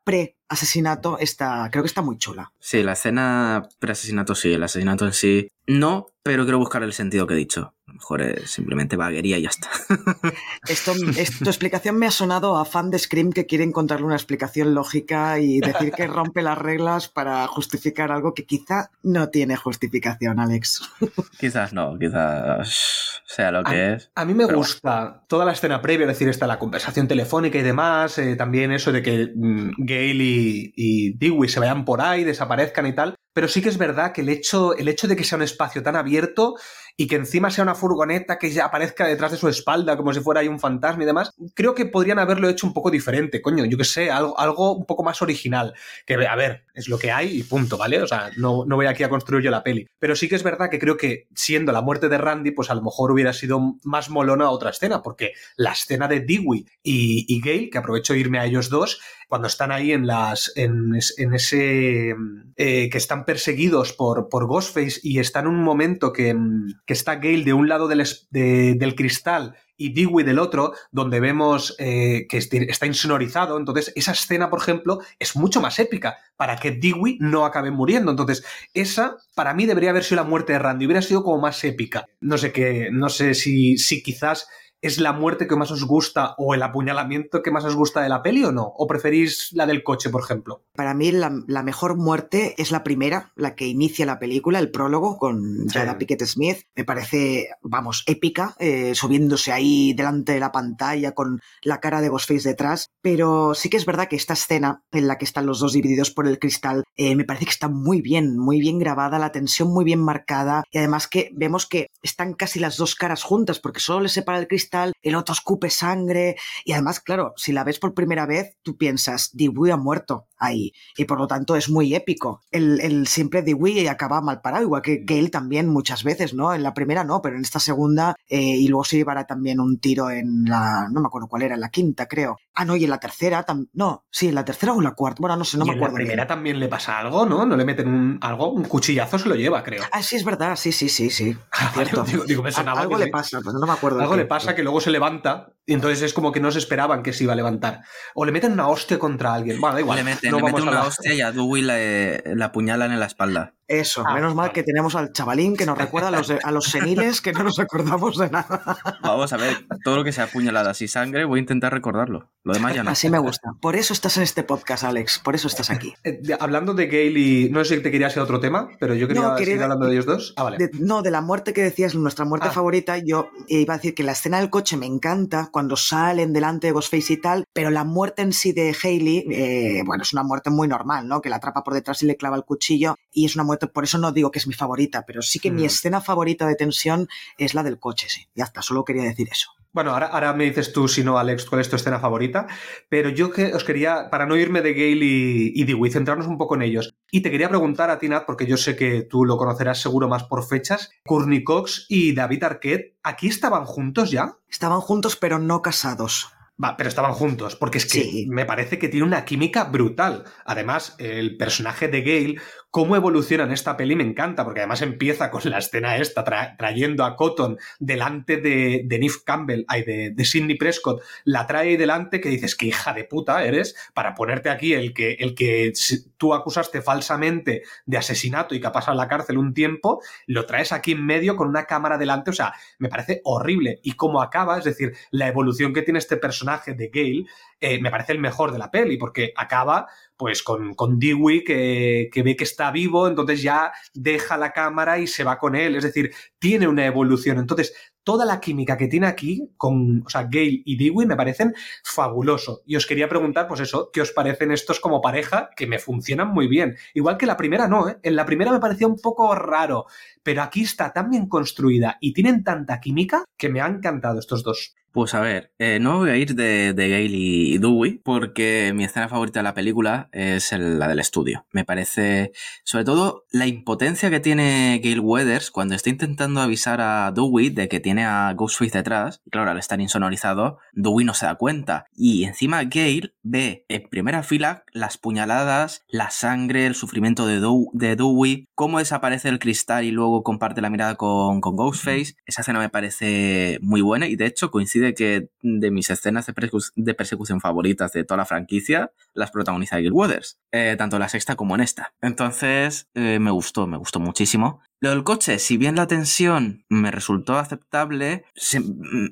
pre-asesinato 0.48 1.18
está, 1.18 1.68
creo 1.70 1.82
que 1.82 1.88
está 1.88 2.02
muy 2.02 2.18
chula. 2.18 2.52
Sí, 2.58 2.82
la 2.82 2.92
escena 2.92 3.68
pre-asesinato 3.78 4.34
sí, 4.34 4.52
el 4.52 4.62
asesinato 4.62 5.06
en 5.06 5.12
sí 5.12 5.48
no, 5.66 6.06
pero 6.22 6.44
quiero 6.44 6.58
buscar 6.58 6.82
el 6.82 6.92
sentido 6.92 7.26
que 7.26 7.34
he 7.34 7.38
dicho. 7.38 7.74
A 7.86 7.90
lo 7.92 7.94
mejor 7.94 8.22
es 8.22 8.50
simplemente 8.50 8.96
vaguería 8.96 9.38
y 9.38 9.42
ya 9.42 9.50
está. 9.50 9.68
Esto, 10.68 10.92
es- 11.16 11.38
tu 11.38 11.44
explicación 11.48 11.96
me 11.98 12.06
ha 12.06 12.10
sonado 12.10 12.56
a 12.56 12.64
fan 12.64 12.90
de 12.90 12.98
Scream 12.98 13.30
que 13.32 13.46
quiere 13.46 13.62
encontrarle 13.64 14.06
una 14.06 14.16
explicación 14.16 14.74
lógica 14.74 15.38
y 15.38 15.60
decir 15.60 15.92
que 15.92 16.06
rompe 16.06 16.42
las 16.42 16.58
reglas 16.58 17.08
para 17.08 17.46
justificar 17.46 18.10
algo 18.10 18.34
que 18.34 18.46
quizá 18.46 18.90
no 19.02 19.28
tiene 19.28 19.56
justificación, 19.56 20.40
Alex. 20.40 20.82
quizás 21.38 21.72
no, 21.72 21.96
quizás 21.98 23.22
sea 23.26 23.52
lo 23.52 23.62
que 23.62 23.74
a, 23.76 23.94
es. 23.94 24.10
a 24.14 24.24
mí 24.24 24.34
me 24.34 24.46
gusta 24.46 25.24
toda 25.28 25.44
la 25.44 25.52
escena 25.52 25.80
previa, 25.80 26.04
es 26.06 26.12
decir, 26.12 26.28
está 26.28 26.46
la 26.46 26.58
conversación 26.58 27.06
telefónica 27.06 27.58
y 27.58 27.62
demás, 27.62 28.18
eh, 28.18 28.34
también 28.36 28.72
eso 28.72 28.92
de 28.92 29.02
que 29.02 29.32
mm, 29.34 29.72
Gail 29.78 30.20
y, 30.20 30.72
y 30.76 31.12
Dewey 31.18 31.48
se 31.48 31.60
vayan 31.60 31.84
por 31.84 32.00
ahí, 32.00 32.24
desaparezcan 32.24 32.86
y 32.86 32.92
tal, 32.94 33.14
pero 33.34 33.48
sí 33.48 33.60
que 33.60 33.68
es 33.68 33.76
verdad 33.76 34.12
que 34.12 34.22
el 34.22 34.30
hecho, 34.30 34.74
el 34.76 34.88
hecho 34.88 35.06
de 35.06 35.16
que 35.16 35.24
sea 35.24 35.36
un 35.36 35.42
espacio 35.42 35.82
tan 35.82 35.96
abierto 35.96 36.54
y 36.96 37.08
que 37.08 37.16
encima 37.16 37.50
sea 37.50 37.64
una 37.64 37.74
furgoneta 37.74 38.38
que 38.38 38.50
ya 38.50 38.66
aparezca 38.66 39.06
detrás 39.06 39.32
de 39.32 39.36
su 39.36 39.48
espalda 39.48 39.96
como 39.96 40.14
si 40.14 40.20
fuera 40.20 40.40
ahí 40.40 40.48
un 40.48 40.60
fantasma 40.60 41.02
y 41.02 41.06
demás, 41.06 41.32
creo 41.54 41.74
que 41.74 41.86
podrían 41.86 42.20
haberlo 42.20 42.48
hecho 42.48 42.66
un 42.66 42.72
poco 42.72 42.90
diferente, 42.90 43.42
coño, 43.42 43.64
yo 43.64 43.76
que 43.76 43.84
sé, 43.84 44.10
algo, 44.10 44.38
algo 44.38 44.76
un 44.76 44.86
poco 44.86 45.02
más 45.02 45.20
original, 45.20 45.74
que 46.06 46.14
a 46.14 46.36
ver, 46.36 46.64
es 46.72 46.88
lo 46.88 46.98
que 46.98 47.10
hay 47.10 47.40
y 47.40 47.42
punto, 47.42 47.76
¿vale? 47.76 48.00
O 48.00 48.06
sea, 48.06 48.30
no, 48.36 48.64
no 48.64 48.76
voy 48.76 48.86
aquí 48.86 49.02
a 49.02 49.08
construir 49.08 49.44
yo 49.44 49.50
la 49.50 49.64
peli, 49.64 49.86
pero 49.98 50.14
sí 50.14 50.28
que 50.28 50.36
es 50.36 50.44
verdad 50.44 50.70
que 50.70 50.78
creo 50.78 50.96
que 50.96 51.26
siendo 51.34 51.72
la 51.72 51.82
muerte 51.82 52.08
de 52.08 52.18
Randy, 52.18 52.52
pues 52.52 52.70
a 52.70 52.74
lo 52.74 52.82
mejor 52.82 53.10
hubiera 53.10 53.32
sido 53.32 53.60
más 53.82 54.08
molona 54.08 54.50
otra 54.50 54.70
escena, 54.70 55.02
porque 55.02 55.32
la 55.56 55.72
escena 55.72 56.06
de 56.06 56.20
Dewey 56.20 56.64
y, 56.82 57.26
y 57.28 57.40
Gale, 57.40 57.70
que 57.70 57.78
aprovecho 57.78 58.12
de 58.12 58.20
irme 58.20 58.38
a 58.38 58.44
ellos 58.44 58.68
dos, 58.68 59.00
cuando 59.34 59.48
están 59.48 59.72
ahí 59.72 59.90
en 59.92 60.06
las 60.06 60.52
en, 60.56 60.94
es- 60.94 61.18
en 61.18 61.34
ese 61.34 62.14
eh, 62.56 62.88
que 62.88 62.98
están 62.98 63.24
perseguidos 63.24 63.92
por, 63.92 64.28
por 64.28 64.46
Ghostface 64.46 65.00
y 65.02 65.18
está 65.18 65.40
en 65.40 65.48
un 65.48 65.62
momento 65.62 66.12
que, 66.12 66.32
mm, 66.34 66.82
que 66.86 66.92
está 66.92 67.16
Gale 67.16 67.42
de 67.44 67.52
un 67.52 67.68
lado 67.68 67.88
del, 67.88 68.04
del 68.30 68.94
cristal 68.94 69.56
y 69.76 69.92
Dewey 69.92 70.24
del 70.24 70.38
otro, 70.38 70.72
donde 70.92 71.18
vemos 71.18 71.74
eh, 71.80 72.26
que 72.28 72.38
está 72.38 72.86
insonorizado. 72.86 73.58
Entonces, 73.58 73.92
esa 73.96 74.12
escena, 74.12 74.48
por 74.48 74.60
ejemplo, 74.60 75.00
es 75.18 75.34
mucho 75.34 75.60
más 75.60 75.80
épica 75.80 76.16
para 76.36 76.54
que 76.54 76.70
Dewey 76.70 77.16
no 77.20 77.44
acabe 77.44 77.72
muriendo. 77.72 78.12
Entonces, 78.12 78.44
esa, 78.72 79.16
para 79.34 79.52
mí, 79.52 79.66
debería 79.66 79.90
haber 79.90 80.04
sido 80.04 80.22
la 80.22 80.28
muerte 80.28 80.52
de 80.52 80.60
Randy. 80.60 80.86
Hubiera 80.86 81.02
sido 81.02 81.24
como 81.24 81.40
más 81.40 81.64
épica. 81.64 82.06
No 82.20 82.38
sé 82.38 82.52
qué, 82.52 82.88
no 82.92 83.08
sé 83.08 83.34
si, 83.34 83.76
si 83.76 84.00
quizás 84.00 84.46
es 84.86 85.00
la 85.00 85.12
muerte 85.12 85.46
que 85.46 85.56
más 85.56 85.70
os 85.70 85.84
gusta 85.84 86.34
o 86.38 86.54
el 86.54 86.62
apuñalamiento 86.62 87.42
que 87.42 87.50
más 87.50 87.64
os 87.64 87.74
gusta 87.74 88.02
de 88.02 88.08
la 88.08 88.22
peli 88.22 88.44
o 88.44 88.52
no. 88.52 88.64
¿O 88.76 88.86
preferís 88.86 89.50
la 89.52 89.66
del 89.66 89.82
coche, 89.82 90.10
por 90.10 90.22
ejemplo? 90.22 90.62
Para 90.74 90.94
mí 90.94 91.10
la, 91.10 91.32
la 91.46 91.62
mejor 91.62 91.96
muerte 91.96 92.54
es 92.58 92.70
la 92.70 92.84
primera, 92.84 93.32
la 93.36 93.54
que 93.54 93.66
inicia 93.66 94.06
la 94.06 94.18
película, 94.18 94.58
el 94.58 94.70
prólogo 94.70 95.16
con 95.18 95.68
Sí. 95.68 95.78
Jada 95.78 95.98
Pickett 95.98 96.24
Smith. 96.24 96.58
Me 96.76 96.84
parece, 96.84 97.48
vamos, 97.62 98.02
épica, 98.06 98.54
eh, 98.58 98.94
subiéndose 98.94 99.52
ahí 99.52 99.94
delante 99.94 100.32
de 100.32 100.40
la 100.40 100.52
pantalla 100.52 101.12
con 101.12 101.40
la 101.62 101.80
cara 101.80 102.00
de 102.00 102.08
Ghostface 102.10 102.48
detrás. 102.48 102.90
Pero 103.00 103.54
sí 103.54 103.70
que 103.70 103.76
es 103.76 103.86
verdad 103.86 104.08
que 104.08 104.16
esta 104.16 104.34
escena 104.34 104.82
en 104.92 105.08
la 105.08 105.16
que 105.18 105.24
están 105.24 105.46
los 105.46 105.60
dos 105.60 105.72
divididos 105.72 106.10
por 106.10 106.26
el 106.26 106.38
cristal, 106.38 106.84
eh, 106.96 107.16
me 107.16 107.24
parece 107.24 107.46
que 107.46 107.50
está 107.52 107.68
muy 107.68 108.02
bien, 108.02 108.36
muy 108.38 108.60
bien 108.60 108.78
grabada, 108.78 109.18
la 109.18 109.32
tensión 109.32 109.68
muy 109.72 109.84
bien 109.84 110.00
marcada 110.00 110.64
y 110.70 110.78
además 110.78 111.08
que 111.08 111.30
vemos 111.34 111.66
que 111.66 111.88
están 112.02 112.34
casi 112.34 112.60
las 112.60 112.76
dos 112.76 112.94
caras 112.94 113.22
juntas 113.22 113.60
porque 113.60 113.80
solo 113.80 114.00
le 114.00 114.08
separa 114.08 114.38
el 114.38 114.48
cristal, 114.48 114.73
el 115.02 115.14
otro 115.14 115.32
escupe 115.32 115.70
sangre 115.70 116.36
y 116.64 116.72
además, 116.72 117.00
claro, 117.00 117.32
si 117.36 117.52
la 117.52 117.64
ves 117.64 117.78
por 117.78 117.94
primera 117.94 118.26
vez, 118.26 118.56
tú 118.62 118.76
piensas, 118.76 119.30
Dewey 119.32 119.70
ha 119.70 119.76
muerto 119.76 120.26
ahí 120.38 120.72
y 120.96 121.04
por 121.04 121.18
lo 121.18 121.26
tanto 121.26 121.56
es 121.56 121.68
muy 121.70 121.94
épico. 121.94 122.42
El, 122.50 122.80
el 122.80 123.06
siempre 123.06 123.42
Dewey 123.42 123.86
acaba 123.88 124.20
mal 124.20 124.40
parado, 124.40 124.62
igual 124.64 124.82
que 124.82 125.00
Gale 125.04 125.28
también 125.30 125.68
muchas 125.68 126.04
veces, 126.04 126.34
¿no? 126.34 126.52
En 126.54 126.62
la 126.62 126.74
primera 126.74 127.04
no, 127.04 127.22
pero 127.22 127.36
en 127.36 127.42
esta 127.42 127.60
segunda 127.60 128.14
eh, 128.28 128.40
y 128.40 128.68
luego 128.68 128.84
se 128.84 128.96
llevará 128.96 129.24
también 129.26 129.60
un 129.60 129.78
tiro 129.78 130.10
en 130.10 130.44
la, 130.46 130.88
no 130.90 131.00
me 131.00 131.06
acuerdo 131.06 131.28
cuál 131.28 131.42
era, 131.42 131.54
en 131.54 131.60
la 131.60 131.70
quinta 131.70 132.06
creo. 132.06 132.36
Ah, 132.54 132.64
no, 132.64 132.76
y 132.76 132.84
en 132.84 132.90
la 132.90 132.98
tercera, 132.98 133.44
tam- 133.46 133.68
no, 133.72 134.04
sí, 134.10 134.28
en 134.28 134.34
la 134.34 134.44
tercera 134.44 134.72
o 134.72 134.78
en 134.78 134.84
la 134.84 134.92
cuarta, 134.92 135.18
bueno, 135.20 135.36
no 135.36 135.44
sé, 135.44 135.56
no 135.58 135.64
y 135.64 135.68
me 135.68 135.72
en 135.74 135.78
acuerdo. 135.78 135.94
la 135.94 135.98
bien. 135.98 136.06
primera 136.08 136.26
también 136.26 136.58
le 136.60 136.68
pasa 136.68 136.98
algo, 136.98 137.26
¿no? 137.26 137.46
No 137.46 137.56
le 137.56 137.64
meten 137.64 137.88
un, 137.88 138.18
algo, 138.20 138.50
un 138.52 138.64
cuchillazo 138.64 139.18
se 139.18 139.28
lo 139.28 139.34
lleva, 139.34 139.62
creo. 139.62 139.82
Ah, 139.92 140.02
sí, 140.02 140.16
es 140.16 140.24
verdad, 140.24 140.56
sí, 140.56 140.72
sí, 140.72 140.88
sí, 140.88 141.10
sí. 141.10 141.36
Ah, 141.52 141.72
vale, 141.76 141.90
cierto. 141.90 142.04
digo- 142.04 142.24
digo, 142.24 142.42
me 142.42 142.52
sonaba 142.52 142.80
algo 142.82 142.98
le 142.98 143.08
pasa, 143.08 143.38
no 143.40 143.66
me 143.66 143.72
acuerdo. 143.72 144.00
Algo 144.00 144.16
le 144.16 144.24
pasa 144.26 144.54
que 144.54 144.62
luego 144.64 144.80
se 144.80 144.90
levanta 144.90 145.52
y 145.66 145.72
entonces 145.74 146.02
es 146.02 146.12
como 146.12 146.30
que 146.32 146.40
no 146.40 146.50
se 146.50 146.58
esperaban 146.58 147.02
que 147.02 147.12
se 147.12 147.24
iba 147.24 147.32
a 147.32 147.36
levantar. 147.36 147.82
O 148.14 148.24
le 148.24 148.32
meten 148.32 148.52
una 148.52 148.68
hostia 148.68 148.98
contra 148.98 149.34
alguien. 149.34 149.60
Bueno, 149.60 149.74
da 149.74 149.80
igual. 149.80 149.98
le 149.98 150.04
meten, 150.04 150.30
no 150.30 150.36
le 150.38 150.42
vamos 150.42 150.60
meten 150.60 150.68
a 150.68 150.72
una 150.72 150.80
la- 150.82 150.88
hostia 150.88 151.14
y 151.14 151.20
a 151.20 151.32
Dewey 151.32 151.62
le, 151.62 152.22
le 152.36 152.44
apuñalan 152.44 152.92
en 152.92 153.00
la 153.00 153.06
espalda. 153.06 153.54
Eso, 153.66 154.04
Ah, 154.06 154.12
menos 154.12 154.34
mal 154.34 154.52
que 154.52 154.62
tenemos 154.62 154.94
al 154.94 155.12
chavalín 155.14 155.56
que 155.56 155.64
nos 155.64 155.78
recuerda 155.78 156.08
a 156.08 156.10
los, 156.10 156.30
a 156.30 156.50
los 156.50 156.66
seniles 156.66 157.22
que 157.22 157.32
no 157.32 157.42
nos 157.44 157.58
acordamos 157.58 158.18
de 158.18 158.28
nada. 158.28 158.76
Vamos 159.00 159.32
a 159.32 159.38
ver, 159.38 159.66
todo 159.82 159.96
lo 159.96 160.04
que 160.04 160.12
sea 160.12 160.26
puñaladas 160.26 160.82
y 160.82 160.88
sangre, 160.88 161.24
voy 161.24 161.38
a 161.38 161.40
intentar 161.40 161.72
recordarlo. 161.72 162.30
Lo 162.42 162.52
demás 162.52 162.74
ya 162.74 162.82
no. 162.84 162.90
Así 162.90 163.08
me 163.08 163.18
gusta. 163.18 163.52
Por 163.62 163.74
eso 163.74 163.94
estás 163.94 164.18
en 164.18 164.22
este 164.22 164.42
podcast, 164.42 164.84
Alex. 164.84 165.18
Por 165.18 165.34
eso 165.34 165.48
estás 165.48 165.70
aquí. 165.70 165.94
Eh, 166.04 166.18
de- 166.22 166.36
hablando 166.38 166.74
de 166.74 166.88
Gale 166.88 167.18
y. 167.18 167.48
No 167.50 167.64
sé 167.64 167.76
si 167.76 167.82
te 167.82 167.90
querías 167.90 168.12
ir 168.14 168.20
a 168.20 168.24
otro 168.24 168.38
tema, 168.38 168.68
pero 168.78 168.94
yo 168.94 169.08
quería 169.08 169.22
No, 169.22 169.30
quería- 169.34 169.46
seguir 169.46 169.62
hablando 169.62 169.86
de 169.86 169.92
ellos 169.94 170.04
dos. 170.04 170.34
Ah, 170.36 170.42
vale. 170.42 170.58
De- 170.58 170.70
no, 170.78 171.00
de 171.00 171.10
la 171.10 171.22
muerte 171.22 171.54
que 171.54 171.62
decías, 171.62 171.94
nuestra 171.94 172.26
muerte 172.26 172.48
Ah. 172.50 172.52
favorita, 172.52 172.98
yo 172.98 173.30
iba 173.48 173.72
a 173.72 173.76
decir 173.78 173.94
que 173.94 174.02
la 174.02 174.12
escena 174.12 174.40
del 174.40 174.50
coche 174.50 174.76
me 174.76 174.84
encanta 174.84 175.48
cuando 175.54 175.76
salen 175.76 176.32
delante 176.32 176.66
de 176.66 176.72
Ghostface 176.72 177.12
y 177.12 177.20
tal, 177.20 177.44
pero 177.52 177.70
la 177.70 177.84
muerte 177.84 178.22
en 178.22 178.32
sí 178.32 178.50
de 178.52 178.74
Hailey, 178.82 179.24
eh, 179.30 179.82
bueno, 179.86 180.02
es 180.02 180.12
una 180.12 180.24
muerte 180.24 180.50
muy 180.50 180.66
normal, 180.66 181.06
¿no? 181.06 181.20
Que 181.20 181.28
la 181.28 181.36
atrapa 181.36 181.62
por 181.62 181.74
detrás 181.74 182.02
y 182.02 182.06
le 182.06 182.16
clava 182.16 182.34
el 182.36 182.42
cuchillo 182.42 182.96
y 183.12 183.24
es 183.24 183.36
una 183.36 183.44
muerte, 183.44 183.68
por 183.68 183.84
eso 183.84 183.96
no 183.98 184.10
digo 184.10 184.32
que 184.32 184.40
es 184.40 184.48
mi 184.48 184.54
favorita, 184.54 185.04
pero 185.06 185.22
sí 185.22 185.38
que 185.38 185.52
mi 185.52 185.62
Mm. 185.62 185.66
escena 185.66 186.00
favorita 186.00 186.44
de 186.48 186.56
tensión 186.56 187.06
es 187.38 187.54
la 187.54 187.62
del 187.62 187.78
coche, 187.78 188.08
sí. 188.08 188.26
Ya 188.34 188.42
está, 188.44 188.62
solo 188.62 188.84
quería 188.84 189.04
decir 189.04 189.28
eso. 189.30 189.50
Bueno, 189.74 189.90
ahora, 189.90 190.06
ahora 190.06 190.32
me 190.32 190.44
dices 190.44 190.72
tú, 190.72 190.86
si 190.88 191.02
no, 191.04 191.18
Alex, 191.18 191.44
cuál 191.46 191.60
es 191.60 191.68
tu 191.68 191.74
escena 191.76 191.98
favorita. 191.98 192.46
Pero 192.88 193.10
yo 193.10 193.30
que 193.30 193.52
os 193.52 193.64
quería, 193.64 194.08
para 194.08 194.24
no 194.24 194.36
irme 194.36 194.62
de 194.62 194.72
Gale 194.72 195.04
y, 195.04 195.52
y 195.54 195.64
Dewey, 195.64 195.90
centrarnos 195.90 196.28
un 196.28 196.38
poco 196.38 196.54
en 196.54 196.62
ellos. 196.62 196.94
Y 197.10 197.22
te 197.22 197.30
quería 197.30 197.48
preguntar 197.48 197.90
a 197.90 197.98
ti, 197.98 198.08
Nat, 198.08 198.24
porque 198.24 198.46
yo 198.46 198.56
sé 198.56 198.76
que 198.76 199.02
tú 199.02 199.24
lo 199.24 199.36
conocerás 199.36 199.80
seguro 199.82 200.08
más 200.08 200.22
por 200.24 200.46
fechas. 200.46 200.90
Courtney 201.04 201.42
Cox 201.44 201.86
y 201.88 202.14
David 202.14 202.44
Arquette, 202.44 202.96
¿aquí 203.02 203.26
estaban 203.26 203.64
juntos 203.64 204.10
ya? 204.12 204.36
Estaban 204.48 204.80
juntos 204.80 205.16
pero 205.16 205.38
no 205.40 205.60
casados. 205.60 206.28
Va, 206.62 206.76
pero 206.76 206.88
estaban 206.88 207.14
juntos, 207.14 207.56
porque 207.56 207.78
es 207.78 207.84
que 207.92 208.02
Sí. 208.04 208.26
me 208.30 208.44
parece 208.44 208.78
que 208.78 208.88
tiene 208.88 209.04
una 209.04 209.24
química 209.24 209.64
brutal. 209.64 210.22
Además, 210.44 210.94
el 210.98 211.36
personaje 211.36 211.88
de 211.88 212.02
Gale, 212.02 212.36
cómo 212.74 212.96
evoluciona 212.96 213.44
en 213.44 213.52
esta 213.52 213.76
peli 213.76 213.94
me 213.94 214.02
encanta, 214.02 214.42
porque 214.42 214.58
además 214.58 214.82
empieza 214.82 215.30
con 215.30 215.40
la 215.44 215.58
escena 215.58 215.96
esta, 215.96 216.24
tra- 216.24 216.56
trayendo 216.58 217.04
a 217.04 217.14
Cotton 217.14 217.56
delante 217.78 218.38
de, 218.38 218.82
de 218.84 218.98
Neve 218.98 219.14
Campbell, 219.24 219.64
ay, 219.68 219.84
de, 219.84 220.10
de 220.10 220.24
Sidney 220.24 220.56
Prescott, 220.56 221.00
la 221.22 221.46
trae 221.46 221.76
delante 221.76 222.20
que 222.20 222.28
dices, 222.30 222.56
que 222.56 222.66
hija 222.66 222.92
de 222.92 223.04
puta 223.04 223.44
eres, 223.44 223.76
para 223.94 224.16
ponerte 224.16 224.50
aquí 224.50 224.72
el 224.72 224.92
que, 224.92 225.12
el 225.20 225.36
que 225.36 225.72
tú 226.16 226.34
acusaste 226.34 226.82
falsamente 226.82 227.62
de 227.86 227.96
asesinato 227.96 228.56
y 228.56 228.60
que 228.60 228.66
ha 228.66 228.72
pasado 228.72 228.94
en 228.94 228.98
la 228.98 229.06
cárcel 229.06 229.38
un 229.38 229.54
tiempo, 229.54 230.02
lo 230.26 230.44
traes 230.44 230.72
aquí 230.72 230.92
en 230.92 231.06
medio 231.06 231.36
con 231.36 231.46
una 231.46 231.66
cámara 231.66 231.96
delante, 231.96 232.30
o 232.30 232.34
sea, 232.34 232.54
me 232.80 232.88
parece 232.88 233.20
horrible. 233.22 233.78
Y 233.84 233.92
cómo 233.92 234.20
acaba, 234.20 234.58
es 234.58 234.64
decir, 234.64 234.96
la 235.12 235.28
evolución 235.28 235.72
que 235.74 235.82
tiene 235.82 236.00
este 236.00 236.16
personaje 236.16 236.74
de 236.74 236.88
Gale, 236.88 237.26
eh, 237.64 237.80
me 237.80 237.90
parece 237.90 238.12
el 238.12 238.18
mejor 238.18 238.52
de 238.52 238.58
la 238.58 238.70
peli, 238.70 238.98
porque 238.98 239.32
acaba 239.34 239.86
pues 240.16 240.42
con, 240.42 240.74
con 240.74 240.98
Dewey 240.98 241.42
que, 241.42 242.08
que 242.12 242.22
ve 242.22 242.36
que 242.36 242.44
está 242.44 242.70
vivo, 242.70 243.08
entonces 243.08 243.42
ya 243.42 243.72
deja 243.94 244.36
la 244.36 244.52
cámara 244.52 244.98
y 244.98 245.06
se 245.06 245.24
va 245.24 245.38
con 245.38 245.56
él, 245.56 245.74
es 245.76 245.82
decir, 245.82 246.12
tiene 246.38 246.68
una 246.68 246.86
evolución. 246.86 247.38
Entonces, 247.38 247.74
toda 248.04 248.24
la 248.24 248.38
química 248.38 248.76
que 248.76 248.86
tiene 248.86 249.06
aquí 249.06 249.50
con, 249.56 250.02
o 250.06 250.08
sea, 250.10 250.24
Gale 250.24 250.62
y 250.64 250.76
Dewey 250.76 251.06
me 251.06 251.16
parecen 251.16 251.54
fabuloso. 251.82 252.62
Y 252.66 252.76
os 252.76 252.86
quería 252.86 253.08
preguntar, 253.08 253.48
pues 253.48 253.60
eso, 253.60 253.90
¿qué 253.92 254.02
os 254.02 254.12
parecen 254.12 254.52
estos 254.52 254.78
como 254.78 255.00
pareja? 255.00 255.50
Que 255.56 255.66
me 255.66 255.78
funcionan 255.78 256.28
muy 256.28 256.46
bien. 256.46 256.76
Igual 256.92 257.16
que 257.16 257.26
la 257.26 257.36
primera 257.36 257.66
no, 257.66 257.88
¿eh? 257.88 257.96
En 258.02 258.14
la 258.14 258.26
primera 258.26 258.52
me 258.52 258.60
parecía 258.60 258.86
un 258.86 259.00
poco 259.00 259.34
raro, 259.34 259.86
pero 260.22 260.42
aquí 260.42 260.62
está 260.62 260.92
tan 260.92 261.10
bien 261.10 261.28
construida 261.28 261.96
y 262.00 262.12
tienen 262.12 262.44
tanta 262.44 262.78
química 262.78 263.24
que 263.36 263.48
me 263.48 263.60
han 263.60 263.76
encantado 263.76 264.18
estos 264.18 264.42
dos. 264.42 264.74
Pues 264.94 265.12
a 265.14 265.20
ver, 265.20 265.52
eh, 265.58 265.80
no 265.80 265.98
voy 265.98 266.10
a 266.10 266.16
ir 266.16 266.36
de, 266.36 266.72
de 266.72 266.88
Gale 266.88 267.08
y 267.10 267.58
Dewey 267.58 267.98
porque 267.98 268.70
mi 268.76 268.84
escena 268.84 269.08
favorita 269.08 269.40
de 269.40 269.42
la 269.42 269.52
película 269.52 270.08
es 270.12 270.52
la 270.52 270.86
del 270.86 271.00
estudio. 271.00 271.46
Me 271.50 271.64
parece, 271.64 272.30
sobre 272.62 272.84
todo, 272.84 273.24
la 273.32 273.48
impotencia 273.48 274.08
que 274.08 274.20
tiene 274.20 274.80
Gale 274.84 275.00
Weathers 275.00 275.50
cuando 275.50 275.74
está 275.74 275.90
intentando 275.90 276.40
avisar 276.40 276.80
a 276.80 277.10
Dewey 277.10 277.50
de 277.50 277.68
que 277.68 277.80
tiene 277.80 278.04
a 278.04 278.32
Ghostface 278.34 278.70
detrás. 278.70 279.20
Claro, 279.32 279.50
al 279.50 279.58
estar 279.58 279.80
insonorizado, 279.80 280.58
Dewey 280.74 281.04
no 281.04 281.14
se 281.14 281.26
da 281.26 281.34
cuenta. 281.34 281.86
Y 281.96 282.22
encima 282.22 282.62
Gale 282.62 283.14
ve 283.24 283.66
en 283.68 283.88
primera 283.88 284.22
fila 284.22 284.62
las 284.72 284.96
puñaladas, 284.96 285.82
la 285.88 286.10
sangre, 286.10 286.66
el 286.66 286.76
sufrimiento 286.76 287.26
de, 287.26 287.40
de 287.72 287.96
Dewey, 287.96 288.46
cómo 288.54 288.78
desaparece 288.78 289.28
el 289.28 289.40
cristal 289.40 289.82
y 289.86 289.90
luego 289.90 290.22
comparte 290.22 290.60
la 290.60 290.70
mirada 290.70 290.94
con, 290.94 291.40
con 291.40 291.56
Ghostface. 291.56 292.14
Esa 292.26 292.42
escena 292.42 292.60
me 292.60 292.68
parece 292.68 293.58
muy 293.60 293.80
buena 293.80 294.06
y 294.06 294.14
de 294.14 294.26
hecho 294.26 294.52
coincide 294.52 294.83
que 294.92 295.30
de 295.40 295.70
mis 295.70 295.88
escenas 295.88 296.26
de, 296.26 296.34
persecu- 296.34 296.72
de 296.74 296.92
persecución 296.94 297.40
favoritas 297.40 297.92
de 297.92 298.04
toda 298.04 298.18
la 298.18 298.26
franquicia 298.26 298.92
las 299.14 299.30
protagoniza 299.30 299.78
Gil 299.78 299.92
Weathers, 299.92 300.40
eh, 300.52 300.74
tanto 300.76 300.96
en 300.96 301.00
la 301.00 301.08
sexta 301.08 301.36
como 301.36 301.54
en 301.54 301.62
esta. 301.62 301.94
Entonces 302.02 302.88
eh, 302.94 303.18
me 303.20 303.30
gustó, 303.30 303.66
me 303.66 303.78
gustó 303.78 304.00
muchísimo. 304.00 304.60
Lo 304.84 304.90
del 304.90 305.02
coche, 305.02 305.38
si 305.38 305.56
bien 305.56 305.76
la 305.76 305.86
tensión 305.86 306.66
me 306.68 306.90
resultó 306.90 307.38
aceptable, 307.38 308.26
se- 308.34 308.60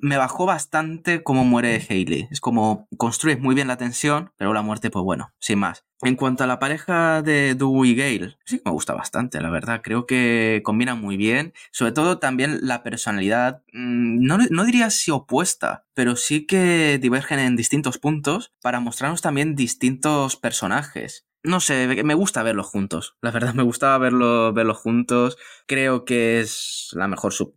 me 0.03 0.19
bajó 0.19 0.45
bastante 0.45 1.23
cómo 1.23 1.45
muere 1.45 1.83
Hailey. 1.89 2.29
Es 2.31 2.43
como 2.43 2.87
construyes 2.99 3.41
muy 3.41 3.55
bien 3.55 3.69
la 3.69 3.79
tensión, 3.79 4.33
pero 4.37 4.53
la 4.53 4.61
muerte, 4.61 4.91
pues 4.91 5.03
bueno, 5.03 5.33
sin 5.39 5.61
más. 5.61 5.87
En 6.03 6.17
cuanto 6.17 6.45
a 6.45 6.47
la 6.47 6.59
pareja 6.59 7.23
de 7.23 7.55
Dewey 7.55 7.93
y 7.93 7.95
Gale, 7.95 8.37
sí 8.45 8.59
que 8.59 8.65
me 8.67 8.73
gusta 8.73 8.93
bastante, 8.93 9.41
la 9.41 9.49
verdad. 9.49 9.81
Creo 9.83 10.05
que 10.05 10.61
combinan 10.63 11.01
muy 11.01 11.17
bien. 11.17 11.55
Sobre 11.71 11.93
todo 11.93 12.19
también 12.19 12.59
la 12.61 12.83
personalidad, 12.83 13.63
mm, 13.73 14.27
no, 14.27 14.37
no 14.51 14.65
diría 14.67 14.91
si 14.91 15.11
opuesta, 15.11 15.87
pero 15.95 16.17
sí 16.17 16.45
que 16.45 16.99
divergen 17.01 17.39
en 17.39 17.57
distintos 17.57 17.97
puntos 17.97 18.53
para 18.61 18.79
mostrarnos 18.81 19.23
también 19.23 19.55
distintos 19.55 20.37
personajes. 20.37 21.25
No 21.45 21.59
sé, 21.61 22.03
me 22.05 22.15
gusta 22.15 22.43
verlos 22.43 22.67
juntos. 22.67 23.17
La 23.21 23.31
verdad, 23.31 23.55
me 23.55 23.63
gustaba 23.63 23.99
verlo- 23.99 24.53
verlos 24.55 24.79
juntos. 24.79 25.37
Creo 25.67 26.05
que 26.05 26.41
es 26.41 26.91
la 26.93 27.09
mejor 27.09 27.33
sub- 27.33 27.55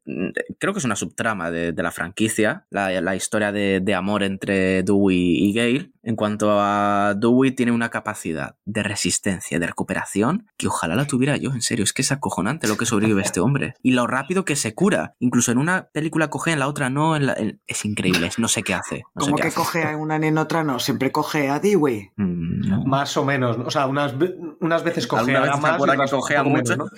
Creo 0.60 0.74
que 0.74 0.80
es 0.80 0.86
una 0.86 0.96
subtrama 0.96 1.52
de, 1.52 1.72
de 1.72 1.84
la 1.84 1.92
franquicia. 1.92 2.66
La, 2.70 2.90
la 3.02 3.16
historia 3.16 3.52
de, 3.52 3.80
de 3.82 3.94
amor 3.96 4.24
entre 4.24 4.84
Dewey 4.84 5.38
y 5.46 5.54
Gale. 5.54 5.92
En 6.04 6.16
cuanto 6.16 6.52
a 6.62 7.16
Dewey, 7.18 7.52
tiene 7.52 7.72
una 7.72 7.90
capacidad 7.90 8.56
de 8.66 8.84
resistencia, 8.84 9.58
de 9.60 9.66
recuperación, 9.66 10.48
que 10.56 10.68
ojalá 10.68 10.96
la 10.96 11.08
tuviera 11.08 11.36
yo, 11.36 11.52
en 11.52 11.64
serio. 11.64 11.84
Es 11.84 11.94
que 11.94 12.04
es 12.04 12.12
acojonante 12.12 12.68
lo 12.68 12.78
que 12.78 12.86
sobrevive 12.86 13.24
este 13.24 13.40
hombre. 13.40 13.74
Y 13.82 13.92
lo 13.92 14.06
rápido 14.06 14.46
que 14.46 14.56
se 14.56 14.76
cura. 14.76 15.16
Incluso 15.20 15.52
en 15.52 15.58
una 15.58 15.90
película 15.92 16.30
coge, 16.30 16.52
en 16.52 16.60
la 16.60 16.68
otra 16.68 16.90
no. 16.92 17.16
en 17.16 17.26
la- 17.26 17.34
en- 17.34 17.60
Es 17.66 17.86
increíble. 17.86 18.30
No 18.38 18.48
sé 18.48 18.62
qué 18.62 18.76
hace. 18.76 19.04
No 19.16 19.22
sé 19.24 19.32
Como 19.32 19.36
qué 19.38 19.42
que 19.44 19.48
hace. 19.48 19.58
coge 19.58 19.84
a 19.84 19.98
una 19.98 20.16
en 20.18 20.38
otra, 20.38 20.64
no, 20.64 20.80
siempre 20.80 21.12
coge 21.12 21.50
a 21.50 21.60
Dewey. 21.60 22.12
Mm, 22.18 22.68
no. 22.70 22.84
Más 22.86 23.18
o 23.18 23.26
menos, 23.26 23.58
¿no? 23.58 23.70
O 23.76 23.80
sea, 23.80 23.88
unas, 23.88 24.14
unas 24.60 24.84
veces 24.84 25.08
cogea 25.08 25.42
vez 25.42 25.60
más 25.60 25.80
otras 25.80 26.12
cogea 26.12 26.44
poco 26.44 26.56
menos, 26.56 26.70
mucho. 26.70 26.78
¿no? 26.78 26.86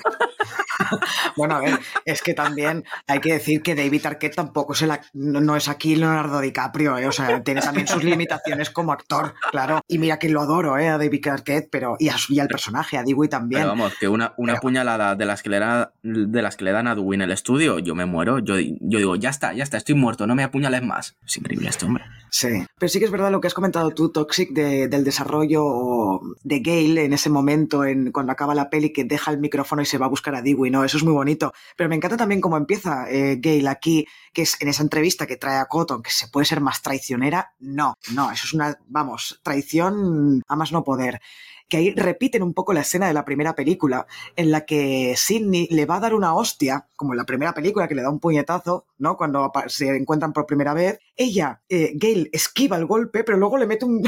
Bueno, 1.35 1.55
a 1.55 1.59
ver, 1.61 1.79
es 2.05 2.21
que 2.21 2.33
también 2.33 2.83
hay 3.07 3.19
que 3.19 3.33
decir 3.33 3.61
que 3.61 3.75
David 3.75 4.05
Arquette 4.05 4.35
tampoco 4.35 4.73
es 4.73 4.81
el 4.83 4.91
ac- 4.91 5.09
no, 5.13 5.41
no 5.41 5.55
es 5.55 5.67
aquí 5.67 5.95
Leonardo 5.95 6.39
DiCaprio, 6.39 6.97
¿eh? 6.97 7.07
o 7.07 7.11
sea, 7.11 7.43
tiene 7.43 7.61
también 7.61 7.87
sus 7.87 8.03
limitaciones 8.03 8.69
como 8.69 8.91
actor, 8.91 9.33
claro. 9.51 9.81
Y 9.87 9.97
mira 9.97 10.17
que 10.19 10.29
lo 10.29 10.41
adoro, 10.41 10.77
¿eh? 10.77 10.87
a 10.87 10.97
David 10.97 11.27
Arquette, 11.27 11.67
pero 11.71 11.95
y, 11.99 12.09
a 12.09 12.17
su- 12.17 12.33
y 12.33 12.39
al 12.39 12.47
personaje, 12.47 12.97
a 12.97 13.03
Dewey 13.03 13.27
también. 13.29 13.61
Pero 13.63 13.69
vamos, 13.69 13.93
que 13.99 14.07
una, 14.07 14.33
una 14.37 14.53
Pero- 14.53 14.61
puñalada 14.61 15.15
de 15.15 15.25
las 15.25 15.43
que 15.43 15.49
le 15.49 15.59
dan 15.59 15.89
de 16.03 16.41
las 16.41 16.55
que 16.57 16.63
le 16.65 16.71
dan 16.71 16.87
a 16.87 16.95
Dewey 16.95 17.15
en 17.15 17.21
el 17.21 17.31
estudio, 17.31 17.79
yo 17.79 17.93
me 17.95 18.05
muero. 18.05 18.39
Yo, 18.39 18.55
yo 18.59 18.97
digo, 18.99 19.15
ya 19.15 19.29
está, 19.29 19.53
ya 19.53 19.63
está, 19.63 19.77
estoy 19.77 19.95
muerto, 19.95 20.25
no 20.27 20.35
me 20.35 20.43
apuñales 20.43 20.83
más. 20.83 21.17
Es 21.25 21.37
increíble 21.37 21.69
este 21.69 21.85
hombre. 21.85 22.05
Sí, 22.29 22.49
pero 22.77 22.89
sí 22.89 22.99
que 22.99 23.05
es 23.05 23.11
verdad 23.11 23.31
lo 23.31 23.39
que 23.39 23.47
has 23.47 23.53
comentado 23.53 23.91
tú, 23.91 24.11
Toxic, 24.11 24.51
de- 24.51 24.87
del 24.89 25.03
desarrollo 25.05 26.19
de 26.43 26.59
Gale 26.59 27.05
en 27.05 27.13
ese 27.13 27.29
momento, 27.29 27.85
en, 27.85 28.11
cuando 28.11 28.33
acaba 28.33 28.53
la 28.53 28.69
peli, 28.69 28.91
que 28.91 29.05
deja 29.05 29.31
el 29.31 29.39
micrófono 29.39 29.81
y 29.81 29.85
se 29.85 29.97
va 29.97 30.07
a 30.07 30.09
buscar 30.09 30.35
a 30.35 30.41
Dewey, 30.41 30.69
¿no? 30.69 30.83
Eso 30.83 30.97
es 30.97 31.03
muy 31.03 31.13
bonito. 31.13 31.53
Pero 31.77 31.89
me 31.89 31.95
encanta 31.95 32.17
también 32.17 32.41
cómo 32.41 32.57
empieza 32.57 33.09
eh, 33.09 33.37
Gale 33.39 33.69
aquí, 33.69 34.05
que 34.33 34.41
es 34.41 34.61
en 34.61 34.67
esa 34.67 34.83
entrevista 34.83 35.25
que 35.25 35.37
trae 35.37 35.57
a 35.57 35.65
Cotton, 35.67 36.03
que 36.03 36.11
se 36.11 36.27
puede 36.27 36.45
ser 36.45 36.59
más 36.59 36.81
traicionera. 36.81 37.53
No, 37.59 37.95
no, 38.13 38.29
eso 38.31 38.45
es 38.45 38.53
una, 38.53 38.77
vamos, 38.87 39.39
traición 39.43 40.43
a 40.47 40.55
más 40.57 40.71
no 40.73 40.83
poder. 40.83 41.21
Que 41.67 41.77
ahí 41.77 41.93
repiten 41.93 42.43
un 42.43 42.53
poco 42.53 42.73
la 42.73 42.81
escena 42.81 43.07
de 43.07 43.13
la 43.13 43.25
primera 43.25 43.55
película, 43.55 44.07
en 44.35 44.51
la 44.51 44.65
que 44.65 45.15
Sidney 45.17 45.67
le 45.71 45.85
va 45.85 45.97
a 45.97 45.99
dar 45.99 46.13
una 46.13 46.33
hostia, 46.33 46.87
como 46.95 47.13
en 47.13 47.17
la 47.17 47.25
primera 47.25 47.53
película, 47.53 47.87
que 47.87 47.95
le 47.95 48.01
da 48.01 48.09
un 48.09 48.19
puñetazo, 48.19 48.85
¿no? 48.97 49.17
Cuando 49.17 49.51
se 49.67 49.95
encuentran 49.95 50.33
por 50.33 50.45
primera 50.45 50.73
vez. 50.73 50.99
Ella, 51.15 51.61
eh, 51.69 51.93
Gail, 51.95 52.29
esquiva 52.31 52.77
el 52.77 52.85
golpe, 52.85 53.23
pero 53.23 53.37
luego 53.37 53.57
le 53.57 53.67
mete 53.67 53.85
un, 53.85 54.03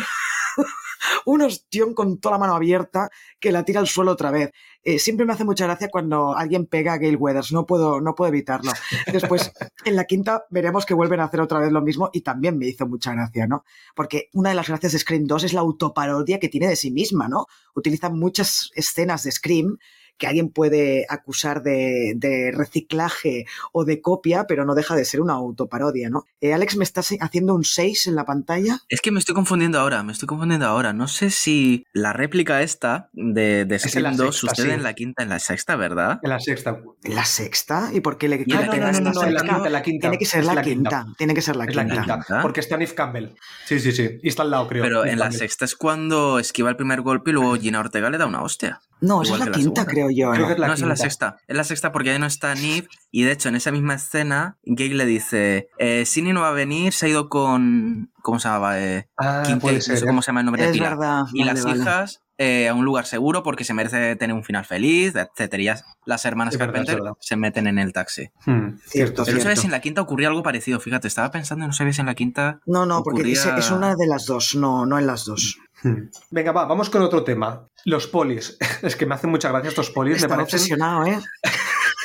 un 1.26 1.42
ostión 1.42 1.94
con 1.94 2.20
toda 2.20 2.36
la 2.36 2.40
mano 2.40 2.56
abierta 2.56 3.10
que 3.40 3.52
la 3.52 3.64
tira 3.64 3.80
al 3.80 3.88
suelo 3.88 4.12
otra 4.12 4.32
vez. 4.32 4.52
Eh, 4.84 5.00
siempre 5.00 5.26
me 5.26 5.34
hace 5.34 5.44
mucha 5.44 5.66
gracia 5.66 5.90
cuando 5.90 6.36
alguien 6.36 6.66
pega 6.66 6.94
a 6.94 6.98
Gail 6.98 7.18
Weathers, 7.18 7.52
no 7.52 7.66
puedo, 7.66 8.02
no 8.02 8.16
puedo 8.16 8.30
evitarlo. 8.30 8.72
Después, 9.12 9.52
en 9.86 9.96
la 9.96 10.06
quinta, 10.06 10.46
veremos 10.50 10.86
que 10.86 10.94
vuelven 10.94 11.20
a 11.20 11.26
hacer 11.26 11.42
otra 11.42 11.60
vez 11.60 11.72
lo 11.72 11.82
mismo 11.82 12.10
y 12.14 12.22
también 12.22 12.58
me 12.58 12.68
hizo 12.68 12.88
mucha 12.88 13.14
gracia, 13.14 13.48
¿no? 13.48 13.64
Porque 13.96 14.30
una 14.34 14.50
de 14.50 14.56
las 14.56 14.68
gracias 14.68 14.94
de 14.94 15.00
Scream 15.00 15.26
2 15.26 15.44
es 15.44 15.54
la 15.54 15.62
autoparodia 15.62 16.40
que 16.40 16.50
tiene 16.50 16.68
de 16.68 16.76
sí 16.76 16.92
misma, 16.92 17.28
¿no? 17.28 17.46
Utiliza 17.76 18.10
muchas 18.10 18.72
escenas 18.76 19.24
de 19.24 19.32
Scream 19.32 19.78
que 20.20 20.28
alguien 20.28 20.50
puede 20.50 21.06
acusar 21.10 21.64
de, 21.64 22.14
de 22.16 22.52
reciclaje 22.54 23.46
o 23.72 23.86
de 23.86 24.02
copia, 24.02 24.46
pero 24.48 24.66
no 24.66 24.76
deja 24.76 24.96
de 24.96 25.06
ser 25.06 25.22
una 25.22 25.34
autoparodia, 25.34 26.10
¿no? 26.10 26.26
Eh, 26.42 26.54
Alex, 26.54 26.76
¿me 26.78 26.84
estás 26.84 27.16
haciendo 27.20 27.56
un 27.56 27.64
6 27.64 28.08
en 28.08 28.16
la 28.16 28.26
pantalla? 28.26 28.80
Es 28.90 29.02
que 29.02 29.12
me 29.12 29.20
estoy 29.20 29.34
confundiendo 29.34 29.80
ahora, 29.80 30.04
me 30.04 30.12
estoy 30.12 30.28
confundiendo 30.28 30.68
ahora. 30.68 30.94
No 30.94 31.08
sé 31.08 31.32
si 31.32 31.86
la 31.94 32.14
réplica 32.14 32.62
esta 32.62 33.10
de, 33.14 33.66
de 33.66 33.76
en 33.76 33.80
Scream 33.80 34.04
la 34.04 34.12
2 34.12 34.36
sexta, 34.36 34.56
sucede 34.56 34.68
sí. 34.68 34.74
en 34.74 34.84
la 34.84 34.94
quinta, 34.94 35.24
en 35.24 35.30
la 35.30 35.40
sexta, 35.40 35.76
¿verdad? 35.76 36.20
En 36.22 36.30
la 36.30 36.40
sexta. 36.40 36.82
¿En 37.04 37.16
la 37.16 37.26
sexta? 37.26 37.90
¿Y 37.94 38.02
por 38.02 38.18
qué 38.18 38.28
le 38.28 38.40
pega 38.40 38.66
no, 38.66 39.00
no, 39.00 39.12
no, 39.12 39.24
en 39.24 39.34
la 39.34 39.42
quinta, 39.42 39.70
la 39.70 39.82
quinta. 39.82 40.02
Tiene 40.02 40.18
que 40.18 40.26
ser 40.26 40.46
la, 40.46 40.54
la 40.54 40.62
quinta. 40.62 40.90
quinta. 40.90 41.16
Tiene 41.18 41.34
que 41.34 41.42
ser 41.42 41.56
la 41.56 41.66
Es 41.66 41.72
quinta. 41.72 42.42
Porque 42.42 42.60
está 42.60 42.78
Nif 42.78 42.94
Campbell. 42.94 43.30
Sí, 43.66 43.80
sí, 43.80 43.92
sí. 43.92 44.20
Y 44.22 44.28
está 44.28 44.44
al 44.44 44.52
lado, 44.52 44.68
creo. 44.68 44.84
Pero 44.84 45.00
Neve 45.00 45.14
en 45.14 45.20
la 45.20 45.26
Campbell. 45.26 45.40
sexta 45.40 45.66
es 45.66 45.76
cuando 45.76 46.40
esquiva 46.40 46.70
el 46.70 46.76
primer 46.76 47.02
golpe 47.02 47.32
y 47.32 47.34
luego 47.34 47.56
Gina 47.56 47.80
Ortega 47.80 48.10
le 48.10 48.18
da 48.18 48.26
una 48.26 48.42
hostia. 48.42 48.82
No, 49.02 49.22
esa 49.22 49.34
es 49.34 49.40
la 49.40 49.46
la 49.46 49.52
quinta, 49.52 49.82
segunda. 49.82 49.86
creo 49.86 50.10
yo. 50.10 50.32
Creo 50.32 50.48
que 50.48 50.54
es 50.54 50.60
la 50.60 50.68
no, 50.68 50.74
esa 50.74 50.84
es 50.86 50.90
la 50.90 50.96
quinta. 50.96 51.04
sexta. 51.04 51.38
Es 51.48 51.56
la 51.58 51.64
sexta 51.64 51.92
porque 51.92 52.12
ahí 52.12 52.20
no 52.20 52.26
está 52.26 52.54
Neve. 52.56 52.88
Y 53.12 53.24
de 53.24 53.32
hecho, 53.32 53.50
en 53.50 53.56
esa 53.56 53.72
misma 53.72 53.96
escena, 53.96 54.58
Gale 54.64 54.96
le 54.96 55.06
dice: 55.06 55.70
eh, 55.78 56.06
Sidney 56.06 56.34
no 56.34 56.42
va 56.42 56.50
a 56.50 56.54
venir, 56.54 56.94
se 56.94 57.06
ha 57.06 57.10
ido 57.10 57.30
con. 57.30 58.12
¿Cómo 58.22 58.40
se 58.40 58.48
llamaba? 58.50 58.80
Eh, 58.80 59.08
Ah, 59.18 59.44
puede 59.62 59.76
no 59.78 59.82
sé 59.82 59.98
ser. 59.98 60.08
cómo 60.08 60.22
se 60.22 60.28
llama 60.28 60.42
el 60.42 60.46
nombre 60.46 60.64
de 60.64 60.70
Es 60.70 60.74
pila. 60.74 60.90
verdad. 60.90 61.24
Y 61.34 61.40
vale, 61.40 61.54
las 61.54 61.64
vale. 61.64 61.80
hijas 61.82 62.22
eh, 62.38 62.68
a 62.70 62.74
un 62.74 62.86
lugar 62.86 63.06
seguro 63.06 63.44
porque 63.44 63.64
se 63.64 63.74
merece 63.74 64.16
tener 64.18 64.36
un 64.36 64.44
final 64.44 64.66
feliz, 64.66 65.14
etcétera. 65.16 65.62
Y 65.62 65.66
ya 65.66 65.82
las 66.06 66.24
hermanas 66.26 66.54
Es 66.54 66.58
Carpenter 66.60 66.96
verdad. 66.96 67.14
se 67.22 67.36
meten 67.38 67.68
en 67.68 67.80
el 67.80 67.92
taxi. 67.94 68.30
Hmm, 68.46 68.78
Cierto, 68.86 68.90
cierto. 68.90 69.24
Pero 69.26 69.38
no 69.38 69.44
sabes 69.44 69.60
si 69.60 69.66
en 69.68 69.72
la 69.72 69.80
quinta 69.82 70.02
ocurría 70.02 70.28
algo 70.28 70.44
parecido. 70.44 70.80
Fíjate, 70.80 71.08
estaba 71.08 71.32
pensando 71.32 71.64
y 71.66 71.68
no 71.68 71.74
sabía 71.74 71.94
si 71.94 72.02
en 72.02 72.08
la 72.08 72.16
quinta. 72.16 72.60
No, 72.66 72.86
no, 72.86 73.04
porque 73.04 73.22
ocurría- 73.22 73.34
es, 73.58 73.66
es 73.66 73.72
una 73.72 73.96
de 73.96 74.08
las 74.08 74.26
dos, 74.26 74.56
no, 74.56 74.86
no 74.86 75.00
en 75.00 75.08
las 75.08 75.26
dos. 75.26 75.58
Venga, 76.32 76.52
va, 76.52 76.66
vamos 76.66 76.90
con 76.90 77.02
otro 77.02 77.24
tema. 77.24 77.68
Los 77.86 78.08
polis. 78.08 78.58
Es 78.82 78.96
que 78.96 79.06
me 79.06 79.16
hacen 79.16 79.30
mucha 79.30 79.50
gracia 79.50 79.70
estos 79.70 79.90
polis. 79.90 80.22
Me 80.22 80.30
parecen, 80.30 80.44
obsesionado, 80.44 81.06
¿eh? 81.06 81.20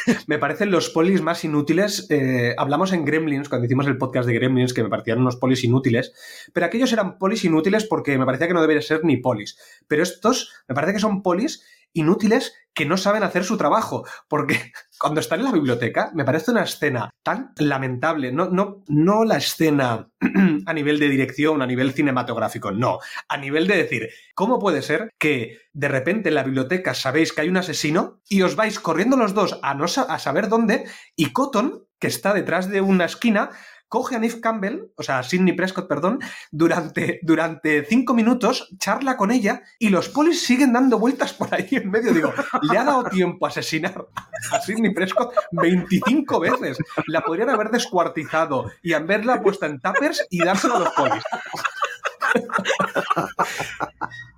me 0.26 0.38
parecen 0.38 0.70
los 0.70 0.90
polis 0.90 1.22
más 1.22 1.44
inútiles. 1.44 2.06
Eh, 2.10 2.54
hablamos 2.58 2.92
en 2.92 3.04
Gremlins, 3.04 3.48
cuando 3.48 3.66
hicimos 3.66 3.86
el 3.86 3.96
podcast 3.96 4.26
de 4.26 4.34
Gremlins, 4.34 4.74
que 4.74 4.82
me 4.82 4.88
parecían 4.88 5.20
unos 5.20 5.36
polis 5.36 5.62
inútiles. 5.62 6.12
Pero 6.52 6.66
aquellos 6.66 6.92
eran 6.92 7.18
polis 7.18 7.44
inútiles 7.44 7.84
porque 7.84 8.18
me 8.18 8.26
parecía 8.26 8.48
que 8.48 8.54
no 8.54 8.60
deberían 8.60 8.82
ser 8.82 9.04
ni 9.04 9.18
polis. 9.18 9.56
Pero 9.86 10.02
estos 10.02 10.52
me 10.68 10.74
parece 10.74 10.94
que 10.94 11.00
son 11.00 11.22
polis 11.22 11.62
inútiles 11.94 12.54
que 12.74 12.84
no 12.84 12.96
saben 12.96 13.22
hacer 13.22 13.44
su 13.44 13.56
trabajo. 13.56 14.04
Porque 14.28 14.72
cuando 14.98 15.20
están 15.20 15.40
en 15.40 15.46
la 15.46 15.52
biblioteca, 15.52 16.10
me 16.14 16.24
parece 16.24 16.50
una 16.50 16.64
escena 16.64 17.10
tan 17.22 17.52
lamentable. 17.56 18.32
No, 18.32 18.50
no, 18.50 18.82
no 18.88 19.24
la 19.24 19.38
escena 19.38 20.10
a 20.66 20.72
nivel 20.72 20.98
de 20.98 21.08
dirección, 21.08 21.62
a 21.62 21.66
nivel 21.66 21.92
cinematográfico, 21.92 22.72
no. 22.72 22.98
A 23.28 23.36
nivel 23.36 23.66
de 23.66 23.76
decir, 23.76 24.10
¿cómo 24.34 24.58
puede 24.58 24.82
ser 24.82 25.10
que 25.18 25.58
de 25.72 25.88
repente 25.88 26.28
en 26.28 26.34
la 26.34 26.42
biblioteca 26.42 26.94
sabéis 26.94 27.32
que 27.32 27.40
hay 27.42 27.48
un 27.48 27.56
asesino 27.56 28.20
y 28.28 28.42
os 28.42 28.56
vais 28.56 28.78
corriendo 28.78 29.16
los 29.16 29.34
dos 29.34 29.58
a, 29.62 29.74
no 29.74 29.84
a 29.84 30.18
saber 30.18 30.48
dónde 30.48 30.84
y 31.16 31.32
Cotton, 31.32 31.86
que 31.98 32.08
está 32.08 32.34
detrás 32.34 32.68
de 32.68 32.80
una 32.80 33.06
esquina, 33.06 33.50
coge 33.94 34.16
a 34.16 34.18
Neve 34.18 34.40
Campbell, 34.40 34.90
o 34.96 35.04
sea, 35.04 35.20
a 35.20 35.22
Sidney 35.22 35.52
Prescott, 35.52 35.86
perdón, 35.86 36.18
durante, 36.50 37.20
durante 37.22 37.84
cinco 37.84 38.12
minutos, 38.12 38.74
charla 38.76 39.16
con 39.16 39.30
ella 39.30 39.62
y 39.78 39.88
los 39.90 40.08
polis 40.08 40.44
siguen 40.44 40.72
dando 40.72 40.98
vueltas 40.98 41.32
por 41.32 41.54
ahí 41.54 41.68
en 41.70 41.92
medio. 41.92 42.12
Digo, 42.12 42.32
le 42.62 42.76
ha 42.76 42.82
dado 42.82 43.04
tiempo 43.04 43.46
a 43.46 43.50
asesinar 43.50 44.04
a 44.50 44.60
Sidney 44.60 44.92
Prescott 44.92 45.32
25 45.52 46.40
veces. 46.40 46.78
La 47.06 47.20
podrían 47.20 47.50
haber 47.50 47.70
descuartizado 47.70 48.68
y 48.82 48.94
haberla 48.94 49.40
puesto 49.40 49.66
en 49.66 49.80
tuppers 49.80 50.26
y 50.28 50.42
dársela 50.42 50.74
a 50.74 50.80
los 50.80 50.90
polis. 50.90 51.22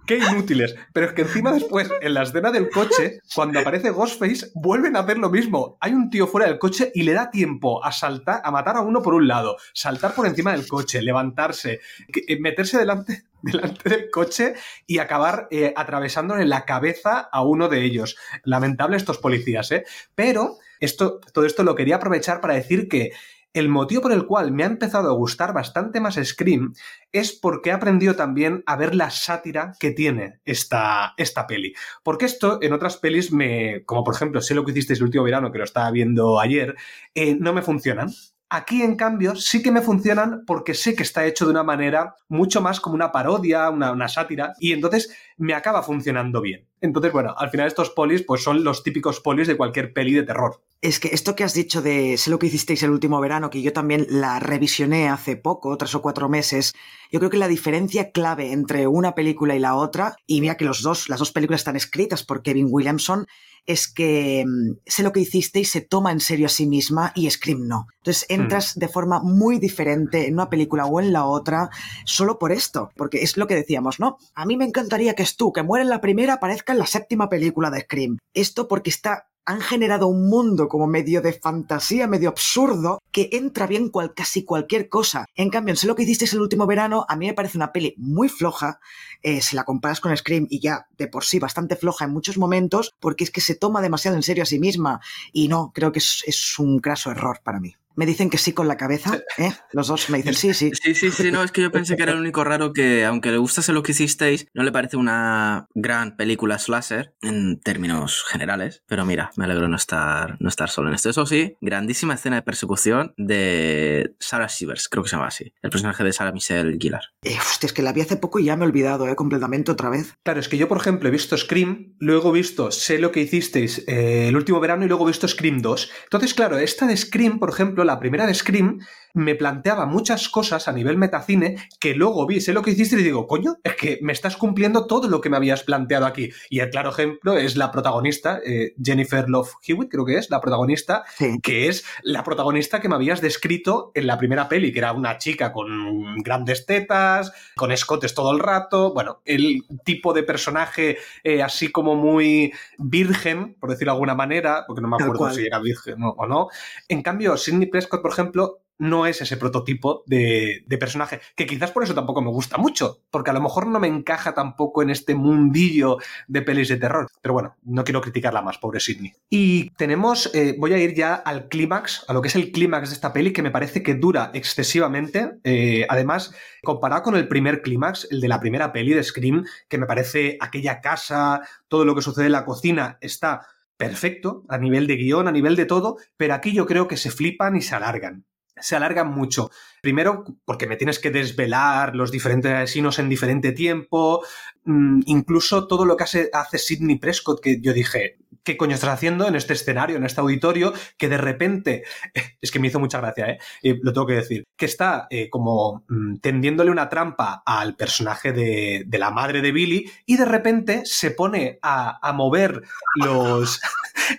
Qué 0.06 0.18
inútiles. 0.18 0.74
Pero 0.92 1.06
es 1.06 1.12
que 1.12 1.22
encima 1.22 1.52
después, 1.52 1.90
en 2.00 2.14
la 2.14 2.22
escena 2.22 2.50
del 2.50 2.70
coche, 2.70 3.20
cuando 3.34 3.60
aparece 3.60 3.90
Ghostface, 3.90 4.50
vuelven 4.54 4.96
a 4.96 5.00
hacer 5.00 5.18
lo 5.18 5.30
mismo. 5.30 5.76
Hay 5.80 5.92
un 5.92 6.10
tío 6.10 6.26
fuera 6.26 6.46
del 6.46 6.58
coche 6.58 6.90
y 6.94 7.02
le 7.02 7.12
da 7.12 7.30
tiempo 7.30 7.84
a 7.84 7.92
saltar, 7.92 8.40
a 8.44 8.50
matar 8.50 8.76
a 8.76 8.82
uno 8.82 9.02
por 9.02 9.14
un 9.14 9.28
lado, 9.28 9.56
saltar 9.74 10.14
por 10.14 10.26
encima 10.26 10.52
del 10.52 10.66
coche, 10.66 11.02
levantarse, 11.02 11.80
eh, 12.08 12.40
meterse 12.40 12.78
delante, 12.78 13.24
delante 13.42 13.90
del 13.90 14.10
coche 14.10 14.54
y 14.86 14.98
acabar 14.98 15.48
eh, 15.50 15.72
atravesándole 15.76 16.46
la 16.46 16.64
cabeza 16.64 17.28
a 17.30 17.42
uno 17.42 17.68
de 17.68 17.82
ellos. 17.82 18.16
Lamentable 18.44 18.96
estos 18.96 19.18
policías, 19.18 19.70
¿eh? 19.72 19.84
Pero 20.14 20.58
esto, 20.80 21.20
todo 21.32 21.44
esto 21.46 21.62
lo 21.62 21.74
quería 21.74 21.96
aprovechar 21.96 22.40
para 22.40 22.54
decir 22.54 22.88
que 22.88 23.12
el 23.56 23.70
motivo 23.70 24.02
por 24.02 24.12
el 24.12 24.26
cual 24.26 24.52
me 24.52 24.64
ha 24.64 24.66
empezado 24.66 25.08
a 25.08 25.14
gustar 25.14 25.54
bastante 25.54 25.98
más 25.98 26.20
Scream 26.22 26.74
es 27.10 27.32
porque 27.32 27.70
he 27.70 27.72
aprendido 27.72 28.14
también 28.14 28.62
a 28.66 28.76
ver 28.76 28.94
la 28.94 29.10
sátira 29.10 29.72
que 29.80 29.92
tiene 29.92 30.40
esta, 30.44 31.14
esta 31.16 31.46
peli. 31.46 31.72
Porque 32.02 32.26
esto 32.26 32.58
en 32.60 32.74
otras 32.74 32.98
pelis 32.98 33.32
me, 33.32 33.82
como 33.86 34.04
por 34.04 34.14
ejemplo, 34.14 34.42
sé 34.42 34.54
lo 34.54 34.62
que 34.62 34.72
hicisteis 34.72 34.98
el 34.98 35.06
último 35.06 35.24
verano, 35.24 35.50
que 35.50 35.58
lo 35.58 35.64
estaba 35.64 35.90
viendo 35.90 36.38
ayer, 36.38 36.76
eh, 37.14 37.34
no 37.40 37.54
me 37.54 37.62
funcionan. 37.62 38.10
Aquí, 38.50 38.82
en 38.82 38.94
cambio, 38.94 39.34
sí 39.34 39.62
que 39.62 39.72
me 39.72 39.80
funcionan 39.80 40.44
porque 40.46 40.74
sé 40.74 40.94
que 40.94 41.02
está 41.02 41.24
hecho 41.24 41.46
de 41.46 41.50
una 41.52 41.64
manera 41.64 42.14
mucho 42.28 42.60
más 42.60 42.78
como 42.78 42.94
una 42.94 43.10
parodia, 43.10 43.70
una, 43.70 43.90
una, 43.90 44.06
sátira, 44.06 44.52
y 44.60 44.72
entonces 44.72 45.16
me 45.36 45.54
acaba 45.54 45.82
funcionando 45.82 46.40
bien. 46.42 46.68
Entonces, 46.86 47.12
bueno, 47.12 47.34
al 47.36 47.50
final 47.50 47.66
estos 47.66 47.90
polis 47.90 48.22
pues 48.22 48.42
son 48.42 48.64
los 48.64 48.82
típicos 48.82 49.20
polis 49.20 49.46
de 49.48 49.56
cualquier 49.56 49.92
peli 49.92 50.12
de 50.12 50.22
terror. 50.22 50.62
Es 50.82 51.00
que 51.00 51.08
esto 51.08 51.34
que 51.34 51.44
has 51.44 51.54
dicho 51.54 51.82
de 51.82 52.16
sé 52.16 52.30
lo 52.30 52.38
que 52.38 52.46
hicisteis 52.46 52.82
el 52.82 52.90
último 52.90 53.20
verano, 53.20 53.50
que 53.50 53.62
yo 53.62 53.72
también 53.72 54.06
la 54.08 54.38
revisioné 54.40 55.08
hace 55.08 55.36
poco, 55.36 55.76
tres 55.76 55.94
o 55.94 56.02
cuatro 56.02 56.28
meses, 56.28 56.74
yo 57.10 57.18
creo 57.18 57.30
que 57.30 57.38
la 57.38 57.48
diferencia 57.48 58.10
clave 58.10 58.52
entre 58.52 58.86
una 58.86 59.14
película 59.14 59.56
y 59.56 59.58
la 59.58 59.74
otra, 59.74 60.16
y 60.26 60.40
mira 60.40 60.56
que 60.56 60.64
los 60.64 60.82
dos, 60.82 61.08
las 61.08 61.18
dos 61.18 61.32
películas 61.32 61.60
están 61.60 61.76
escritas 61.76 62.24
por 62.24 62.42
Kevin 62.42 62.68
Williamson, 62.70 63.26
es 63.66 63.88
que 63.88 64.44
mm, 64.46 64.78
sé 64.86 65.02
lo 65.02 65.12
que 65.12 65.20
hiciste 65.20 65.60
y 65.60 65.64
se 65.64 65.80
toma 65.80 66.12
en 66.12 66.20
serio 66.20 66.46
a 66.46 66.50
sí 66.50 66.66
misma 66.66 67.12
y 67.14 67.28
Scream 67.28 67.66
no. 67.66 67.88
Entonces 67.98 68.26
entras 68.28 68.76
mm. 68.76 68.80
de 68.80 68.88
forma 68.88 69.20
muy 69.20 69.58
diferente 69.58 70.26
en 70.26 70.34
una 70.34 70.48
película 70.48 70.86
o 70.86 71.00
en 71.00 71.12
la 71.12 71.24
otra 71.24 71.68
solo 72.04 72.38
por 72.38 72.52
esto, 72.52 72.90
porque 72.96 73.22
es 73.22 73.36
lo 73.36 73.46
que 73.46 73.56
decíamos, 73.56 74.00
¿no? 74.00 74.18
A 74.34 74.46
mí 74.46 74.56
me 74.56 74.64
encantaría 74.64 75.14
que 75.14 75.26
tú, 75.36 75.52
que 75.52 75.64
muere 75.64 75.82
en 75.82 75.90
la 75.90 76.00
primera, 76.00 76.34
aparezca 76.34 76.72
en 76.76 76.80
la 76.80 76.86
séptima 76.86 77.28
película 77.28 77.70
de 77.70 77.80
Scream. 77.80 78.18
Esto 78.34 78.68
porque 78.68 78.90
está 78.90 79.28
han 79.48 79.60
generado 79.60 80.08
un 80.08 80.28
mundo 80.28 80.68
como 80.68 80.88
medio 80.88 81.22
de 81.22 81.32
fantasía, 81.32 82.08
medio 82.08 82.28
absurdo, 82.28 83.00
que 83.12 83.30
entra 83.32 83.68
bien 83.68 83.90
cual, 83.90 84.12
casi 84.12 84.44
cualquier 84.44 84.88
cosa. 84.88 85.24
En 85.36 85.50
cambio, 85.50 85.76
sé 85.76 85.86
lo 85.86 85.94
que 85.94 86.02
hicisteis 86.02 86.32
el 86.32 86.40
último 86.40 86.66
verano, 86.66 87.06
a 87.08 87.14
mí 87.14 87.26
me 87.26 87.32
parece 87.32 87.56
una 87.56 87.72
peli 87.72 87.94
muy 87.96 88.28
floja, 88.28 88.80
eh, 89.22 89.40
si 89.40 89.54
la 89.54 89.64
comparas 89.64 90.00
con 90.00 90.14
Scream 90.16 90.48
y 90.50 90.58
ya 90.60 90.88
de 90.98 91.06
por 91.06 91.24
sí 91.24 91.38
bastante 91.38 91.76
floja 91.76 92.06
en 92.06 92.12
muchos 92.12 92.38
momentos, 92.38 92.92
porque 92.98 93.22
es 93.22 93.30
que 93.30 93.40
se 93.40 93.54
toma 93.54 93.80
demasiado 93.80 94.16
en 94.16 94.24
serio 94.24 94.42
a 94.42 94.46
sí 94.46 94.58
misma. 94.58 95.00
Y 95.32 95.46
no, 95.46 95.70
creo 95.72 95.92
que 95.92 96.00
es, 96.00 96.24
es 96.26 96.58
un 96.58 96.80
craso 96.80 97.12
error 97.12 97.38
para 97.44 97.60
mí. 97.60 97.76
Me 97.96 98.06
dicen 98.06 98.30
que 98.30 98.38
sí 98.38 98.52
con 98.52 98.68
la 98.68 98.76
cabeza, 98.76 99.18
¿eh? 99.38 99.52
Los 99.72 99.88
dos 99.88 100.10
me 100.10 100.18
dicen 100.18 100.34
sí, 100.34 100.54
sí. 100.54 100.70
Sí, 100.80 100.94
sí, 100.94 101.10
sí, 101.10 101.32
no, 101.32 101.42
es 101.42 101.50
que 101.50 101.62
yo 101.62 101.72
pensé 101.72 101.96
que 101.96 102.02
era 102.02 102.12
el 102.12 102.18
único 102.18 102.44
raro 102.44 102.72
que, 102.72 103.04
aunque 103.04 103.30
le 103.30 103.38
gustase 103.38 103.72
lo 103.72 103.82
que 103.82 103.92
hicisteis, 103.92 104.46
no 104.54 104.62
le 104.62 104.72
parece 104.72 104.96
una 104.96 105.66
gran 105.74 106.16
película 106.16 106.58
slasher 106.58 107.14
en 107.22 107.60
términos 107.60 108.24
generales. 108.28 108.82
Pero 108.86 109.04
mira, 109.04 109.30
me 109.36 109.44
alegro 109.44 109.68
no 109.68 109.76
estar, 109.76 110.36
no 110.40 110.48
estar 110.48 110.68
solo 110.68 110.88
en 110.88 110.94
esto. 110.94 111.10
Eso 111.10 111.26
sí, 111.26 111.56
grandísima 111.60 112.14
escena 112.14 112.36
de 112.36 112.42
persecución 112.42 113.14
de 113.16 114.14
Sarah 114.20 114.48
Shivers, 114.48 114.88
creo 114.88 115.02
que 115.02 115.10
se 115.10 115.16
llama 115.16 115.28
así. 115.28 115.52
El 115.62 115.70
personaje 115.70 116.04
de 116.04 116.12
Sarah 116.12 116.32
Michelle 116.32 116.76
Gellar. 116.78 117.02
Eh, 117.22 117.36
hostia, 117.38 117.66
es 117.66 117.72
que 117.72 117.82
la 117.82 117.92
vi 117.92 118.02
hace 118.02 118.16
poco 118.16 118.38
y 118.38 118.44
ya 118.44 118.56
me 118.56 118.64
he 118.64 118.68
olvidado, 118.68 119.08
¿eh? 119.08 119.16
Completamente 119.16 119.72
otra 119.72 119.88
vez. 119.88 120.14
Claro, 120.22 120.40
es 120.40 120.48
que 120.48 120.58
yo, 120.58 120.68
por 120.68 120.78
ejemplo, 120.78 121.08
he 121.08 121.12
visto 121.12 121.36
Scream, 121.36 121.96
luego 121.98 122.30
he 122.30 122.38
visto 122.38 122.70
Sé 122.70 122.98
lo 122.98 123.10
que 123.10 123.20
hicisteis 123.20 123.84
eh, 123.86 124.28
el 124.28 124.36
último 124.36 124.60
verano 124.60 124.84
y 124.84 124.88
luego 124.88 125.04
he 125.04 125.10
visto 125.10 125.26
Scream 125.26 125.62
2. 125.62 125.90
Entonces, 126.04 126.34
claro, 126.34 126.58
esta 126.58 126.86
de 126.86 126.96
Scream, 126.96 127.38
por 127.38 127.50
ejemplo, 127.50 127.84
la 127.86 127.98
primera 127.98 128.26
de 128.26 128.34
Scream, 128.34 128.80
me 129.16 129.34
planteaba 129.34 129.86
muchas 129.86 130.28
cosas 130.28 130.68
a 130.68 130.72
nivel 130.72 130.98
metacine 130.98 131.56
que 131.80 131.94
luego 131.94 132.26
vi, 132.26 132.42
sé 132.42 132.52
lo 132.52 132.60
que 132.60 132.72
hiciste 132.72 133.00
y 133.00 133.02
digo, 133.02 133.26
coño, 133.26 133.56
es 133.64 133.74
que 133.74 133.98
me 134.02 134.12
estás 134.12 134.36
cumpliendo 134.36 134.86
todo 134.86 135.08
lo 135.08 135.22
que 135.22 135.30
me 135.30 135.38
habías 135.38 135.62
planteado 135.62 136.04
aquí. 136.04 136.30
Y 136.50 136.60
el 136.60 136.68
claro 136.68 136.90
ejemplo 136.90 137.38
es 137.38 137.56
la 137.56 137.72
protagonista, 137.72 138.40
eh, 138.44 138.74
Jennifer 138.80 139.26
Love 139.28 139.54
Hewitt, 139.66 139.90
creo 139.90 140.04
que 140.04 140.18
es, 140.18 140.28
la 140.28 140.42
protagonista, 140.42 141.04
sí. 141.16 141.38
que 141.42 141.68
es 141.68 141.86
la 142.02 142.22
protagonista 142.24 142.80
que 142.82 142.90
me 142.90 142.94
habías 142.94 143.22
descrito 143.22 143.90
en 143.94 144.06
la 144.06 144.18
primera 144.18 144.50
peli, 144.50 144.70
que 144.70 144.80
era 144.80 144.92
una 144.92 145.16
chica 145.16 145.50
con 145.50 146.16
grandes 146.16 146.66
tetas, 146.66 147.32
con 147.56 147.72
escotes 147.72 148.12
todo 148.12 148.32
el 148.32 148.38
rato, 148.38 148.92
bueno, 148.92 149.22
el 149.24 149.62
tipo 149.82 150.12
de 150.12 150.24
personaje 150.24 150.98
eh, 151.24 151.42
así 151.42 151.72
como 151.72 151.94
muy 151.94 152.52
virgen, 152.76 153.54
por 153.58 153.70
decirlo 153.70 153.92
de 153.92 153.96
alguna 153.96 154.14
manera, 154.14 154.64
porque 154.66 154.82
no 154.82 154.88
me 154.88 155.02
acuerdo 155.02 155.30
si 155.30 155.46
era 155.46 155.58
virgen 155.58 155.96
o 156.02 156.26
no. 156.26 156.48
En 156.86 157.02
cambio, 157.02 157.34
Sidney 157.38 157.68
Prescott, 157.68 158.02
por 158.02 158.12
ejemplo, 158.12 158.60
no 158.78 159.06
es 159.06 159.20
ese 159.20 159.36
prototipo 159.36 160.02
de, 160.06 160.64
personaje, 160.78 161.20
que 161.34 161.46
quizás 161.46 161.70
por 161.70 161.82
eso 161.82 161.94
tampoco 161.94 162.20
me 162.20 162.30
gusta 162.30 162.58
mucho, 162.58 162.98
porque 163.10 163.30
a 163.30 163.32
lo 163.32 163.40
mejor 163.40 163.66
no 163.66 163.80
me 163.80 163.88
encaja 163.88 164.34
tampoco 164.34 164.82
en 164.82 164.90
este 164.90 165.14
mundillo 165.14 165.98
de 166.28 166.42
pelis 166.42 166.68
de 166.68 166.76
terror. 166.76 167.08
Pero 167.22 167.34
bueno, 167.34 167.56
no 167.62 167.84
quiero 167.84 168.00
criticarla 168.00 168.42
más, 168.42 168.58
pobre 168.58 168.80
Sidney. 168.80 169.14
Y 169.30 169.70
tenemos, 169.70 170.30
eh, 170.34 170.54
voy 170.58 170.74
a 170.74 170.78
ir 170.78 170.94
ya 170.94 171.14
al 171.14 171.48
clímax, 171.48 172.04
a 172.08 172.12
lo 172.12 172.20
que 172.20 172.28
es 172.28 172.36
el 172.36 172.52
clímax 172.52 172.90
de 172.90 172.94
esta 172.94 173.12
peli, 173.12 173.32
que 173.32 173.42
me 173.42 173.50
parece 173.50 173.82
que 173.82 173.94
dura 173.94 174.30
excesivamente. 174.34 175.38
Eh, 175.44 175.86
además, 175.88 176.34
comparado 176.62 177.02
con 177.02 177.16
el 177.16 177.28
primer 177.28 177.62
clímax, 177.62 178.08
el 178.10 178.20
de 178.20 178.28
la 178.28 178.40
primera 178.40 178.72
peli 178.72 178.92
de 178.92 179.02
Scream, 179.02 179.44
que 179.68 179.78
me 179.78 179.86
parece 179.86 180.36
aquella 180.40 180.80
casa, 180.80 181.40
todo 181.68 181.84
lo 181.84 181.94
que 181.94 182.02
sucede 182.02 182.26
en 182.26 182.32
la 182.32 182.44
cocina, 182.44 182.98
está 183.00 183.46
perfecto 183.76 184.44
a 184.48 184.58
nivel 184.58 184.86
de 184.86 184.96
guion, 184.96 185.28
a 185.28 185.32
nivel 185.32 185.56
de 185.56 185.66
todo, 185.66 185.96
pero 186.16 186.34
aquí 186.34 186.52
yo 186.52 186.66
creo 186.66 186.88
que 186.88 186.96
se 186.96 187.10
flipan 187.10 187.56
y 187.56 187.62
se 187.62 187.74
alargan 187.74 188.24
se 188.58 188.76
alargan 188.76 189.08
mucho. 189.08 189.50
Primero, 189.82 190.24
porque 190.44 190.66
me 190.66 190.76
tienes 190.76 190.98
que 190.98 191.10
desvelar 191.10 191.94
los 191.94 192.10
diferentes 192.10 192.52
asesinos 192.52 192.98
en 192.98 193.08
diferente 193.08 193.52
tiempo, 193.52 194.24
mm, 194.64 195.02
incluso 195.06 195.66
todo 195.66 195.84
lo 195.84 195.96
que 195.96 196.04
hace, 196.04 196.30
hace 196.32 196.58
Sidney 196.58 196.98
Prescott, 196.98 197.40
que 197.40 197.60
yo 197.60 197.72
dije, 197.72 198.18
¿qué 198.46 198.56
coño 198.56 198.74
estás 198.76 198.90
haciendo 198.90 199.26
en 199.26 199.34
este 199.34 199.52
escenario, 199.54 199.96
en 199.96 200.04
este 200.04 200.20
auditorio? 200.20 200.72
Que 200.96 201.08
de 201.08 201.18
repente, 201.18 201.82
es 202.40 202.50
que 202.50 202.60
me 202.60 202.68
hizo 202.68 202.78
mucha 202.80 203.00
gracia, 203.00 203.26
¿eh? 203.28 203.38
Lo 203.82 203.92
tengo 203.92 204.06
que 204.06 204.14
decir, 204.14 204.44
que 204.56 204.66
está 204.66 205.08
eh, 205.10 205.28
como 205.28 205.84
mm, 205.88 206.18
tendiéndole 206.18 206.70
una 206.70 206.88
trampa 206.88 207.42
al 207.44 207.74
personaje 207.74 208.32
de, 208.32 208.84
de, 208.86 208.98
la 208.98 209.10
madre 209.10 209.42
de 209.42 209.50
Billy 209.52 209.90
y 210.06 210.16
de 210.16 210.24
repente 210.24 210.82
se 210.84 211.10
pone 211.10 211.58
a, 211.60 211.98
a 212.00 212.12
mover 212.12 212.62
los... 212.94 213.60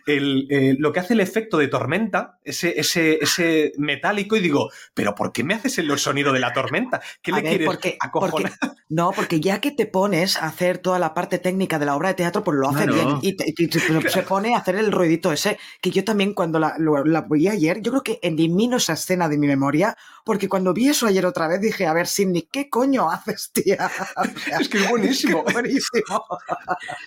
El, 0.06 0.48
eh, 0.50 0.76
lo 0.80 0.92
que 0.92 1.00
hace 1.00 1.14
el 1.14 1.22
efecto 1.22 1.58
de 1.58 1.68
tormenta, 1.70 2.40
ese, 2.44 2.78
ese, 2.80 3.20
ese 3.22 3.72
metálico, 3.78 4.36
y 4.36 4.42
digo, 4.42 4.70
¿pero 4.94 5.16
por 5.16 5.32
qué 5.32 5.44
me 5.46 5.54
haces 5.54 5.78
el 5.78 5.98
sonido 5.98 6.34
de 6.34 6.40
la 6.42 6.52
tormenta? 6.52 7.00
¿Qué 7.22 7.32
a 7.32 7.36
le 7.38 7.42
ver, 7.42 7.50
quieres 7.52 7.68
porque, 7.68 7.98
acojonar? 8.02 8.52
porque- 8.60 8.76
no, 8.90 9.12
porque 9.12 9.40
ya 9.40 9.62
que 9.62 9.72
te 9.72 9.86
pones 9.86 10.38
a 10.38 10.48
hacer 10.48 10.80
toda 10.80 11.00
la 11.00 11.14
parte 11.14 11.38
técnica 11.40 11.80
de 11.80 11.86
la 11.86 11.96
obra 11.96 12.10
de 12.10 12.16
teatro, 12.16 12.44
pues 12.44 12.58
lo 12.58 12.70
hace 12.70 12.88
bien. 12.88 13.20
Y, 13.22 13.38
te- 13.38 13.46
y 13.56 13.68
te- 13.68 13.80
pero 13.88 14.02
se 14.22 14.24
pone 14.28 14.55
a 14.55 14.59
hacer 14.59 14.76
el 14.76 14.91
ruidito 14.91 15.32
ese, 15.32 15.57
que 15.82 15.91
yo 15.91 16.03
también 16.03 16.34
cuando 16.34 16.59
la, 16.59 16.76
lo- 16.78 17.03
la 17.05 17.22
vi 17.30 17.47
ayer, 17.47 17.82
yo 17.82 17.91
creo 17.91 18.03
que 18.03 18.20
elimino 18.22 18.78
esa 18.78 18.93
escena 18.93 19.28
de 19.30 19.38
mi 19.38 19.47
memoria, 19.47 19.95
porque 20.26 20.49
cuando 20.49 20.74
vi 20.74 20.89
eso 20.89 21.07
ayer 21.07 21.26
otra 21.26 21.47
vez 21.47 21.61
dije, 21.61 21.86
a 21.86 21.93
ver, 21.93 22.07
Sidney, 22.07 22.47
¿qué 22.51 22.70
coño 22.70 23.09
haces, 23.09 23.51
tía? 23.53 23.89
Es 24.59 24.70
que 24.70 24.78
es 24.80 24.89
buenísimo. 24.89 25.43
qué 25.45 25.53
buenísimo. 25.53 26.24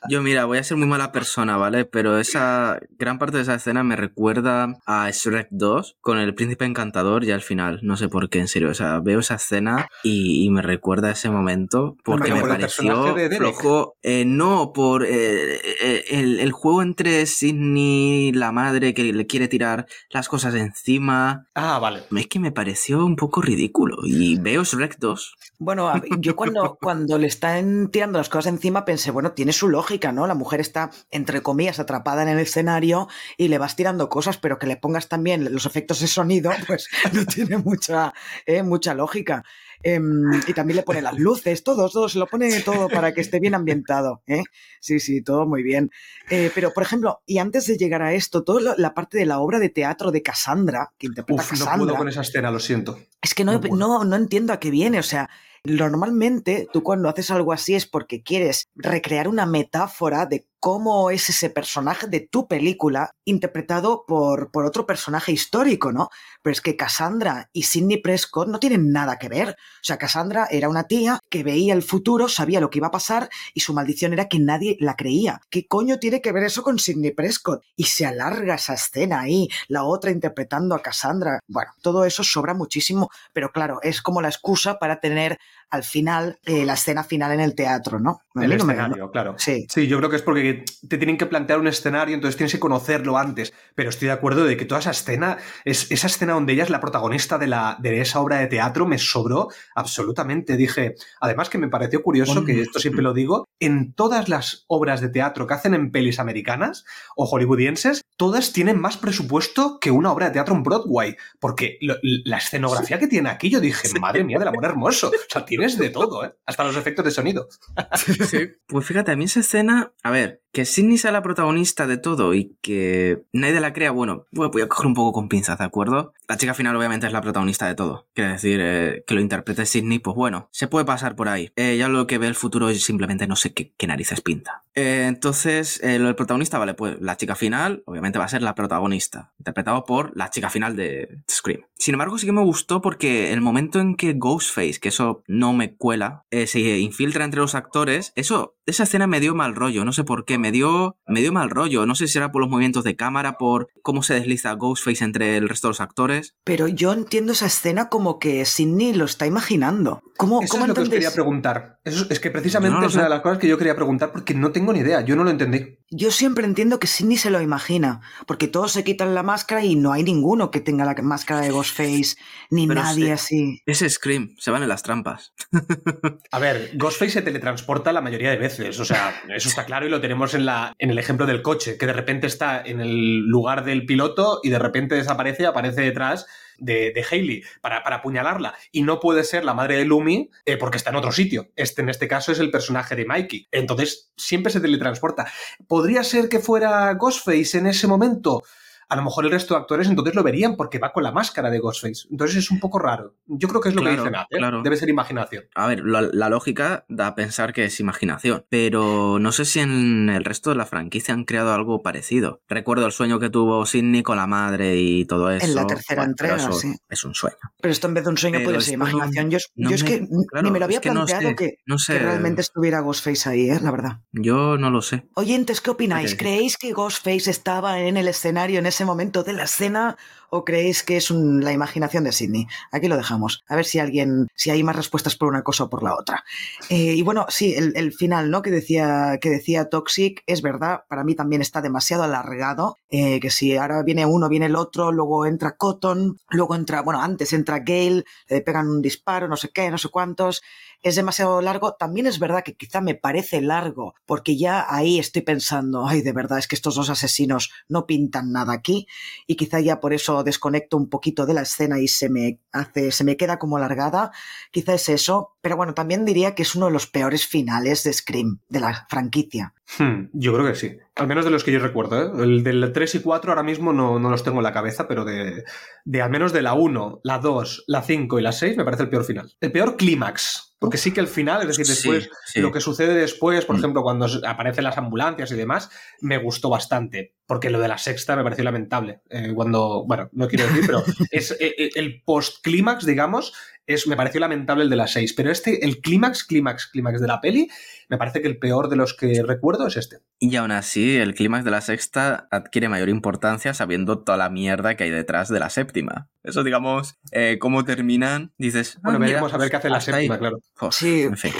Yo, 0.09 0.23
mira, 0.23 0.45
voy 0.45 0.59
a 0.59 0.65
ser 0.65 0.77
muy 0.77 0.87
mala 0.87 1.13
persona, 1.13 1.57
¿vale? 1.57 1.85
Pero 1.85 2.19
esa 2.19 2.79
gran 2.99 3.19
parte 3.19 3.37
de 3.39 3.43
esa 3.43 3.55
escena 3.55 3.83
me 3.83 3.97
recuerda 3.97 4.75
a 4.87 5.11
Shrek 5.11 5.49
2 5.51 5.97
con 6.01 6.19
el 6.19 6.35
príncipe 6.35 6.65
encantador 6.65 7.25
ya 7.25 7.35
al 7.35 7.41
final. 7.43 7.81
No 7.83 7.97
sé 7.97 8.09
por 8.09 8.29
qué, 8.29 8.39
en 8.41 8.49
serio. 8.49 8.71
O 8.71 8.75
sea, 8.75 9.01
veo 9.01 9.21
esa 9.21 9.35
escena 9.37 9.89
y, 10.03 10.45
y 10.45 10.51
me 10.51 10.63
recuerda 10.63 11.09
a 11.09 11.13
ese 11.13 11.31
momento 11.31 11.97
porque 12.05 12.33
me 12.33 12.41
por 12.41 12.51
pareció 12.51 13.15
de 13.15 13.31
flojo. 13.37 13.95
Eh, 14.03 14.25
no, 14.27 14.73
por 14.73 15.05
eh, 15.05 15.57
eh, 15.81 16.05
el, 16.11 16.41
el 16.41 16.53
juego 16.53 16.83
entre 16.83 17.00
Sidney, 17.27 18.33
la 18.33 18.53
madre 18.53 18.95
que 18.95 19.13
le 19.13 19.27
quiere 19.27 19.49
tirar 19.49 19.87
las 20.11 20.29
cosas 20.29 20.55
encima. 20.55 21.47
Ah, 21.55 21.79
vale. 21.79 22.03
Es 22.17 22.27
que 22.27 22.39
me 22.39 22.53
pareció 22.53 23.05
un 23.05 23.17
poco 23.17 23.41
ridículo. 23.41 23.99
Y 24.05 24.39
veo 24.39 24.65
Shrek 24.65 24.99
2. 24.99 25.35
Bueno, 25.59 25.93
yo 26.19 26.37
cuando, 26.37 26.79
cuando 26.81 27.19
le 27.19 27.27
están 27.27 27.91
tirando 27.91 28.19
las 28.19 28.29
cosas 28.29 28.53
encima 28.53 28.85
pensé, 28.85 29.11
bueno, 29.11 29.33
tiene 29.33 29.53
su 29.53 29.69
lógica, 29.69 30.13
¿no? 30.13 30.27
La 30.27 30.35
mujer 30.35 30.61
está, 30.61 30.91
entre 31.11 31.43
comillas, 31.43 31.79
atrapada 31.79 32.23
en 32.23 32.29
el 32.29 32.39
escenario 32.39 33.09
y 33.37 33.49
le 33.49 33.59
vas 33.59 33.77
tirando 33.77 34.09
cosas, 34.09 34.39
pero 34.39 34.59
que 34.59 34.67
le 34.67 34.77
pongas 34.77 35.09
también 35.09 35.53
los 35.53 35.67
efectos 35.67 36.01
de 36.01 36.07
sonido, 36.07 36.51
pues 36.67 36.89
no 37.13 37.25
tiene 37.25 37.59
mucha, 37.59 38.13
eh, 38.47 38.63
mucha 38.63 38.95
lógica. 38.95 39.45
Em, 39.83 40.31
y 40.47 40.53
también 40.53 40.77
le 40.77 40.83
pone 40.83 41.01
las 41.01 41.19
luces, 41.19 41.65
todo, 41.65 41.89
todo, 41.89 42.09
se 42.09 42.19
lo 42.19 42.27
pone 42.27 42.61
todo 42.61 42.89
para 42.89 43.13
que 43.15 43.23
esté 43.23 43.41
bien 43.41 43.55
ambientado. 43.55 44.23
¿eh? 44.27 44.43
Sí, 44.81 45.01
sí, 45.01 45.23
todo 45.23 45.47
muy 45.47 45.63
bien. 45.63 45.91
Eh, 46.29 46.51
pero, 46.55 46.73
por 46.73 46.83
ejemplo, 46.83 47.23
y 47.25 47.39
antes 47.39 47.67
de 47.67 47.77
llegar 47.79 48.03
a 48.03 48.13
esto, 48.13 48.43
toda 48.45 48.75
la 48.77 48.93
parte 48.95 49.17
de 49.17 49.27
la 49.27 49.39
obra 49.39 49.59
de 49.59 49.71
teatro 49.71 50.11
de 50.11 50.23
Cassandra, 50.23 50.93
que 50.99 51.07
interpreta 51.07 51.43
Uf, 51.43 51.53
no 51.53 51.59
Cassandra. 51.59 51.79
puedo 51.85 51.97
con 51.97 52.09
esa 52.09 52.21
escena, 52.21 52.51
lo 52.51 52.61
siento. 52.61 52.99
Es 53.23 53.35
que 53.35 53.45
no, 53.45 53.59
No 53.59 53.77
no, 53.77 54.05
no 54.05 54.17
entiendo 54.17 54.53
a 54.53 54.61
qué 54.61 54.71
viene. 54.71 54.99
O 54.99 55.03
sea, 55.03 55.31
normalmente 55.65 56.69
tú 56.73 56.83
cuando 56.83 57.09
haces 57.09 57.31
algo 57.31 57.53
así 57.53 57.75
es 57.75 57.87
porque 57.87 58.23
quieres 58.23 58.69
recrear 58.75 59.29
una 59.29 59.47
metáfora 59.47 60.27
de 60.27 60.47
cómo 60.61 61.11
es 61.11 61.29
ese 61.31 61.49
personaje 61.49 62.07
de 62.07 62.21
tu 62.21 62.47
película 62.47 63.13
interpretado 63.25 64.05
por, 64.07 64.51
por 64.51 64.67
otro 64.67 64.87
personaje 64.87 65.33
histórico, 65.33 65.91
¿no? 65.91 66.11
Pero 66.43 66.53
es 66.53 66.61
que 66.61 66.77
Cassandra 66.77 67.49
y 67.55 67.63
Sidney 67.63 67.97
Prescott 67.97 68.47
no 68.47 68.61
tienen 68.61 68.93
nada 68.93 69.19
que 69.19 69.31
ver. 69.31 69.51
O 69.51 69.83
sea, 69.83 69.97
Cassandra 69.97 70.47
era 70.51 70.69
una 70.69 70.85
tía 70.85 71.19
que 71.31 71.43
veía 71.43 71.73
el 71.73 71.83
futuro, 71.83 72.29
sabía 72.29 72.61
lo 72.61 72.69
que 72.69 72.79
iba 72.79 72.89
a 72.89 72.93
pasar 72.93 73.31
y 73.55 73.61
su 73.61 73.73
maldición 73.73 74.13
era 74.13 74.29
que 74.29 74.39
nadie 74.39 74.77
la 74.81 74.97
creía. 74.97 75.41
¿Qué 75.49 75.67
coño 75.67 75.99
tiene 75.99 76.21
que 76.21 76.33
ver 76.33 76.45
eso 76.45 76.63
con 76.63 76.79
Sidney 76.79 77.13
Prescott? 77.13 77.63
Y 77.75 77.85
se 77.85 78.05
alarga 78.05 78.57
esa 78.57 78.75
escena 78.75 79.21
ahí, 79.21 79.49
la 79.69 79.85
otra 79.85 80.11
interpretando 80.11 80.75
a 80.75 80.83
Cassandra. 80.83 81.41
Bueno, 81.49 81.73
todo 81.81 82.05
eso 82.05 82.23
sobra 82.23 82.53
muchísimo, 82.53 83.11
pero 83.33 83.51
claro, 83.51 83.81
es 83.83 84.03
como 84.03 84.21
la 84.21 84.29
excusa 84.29 84.79
para 84.79 85.01
tener 85.01 85.39
al 85.71 85.85
final 85.85 86.39
eh, 86.45 86.65
la 86.65 86.75
escena 86.75 87.05
final 87.05 87.33
en 87.33 87.41
el 87.41 87.55
teatro, 87.55 87.99
¿no? 88.01 88.23
A 88.35 88.43
El 88.43 88.49
me- 88.51 88.57
escenario, 88.57 89.11
claro. 89.11 89.35
Sí. 89.39 89.67
Sí, 89.69 89.87
yo 89.87 89.99
creo 89.99 90.11
que 90.11 90.17
es 90.17 90.23
porque 90.23 90.65
te 90.89 90.99
tienen 90.99 91.17
que 91.19 91.27
plantear 91.27 91.59
un 91.59 91.67
escenario, 91.69 92.15
entonces 92.15 92.37
tienes 92.37 92.53
que 92.53 92.61
conocerlo 92.61 93.17
antes. 93.19 93.53
Pero 93.75 93.91
estoy 93.91 94.07
de 94.07 94.13
acuerdo 94.13 94.45
de 94.45 94.57
que 94.57 94.65
toda 94.65 94.81
esa 94.81 94.91
escena, 94.91 95.39
es, 95.65 95.91
esa 95.91 96.07
escena 96.09 96.35
donde 96.35 96.53
ella 96.53 96.65
es 96.65 96.71
la 96.71 96.81
protagonista 96.81 97.39
de, 97.39 97.47
la, 97.47 97.77
de 97.81 98.01
esa 98.01 98.21
obra 98.21 98.39
de 98.39 98.47
teatro, 98.47 98.87
me 98.87 98.99
sobró 98.99 99.49
absolutamente. 99.75 100.57
Dije, 100.57 100.95
además 101.21 101.49
que 101.49 101.59
me 101.59 101.69
pareció 101.69 102.03
curioso, 102.03 102.45
que 102.45 102.61
esto 102.63 102.79
siempre 102.79 103.03
lo 103.03 103.13
digo, 103.15 103.47
en 103.59 103.93
todas 103.93 104.29
las 104.29 104.65
obras 104.69 105.01
de 105.01 105.09
teatro 105.09 105.47
que 105.47 105.55
hacen 105.55 105.75
en 105.75 105.91
pelis 105.91 106.19
americanas 106.19 106.85
o 107.17 107.27
hollywoodienses, 107.27 108.03
todas 108.17 108.53
tienen 108.53 108.81
más 108.81 108.97
presupuesto 108.97 109.79
que 109.81 109.91
una 109.91 110.13
obra 110.13 110.27
de 110.27 110.33
teatro 110.33 110.55
en 110.55 110.63
Broadway. 110.63 111.17
Porque 111.39 111.79
lo- 111.81 111.97
la 112.03 112.39
escenografía 112.39 112.99
que 112.99 113.07
tiene 113.09 113.31
aquí, 113.31 113.51
yo 113.51 113.61
dije, 113.61 113.89
madre 114.01 114.25
mía 114.25 114.39
del 114.39 114.49
amor 114.49 114.65
hermoso. 114.65 115.09
O 115.09 115.11
sea, 115.29 115.45
tienes 115.61 115.79
de 115.79 115.91
todo, 115.91 116.25
¿eh? 116.25 116.35
Hasta 116.47 116.65
los 116.65 116.77
efectos 116.77 117.05
de 117.05 117.11
sonido. 117.11 117.49
Pues 118.67 118.87
fíjate, 118.87 119.13
a 119.13 119.17
mí 119.17 119.25
esa 119.25 119.41
escena, 119.41 119.93
a 120.03 120.11
ver, 120.11 120.43
que 120.53 120.65
Sidney 120.65 120.99
sea 120.99 121.13
la 121.13 121.23
protagonista 121.23 121.87
de 121.87 121.97
todo 121.97 122.35
y 122.35 122.57
que 122.61 123.23
nadie 123.33 123.61
la 123.61 123.73
crea, 123.73 123.91
bueno, 123.91 124.27
voy 124.33 124.63
a 124.63 124.69
coger 124.69 124.87
un 124.87 124.95
poco 124.95 125.13
con 125.13 125.29
pinzas, 125.29 125.59
¿de 125.59 125.65
acuerdo? 125.65 126.13
La 126.29 126.37
chica 126.37 126.55
final 126.55 126.77
obviamente 126.77 127.07
es 127.07 127.13
la 127.13 127.21
protagonista 127.21 127.67
de 127.67 127.75
todo. 127.75 128.09
Quiere 128.15 128.33
decir, 128.33 128.61
eh, 128.63 129.05
que 129.07 129.15
lo 129.15 129.21
interprete 129.21 129.67
Sidney, 129.67 129.99
pues 129.99 130.17
bueno, 130.17 130.49
se 130.51 130.69
puede 130.69 130.85
pasar 130.85 131.17
por 131.17 131.29
ahí. 131.29 131.53
Eh, 131.57 131.77
ya 131.77 131.89
lo 131.89 132.07
que 132.07 132.19
ve 132.19 132.27
el 132.27 132.35
futuro 132.35 132.69
es 132.69 132.83
simplemente 132.83 133.27
no 133.27 133.37
sé 133.37 133.53
qué, 133.53 133.73
narices 133.87 134.21
pinta. 134.21 134.65
Eh, 134.75 135.07
entonces, 135.09 135.81
lo 135.83 136.07
del 136.07 136.15
protagonista, 136.15 136.59
vale, 136.59 136.75
pues 136.75 137.01
la 137.01 137.17
chica 137.17 137.35
final 137.35 137.83
obviamente 137.87 138.19
va 138.19 138.25
a 138.25 138.29
ser 138.29 138.43
la 138.43 138.55
protagonista, 138.55 139.33
interpretado 139.39 139.85
por 139.85 140.17
la 140.17 140.31
chica 140.31 140.51
final 140.51 140.77
de 140.77 141.23
Scream. 141.31 141.63
Sin 141.75 141.95
embargo, 141.95 142.19
sí 142.19 142.27
que 142.27 142.33
me 142.33 142.43
gustó 142.43 142.81
porque 142.81 143.33
el 143.33 143.41
momento 143.41 143.81
en 143.81 143.97
que 143.97 144.15
Ghostface, 144.15 144.79
que 144.81 144.89
eso 144.89 145.23
no 145.27 145.53
me 145.53 145.75
cuela, 145.75 146.25
se 146.31 146.79
infiltra 146.79 147.25
entre 147.25 147.41
los 147.41 147.55
actores, 147.55 148.13
eso, 148.15 148.57
esa 148.71 148.85
escena 148.85 149.07
me 149.07 149.21
dio 149.21 149.35
mal 149.35 149.55
rollo, 149.55 149.85
no 149.85 149.93
sé 149.93 150.05
por 150.05 150.25
qué, 150.25 150.39
me 150.39 150.53
dio, 150.53 150.97
me 151.07 151.21
dio 151.21 151.33
mal 151.33 151.51
rollo, 151.51 151.87
no 151.87 151.95
sé 151.95 152.09
si 152.09 152.19
era 152.19 152.33
por 152.33 152.41
los 152.41 152.51
movimientos 152.51 152.85
de 152.85 152.97
cámara, 152.97 153.37
por 153.37 153.69
cómo 153.83 154.03
se 154.03 154.15
desliza 154.15 154.53
Ghostface 154.53 155.05
entre 155.05 155.37
el 155.37 155.49
resto 155.49 155.69
de 155.69 155.71
los 155.71 155.81
actores. 155.81 156.35
Pero 156.45 156.69
yo 156.69 156.93
entiendo 156.93 157.33
esa 157.33 157.47
escena 157.47 157.89
como 157.89 158.19
que 158.19 158.45
Sidney 158.45 158.95
lo 158.95 159.05
está 159.05 159.27
imaginando. 159.27 160.03
¿Cómo, 160.17 160.43
Eso 160.43 160.53
cómo 160.53 160.65
es 160.65 160.69
lo 160.69 160.75
que 160.75 160.81
os 160.83 160.89
quería 160.89 161.13
preguntar. 161.13 161.79
Eso 161.85 162.07
es 162.11 162.21
que 162.21 162.31
precisamente 162.31 162.79
no 162.79 162.87
es 162.87 162.95
una 162.95 163.05
de 163.05 163.11
las 163.11 163.21
cosas 163.21 163.39
que 163.39 163.49
yo 163.49 163.57
quería 163.57 163.75
preguntar 163.75 164.13
porque 164.13 164.35
no 164.35 164.53
tengo 164.53 164.73
ni 164.73 164.81
idea. 164.81 165.01
Yo 165.01 165.17
no 165.17 165.25
lo 165.25 165.31
entendí. 165.31 165.79
Yo 165.89 166.11
siempre 166.11 166.45
entiendo 166.45 166.79
que 166.79 166.87
Sidney 166.87 167.17
se 167.17 167.31
lo 167.31 167.41
imagina, 167.41 168.01
porque 168.27 168.47
todos 168.47 168.73
se 168.73 168.85
quitan 168.85 169.15
la 169.15 169.23
máscara 169.23 169.65
y 169.65 169.77
no 169.77 169.93
hay 169.93 170.05
ninguno 170.05 170.51
que 170.51 170.61
tenga 170.61 170.85
la 170.85 170.95
máscara 171.03 171.41
de 171.41 171.51
Ghostface, 171.51 172.17
ni 172.51 172.69
Pero 172.69 172.83
nadie 172.83 173.07
sí. 173.07 173.11
así. 173.13 173.63
Ese 173.67 173.89
Scream, 173.89 174.35
se 174.39 174.51
van 174.51 174.63
en 174.63 174.69
las 174.69 174.83
trampas. 174.83 175.33
A 176.33 176.39
ver, 176.39 176.71
Ghostface 176.75 177.13
se 177.13 177.23
teletransporta 177.23 177.93
la 177.93 178.01
mayoría 178.01 178.31
de 178.31 178.37
veces. 178.37 178.60
O 178.69 178.85
sea, 178.85 179.23
eso 179.35 179.49
está 179.49 179.65
claro 179.65 179.87
y 179.87 179.91
lo 179.91 180.01
tenemos 180.01 180.35
en, 180.35 180.47
la, 180.47 180.75
en 180.79 180.91
el 180.91 180.99
ejemplo 180.99 181.27
del 181.27 181.43
coche, 181.43 181.77
que 181.79 181.87
de 181.87 181.93
repente 181.93 182.27
está 182.27 182.63
en 182.65 182.81
el 182.81 183.21
lugar 183.27 183.65
del 183.65 183.87
piloto 183.87 184.41
y 184.43 184.51
de 184.51 184.59
repente 184.59 184.95
desaparece 184.95 185.45
y 185.45 185.47
aparece 185.47 185.83
detrás 185.83 186.27
de, 186.59 186.93
de 186.95 187.05
Hailey 187.11 187.43
para, 187.61 187.83
para 187.83 187.97
apuñalarla. 187.97 188.55
Y 188.71 188.83
no 188.83 189.01
puede 189.01 189.25
ser 189.25 189.45
la 189.45 189.55
madre 189.55 189.77
de 189.77 189.85
Lumi 189.85 190.31
eh, 190.45 190.57
porque 190.57 190.77
está 190.77 190.91
en 190.91 190.97
otro 190.97 191.13
sitio. 191.13 191.51
Este, 191.57 191.83
en 191.83 191.89
este 191.89 192.07
caso, 192.07 192.33
es 192.33 192.39
el 192.39 192.51
personaje 192.51 192.95
de 192.95 193.07
Mikey. 193.07 193.49
Entonces, 193.51 194.13
siempre 194.17 194.53
se 194.53 194.61
teletransporta. 194.61 195.31
¿Podría 195.67 196.05
ser 196.05 196.29
que 196.29 196.39
fuera 196.39 196.93
Ghostface 196.95 197.59
en 197.59 197.67
ese 197.67 197.87
momento? 197.87 198.43
A 198.91 198.97
lo 198.97 199.03
mejor 199.03 199.25
el 199.25 199.31
resto 199.31 199.55
de 199.55 199.61
actores 199.61 199.89
entonces 199.89 200.15
lo 200.15 200.23
verían 200.23 200.57
porque 200.57 200.79
va 200.79 200.93
con 200.93 201.03
la 201.03 201.13
máscara 201.13 201.49
de 201.51 201.59
Ghostface. 201.61 202.09
Entonces 202.11 202.37
es 202.39 202.51
un 202.51 202.61
poco 202.61 202.79
raro. 202.79 203.15
Yo 203.27 203.49
creo 203.49 203.61
que 203.61 203.69
es 203.71 203.75
lo 203.75 203.81
Claro, 203.83 203.97
que 203.97 204.01
dice 204.03 204.11
Nat. 204.11 204.27
¿eh? 204.31 204.37
claro. 204.39 204.63
Debe 204.63 204.77
ser 204.77 204.89
imaginación. 204.89 205.45
A 205.55 205.67
ver, 205.69 205.85
la, 205.85 206.03
la 206.13 206.29
lógica 206.29 206.85
da 206.89 207.07
a 207.09 207.15
pensar 207.15 207.53
que 207.53 207.65
es 207.65 207.81
imaginación, 207.81 208.45
pero 208.49 209.19
no 209.21 209.33
sé 209.33 209.45
si 209.45 209.61
en 209.61 210.11
el 210.11 210.25
resto 210.25 210.51
de 210.51 210.57
la 210.57 210.67
franquicia 210.67 211.15
han 211.15 211.25
creado 211.25 211.53
algo 211.55 211.83
parecido. 211.83 212.43
Recuerdo 212.49 212.87
el 212.87 212.93
sueño 212.93 213.19
que 213.21 213.31
tuvo 213.31 213.65
Sidney 213.65 214.03
con 214.03 214.17
la 214.17 214.27
madre 214.27 214.77
y 214.77 215.05
todo 215.05 215.31
eso. 215.31 215.47
En 215.47 215.55
la 215.55 215.67
tercera 215.67 216.03
Bueno, 216.03 216.11
entrega, 216.13 216.37
eso 216.37 216.53
sí. 216.53 216.75
Es 216.89 217.05
un 217.05 217.15
sueño. 217.15 217.37
Pero 217.61 217.73
esto 217.73 217.87
en 217.87 217.95
vez 217.95 218.05
de 218.05 218.11
un 218.11 218.19
sueño 218.19 218.39
Pero 218.39 218.51
puede 218.51 218.61
ser 218.61 218.79
no- 218.79 218.89
imaginación. 218.89 219.31
Yo, 219.31 219.39
no 219.57 219.71
yo 219.71 219.75
es 219.77 219.83
me- 219.85 219.89
que 219.89 220.01
ni 220.43 220.51
me 220.51 220.59
lo 220.59 220.65
había 220.65 220.79
es 220.79 220.83
que 220.83 220.89
no 220.91 221.05
planteado 221.07 221.29
sé, 221.31 221.35
que, 221.37 221.55
no 221.67 221.79
sé. 221.79 221.93
que 221.93 221.99
realmente 222.01 222.41
estuviera 222.41 222.81
Ghostface 222.81 223.29
ahí, 223.29 223.51
¿eh? 223.51 223.61
la 223.63 223.71
verdad. 223.71 223.99
Yo 224.13 224.59
no 224.59 224.71
lo 224.71 224.83
sé. 224.83 225.05
Oyentes, 225.15 225.61
¿qué 225.61 225.71
opináis? 225.71 226.17
¿Creéis 226.17 226.57
que 226.59 226.73
Ghostface 226.73 227.31
estaba 227.31 227.79
en 227.81 227.97
el 227.97 228.09
escenario 228.09 228.59
en 228.59 228.67
ese 228.67 228.80
momento 228.85 229.23
de 229.23 229.33
la 229.33 229.45
escena 229.45 229.97
o 230.33 230.45
creéis 230.45 230.83
que 230.85 230.97
es 230.97 231.11
un- 231.11 231.43
la 231.45 231.53
imaginación 231.53 232.05
de 232.05 232.13
Sidney? 232.13 232.47
Aquí 232.71 232.89
lo 232.89 232.97
dejamos. 232.97 233.43
A 233.49 233.57
ver 233.57 233.65
si 233.65 233.79
alguien, 233.79 234.29
si 234.35 234.51
hay 234.51 234.63
más 234.63 234.77
respuestas 234.77 235.17
por 235.17 235.29
una 235.29 235.43
cosa 235.43 235.65
o 235.65 235.71
por 235.71 235.83
la 235.83 235.95
otra. 235.97 236.25
Eh, 236.69 236.95
y 236.95 237.03
bueno, 237.03 237.27
sí, 237.29 237.55
el, 237.55 237.73
el 237.77 237.93
final, 237.93 238.31
¿no? 238.31 238.43
Que 238.43 238.51
decía, 238.51 239.19
que 239.21 239.31
decía 239.31 239.69
Toxic, 239.69 240.23
es 240.27 240.43
verdad, 240.43 240.83
para 240.89 241.05
mí 241.05 241.15
también 241.15 241.43
está 241.43 241.61
demasiado 241.63 242.03
alargado, 242.05 242.77
eh, 242.91 243.19
que 243.21 243.31
si 243.31 243.57
ahora 243.57 243.83
viene 243.83 244.07
uno, 244.07 244.29
viene 244.29 244.47
el 244.47 244.57
otro, 244.57 244.93
luego 244.93 245.27
entra 245.27 245.57
Cotton, 245.57 246.19
luego 246.31 246.55
entra, 246.55 246.83
bueno, 246.83 247.01
antes 247.03 247.33
entra 247.33 247.59
Gale, 247.61 248.05
le 248.29 248.41
pegan 248.41 248.69
un 248.69 248.83
disparo, 248.83 249.29
no 249.29 249.37
sé 249.37 249.51
qué, 249.53 249.71
no 249.71 249.79
sé 249.79 249.89
cuántos, 249.89 250.43
es 250.83 250.97
demasiado 250.97 251.41
largo. 251.41 251.75
También 251.75 252.07
es 252.07 252.19
verdad 252.19 252.43
que 252.43 252.55
quizá 252.55 252.81
me 252.81 252.95
parece 252.95 253.41
largo, 253.41 253.95
porque 254.07 254.37
ya 254.37 254.67
ahí 254.69 254.99
estoy 254.99 255.23
pensando, 255.23 255.87
ay, 255.87 256.03
de 256.03 256.13
verdad, 256.13 256.39
es 256.39 256.49
que 256.49 256.55
estos 256.55 256.75
dos 256.75 256.91
asesinos 256.91 257.51
no 257.69 257.87
pintan 257.87 258.33
nada 258.33 258.53
aquí, 258.53 258.87
y 259.27 259.37
quizá 259.37 259.61
ya 259.61 259.81
por 259.81 259.93
eso 259.93 260.23
desconecto 260.25 260.77
un 260.77 260.89
poquito 260.89 261.27
de 261.27 261.35
la 261.35 261.43
escena 261.43 261.79
y 261.79 261.89
se 261.89 262.09
me 262.09 262.41
hace, 262.53 262.93
se 262.93 263.05
me 263.05 263.17
queda 263.17 263.39
como 263.39 263.57
alargada. 263.57 264.13
Quizá 264.51 264.75
es 264.75 264.89
eso, 264.89 265.37
pero 265.43 265.57
bueno, 265.57 265.75
también 265.75 266.05
diría 266.05 266.35
que 266.35 266.43
es 266.43 266.55
uno 266.55 266.67
de 266.67 266.73
los 266.73 266.87
peores 266.87 267.27
finales 267.27 267.83
de 267.85 267.93
Scream, 267.93 268.41
de 268.49 268.61
la 268.61 268.87
franquicia. 268.89 269.55
Hmm, 269.79 270.09
yo 270.13 270.35
creo 270.35 270.47
que 270.47 270.55
sí. 270.55 270.77
Al 270.97 271.07
menos 271.07 271.25
de 271.25 271.31
los 271.31 271.45
que 271.45 271.53
yo 271.53 271.61
recuerdo. 271.61 272.21
¿eh? 272.21 272.25
El 272.25 272.43
del 272.43 272.73
3 272.73 272.95
y 272.97 273.01
4 273.01 273.31
ahora 273.31 273.43
mismo 273.43 273.73
no, 273.73 273.99
no 273.99 274.11
los 274.11 274.23
tengo 274.23 274.39
en 274.39 274.45
la 274.45 274.53
cabeza, 274.53 274.87
pero 274.89 275.05
de, 275.05 275.45
de 275.85 276.03
al 276.03 276.11
menos 276.11 276.33
de 276.33 276.43
la 276.43 276.55
1, 276.55 277.01
la 277.05 277.19
2, 277.19 277.65
la 277.69 277.83
5 277.83 278.19
y 278.19 278.23
la 278.23 278.33
6 278.33 278.57
me 278.57 278.65
parece 278.65 278.83
el 278.83 278.91
peor 278.91 279.05
final. 279.05 279.33
El 279.41 279.53
peor 279.53 279.77
clímax. 279.77 280.49
Porque 280.59 280.77
sí 280.77 280.93
que 280.93 281.01
el 281.01 281.07
final, 281.09 281.41
es 281.41 281.57
decir, 281.57 281.67
después, 281.67 282.11
sí. 282.27 282.41
lo 282.41 282.53
que 282.53 282.61
sucede 282.61 282.93
después, 282.93 283.47
por 283.47 283.57
Mm. 283.57 283.59
ejemplo, 283.61 283.83
cuando 283.83 284.07
aparecen 284.27 284.65
las 284.65 284.77
ambulancias 284.77 285.33
y 285.33 285.35
demás, 285.37 285.71
me 286.03 286.19
gustó 286.19 286.51
bastante. 286.51 287.15
Porque 287.31 287.49
lo 287.49 287.61
de 287.61 287.69
la 287.69 287.79
sexta 287.79 288.17
me 288.17 288.25
pareció 288.25 288.43
lamentable. 288.43 289.03
Eh, 289.09 289.31
cuando, 289.37 289.85
bueno, 289.87 290.09
no 290.15 290.27
quiero 290.27 290.49
decir, 290.49 290.65
pero 290.67 290.83
es 291.13 291.31
eh, 291.31 291.55
eh, 291.57 291.71
el 291.77 292.03
post-clímax, 292.05 292.85
digamos, 292.85 293.33
es, 293.69 293.87
me 293.87 293.95
pareció 293.95 294.19
lamentable 294.19 294.65
el 294.65 294.71
de 294.71 294.75
la 294.75 294.89
6. 294.89 295.13
Pero 295.13 295.31
este, 295.31 295.65
el 295.65 295.81
clímax, 295.81 296.25
clímax, 296.25 296.67
clímax 296.67 297.01
de 297.01 297.07
la 297.07 297.21
peli, 297.21 297.49
me 297.89 297.99
parece 297.99 298.21
que 298.21 298.27
el 298.27 298.41
peor 298.41 298.69
de 298.69 298.75
los 298.75 298.95
que 298.95 299.23
recuerdo 299.23 299.69
es 299.69 299.77
este. 299.77 299.99
Y 300.19 300.35
aún 300.35 300.51
así, 300.51 300.97
el 300.97 301.15
clímax 301.15 301.45
de 301.45 301.53
la 301.53 301.61
sexta 301.61 302.27
adquiere 302.33 302.69
mayor 302.69 302.89
importancia 302.89 303.55
sabiendo 303.55 304.01
toda 304.01 304.19
la 304.19 304.29
mierda 304.29 304.77
que 304.77 304.83
hay 304.83 304.91
detrás 304.91 305.29
de 305.29 305.39
la 305.39 305.51
séptima. 305.51 306.11
Eso, 306.25 306.43
digamos, 306.43 306.99
eh, 307.13 307.39
cómo 307.41 307.65
terminan, 307.65 308.33
dices... 308.39 308.75
ah, 308.79 308.81
Bueno, 308.83 308.99
mira, 308.99 309.11
veremos 309.13 309.35
a 309.35 309.39
ver 309.39 309.51
qué 309.51 309.57
hace 309.57 309.71
la 309.71 309.77
ahí. 309.77 309.83
séptima, 309.83 310.19
claro. 310.19 310.41
Sí. 310.73 311.03
En 311.03 311.17
fin. 311.17 311.33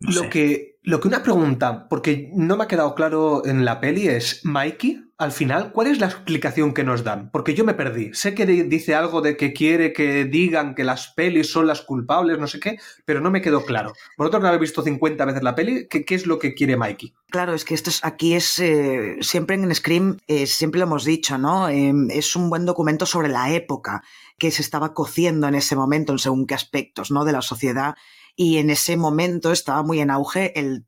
no 0.00 0.10
Lo 0.12 0.20
sé. 0.24 0.28
que, 0.28 0.76
lo 0.82 1.00
que 1.00 1.08
una 1.08 1.22
pregunta, 1.22 1.88
porque 1.88 2.30
no 2.34 2.58
me 2.58 2.64
ha 2.64 2.68
quedado 2.68 2.94
claro 2.94 3.46
en 3.46 3.64
la 3.64 3.80
peli, 3.80 4.08
es 4.08 4.44
Mikey, 4.44 5.07
al 5.18 5.32
final, 5.32 5.72
¿cuál 5.72 5.88
es 5.88 5.98
la 5.98 6.06
explicación 6.06 6.72
que 6.72 6.84
nos 6.84 7.02
dan? 7.02 7.30
Porque 7.32 7.52
yo 7.52 7.64
me 7.64 7.74
perdí. 7.74 8.10
Sé 8.14 8.36
que 8.36 8.46
dice 8.46 8.94
algo 8.94 9.20
de 9.20 9.36
que 9.36 9.52
quiere 9.52 9.92
que 9.92 10.24
digan 10.24 10.76
que 10.76 10.84
las 10.84 11.08
pelis 11.08 11.50
son 11.50 11.66
las 11.66 11.82
culpables, 11.82 12.38
no 12.38 12.46
sé 12.46 12.60
qué, 12.60 12.78
pero 13.04 13.20
no 13.20 13.28
me 13.28 13.42
quedó 13.42 13.64
claro. 13.64 13.92
Vosotros 14.16 14.40
que 14.40 14.46
habéis 14.46 14.60
visto 14.60 14.82
50 14.82 15.24
veces 15.24 15.42
la 15.42 15.56
peli, 15.56 15.88
¿qué, 15.88 16.04
qué 16.04 16.14
es 16.14 16.24
lo 16.24 16.38
que 16.38 16.54
quiere 16.54 16.76
Mikey? 16.76 17.12
Claro, 17.30 17.52
es 17.52 17.64
que 17.64 17.74
esto 17.74 17.90
es, 17.90 18.04
aquí 18.04 18.34
es, 18.34 18.60
eh, 18.60 19.16
siempre 19.20 19.56
en 19.56 19.74
Scream, 19.74 20.18
eh, 20.28 20.46
siempre 20.46 20.78
lo 20.78 20.86
hemos 20.86 21.04
dicho, 21.04 21.36
¿no? 21.36 21.68
Eh, 21.68 21.92
es 22.10 22.36
un 22.36 22.48
buen 22.48 22.64
documento 22.64 23.04
sobre 23.04 23.28
la 23.28 23.52
época 23.52 24.04
que 24.38 24.52
se 24.52 24.62
estaba 24.62 24.94
cociendo 24.94 25.48
en 25.48 25.56
ese 25.56 25.74
momento, 25.74 26.12
en 26.12 26.20
según 26.20 26.46
qué 26.46 26.54
aspectos, 26.54 27.10
¿no? 27.10 27.24
De 27.24 27.32
la 27.32 27.42
sociedad 27.42 27.96
y 28.40 28.58
en 28.58 28.70
ese 28.70 28.96
momento 28.96 29.50
estaba 29.50 29.82
muy 29.82 29.98
en 29.98 30.12
auge 30.12 30.56
el, 30.60 30.86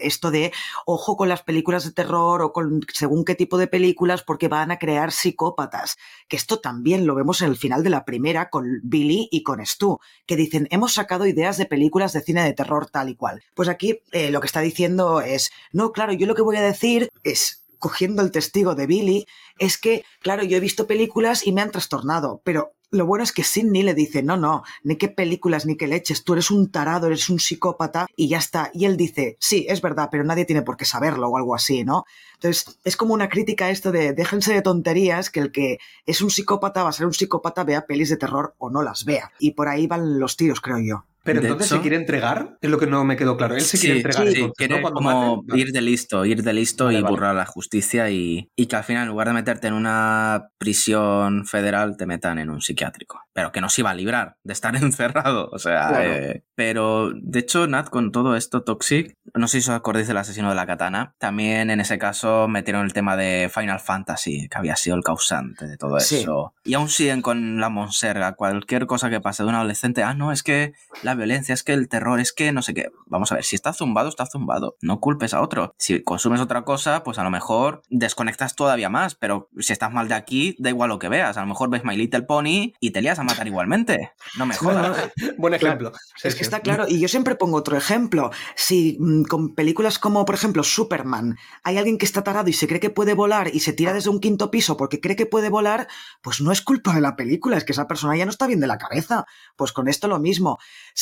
esto 0.00 0.32
de 0.32 0.52
ojo 0.84 1.16
con 1.16 1.28
las 1.28 1.44
películas 1.44 1.84
de 1.84 1.92
terror 1.92 2.42
o 2.42 2.52
con 2.52 2.80
según 2.92 3.24
qué 3.24 3.36
tipo 3.36 3.56
de 3.56 3.68
películas 3.68 4.24
porque 4.24 4.48
van 4.48 4.72
a 4.72 4.80
crear 4.80 5.12
psicópatas. 5.12 5.96
Que 6.26 6.34
esto 6.34 6.58
también 6.58 7.06
lo 7.06 7.14
vemos 7.14 7.40
en 7.40 7.50
el 7.50 7.56
final 7.56 7.84
de 7.84 7.90
la 7.90 8.04
primera 8.04 8.50
con 8.50 8.80
Billy 8.82 9.28
y 9.30 9.44
con 9.44 9.64
Stu, 9.64 10.00
que 10.26 10.34
dicen 10.34 10.66
hemos 10.72 10.92
sacado 10.92 11.24
ideas 11.24 11.56
de 11.56 11.66
películas 11.66 12.12
de 12.12 12.20
cine 12.20 12.42
de 12.42 12.52
terror 12.52 12.90
tal 12.90 13.10
y 13.10 13.14
cual. 13.14 13.44
Pues 13.54 13.68
aquí 13.68 14.00
eh, 14.10 14.32
lo 14.32 14.40
que 14.40 14.48
está 14.48 14.60
diciendo 14.60 15.20
es, 15.20 15.52
no, 15.70 15.92
claro, 15.92 16.12
yo 16.14 16.26
lo 16.26 16.34
que 16.34 16.42
voy 16.42 16.56
a 16.56 16.62
decir 16.62 17.10
es 17.22 17.64
cogiendo 17.78 18.22
el 18.22 18.32
testigo 18.32 18.74
de 18.74 18.88
Billy, 18.88 19.26
es 19.60 19.78
que, 19.78 20.04
claro, 20.18 20.42
yo 20.42 20.56
he 20.56 20.60
visto 20.60 20.88
películas 20.88 21.46
y 21.46 21.52
me 21.52 21.60
han 21.60 21.70
trastornado, 21.70 22.40
pero 22.42 22.72
lo 22.90 23.06
bueno 23.06 23.24
es 23.24 23.32
que 23.32 23.44
Sidney 23.44 23.82
le 23.82 23.94
dice, 23.94 24.22
no, 24.22 24.36
no, 24.36 24.62
ni 24.82 24.96
qué 24.96 25.08
películas, 25.08 25.66
ni 25.66 25.76
qué 25.76 25.86
leches, 25.86 26.24
tú 26.24 26.32
eres 26.32 26.50
un 26.50 26.70
tarado, 26.70 27.06
eres 27.06 27.28
un 27.28 27.38
psicópata 27.38 28.06
y 28.16 28.28
ya 28.28 28.38
está. 28.38 28.70
Y 28.72 28.86
él 28.86 28.96
dice, 28.96 29.36
sí, 29.40 29.66
es 29.68 29.82
verdad, 29.82 30.08
pero 30.10 30.24
nadie 30.24 30.44
tiene 30.44 30.62
por 30.62 30.76
qué 30.76 30.84
saberlo 30.84 31.28
o 31.28 31.36
algo 31.36 31.54
así, 31.54 31.84
¿no? 31.84 32.04
Entonces, 32.34 32.78
es 32.84 32.96
como 32.96 33.14
una 33.14 33.28
crítica 33.28 33.70
esto 33.70 33.92
de 33.92 34.12
déjense 34.12 34.54
de 34.54 34.62
tonterías, 34.62 35.28
que 35.30 35.40
el 35.40 35.52
que 35.52 35.78
es 36.06 36.22
un 36.22 36.30
psicópata 36.30 36.82
va 36.82 36.90
a 36.90 36.92
ser 36.92 37.06
un 37.06 37.14
psicópata, 37.14 37.64
vea 37.64 37.86
pelis 37.86 38.08
de 38.10 38.16
terror 38.16 38.54
o 38.58 38.70
no 38.70 38.82
las 38.82 39.04
vea. 39.04 39.32
Y 39.38 39.52
por 39.52 39.68
ahí 39.68 39.86
van 39.86 40.18
los 40.18 40.36
tiros, 40.36 40.60
creo 40.60 40.78
yo. 40.78 41.04
Pero 41.32 41.42
entonces 41.42 41.68
se 41.68 41.80
quiere 41.80 41.96
entregar, 41.96 42.56
es 42.60 42.70
lo 42.70 42.78
que 42.78 42.86
no 42.86 43.04
me 43.04 43.16
quedó 43.16 43.36
claro. 43.36 43.54
Él 43.54 43.60
se 43.60 43.78
quiere 43.78 43.96
entregar. 43.96 44.28
Sí, 44.28 44.34
entonces, 44.34 44.54
quiere 44.56 44.80
¿no? 44.80 44.90
como 44.90 45.44
ir 45.54 45.72
de 45.72 45.80
listo, 45.82 46.24
ir 46.24 46.42
de 46.42 46.52
listo 46.52 46.86
vale, 46.86 46.98
y 46.98 47.02
vale. 47.02 47.12
burlar 47.12 47.34
la 47.34 47.46
justicia 47.46 48.10
y, 48.10 48.50
y, 48.56 48.66
que 48.66 48.76
al 48.76 48.84
final, 48.84 49.02
en 49.02 49.08
lugar 49.10 49.28
de 49.28 49.34
meterte 49.34 49.68
en 49.68 49.74
una 49.74 50.48
prisión 50.58 51.46
federal, 51.46 51.96
te 51.96 52.06
metan 52.06 52.38
en 52.38 52.50
un 52.50 52.60
psiquiátrico. 52.60 53.20
Pero 53.32 53.52
que 53.52 53.60
no 53.60 53.68
se 53.68 53.82
iba 53.82 53.90
a 53.90 53.94
librar 53.94 54.36
de 54.42 54.52
estar 54.52 54.74
encerrado. 54.76 55.48
O 55.52 55.58
sea, 55.58 55.88
claro. 55.88 56.12
eh, 56.12 56.44
pero 56.54 57.12
de 57.14 57.38
hecho, 57.40 57.66
Nat, 57.66 57.90
con 57.90 58.10
todo 58.10 58.34
esto, 58.34 58.62
Toxic, 58.62 59.14
no 59.34 59.48
sé 59.48 59.60
si 59.60 59.70
os 59.70 59.76
acordáis 59.76 60.08
del 60.08 60.16
asesino 60.16 60.48
de 60.48 60.54
la 60.54 60.66
katana. 60.66 61.14
También 61.18 61.70
en 61.70 61.80
ese 61.80 61.98
caso 61.98 62.48
metieron 62.48 62.84
el 62.84 62.92
tema 62.92 63.16
de 63.16 63.50
Final 63.52 63.80
Fantasy, 63.80 64.48
que 64.48 64.58
había 64.58 64.76
sido 64.76 64.96
el 64.96 65.04
causante 65.04 65.66
de 65.66 65.76
todo 65.76 66.00
sí. 66.00 66.16
eso. 66.16 66.54
Y 66.64 66.74
aún 66.74 66.88
siguen 66.88 67.22
con 67.22 67.60
la 67.60 67.68
monserga. 67.68 68.32
Cualquier 68.32 68.86
cosa 68.86 69.10
que 69.10 69.20
pase 69.20 69.42
de 69.42 69.50
un 69.50 69.54
adolescente, 69.54 70.02
ah, 70.02 70.14
no, 70.14 70.32
es 70.32 70.42
que 70.42 70.72
la 71.02 71.14
violencia, 71.18 71.52
es 71.52 71.62
que 71.62 71.72
el 71.74 71.88
terror, 71.88 72.20
es 72.20 72.32
que 72.32 72.52
no 72.52 72.62
sé 72.62 72.72
qué. 72.74 72.90
Vamos 73.06 73.30
a 73.32 73.36
ver, 73.36 73.44
si 73.44 73.56
está 73.56 73.72
zumbado, 73.72 74.08
está 74.08 74.26
zumbado. 74.26 74.76
No 74.80 75.00
culpes 75.00 75.34
a 75.34 75.42
otro. 75.42 75.74
Si 75.78 76.02
consumes 76.02 76.40
otra 76.40 76.64
cosa, 76.64 77.02
pues 77.04 77.18
a 77.18 77.24
lo 77.24 77.30
mejor 77.30 77.82
desconectas 77.90 78.54
todavía 78.54 78.88
más, 78.88 79.14
pero 79.14 79.50
si 79.58 79.72
estás 79.72 79.92
mal 79.92 80.08
de 80.08 80.14
aquí, 80.14 80.56
da 80.58 80.70
igual 80.70 80.88
lo 80.88 80.98
que 80.98 81.08
veas. 81.08 81.36
A 81.36 81.42
lo 81.42 81.46
mejor 81.46 81.70
ves 81.70 81.84
My 81.84 81.96
Little 81.96 82.22
Pony 82.22 82.72
y 82.80 82.90
te 82.92 83.02
lías 83.02 83.18
a 83.18 83.24
matar 83.24 83.46
igualmente. 83.46 84.12
No 84.38 84.46
me 84.46 84.54
jodas. 84.56 85.10
Buen 85.36 85.54
ejemplo. 85.54 85.92
Claro. 85.92 86.04
Es 86.22 86.34
que 86.34 86.42
está 86.42 86.60
claro, 86.60 86.86
y 86.88 87.00
yo 87.00 87.08
siempre 87.08 87.34
pongo 87.34 87.56
otro 87.56 87.76
ejemplo. 87.76 88.30
Si 88.56 88.96
mmm, 88.98 89.22
con 89.24 89.54
películas 89.54 89.98
como, 89.98 90.24
por 90.24 90.34
ejemplo, 90.34 90.62
Superman, 90.62 91.36
hay 91.62 91.78
alguien 91.78 91.98
que 91.98 92.06
está 92.06 92.22
tarado 92.22 92.48
y 92.48 92.52
se 92.52 92.66
cree 92.66 92.80
que 92.80 92.90
puede 92.90 93.14
volar 93.14 93.50
y 93.52 93.60
se 93.60 93.72
tira 93.72 93.92
desde 93.92 94.10
un 94.10 94.20
quinto 94.20 94.50
piso 94.50 94.76
porque 94.76 95.00
cree 95.00 95.16
que 95.16 95.26
puede 95.26 95.48
volar, 95.48 95.88
pues 96.22 96.40
no 96.40 96.52
es 96.52 96.62
culpa 96.62 96.94
de 96.94 97.00
la 97.00 97.16
película, 97.16 97.56
es 97.56 97.64
que 97.64 97.72
esa 97.72 97.86
persona 97.88 98.16
ya 98.16 98.24
no 98.24 98.30
está 98.30 98.46
bien 98.46 98.60
de 98.60 98.66
la 98.66 98.78
cabeza. 98.78 99.26
Pues 99.56 99.72
con 99.72 99.88
esto 99.88 100.08
lo 100.08 100.18
mismo. 100.18 100.58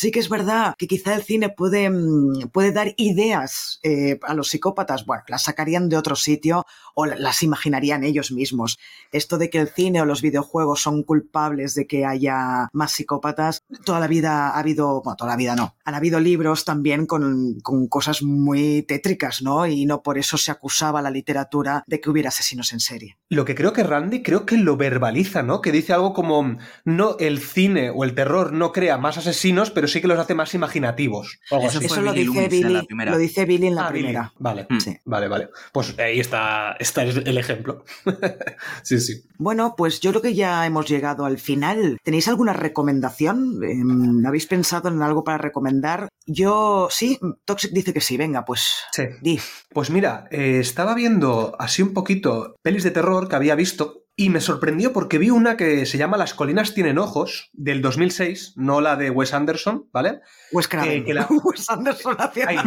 Sí 0.06 0.12
que 0.12 0.20
es 0.20 0.28
verdad 0.28 0.76
que 0.78 0.86
quizá 0.86 1.16
el 1.16 1.24
cine 1.24 1.48
puede, 1.48 1.90
mm, 1.90 2.50
puede 2.52 2.70
dar 2.70 2.94
ideas 2.96 3.80
eh, 3.82 4.20
a 4.22 4.34
los 4.34 4.50
psicópatas, 4.50 5.04
bueno, 5.04 5.24
las 5.26 5.42
sacarían 5.42 5.88
de 5.88 5.96
otro 5.96 6.14
sitio 6.14 6.64
o 6.94 7.06
las 7.06 7.42
imaginarían 7.42 8.04
ellos 8.04 8.30
mismos. 8.30 8.78
Esto 9.10 9.36
de 9.36 9.50
que 9.50 9.58
el 9.58 9.66
cine 9.66 10.00
o 10.00 10.04
los 10.04 10.22
videojuegos 10.22 10.80
son 10.80 11.02
culpables 11.02 11.74
de 11.74 11.88
que 11.88 12.06
haya 12.06 12.68
más 12.72 12.92
psicópatas, 12.92 13.64
toda 13.84 13.98
la 13.98 14.06
vida 14.06 14.50
ha 14.50 14.60
habido, 14.60 15.02
bueno, 15.02 15.16
toda 15.16 15.32
la 15.32 15.36
vida 15.36 15.56
no, 15.56 15.74
han 15.84 15.96
habido 15.96 16.20
libros 16.20 16.64
también 16.64 17.06
con, 17.06 17.58
cosas 17.88 18.22
muy 18.22 18.82
tétricas, 18.82 19.42
¿no? 19.42 19.66
Y 19.66 19.86
no 19.86 20.04
por 20.04 20.18
eso 20.18 20.38
se 20.38 20.52
acusaba 20.52 21.00
a 21.00 21.02
la 21.02 21.10
literatura 21.10 21.82
de 21.88 22.00
que 22.00 22.10
hubiera 22.10 22.28
asesinos 22.28 22.72
en 22.72 22.78
serie. 22.78 23.18
Lo 23.28 23.44
que 23.44 23.56
creo 23.56 23.72
que 23.72 23.82
Randy 23.82 24.22
creo 24.22 24.46
que 24.46 24.56
lo 24.56 24.76
verbaliza, 24.76 25.42
¿no? 25.42 25.60
Que 25.60 25.72
dice 25.72 25.92
algo 25.92 26.12
como, 26.12 26.58
no, 26.84 27.16
el 27.18 27.40
cine 27.40 27.90
o 27.90 28.04
el 28.04 28.14
terror 28.14 28.52
no 28.52 28.70
crea 28.70 28.98
más 28.98 29.18
asesinos, 29.18 29.72
pero 29.72 29.85
sí 29.88 30.00
que 30.00 30.08
los 30.08 30.18
hace 30.18 30.34
más 30.34 30.54
imaginativos. 30.54 31.38
Eso, 31.50 31.80
eso 31.80 32.02
lo, 32.02 32.12
dice 32.12 32.48
Billy, 32.48 32.86
lo 32.88 33.18
dice 33.18 33.44
Billy 33.44 33.68
en 33.68 33.74
la 33.74 33.86
ah, 33.86 33.90
primera. 33.90 34.20
Billy. 34.22 34.34
Vale, 34.38 34.66
sí. 34.78 34.96
vale, 35.04 35.28
vale. 35.28 35.48
Pues 35.72 35.98
ahí 35.98 36.20
está, 36.20 36.76
está 36.78 37.02
el 37.02 37.38
ejemplo. 37.38 37.84
sí, 38.82 39.00
sí. 39.00 39.24
Bueno, 39.38 39.74
pues 39.76 40.00
yo 40.00 40.10
creo 40.10 40.22
que 40.22 40.34
ya 40.34 40.66
hemos 40.66 40.88
llegado 40.88 41.24
al 41.24 41.38
final. 41.38 41.98
¿Tenéis 42.02 42.28
alguna 42.28 42.52
recomendación? 42.52 43.60
Eh, 43.62 44.26
¿Habéis 44.26 44.46
pensado 44.46 44.88
en 44.88 45.02
algo 45.02 45.24
para 45.24 45.38
recomendar? 45.38 46.08
Yo, 46.26 46.88
sí, 46.90 47.18
Toxic 47.44 47.72
dice 47.72 47.92
que 47.92 48.00
sí, 48.00 48.16
venga, 48.16 48.44
pues 48.44 48.84
sí. 48.92 49.04
di. 49.20 49.40
Pues 49.70 49.90
mira, 49.90 50.26
eh, 50.30 50.58
estaba 50.60 50.94
viendo 50.94 51.54
así 51.58 51.82
un 51.82 51.92
poquito 51.92 52.56
pelis 52.62 52.84
de 52.84 52.90
terror 52.90 53.28
que 53.28 53.36
había 53.36 53.54
visto 53.54 54.05
y 54.18 54.30
me 54.30 54.40
sorprendió 54.40 54.94
porque 54.94 55.18
vi 55.18 55.28
una 55.28 55.59
que 55.59 55.84
se 55.84 55.98
llama 55.98 56.16
Las 56.16 56.32
colinas 56.32 56.72
tienen 56.72 56.97
ojos, 56.97 57.51
del 57.52 57.82
2006, 57.82 58.55
no 58.56 58.80
la 58.80 58.97
de 58.97 59.10
Wes 59.10 59.34
Anderson, 59.34 59.90
¿vale? 59.93 60.22
Wes 60.52 60.68
Craven. 60.68 61.02
Eh, 61.02 61.05
que 61.05 61.12
la... 61.12 61.26
Wes 61.44 61.68
Anderson 61.68 62.16
hacía... 62.18 62.48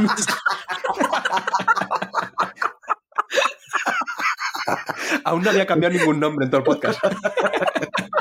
Aún 5.24 5.42
no 5.42 5.50
había 5.50 5.66
cambiado 5.66 5.96
ningún 5.96 6.20
nombre 6.20 6.46
en 6.46 6.52
todo 6.52 6.60
el 6.60 6.66
podcast. 6.66 7.00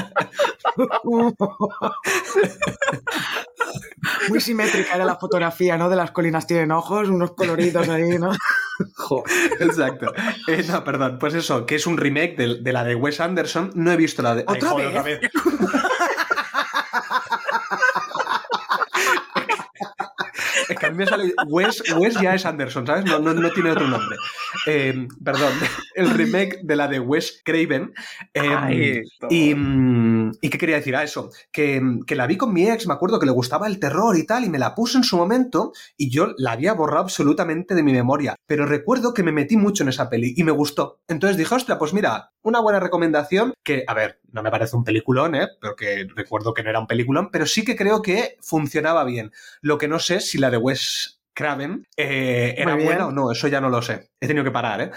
Muy 4.29 4.41
simétrica 4.41 4.95
era 4.95 5.05
la 5.05 5.17
fotografía, 5.17 5.77
¿no? 5.77 5.89
De 5.89 5.97
las 5.97 6.13
colinas 6.13 6.47
tienen 6.47 6.71
ojos, 6.71 7.09
unos 7.09 7.33
coloridos 7.33 7.89
ahí, 7.89 8.19
¿no? 8.19 8.31
Exacto. 9.61 10.13
Eh, 10.47 10.65
no, 10.69 10.85
perdón. 10.85 11.19
Pues 11.19 11.35
eso, 11.35 11.67
que 11.67 11.75
es 11.77 11.87
un 11.87 11.97
remake 11.97 12.37
de, 12.37 12.61
de, 12.61 12.73
la 12.73 12.85
de 12.85 12.95
Wes 12.95 13.21
Anderson. 13.21 13.71
No 13.75 13.91
he 13.93 13.97
visto 13.97 14.23
la 14.23 14.37
de. 14.37 14.45
¿Otra, 14.47 14.71
Ay, 14.71 14.77
vez? 14.77 14.89
otra 14.89 15.03
vez. 15.03 15.21
Es 20.69 20.79
que 20.79 20.87
a 20.87 20.91
mí 20.91 20.97
me 20.97 21.07
sale. 21.07 21.33
Wes, 21.47 21.83
Wes 21.97 22.21
ya 22.21 22.35
es 22.35 22.45
Anderson, 22.45 22.87
¿sabes? 22.87 23.05
No, 23.05 23.19
no, 23.19 23.35
no 23.35 23.51
tiene 23.51 23.71
otro 23.71 23.87
nombre. 23.87 24.17
Eh, 24.67 25.07
perdón, 25.25 25.53
el 25.95 26.11
remake 26.11 26.61
de 26.63 26.77
la 26.77 26.89
de 26.89 27.01
Wes 27.01 27.41
Craven. 27.45 27.93
Eh, 28.35 28.57
Ay, 28.57 29.03
y, 29.31 29.55
¿Y 30.41 30.51
qué 30.51 30.59
quería 30.59 30.77
decir? 30.77 30.89
a 30.97 31.03
eso, 31.03 31.31
que, 31.53 31.81
que, 32.07 32.15
la 32.15 32.27
vi 32.27 32.37
con 32.37 32.53
mi 32.53 32.69
ex, 32.69 32.87
me 32.87 32.95
acuerdo 32.95 33.19
que 33.19 33.27
le 33.27 33.33
gustaba 33.33 33.67
el 33.67 33.79
terror 33.79 34.17
y 34.17 34.27
tal, 34.27 34.45
y 34.45 34.49
me 34.49 34.59
la 34.59 34.75
puse 34.75 34.99
en 34.99 35.05
su 35.05 35.17
momento, 35.17 35.73
y 35.97 36.11
yo 36.11 36.35
la 36.37 36.53
había 36.53 36.73
borrado 36.73 37.03
absolutamente 37.03 37.75
de 37.75 37.83
mi 37.83 37.93
memoria. 37.93 38.37
Pero 38.47 38.67
recuerdo 38.67 39.15
que 39.15 39.23
me 39.23 39.33
metí 39.33 39.57
mucho 39.57 39.83
en 39.83 39.91
esa 39.91 40.09
peli 40.09 40.35
y 40.37 40.45
me 40.45 40.53
gustó. 40.53 41.01
Entonces 41.09 41.37
dije, 41.37 41.55
ostras, 41.55 41.79
pues 41.79 41.93
mira, 41.93 42.31
una 42.43 42.61
buena 42.61 42.81
recomendación 42.81 43.53
que, 43.63 43.85
a 43.87 43.95
ver, 43.95 44.21
no 44.33 44.43
me 44.43 44.51
parece 44.51 44.77
un 44.77 44.85
peliculón, 44.85 45.35
¿eh? 45.35 45.49
Porque 45.61 46.07
recuerdo 46.15 46.55
que 46.55 46.63
no 46.63 46.71
era 46.71 46.81
un 46.81 46.87
peliculón, 46.87 47.31
pero 47.31 47.47
sí 47.47 47.65
que 47.65 47.77
creo 47.77 48.03
que 48.03 48.37
funcionaba 48.41 49.05
bien. 49.05 49.33
Lo 49.61 49.79
que 49.79 49.89
no 49.89 49.99
sé 49.99 50.21
si 50.21 50.39
la 50.39 50.51
de 50.51 50.57
Wes 50.57 51.21
Craven 51.35 51.87
eh, 51.97 52.55
era 52.59 52.75
buena 52.75 53.07
o 53.07 53.13
no, 53.13 53.31
eso 53.31 53.47
ya 53.47 53.61
no 53.61 53.69
lo 53.69 53.81
sé. 53.81 54.11
He 54.21 54.27
tenido 54.27 54.45
que 54.45 54.51
parar, 54.51 54.81
¿eh? 54.81 54.91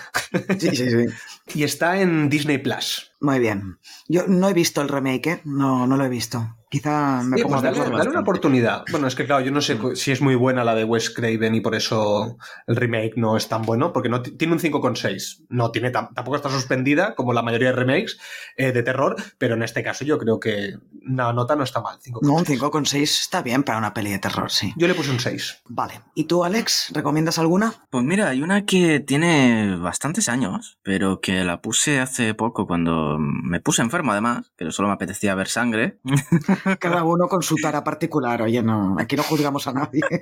Sí, 0.57 0.75
sí, 0.75 0.89
sí. 0.89 1.05
y 1.59 1.63
está 1.63 2.01
en 2.01 2.29
Disney 2.29 2.57
Plus. 2.57 3.11
Muy 3.19 3.39
bien. 3.39 3.77
Yo 4.07 4.25
no 4.27 4.49
he 4.49 4.53
visto 4.53 4.81
el 4.81 4.89
remake, 4.89 5.27
¿eh? 5.27 5.41
No, 5.45 5.85
no 5.85 5.97
lo 5.97 6.05
he 6.05 6.09
visto. 6.09 6.57
Quizá 6.71 7.21
me 7.21 7.35
sí, 7.35 7.43
pues 7.43 7.61
dale, 7.61 7.77
dale 7.77 8.09
una 8.09 8.21
oportunidad. 8.21 8.85
Bueno, 8.91 9.05
es 9.05 9.13
que 9.13 9.25
claro, 9.25 9.43
yo 9.43 9.51
no 9.51 9.59
sé 9.59 9.77
si 9.95 10.13
es 10.13 10.21
muy 10.21 10.35
buena 10.35 10.63
la 10.63 10.73
de 10.73 10.85
Wes 10.85 11.09
Craven 11.09 11.53
y 11.53 11.59
por 11.59 11.75
eso 11.75 12.37
el 12.65 12.77
remake 12.77 13.17
no 13.17 13.35
es 13.35 13.49
tan 13.49 13.63
bueno, 13.63 13.91
porque 13.91 14.07
no 14.07 14.21
tiene 14.21 14.53
un 14.53 14.59
5,6. 14.59 15.47
No 15.49 15.71
tiene 15.71 15.91
tampoco 15.91 16.37
está 16.37 16.49
suspendida 16.49 17.13
como 17.15 17.33
la 17.33 17.41
mayoría 17.41 17.71
de 17.71 17.75
remakes 17.75 18.17
eh, 18.55 18.71
de 18.71 18.83
terror, 18.83 19.17
pero 19.37 19.55
en 19.55 19.63
este 19.63 19.83
caso 19.83 20.05
yo 20.05 20.17
creo 20.17 20.39
que 20.39 20.77
la 21.01 21.33
nota 21.33 21.57
no 21.57 21.65
está 21.65 21.81
mal. 21.81 21.97
5, 21.99 22.21
no, 22.23 22.35
un 22.35 22.45
5,6 22.45 23.01
está 23.01 23.41
bien 23.41 23.63
para 23.63 23.77
una 23.77 23.93
peli 23.93 24.11
de 24.11 24.19
terror, 24.19 24.49
sí. 24.49 24.73
Yo 24.77 24.87
le 24.87 24.93
puse 24.93 25.11
un 25.11 25.19
6. 25.19 25.63
Vale. 25.67 25.99
¿Y 26.15 26.23
tú, 26.23 26.45
Alex, 26.45 26.91
recomiendas 26.93 27.37
alguna? 27.37 27.73
Pues 27.89 28.05
mira, 28.05 28.29
hay 28.29 28.41
una 28.41 28.65
que 28.65 29.01
tiene 29.01 29.75
bastantes 29.75 30.29
años, 30.29 30.79
pero 30.83 31.19
que 31.19 31.43
la 31.43 31.61
puse 31.61 31.99
hace 31.99 32.33
poco 32.33 32.65
cuando 32.65 33.17
me 33.19 33.59
puse 33.59 33.81
enfermo 33.81 34.13
además, 34.13 34.53
que 34.55 34.71
solo 34.71 34.87
me 34.87 34.93
apetecía 34.93 35.35
ver 35.35 35.49
sangre. 35.49 35.99
Cada 36.79 37.03
uno 37.03 37.27
con 37.27 37.43
su 37.43 37.55
tara 37.55 37.83
particular, 37.83 38.41
oye, 38.41 38.63
no, 38.63 38.95
aquí 38.99 39.15
no 39.15 39.23
juzgamos 39.23 39.67
a 39.67 39.73
nadie. 39.73 40.01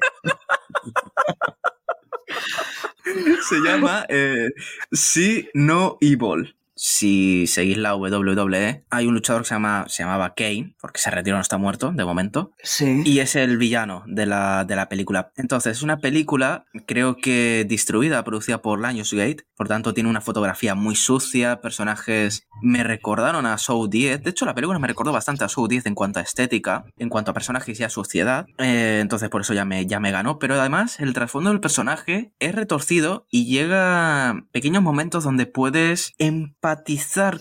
Se 3.50 3.60
llama 3.60 4.06
eh, 4.08 4.50
Sí, 4.92 5.50
No 5.54 5.98
Evil. 6.00 6.56
Si 6.82 7.46
seguís 7.46 7.78
la 7.78 7.94
WWE, 7.94 8.86
hay 8.90 9.06
un 9.06 9.14
luchador 9.14 9.42
que 9.42 9.50
se, 9.50 9.56
llama, 9.56 9.84
se 9.90 10.04
llamaba 10.04 10.34
Kane, 10.34 10.78
porque 10.80 11.02
se 11.02 11.12
retiró, 11.12 11.36
no 11.36 11.42
está 11.42 11.58
muerto 11.58 11.92
de 11.94 12.06
momento. 12.06 12.54
Sí. 12.64 13.02
Y 13.04 13.20
es 13.20 13.36
el 13.36 13.58
villano 13.58 14.06
de 14.08 14.26
la, 14.26 14.64
de 14.64 14.78
la 14.78 14.88
película. 14.88 15.34
Entonces, 15.36 15.76
es 15.76 15.84
una 15.84 15.98
película, 15.98 16.64
creo 16.88 17.18
que 17.18 17.66
distribuida, 17.68 18.24
producida 18.24 18.62
por 18.62 18.80
Lionsgate. 18.80 19.44
Por 19.58 19.68
tanto, 19.68 19.94
tiene 19.94 20.10
una 20.10 20.22
fotografía 20.22 20.74
muy 20.74 20.96
sucia, 20.96 21.60
personajes 21.60 22.48
me 22.62 22.86
recordaron 22.86 23.46
a 23.46 23.58
Show 23.58 23.90
10. 23.90 24.24
De 24.24 24.30
hecho, 24.30 24.46
la 24.46 24.56
película 24.56 24.80
me 24.80 24.88
recordó 24.88 25.12
bastante 25.12 25.44
a 25.44 25.50
Show 25.50 25.68
10 25.68 25.86
en 25.86 25.96
cuanto 25.96 26.20
a 26.20 26.22
estética, 26.22 26.86
en 26.98 27.10
cuanto 27.10 27.32
a 27.32 27.34
personajes 27.34 27.78
y 27.78 27.84
a 27.84 27.90
suciedad. 27.90 28.46
Eh, 28.58 29.00
entonces, 29.02 29.28
por 29.28 29.42
eso 29.42 29.54
ya 29.54 29.66
me, 29.66 29.86
ya 29.86 30.00
me 30.00 30.12
ganó. 30.12 30.40
Pero 30.40 30.58
además, 30.58 31.02
el 31.02 31.12
trasfondo 31.12 31.50
del 31.50 31.60
personaje 31.60 32.32
es 32.40 32.56
retorcido 32.56 33.26
y 33.30 33.48
llega 33.48 34.46
pequeños 34.54 34.82
momentos 34.82 35.26
donde 35.26 35.46
puedes 35.46 36.14
empatizar 36.20 36.69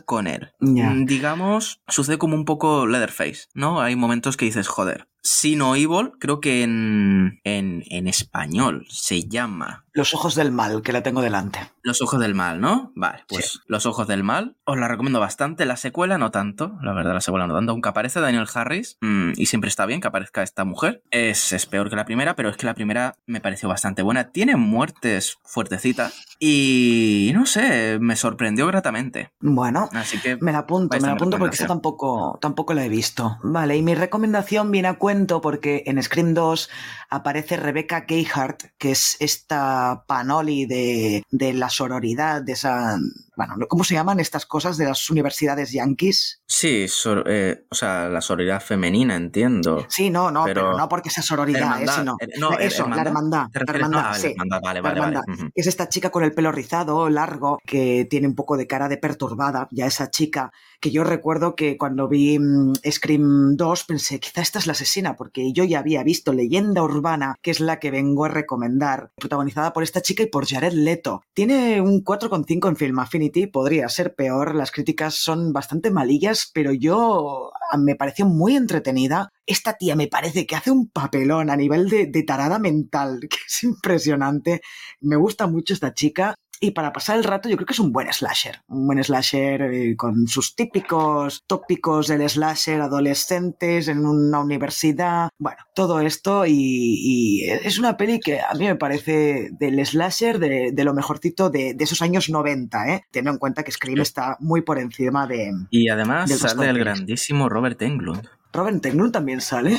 con 0.05 0.27
él. 0.27 0.53
Mm, 0.61 1.05
Digamos, 1.05 1.81
sucede 1.89 2.19
como 2.19 2.35
un 2.35 2.45
poco 2.45 2.87
Leatherface, 2.87 3.47
¿no? 3.55 3.81
Hay 3.81 3.97
momentos 3.97 4.37
que 4.37 4.45
dices, 4.45 4.69
joder. 4.69 5.09
Sino 5.23 5.74
Evil, 5.77 6.12
creo 6.19 6.40
que 6.40 6.62
en, 6.62 7.40
en, 7.45 7.85
en 7.90 8.09
español 8.09 8.86
se 8.89 9.28
llama 9.28 9.85
Los 9.93 10.15
ojos 10.15 10.35
del 10.35 10.53
mal, 10.53 10.82
que 10.82 10.93
la 10.93 11.03
tengo 11.03 11.20
delante. 11.20 11.59
Los 11.82 12.01
ojos 12.03 12.20
del 12.20 12.35
mal, 12.35 12.61
¿no? 12.61 12.93
Vale, 12.95 13.24
pues 13.28 13.61
Los 13.66 13.86
ojos 13.86 14.07
del 14.07 14.23
mal. 14.24 14.57
Os 14.65 14.78
la 14.78 14.89
recomiendo 14.89 15.20
bastante. 15.20 15.65
La 15.65 15.77
secuela 15.77 16.19
no 16.19 16.31
tanto, 16.31 16.78
la 16.82 16.93
verdad, 16.93 17.15
la 17.15 17.20
secuela 17.20 17.47
no 17.47 17.55
tanto. 17.55 17.73
Aunque 17.73 17.89
aparece 17.89 18.20
Daniel 18.20 18.47
Harris, 18.53 18.99
mm, 19.01 19.32
y 19.36 19.47
siempre 19.47 19.69
está 19.69 19.86
bien 19.86 20.01
que 20.01 20.09
aparezca 20.09 20.43
esta 20.43 20.65
mujer. 20.65 21.03
Es, 21.11 21.53
es 21.53 21.66
peor 21.66 21.90
que 21.90 21.97
la 21.97 22.05
primera, 22.05 22.36
pero 22.36 22.49
es 22.49 22.57
que 22.57 22.66
la 22.66 22.74
primera 22.74 23.16
me 23.27 23.40
pareció 23.40 23.69
bastante 23.69 24.03
buena. 24.03 24.31
Tiene 24.31 24.57
muertes 24.57 25.39
fuertecitas 25.45 26.27
y 26.39 27.32
no 27.35 27.47
sé, 27.47 27.99
me 28.01 28.16
sorprendió 28.16 28.66
gratamente. 28.66 29.32
Bueno, 29.40 29.89
Así 29.93 30.19
que 30.20 30.36
me 30.40 30.53
la 30.53 30.59
apunto, 30.59 30.97
me 30.97 31.01
la 31.07 31.12
apunto 31.12 31.39
porque 31.39 31.57
recomendación. 31.57 31.69
tampoco, 31.69 32.39
tampoco 32.40 32.74
la 32.74 32.85
he 32.85 32.89
visto. 32.89 33.39
Vale, 33.43 33.77
y 33.77 33.82
mi 33.82 33.95
recomendación 33.95 34.70
viene 34.70 34.89
a 34.89 34.99
cuento 35.09 35.40
porque 35.40 35.85
en 35.86 36.02
Scream 36.02 36.35
2 36.35 36.68
aparece 37.09 37.56
Rebecca 37.56 38.05
Gayhart, 38.06 38.64
que 38.76 38.90
es 38.90 39.16
esta 39.20 40.05
panoli 40.06 40.66
de, 40.66 41.22
de 41.30 41.55
la 41.55 41.70
sororidad, 41.70 42.43
de 42.43 42.52
esa... 42.52 42.98
Bueno, 43.35 43.55
¿cómo 43.68 43.85
se 43.85 43.94
llaman 43.94 44.18
estas 44.20 44.44
cosas 44.44 44.76
de 44.76 44.85
las 44.85 45.09
universidades 45.09 45.70
yankees? 45.72 46.43
Sí, 46.44 46.89
sor- 46.89 47.22
eh, 47.26 47.64
o 47.70 47.74
sea, 47.74 48.09
la 48.09 48.20
sororidad 48.20 48.60
femenina, 48.60 49.14
entiendo. 49.14 49.86
Sí, 49.89 50.10
no, 50.10 50.30
no, 50.32 50.44
pero, 50.44 50.62
Pero- 50.62 50.76
no 50.76 50.89
porque 50.90 51.09
sea 51.09 51.22
sororidad, 51.22 51.80
Hermandad, 51.80 51.94
eh, 51.94 51.98
sino 52.01 52.16
eh, 52.20 52.28
no, 52.39 52.59
eso, 52.59 52.82
la 52.89 53.01
hermandad. 53.01 53.06
hermandad, 53.06 53.47
¿Te 53.52 53.64
la 53.64 53.72
hermandad, 53.72 54.14
sí. 54.14 54.26
hermandad, 54.32 54.60
vale, 54.62 54.82
La 54.82 54.89
vale, 54.89 55.01
vale. 55.01 55.16
hermandad. 55.20 55.51
Es 55.55 55.66
esta 55.68 55.89
chica 55.89 56.10
con 56.10 56.24
el 56.24 56.35
pelo 56.35 56.51
rizado, 56.52 57.09
largo, 57.09 57.59
que 57.64 58.06
tiene 58.10 58.26
un 58.26 58.35
poco 58.35 58.56
de 58.59 58.66
cara 58.66 58.89
de 58.89 58.98
perturbada, 58.98 59.68
ya 59.70 59.86
esa 59.86 60.10
chica, 60.10 60.52
que 60.81 60.91
yo 60.91 61.05
recuerdo 61.05 61.55
que 61.55 61.77
cuando 61.77 62.09
vi 62.09 62.39
mm, 62.39 62.75
Scream 62.91 63.57
2 63.57 63.85
pensé, 63.85 64.21
quizá 64.21 64.41
esta 64.41 64.59
es 64.59 64.67
la 64.67 64.73
asesina, 64.73 65.17
porque 65.17 65.53
yo 65.53 65.65
ya 65.65 65.81
había 65.81 66.03
visto 66.03 66.33
Leyenda 66.33 66.83
Urbana, 66.83 67.37
que 67.43 67.51
es 67.51 67.61
la 67.61 67.79
que 67.79 67.91
vengo 67.91 68.25
a 68.25 68.29
recomendar, 68.29 69.11
protagonizada 69.17 69.73
por 69.73 69.83
esta 69.83 70.03
chica 70.03 70.23
y 70.23 70.27
por 70.27 70.47
Jared 70.47 70.73
Leto. 70.73 71.23
Tiene 71.35 71.81
un 71.81 72.05
4,5 72.05 72.69
en 72.69 72.77
Film 72.77 72.99
Affinity, 72.99 73.47
podría 73.47 73.89
ser 73.89 74.15
peor, 74.15 74.55
las 74.55 74.71
críticas 74.71 75.15
son 75.15 75.53
bastante 75.53 75.91
malillas, 75.91 76.51
pero 76.53 76.73
yo 76.73 77.51
ah, 77.71 77.77
me 77.77 77.97
pareció 77.97 78.27
muy 78.27 78.57
entretenida. 78.57 79.31
Esta 79.47 79.75
tía 79.75 79.97
me 79.97 80.09
parece 80.09 80.47
que 80.47 80.57
hace 80.57 80.71
un 80.71 80.89
papelón 80.89 81.51
a 81.51 81.57
nivel 81.57 81.89
de, 81.89 82.07
de 82.07 82.23
tarada 82.23 82.59
mental, 82.59 83.21
que 83.31 83.39
es 83.47 83.65
impresionante. 83.65 84.61
Me 85.01 85.17
gusta 85.17 85.47
mucho 85.47 85.75
esta 85.75 85.95
chica. 85.95 86.35
Y 86.60 86.72
para 86.72 86.93
pasar 86.93 87.18
el 87.18 87.24
rato 87.24 87.48
yo 87.48 87.56
creo 87.56 87.66
que 87.66 87.72
es 87.72 87.78
un 87.78 87.93
buen 87.93 88.12
slasher. 88.12 88.62
Un 88.68 88.86
buen 88.86 89.02
slasher 89.02 89.62
eh, 89.62 89.97
con 89.97 90.26
sus 90.26 90.56
típicos 90.56 91.44
tópicos 91.47 92.09
del 92.09 92.28
slasher 92.28 92.80
adolescentes 92.80 93.89
en 93.89 94.06
una 94.06 94.40
universidad. 94.40 95.30
Bueno, 95.39 95.59
todo 95.74 96.01
esto 96.01 96.47
y, 96.47 96.52
y 96.55 97.44
es 97.51 97.78
una 97.78 97.97
peli 97.97 98.20
que 98.20 98.40
a 98.40 98.55
mí 98.55 98.64
me 98.64 98.76
parece 98.76 99.51
del 99.52 99.85
slasher 99.85 100.39
de, 100.39 100.70
de 100.72 100.85
lo 100.85 100.94
mejorcito 100.94 101.51
de, 101.51 101.74
de 101.74 101.85
esos 101.85 102.02
años 102.02 102.28
90, 102.28 102.94
¿eh? 102.94 103.05
Teniendo 103.10 103.32
en 103.32 103.39
cuenta 103.39 103.62
que 103.62 103.72
Scream 103.72 104.01
está 104.01 104.36
muy 104.40 104.62
por 104.62 104.78
encima 104.78 105.26
de... 105.26 105.52
Y 105.70 105.89
además 105.89 106.30
sale 106.30 106.68
el 106.68 106.78
grandísimo 106.78 107.48
Robert 107.48 107.80
Englund 107.82 108.28
Robert 108.52 108.85
Englund 108.86 109.12
también 109.12 109.40
sale. 109.40 109.78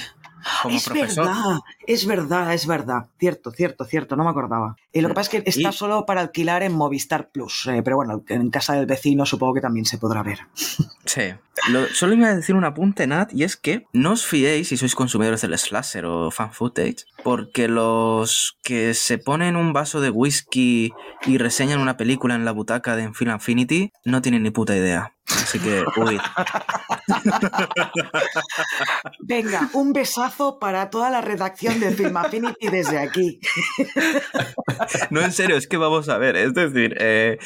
Como 0.63 0.75
es 0.75 0.83
profesor. 0.85 1.25
verdad, 1.25 1.59
es 1.87 2.05
verdad, 2.05 2.53
es 2.53 2.65
verdad. 2.67 3.05
Cierto, 3.19 3.51
cierto, 3.51 3.85
cierto, 3.85 4.15
no 4.15 4.23
me 4.23 4.29
acordaba. 4.29 4.75
Y 4.93 5.01
lo 5.01 5.09
que 5.09 5.13
pasa 5.15 5.31
es 5.37 5.43
que 5.43 5.49
está 5.49 5.69
Y- 5.69 5.73
solo 5.73 6.05
para 6.05 6.21
alquilar 6.21 6.63
en 6.63 6.73
Movistar 6.73 7.29
Plus, 7.31 7.67
eh, 7.67 7.81
pero 7.83 7.97
bueno, 7.97 8.23
en 8.27 8.49
casa 8.49 8.73
del 8.73 8.85
vecino 8.85 9.25
supongo 9.25 9.53
que 9.55 9.61
también 9.61 9.85
se 9.85 9.97
podrá 9.97 10.23
ver. 10.23 10.39
Sí. 11.05 11.33
Lo- 11.69 11.87
solo 11.87 12.13
iba 12.13 12.27
a 12.29 12.35
decir 12.35 12.55
un 12.55 12.63
apunte, 12.63 13.05
Nat, 13.05 13.33
y 13.33 13.43
es 13.43 13.57
que 13.57 13.85
no 13.93 14.13
os 14.13 14.25
fiéis 14.25 14.69
si 14.69 14.77
sois 14.77 14.95
consumidores 14.95 15.41
del 15.41 15.57
slasher 15.57 16.05
o 16.05 16.31
fan 16.31 16.53
footage, 16.53 17.05
porque 17.23 17.67
los 17.67 18.57
que 18.63 18.93
se 18.93 19.17
ponen 19.17 19.55
un 19.55 19.73
vaso 19.73 20.01
de 20.01 20.09
whisky 20.09 20.91
y 21.25 21.37
reseñan 21.37 21.79
una 21.79 21.97
película 21.97 22.35
en 22.35 22.45
la 22.45 22.51
butaca 22.51 22.95
de 22.95 23.13
Film 23.13 23.31
Infinity 23.31 23.91
no 24.05 24.21
tienen 24.21 24.43
ni 24.43 24.51
puta 24.51 24.75
idea. 24.75 25.13
Así 25.29 25.59
que, 25.59 25.83
uy. 25.97 26.19
Venga, 29.19 29.69
un 29.73 29.93
besazo 29.93 30.59
para 30.59 30.89
toda 30.89 31.09
la 31.09 31.21
redacción 31.21 31.79
de 31.79 31.91
Film 31.91 32.17
Affinity 32.17 32.67
desde 32.69 32.99
aquí. 32.99 33.39
No, 35.09 35.21
en 35.21 35.31
serio, 35.31 35.57
es 35.57 35.67
que 35.67 35.77
vamos 35.77 36.07
a 36.09 36.17
ver. 36.17 36.35
Es 36.35 36.53
decir, 36.53 36.95
eh, 36.99 37.37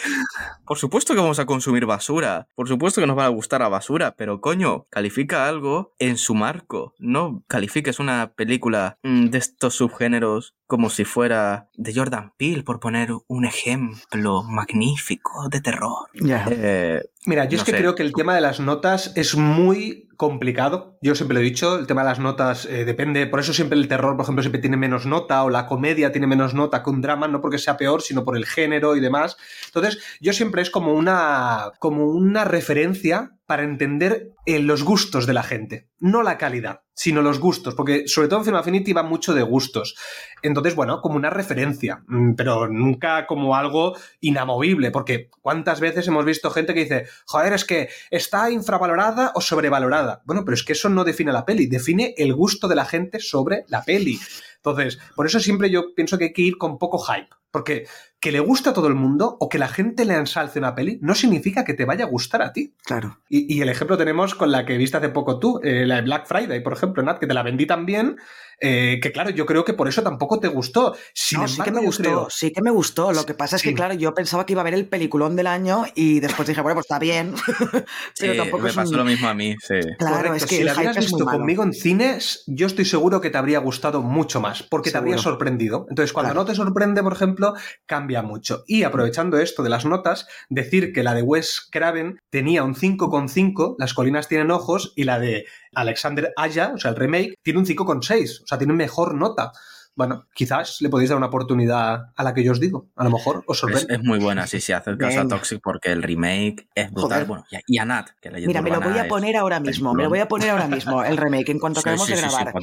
por 0.65 0.77
supuesto 0.77 1.13
que 1.13 1.21
vamos 1.21 1.39
a 1.39 1.45
consumir 1.45 1.85
basura. 1.85 2.47
Por 2.55 2.67
supuesto 2.67 3.01
que 3.01 3.07
nos 3.07 3.17
va 3.17 3.25
a 3.25 3.29
gustar 3.29 3.61
la 3.61 3.69
basura. 3.69 4.15
Pero 4.15 4.39
coño, 4.41 4.85
califica 4.89 5.47
algo 5.47 5.93
en 5.99 6.17
su 6.17 6.35
marco. 6.35 6.93
No 6.99 7.43
califiques 7.47 7.99
una 7.99 8.33
película 8.33 8.97
mm, 9.03 9.27
de 9.27 9.37
estos 9.63 9.77
subgéneros 9.77 10.55
como 10.67 10.89
si 10.89 11.05
fuera 11.05 11.69
de 11.75 11.93
Jordan 11.93 12.33
Peele, 12.37 12.63
por 12.63 12.81
poner 12.81 13.11
un 13.27 13.45
ejemplo 13.45 14.43
magnífico 14.43 15.47
de 15.49 15.61
terror. 15.61 16.09
Eh, 16.51 17.01
Mira, 17.25 17.45
yo 17.45 17.51
No 17.51 17.57
es 17.61 17.63
que 17.63 17.71
sé. 17.71 17.77
creo 17.77 17.95
que 17.95 18.03
el 18.03 18.11
tema 18.11 18.35
de 18.35 18.41
las 18.41 18.59
notas 18.59 19.13
es 19.15 19.37
muy 19.37 20.09
complicado. 20.17 20.97
Yo 21.01 21.15
siempre 21.15 21.35
lo 21.35 21.39
he 21.39 21.43
dicho, 21.43 21.79
el 21.79 21.87
tema 21.87 22.01
de 22.01 22.09
las 22.09 22.19
notas 22.19 22.65
eh, 22.65 22.83
depende. 22.83 23.25
Por 23.27 23.39
eso 23.39 23.53
siempre 23.53 23.77
el 23.77 23.87
terror, 23.87 24.17
por 24.17 24.23
ejemplo, 24.25 24.43
siempre 24.43 24.59
tiene 24.59 24.75
menos 24.75 25.05
nota, 25.05 25.43
o 25.43 25.49
la 25.49 25.65
comedia 25.67 26.11
tiene 26.11 26.27
menos 26.27 26.53
nota 26.53 26.83
que 26.83 26.89
un 26.89 27.01
drama, 27.01 27.29
no 27.29 27.39
porque 27.39 27.57
sea 27.57 27.77
peor, 27.77 28.01
sino 28.01 28.25
por 28.25 28.35
el 28.35 28.45
género 28.45 28.97
y 28.97 28.99
demás. 28.99 29.37
Entonces, 29.67 29.99
yo 30.19 30.33
siempre 30.33 30.61
es 30.61 30.69
como 30.69 30.93
una, 30.93 31.71
como 31.79 32.07
una 32.07 32.43
referencia 32.43 33.31
para 33.45 33.63
entender 33.63 34.31
eh, 34.45 34.59
los 34.59 34.83
gustos 34.83 35.25
de 35.25 35.33
la 35.33 35.43
gente. 35.43 35.89
No 35.99 36.23
la 36.23 36.37
calidad, 36.37 36.81
sino 36.93 37.21
los 37.21 37.39
gustos. 37.39 37.75
Porque 37.75 38.07
sobre 38.07 38.27
todo 38.27 38.39
en 38.39 38.45
Film 38.45 38.57
Affinity 38.57 38.93
va 38.93 39.03
mucho 39.03 39.33
de 39.33 39.41
gustos. 39.41 39.95
Entonces, 40.41 40.75
bueno, 40.75 41.01
como 41.01 41.15
una 41.15 41.29
referencia, 41.29 42.03
mm, 42.07 42.33
pero 42.35 42.67
nunca 42.67 43.25
como 43.27 43.55
algo 43.55 43.95
inamovible, 44.21 44.91
porque 44.91 45.29
cuántas 45.41 45.79
veces 45.79 46.07
hemos 46.07 46.25
visto 46.25 46.51
gente 46.51 46.73
que 46.73 46.81
dice, 46.81 47.05
joder, 47.25 47.53
es 47.53 47.65
que 47.65 47.89
está 48.11 48.49
infravalorada 48.49 49.31
o 49.35 49.41
sobrevalorada. 49.41 50.21
Bueno, 50.25 50.43
pero 50.45 50.55
es 50.55 50.63
que 50.63 50.73
eso 50.73 50.89
no 50.89 51.03
define 51.03 51.33
la 51.33 51.45
peli, 51.45 51.67
define 51.67 52.13
el 52.17 52.33
gusto 52.33 52.67
de 52.67 52.75
la 52.75 52.85
gente 52.85 53.19
sobre 53.19 53.65
la 53.67 53.83
peli. 53.83 54.19
Entonces, 54.65 54.97
por 55.15 55.25
eso 55.25 55.41
siempre 55.41 55.69
yo 55.69 55.93
pienso 55.93 56.17
que 56.17 56.25
hay 56.25 56.33
que 56.33 56.41
ir 56.41 56.57
con 56.57 56.77
poco 56.77 56.97
hype, 56.97 57.27
porque 57.51 57.85
que 58.21 58.31
le 58.31 58.39
gusta 58.39 58.69
a 58.69 58.73
todo 58.73 58.87
el 58.87 58.95
mundo 58.95 59.35
o 59.41 59.49
que 59.49 59.59
la 59.59 59.67
gente 59.67 60.05
le 60.05 60.15
ensalce 60.15 60.59
una 60.59 60.73
peli 60.73 60.99
no 61.01 61.13
significa 61.13 61.65
que 61.65 61.73
te 61.73 61.83
vaya 61.83 62.05
a 62.05 62.07
gustar 62.07 62.41
a 62.41 62.53
ti. 62.53 62.73
Claro. 62.85 63.19
Y, 63.27 63.53
y 63.53 63.61
el 63.61 63.67
ejemplo 63.67 63.97
tenemos 63.97 64.35
con 64.35 64.53
la 64.53 64.65
que 64.65 64.77
viste 64.77 64.95
hace 64.95 65.09
poco 65.09 65.39
tú, 65.39 65.59
eh, 65.61 65.85
la 65.85 65.97
de 65.97 66.03
Black 66.03 66.27
Friday, 66.27 66.63
por 66.63 66.71
ejemplo, 66.71 67.03
Nat, 67.03 67.19
que 67.19 67.27
te 67.27 67.33
la 67.33 67.43
vendí 67.43 67.65
también, 67.65 68.15
eh, 68.59 68.99
que 69.01 69.11
claro, 69.11 69.29
yo 69.31 69.45
creo 69.45 69.63
que 69.65 69.73
por 69.73 69.87
eso 69.87 70.01
tampoco 70.03 70.39
te 70.39 70.47
gustó. 70.47 70.95
Sin 71.13 71.39
no, 71.41 71.47
sí 71.47 71.55
que 71.55 71.69
embargo, 71.69 71.79
me 71.81 71.85
gustó, 71.85 72.03
creo- 72.03 72.27
sí 72.29 72.51
que 72.51 72.61
me 72.61 72.71
gustó. 72.71 73.11
Lo 73.11 73.25
que 73.25 73.33
pasa 73.33 73.55
es 73.57 73.61
que, 73.63 73.69
Sí. 73.69 73.75
claro, 73.75 73.93
yo 73.93 74.13
pensaba 74.13 74.45
que 74.45 74.53
iba 74.53 74.61
a 74.61 74.65
ver 74.65 74.73
el 74.73 74.87
peliculón 74.87 75.35
del 75.35 75.47
año 75.47 75.85
y 75.95 76.19
después 76.19 76.47
dije, 76.47 76.61
bueno, 76.61 76.75
pues 76.75 76.85
está 76.85 76.99
bien. 76.99 77.33
pero 78.19 78.33
sí, 78.33 78.37
tampoco 78.37 78.63
me 78.63 78.69
es 78.69 78.75
pasó 78.75 78.91
un- 78.91 78.97
lo 78.97 79.05
mismo 79.05 79.27
a 79.27 79.33
mí, 79.33 79.55
sí. 79.59 79.75
Claro, 79.97 80.15
Correcto, 80.17 80.35
es 80.35 80.45
que 80.45 80.55
si 80.55 80.61
el 80.61 80.65
la 80.67 80.73
hubieras 80.75 80.97
visto 80.97 81.25
conmigo 81.25 81.63
en 81.63 81.73
cines, 81.73 82.43
yo 82.47 82.67
estoy 82.67 82.85
seguro 82.85 83.21
que 83.21 83.29
te 83.29 83.37
habría 83.37 83.59
gustado 83.59 84.01
mucho 84.01 84.39
más, 84.41 84.63
porque 84.63 84.91
te 84.91 84.97
habría 84.97 85.17
sorprendido. 85.17 85.85
Entonces, 85.89 86.13
cuando 86.13 86.31
Claro. 86.33 86.41
no 86.41 86.45
te 86.49 86.55
sorprende, 86.55 87.03
por 87.03 87.13
ejemplo, 87.13 87.53
cambia 87.85 88.21
mucho. 88.21 88.63
Y 88.67 88.83
aprovechando 88.83 89.37
esto 89.37 89.63
de 89.63 89.69
las 89.69 89.85
notas, 89.85 90.27
decir 90.49 90.93
que 90.93 91.03
la 91.03 91.13
de 91.13 91.21
Wes 91.23 91.67
Craven 91.71 92.19
tenía 92.29 92.63
un 92.63 92.75
5,5, 92.75 93.75
Las 93.77 93.93
colinas 93.93 94.27
tienen 94.27 94.51
ojos, 94.51 94.93
y 94.95 95.03
la 95.03 95.19
de 95.19 95.45
Alexander 95.75 96.33
Aya, 96.35 96.73
o 96.75 96.77
sea, 96.77 96.91
el 96.91 96.97
remake, 96.97 97.39
tiene 97.41 97.59
un 97.59 97.65
5,6, 97.65 98.43
o 98.43 98.47
sea, 98.47 98.57
tiene 98.57 98.73
mejor 98.73 99.15
nota. 99.15 99.51
Bueno, 99.95 100.25
quizás 100.33 100.81
le 100.81 100.89
podéis 100.89 101.09
dar 101.09 101.17
una 101.17 101.27
oportunidad 101.27 102.11
a 102.15 102.23
la 102.23 102.33
que 102.33 102.43
yo 102.43 102.51
os 102.51 102.59
digo. 102.59 102.89
A 102.95 103.03
lo 103.03 103.11
mejor 103.11 103.43
os 103.47 103.59
sorprende. 103.59 103.93
es 103.93 104.03
muy 104.03 104.19
buena, 104.19 104.47
sí, 104.47 104.59
sí, 104.59 104.71
hacer 104.71 104.97
caso 104.97 105.21
a. 105.21 105.27
Toxic 105.27 105.61
porque 105.61 105.91
el 105.91 106.03
remake 106.03 106.67
es 106.75 106.91
brutal. 106.91 107.25
Joder. 107.25 107.27
Bueno, 107.27 107.45
y 107.49 107.55
a, 107.55 107.61
y 107.65 107.77
a 107.77 107.85
Nat, 107.85 108.09
que 108.21 108.31
la 108.31 108.39
Mira, 108.39 108.61
me 108.61 108.69
lo 108.71 108.81
voy 108.81 108.97
a 108.97 109.07
poner 109.07 109.35
ahora 109.37 109.59
mismo, 109.59 109.93
me 109.93 110.03
lo 110.03 110.09
voy 110.09 110.19
a 110.19 110.27
poner 110.27 110.49
ahora 110.49 110.67
mismo, 110.67 111.03
el 111.03 111.17
remake, 111.17 111.49
en 111.49 111.59
cuanto 111.59 111.79
acabemos 111.79 112.07
de 112.07 112.15
grabar. 112.15 112.53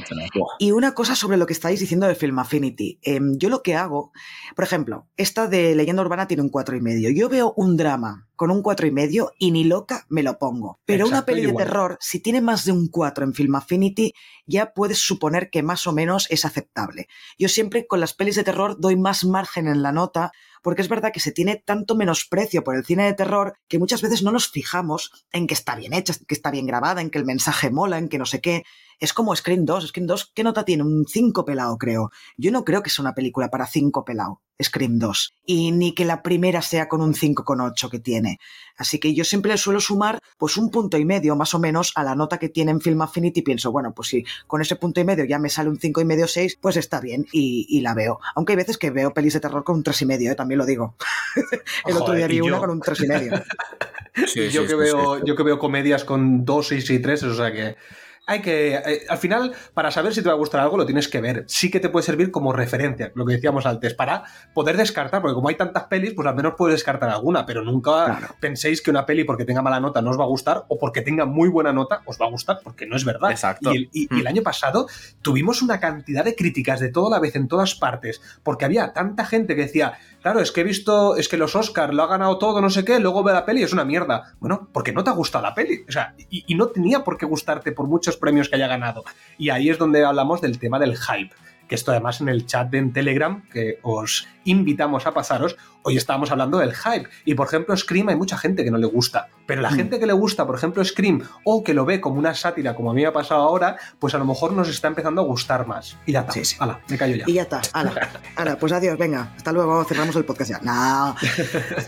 Y 0.59 0.71
una 0.71 0.93
cosa 0.93 1.15
sobre 1.15 1.37
lo 1.37 1.45
que 1.45 1.53
estáis 1.53 1.79
diciendo 1.79 2.07
de 2.07 2.15
Film 2.15 2.39
Affinity. 2.39 2.99
Em, 3.01 3.37
yo 3.37 3.49
lo 3.49 3.63
que 3.63 3.75
hago, 3.75 4.11
por 4.55 4.65
ejemplo, 4.65 5.07
esta 5.17 5.47
de 5.47 5.75
Leyenda 5.75 6.01
Urbana 6.01 6.27
tiene 6.27 6.43
un 6.43 6.49
cuatro 6.49 6.75
y 6.75 6.81
medio. 6.81 7.09
Yo 7.09 7.29
veo 7.29 7.53
un 7.55 7.77
drama 7.77 8.27
con 8.41 8.49
un 8.49 8.63
cuatro 8.63 8.87
y 8.87 8.91
medio 8.91 9.33
y 9.37 9.51
ni 9.51 9.65
loca 9.65 10.07
me 10.09 10.23
lo 10.23 10.39
pongo. 10.39 10.79
Pero 10.85 11.07
una 11.07 11.25
peli 11.25 11.45
de 11.45 11.53
terror, 11.53 11.99
si 12.01 12.19
tiene 12.19 12.41
más 12.41 12.65
de 12.65 12.71
un 12.71 12.87
4 12.87 13.23
en 13.23 13.35
Film 13.35 13.53
Affinity, 13.53 14.13
ya 14.47 14.73
puedes 14.73 14.97
suponer 14.97 15.51
que 15.51 15.61
más 15.61 15.85
o 15.85 15.93
menos 15.93 16.25
es 16.31 16.43
aceptable. 16.43 17.07
Yo 17.37 17.49
siempre 17.49 17.87
con 17.87 17.99
las 17.99 18.13
pelis 18.13 18.35
de 18.35 18.43
terror 18.43 18.77
doy 18.79 18.95
más 18.95 19.23
margen 19.25 19.67
en 19.67 19.81
la 19.81 19.91
nota 19.91 20.31
porque 20.61 20.81
es 20.81 20.89
verdad 20.89 21.11
que 21.11 21.19
se 21.19 21.31
tiene 21.31 21.55
tanto 21.55 21.95
menosprecio 21.95 22.63
por 22.63 22.75
el 22.75 22.85
cine 22.85 23.05
de 23.05 23.13
terror 23.13 23.57
que 23.67 23.79
muchas 23.79 24.01
veces 24.01 24.23
no 24.23 24.31
nos 24.31 24.49
fijamos 24.49 25.25
en 25.31 25.47
que 25.47 25.53
está 25.53 25.75
bien 25.75 25.93
hecha, 25.93 26.13
que 26.27 26.35
está 26.35 26.51
bien 26.51 26.67
grabada, 26.67 27.01
en 27.01 27.09
que 27.09 27.17
el 27.17 27.25
mensaje 27.25 27.71
mola, 27.71 27.97
en 27.97 28.09
que 28.09 28.19
no 28.19 28.25
sé 28.25 28.41
qué. 28.41 28.63
Es 29.01 29.13
como 29.13 29.35
Scream 29.35 29.65
2. 29.65 29.87
Scream 29.87 30.05
2, 30.05 30.31
¿qué 30.35 30.43
nota 30.43 30.63
tiene? 30.63 30.83
Un 30.83 31.05
5 31.07 31.43
pelado, 31.43 31.75
creo. 31.79 32.11
Yo 32.37 32.51
no 32.51 32.63
creo 32.63 32.83
que 32.83 32.91
sea 32.91 33.01
una 33.01 33.15
película 33.15 33.49
para 33.49 33.65
5 33.65 34.05
pelado, 34.05 34.41
Scream 34.61 34.99
2. 34.99 35.33
Y 35.43 35.71
ni 35.71 35.95
que 35.95 36.05
la 36.05 36.21
primera 36.21 36.61
sea 36.61 36.87
con 36.87 37.01
un 37.01 37.15
5,8 37.15 37.89
que 37.89 37.97
tiene. 37.97 38.37
Así 38.77 38.99
que 38.99 39.15
yo 39.15 39.23
siempre 39.23 39.51
le 39.51 39.57
suelo 39.57 39.81
sumar 39.81 40.19
pues 40.37 40.55
un 40.55 40.69
punto 40.69 40.99
y 40.99 41.05
medio 41.05 41.35
más 41.35 41.55
o 41.55 41.59
menos 41.59 41.93
a 41.95 42.03
la 42.03 42.13
nota 42.13 42.37
que 42.37 42.49
tiene 42.49 42.69
en 42.69 42.79
Film 42.79 43.01
Affinity 43.01 43.39
y 43.39 43.43
pienso, 43.43 43.71
bueno, 43.71 43.91
pues 43.91 44.09
si 44.09 44.23
con 44.45 44.61
ese 44.61 44.75
punto 44.75 45.01
y 45.01 45.03
medio 45.03 45.25
ya 45.25 45.39
me 45.39 45.49
sale 45.49 45.69
un 45.69 45.79
cinco 45.79 45.99
y 45.99 46.05
medio 46.05 46.27
6, 46.27 46.59
pues 46.61 46.77
está 46.77 47.01
bien 47.01 47.25
y, 47.31 47.65
y 47.69 47.81
la 47.81 47.95
veo. 47.95 48.19
Aunque 48.35 48.53
hay 48.53 48.57
veces 48.57 48.77
que 48.77 48.91
veo 48.91 49.15
pelis 49.15 49.33
de 49.33 49.39
terror 49.39 49.63
con 49.63 49.77
un 49.77 49.83
tres 49.83 49.99
y 50.03 50.05
medio, 50.05 50.31
¿eh? 50.31 50.35
también 50.35 50.59
lo 50.59 50.65
digo. 50.67 50.95
el 51.87 51.97
otro 51.97 52.13
día 52.13 52.27
vi 52.27 52.35
y 52.35 52.41
una 52.41 52.57
yo. 52.57 52.59
con 52.59 52.69
un 52.69 52.81
tres 52.81 53.01
y 53.01 53.07
medio. 53.07 53.31
yo, 54.51 54.67
que 54.67 54.75
veo, 54.75 55.25
yo 55.25 55.35
que 55.35 55.41
veo 55.41 55.57
comedias 55.57 56.05
con 56.05 56.45
2, 56.45 56.67
6 56.67 56.89
y 56.91 56.99
3, 56.99 57.23
o 57.23 57.33
sea 57.33 57.51
que 57.51 57.77
hay 58.27 58.41
que. 58.41 58.75
eh, 58.75 59.01
al 59.09 59.17
final, 59.17 59.51
para 59.73 59.91
saber 59.91 60.13
si 60.13 60.21
te 60.21 60.29
va 60.29 60.35
a 60.35 60.37
gustar 60.37 60.61
algo, 60.61 60.77
lo 60.77 60.85
tienes 60.85 61.07
que 61.07 61.19
ver. 61.19 61.43
Sí 61.47 61.69
que 61.71 61.79
te 61.79 61.89
puede 61.89 62.05
servir 62.05 62.31
como 62.31 62.53
referencia, 62.53 63.11
lo 63.15 63.25
que 63.25 63.33
decíamos 63.33 63.65
antes, 63.65 63.93
para 63.93 64.23
poder 64.53 64.77
descartar, 64.77 65.21
porque 65.21 65.33
como 65.33 65.49
hay 65.49 65.55
tantas 65.55 65.83
pelis, 65.85 66.13
pues 66.13 66.27
al 66.27 66.35
menos 66.35 66.53
puedes 66.57 66.75
descartar 66.75 67.09
alguna, 67.09 67.45
pero 67.45 67.63
nunca 67.63 68.05
Claro. 68.05 68.35
penséis 68.39 68.81
que 68.81 68.89
una 68.91 69.05
peli 69.05 69.23
porque 69.23 69.43
tenga 69.43 69.61
mala 69.61 69.79
nota 69.79 70.01
no 70.01 70.11
os 70.11 70.19
va 70.19 70.23
a 70.23 70.27
gustar 70.27 70.63
o 70.69 70.77
porque 70.77 71.01
tenga 71.01 71.25
muy 71.25 71.49
buena 71.49 71.73
nota 71.73 72.01
os 72.05 72.17
va 72.21 72.27
a 72.27 72.29
gustar, 72.29 72.59
porque 72.63 72.85
no 72.85 72.95
es 72.95 73.03
verdad. 73.03 73.31
Exacto. 73.31 73.73
Y 73.73 73.77
el, 73.77 73.89
y- 73.91 74.07
y 74.15 74.17
el 74.19 74.23
Mm. 74.23 74.27
año 74.27 74.41
pasado 74.43 74.87
tuvimos 75.21 75.61
una 75.61 75.79
cantidad 75.79 76.23
de 76.23 76.35
críticas 76.35 76.79
de 76.79 76.89
toda 76.89 77.09
la 77.09 77.19
vez 77.19 77.35
en 77.35 77.47
todas 77.47 77.75
partes, 77.75 78.21
porque 78.43 78.65
había 78.65 78.93
tanta 78.93 79.25
gente 79.25 79.55
que 79.55 79.63
decía, 79.63 79.93
claro, 80.21 80.39
es 80.39 80.51
que 80.51 80.61
he 80.61 80.63
visto, 80.63 81.15
es 81.17 81.27
que 81.27 81.37
los 81.37 81.55
Oscars 81.55 81.93
lo 81.93 82.03
ha 82.03 82.07
ganado 82.07 82.37
todo, 82.37 82.61
no 82.61 82.69
sé 82.69 82.85
qué, 82.85 82.99
luego 82.99 83.23
ve 83.23 83.33
la 83.33 83.45
peli 83.45 83.63
es 83.63 83.73
una 83.73 83.85
mierda. 83.85 84.33
Bueno, 84.39 84.69
porque 84.71 84.93
no 84.93 85.03
te 85.03 85.09
ha 85.09 85.13
gustado 85.13 85.43
la 85.43 85.53
peli. 85.53 85.83
O 85.87 85.91
sea, 85.91 86.15
y, 86.29 86.43
y 86.47 86.55
no 86.55 86.67
tenía 86.67 87.03
por 87.03 87.17
qué 87.17 87.25
gustarte 87.25 87.71
por 87.71 87.87
muchos 87.87 88.17
premios 88.17 88.49
que 88.49 88.55
haya 88.55 88.67
ganado. 88.67 89.03
Y 89.37 89.49
ahí 89.49 89.69
es 89.69 89.77
donde 89.77 90.05
hablamos 90.05 90.41
del 90.41 90.59
tema 90.59 90.79
del 90.79 90.97
hype. 90.97 91.33
Que 91.67 91.75
esto 91.75 91.91
además 91.91 92.19
en 92.19 92.29
el 92.29 92.45
chat 92.45 92.69
de 92.69 92.79
en 92.79 92.91
Telegram, 92.91 93.47
que 93.49 93.79
os 93.81 94.27
invitamos 94.45 95.05
a 95.05 95.13
pasaros, 95.13 95.55
hoy 95.83 95.97
estábamos 95.97 96.31
hablando 96.31 96.57
del 96.59 96.73
hype. 96.73 97.07
Y 97.25 97.33
por 97.35 97.47
ejemplo, 97.47 97.75
Scream 97.75 98.09
hay 98.09 98.15
mucha 98.15 98.37
gente 98.37 98.63
que 98.63 98.71
no 98.71 98.77
le 98.77 98.87
gusta. 98.87 99.27
Pero 99.45 99.61
la 99.61 99.71
Mm. 99.71 99.75
gente 99.75 99.99
que 99.99 100.05
le 100.05 100.13
gusta, 100.13 100.45
por 100.45 100.55
ejemplo, 100.55 100.83
Scream, 100.83 101.21
o 101.43 101.63
que 101.63 101.73
lo 101.73 101.85
ve 101.85 101.99
como 102.01 102.17
una 102.19 102.33
sátira, 102.33 102.75
como 102.75 102.91
a 102.91 102.93
mí 102.93 103.01
me 103.01 103.07
ha 103.07 103.13
pasado 103.13 103.41
ahora, 103.41 103.77
pues 103.99 104.13
a 104.15 104.17
lo 104.17 104.25
mejor 104.25 104.53
nos 104.53 104.69
está 104.69 104.87
empezando 104.87 105.21
a 105.21 105.25
gustar 105.25 105.67
más. 105.67 105.97
Y 106.05 106.11
ya 106.13 106.21
está. 106.21 106.31
Sí, 106.33 106.45
sí. 106.45 106.55
Hala, 106.59 106.79
me 106.87 106.97
callo 106.97 107.15
ya. 107.15 107.25
Y 107.27 107.33
ya 107.33 107.41
está. 107.43 107.61
Hala, 107.73 107.93
hala, 108.35 108.57
pues 108.57 108.71
adiós, 108.71 108.97
venga. 108.97 109.33
Hasta 109.35 109.51
luego, 109.51 109.83
cerramos 109.85 110.15
el 110.15 110.25
podcast 110.25 110.51
ya. 110.51 110.59
No, 110.61 111.15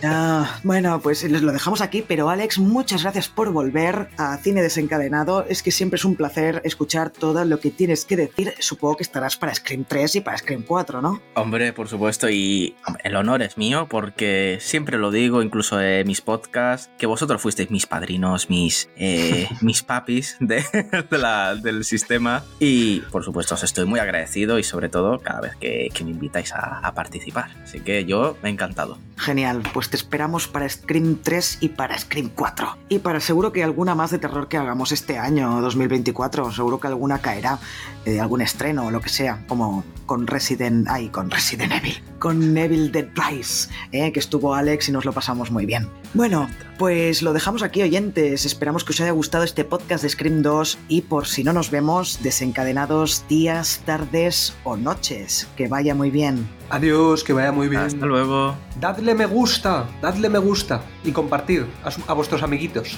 no. 0.02 0.48
Bueno, 0.64 1.00
pues 1.02 1.24
lo 1.30 1.52
dejamos 1.52 1.82
aquí, 1.82 2.04
pero 2.08 2.30
Alex, 2.30 2.60
muchas 2.60 3.04
gracias 3.04 3.28
por 3.30 3.52
volver 3.52 4.10
a 4.18 4.38
Cine 4.38 4.62
Desencadenado. 4.62 5.46
Es 5.48 5.64
que 5.64 5.72
siempre 5.72 5.98
es 5.98 6.06
un 6.06 6.16
placer 6.16 6.62
escuchar 6.66 7.10
todo 7.12 7.46
lo 7.46 7.60
que 7.60 7.72
tienes 7.72 8.06
que 8.06 8.16
decir. 8.18 8.54
Supongo 8.60 8.98
que 8.98 9.04
estarás 9.04 9.38
para 9.38 9.54
Scream 9.54 9.86
3 9.88 10.16
y 10.18 10.22
para 10.22 10.38
Scream 10.38 10.64
4, 10.68 11.02
¿no? 11.02 11.22
Hombre, 11.36 11.74
por 11.74 11.88
supuesto, 11.88 12.30
y 12.30 12.43
hombre, 12.86 13.02
el 13.06 13.16
honor 13.16 13.42
es 13.42 13.58
mío 13.58 13.88
porque 13.90 14.58
siempre 14.62 14.98
lo 14.98 15.12
digo, 15.12 15.42
incluso 15.42 15.80
en 15.82 16.06
mis 16.08 16.22
podcasts, 16.22 16.90
que 16.98 17.06
vosotros 17.06 17.42
fuisteis 17.42 17.70
mis 17.72 17.86
padrinos, 17.86 18.50
mis, 18.50 18.90
eh, 18.98 19.48
mis 19.62 19.84
papis 19.84 20.38
de, 20.40 20.64
de 21.10 21.18
la- 21.18 21.56
del 21.56 21.84
sistema 21.86 22.44
y 22.60 23.00
por 23.12 23.24
supuesto 23.24 23.56
os 23.56 23.64
estoy 23.64 23.86
muy 23.86 24.00
agradecido 24.00 24.60
y 24.60 24.64
sobre 24.64 24.90
todo 24.90 25.20
cada 25.20 25.42
vez 25.42 25.56
que, 25.58 25.90
que 25.94 26.04
me 26.04 26.12
invitáis 26.12 26.52
a, 26.54 26.80
a 26.80 26.94
participar. 26.94 27.50
Así 27.64 27.80
que 27.80 28.06
yo 28.06 28.38
me 28.42 28.50
he 28.50 28.52
encantado. 28.52 28.98
Genial, 29.18 29.62
pues 29.74 29.90
te 29.90 29.96
esperamos 29.98 30.48
para 30.48 30.68
Scream 30.68 31.18
3 31.24 31.60
y 31.62 31.70
para 31.70 31.98
Scream 31.98 32.30
4. 32.34 32.78
Y 32.90 33.00
para 33.00 33.20
seguro 33.20 33.52
que 33.52 33.64
alguna 33.64 33.96
más 33.96 34.12
de 34.12 34.18
terror 34.20 34.48
que 34.48 34.58
hagamos 34.58 34.92
este 34.92 35.18
año 35.18 35.62
2024, 35.62 36.52
seguro 36.52 36.80
que 36.80 36.88
alguna 36.88 37.20
caerá, 37.20 37.60
eh, 38.06 38.20
algún 38.20 38.42
estreno 38.42 38.88
o 38.88 38.92
lo 38.92 39.02
que 39.02 39.10
sea, 39.10 39.44
como 39.48 39.84
con 40.06 40.28
Resident, 40.28 40.88
ay, 40.90 41.10
con 41.10 41.30
Resident 41.32 41.72
Evil, 41.74 42.02
con 42.20 42.33
Evil 42.42 42.92
Dead 42.92 43.08
Rise, 43.16 43.70
eh, 43.92 44.12
que 44.12 44.20
estuvo 44.20 44.56
Alex 44.56 44.90
y 44.90 44.92
nos 44.92 45.06
lo 45.06 45.14
pasamos 45.14 45.52
muy 45.52 45.66
bien. 45.66 45.88
Bueno, 46.14 46.50
pues 46.78 47.22
lo 47.22 47.34
dejamos 47.34 47.62
aquí 47.64 47.82
oyentes, 47.82 48.46
esperamos 48.46 48.84
que 48.84 48.92
os 48.94 49.02
haya 49.02 49.12
gustado 49.12 49.44
este 49.44 49.64
podcast 49.64 50.04
de 50.04 50.10
Scream 50.10 50.42
2 50.42 50.78
y 50.88 51.02
por 51.02 51.28
si 51.28 51.44
no 51.44 51.54
nos 51.54 51.70
vemos, 51.72 52.20
desencadenados 52.24 53.24
días, 53.28 53.82
tardes 53.86 54.54
o 54.64 54.76
noches, 54.78 55.48
que 55.56 55.68
vaya 55.68 55.94
muy 55.96 56.10
bien. 56.12 56.48
Adiós, 56.70 57.24
que 57.24 57.34
vaya 57.34 57.52
muy 57.52 57.68
bien. 57.68 57.82
Hasta 57.84 58.06
luego. 58.06 58.56
Dadle 58.80 59.14
me 59.16 59.26
gusta, 59.28 59.88
dadle 60.02 60.30
me 60.30 60.40
gusta 60.40 60.82
y 61.04 61.12
compartir 61.12 61.68
a, 61.84 61.92
su- 61.92 62.02
a 62.08 62.14
vuestros 62.14 62.42
amiguitos. 62.42 62.98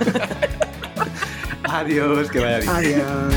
Adiós, 1.64 2.28
que 2.30 2.40
vaya 2.40 2.58
bien. 2.58 2.70
Adiós. 2.70 3.34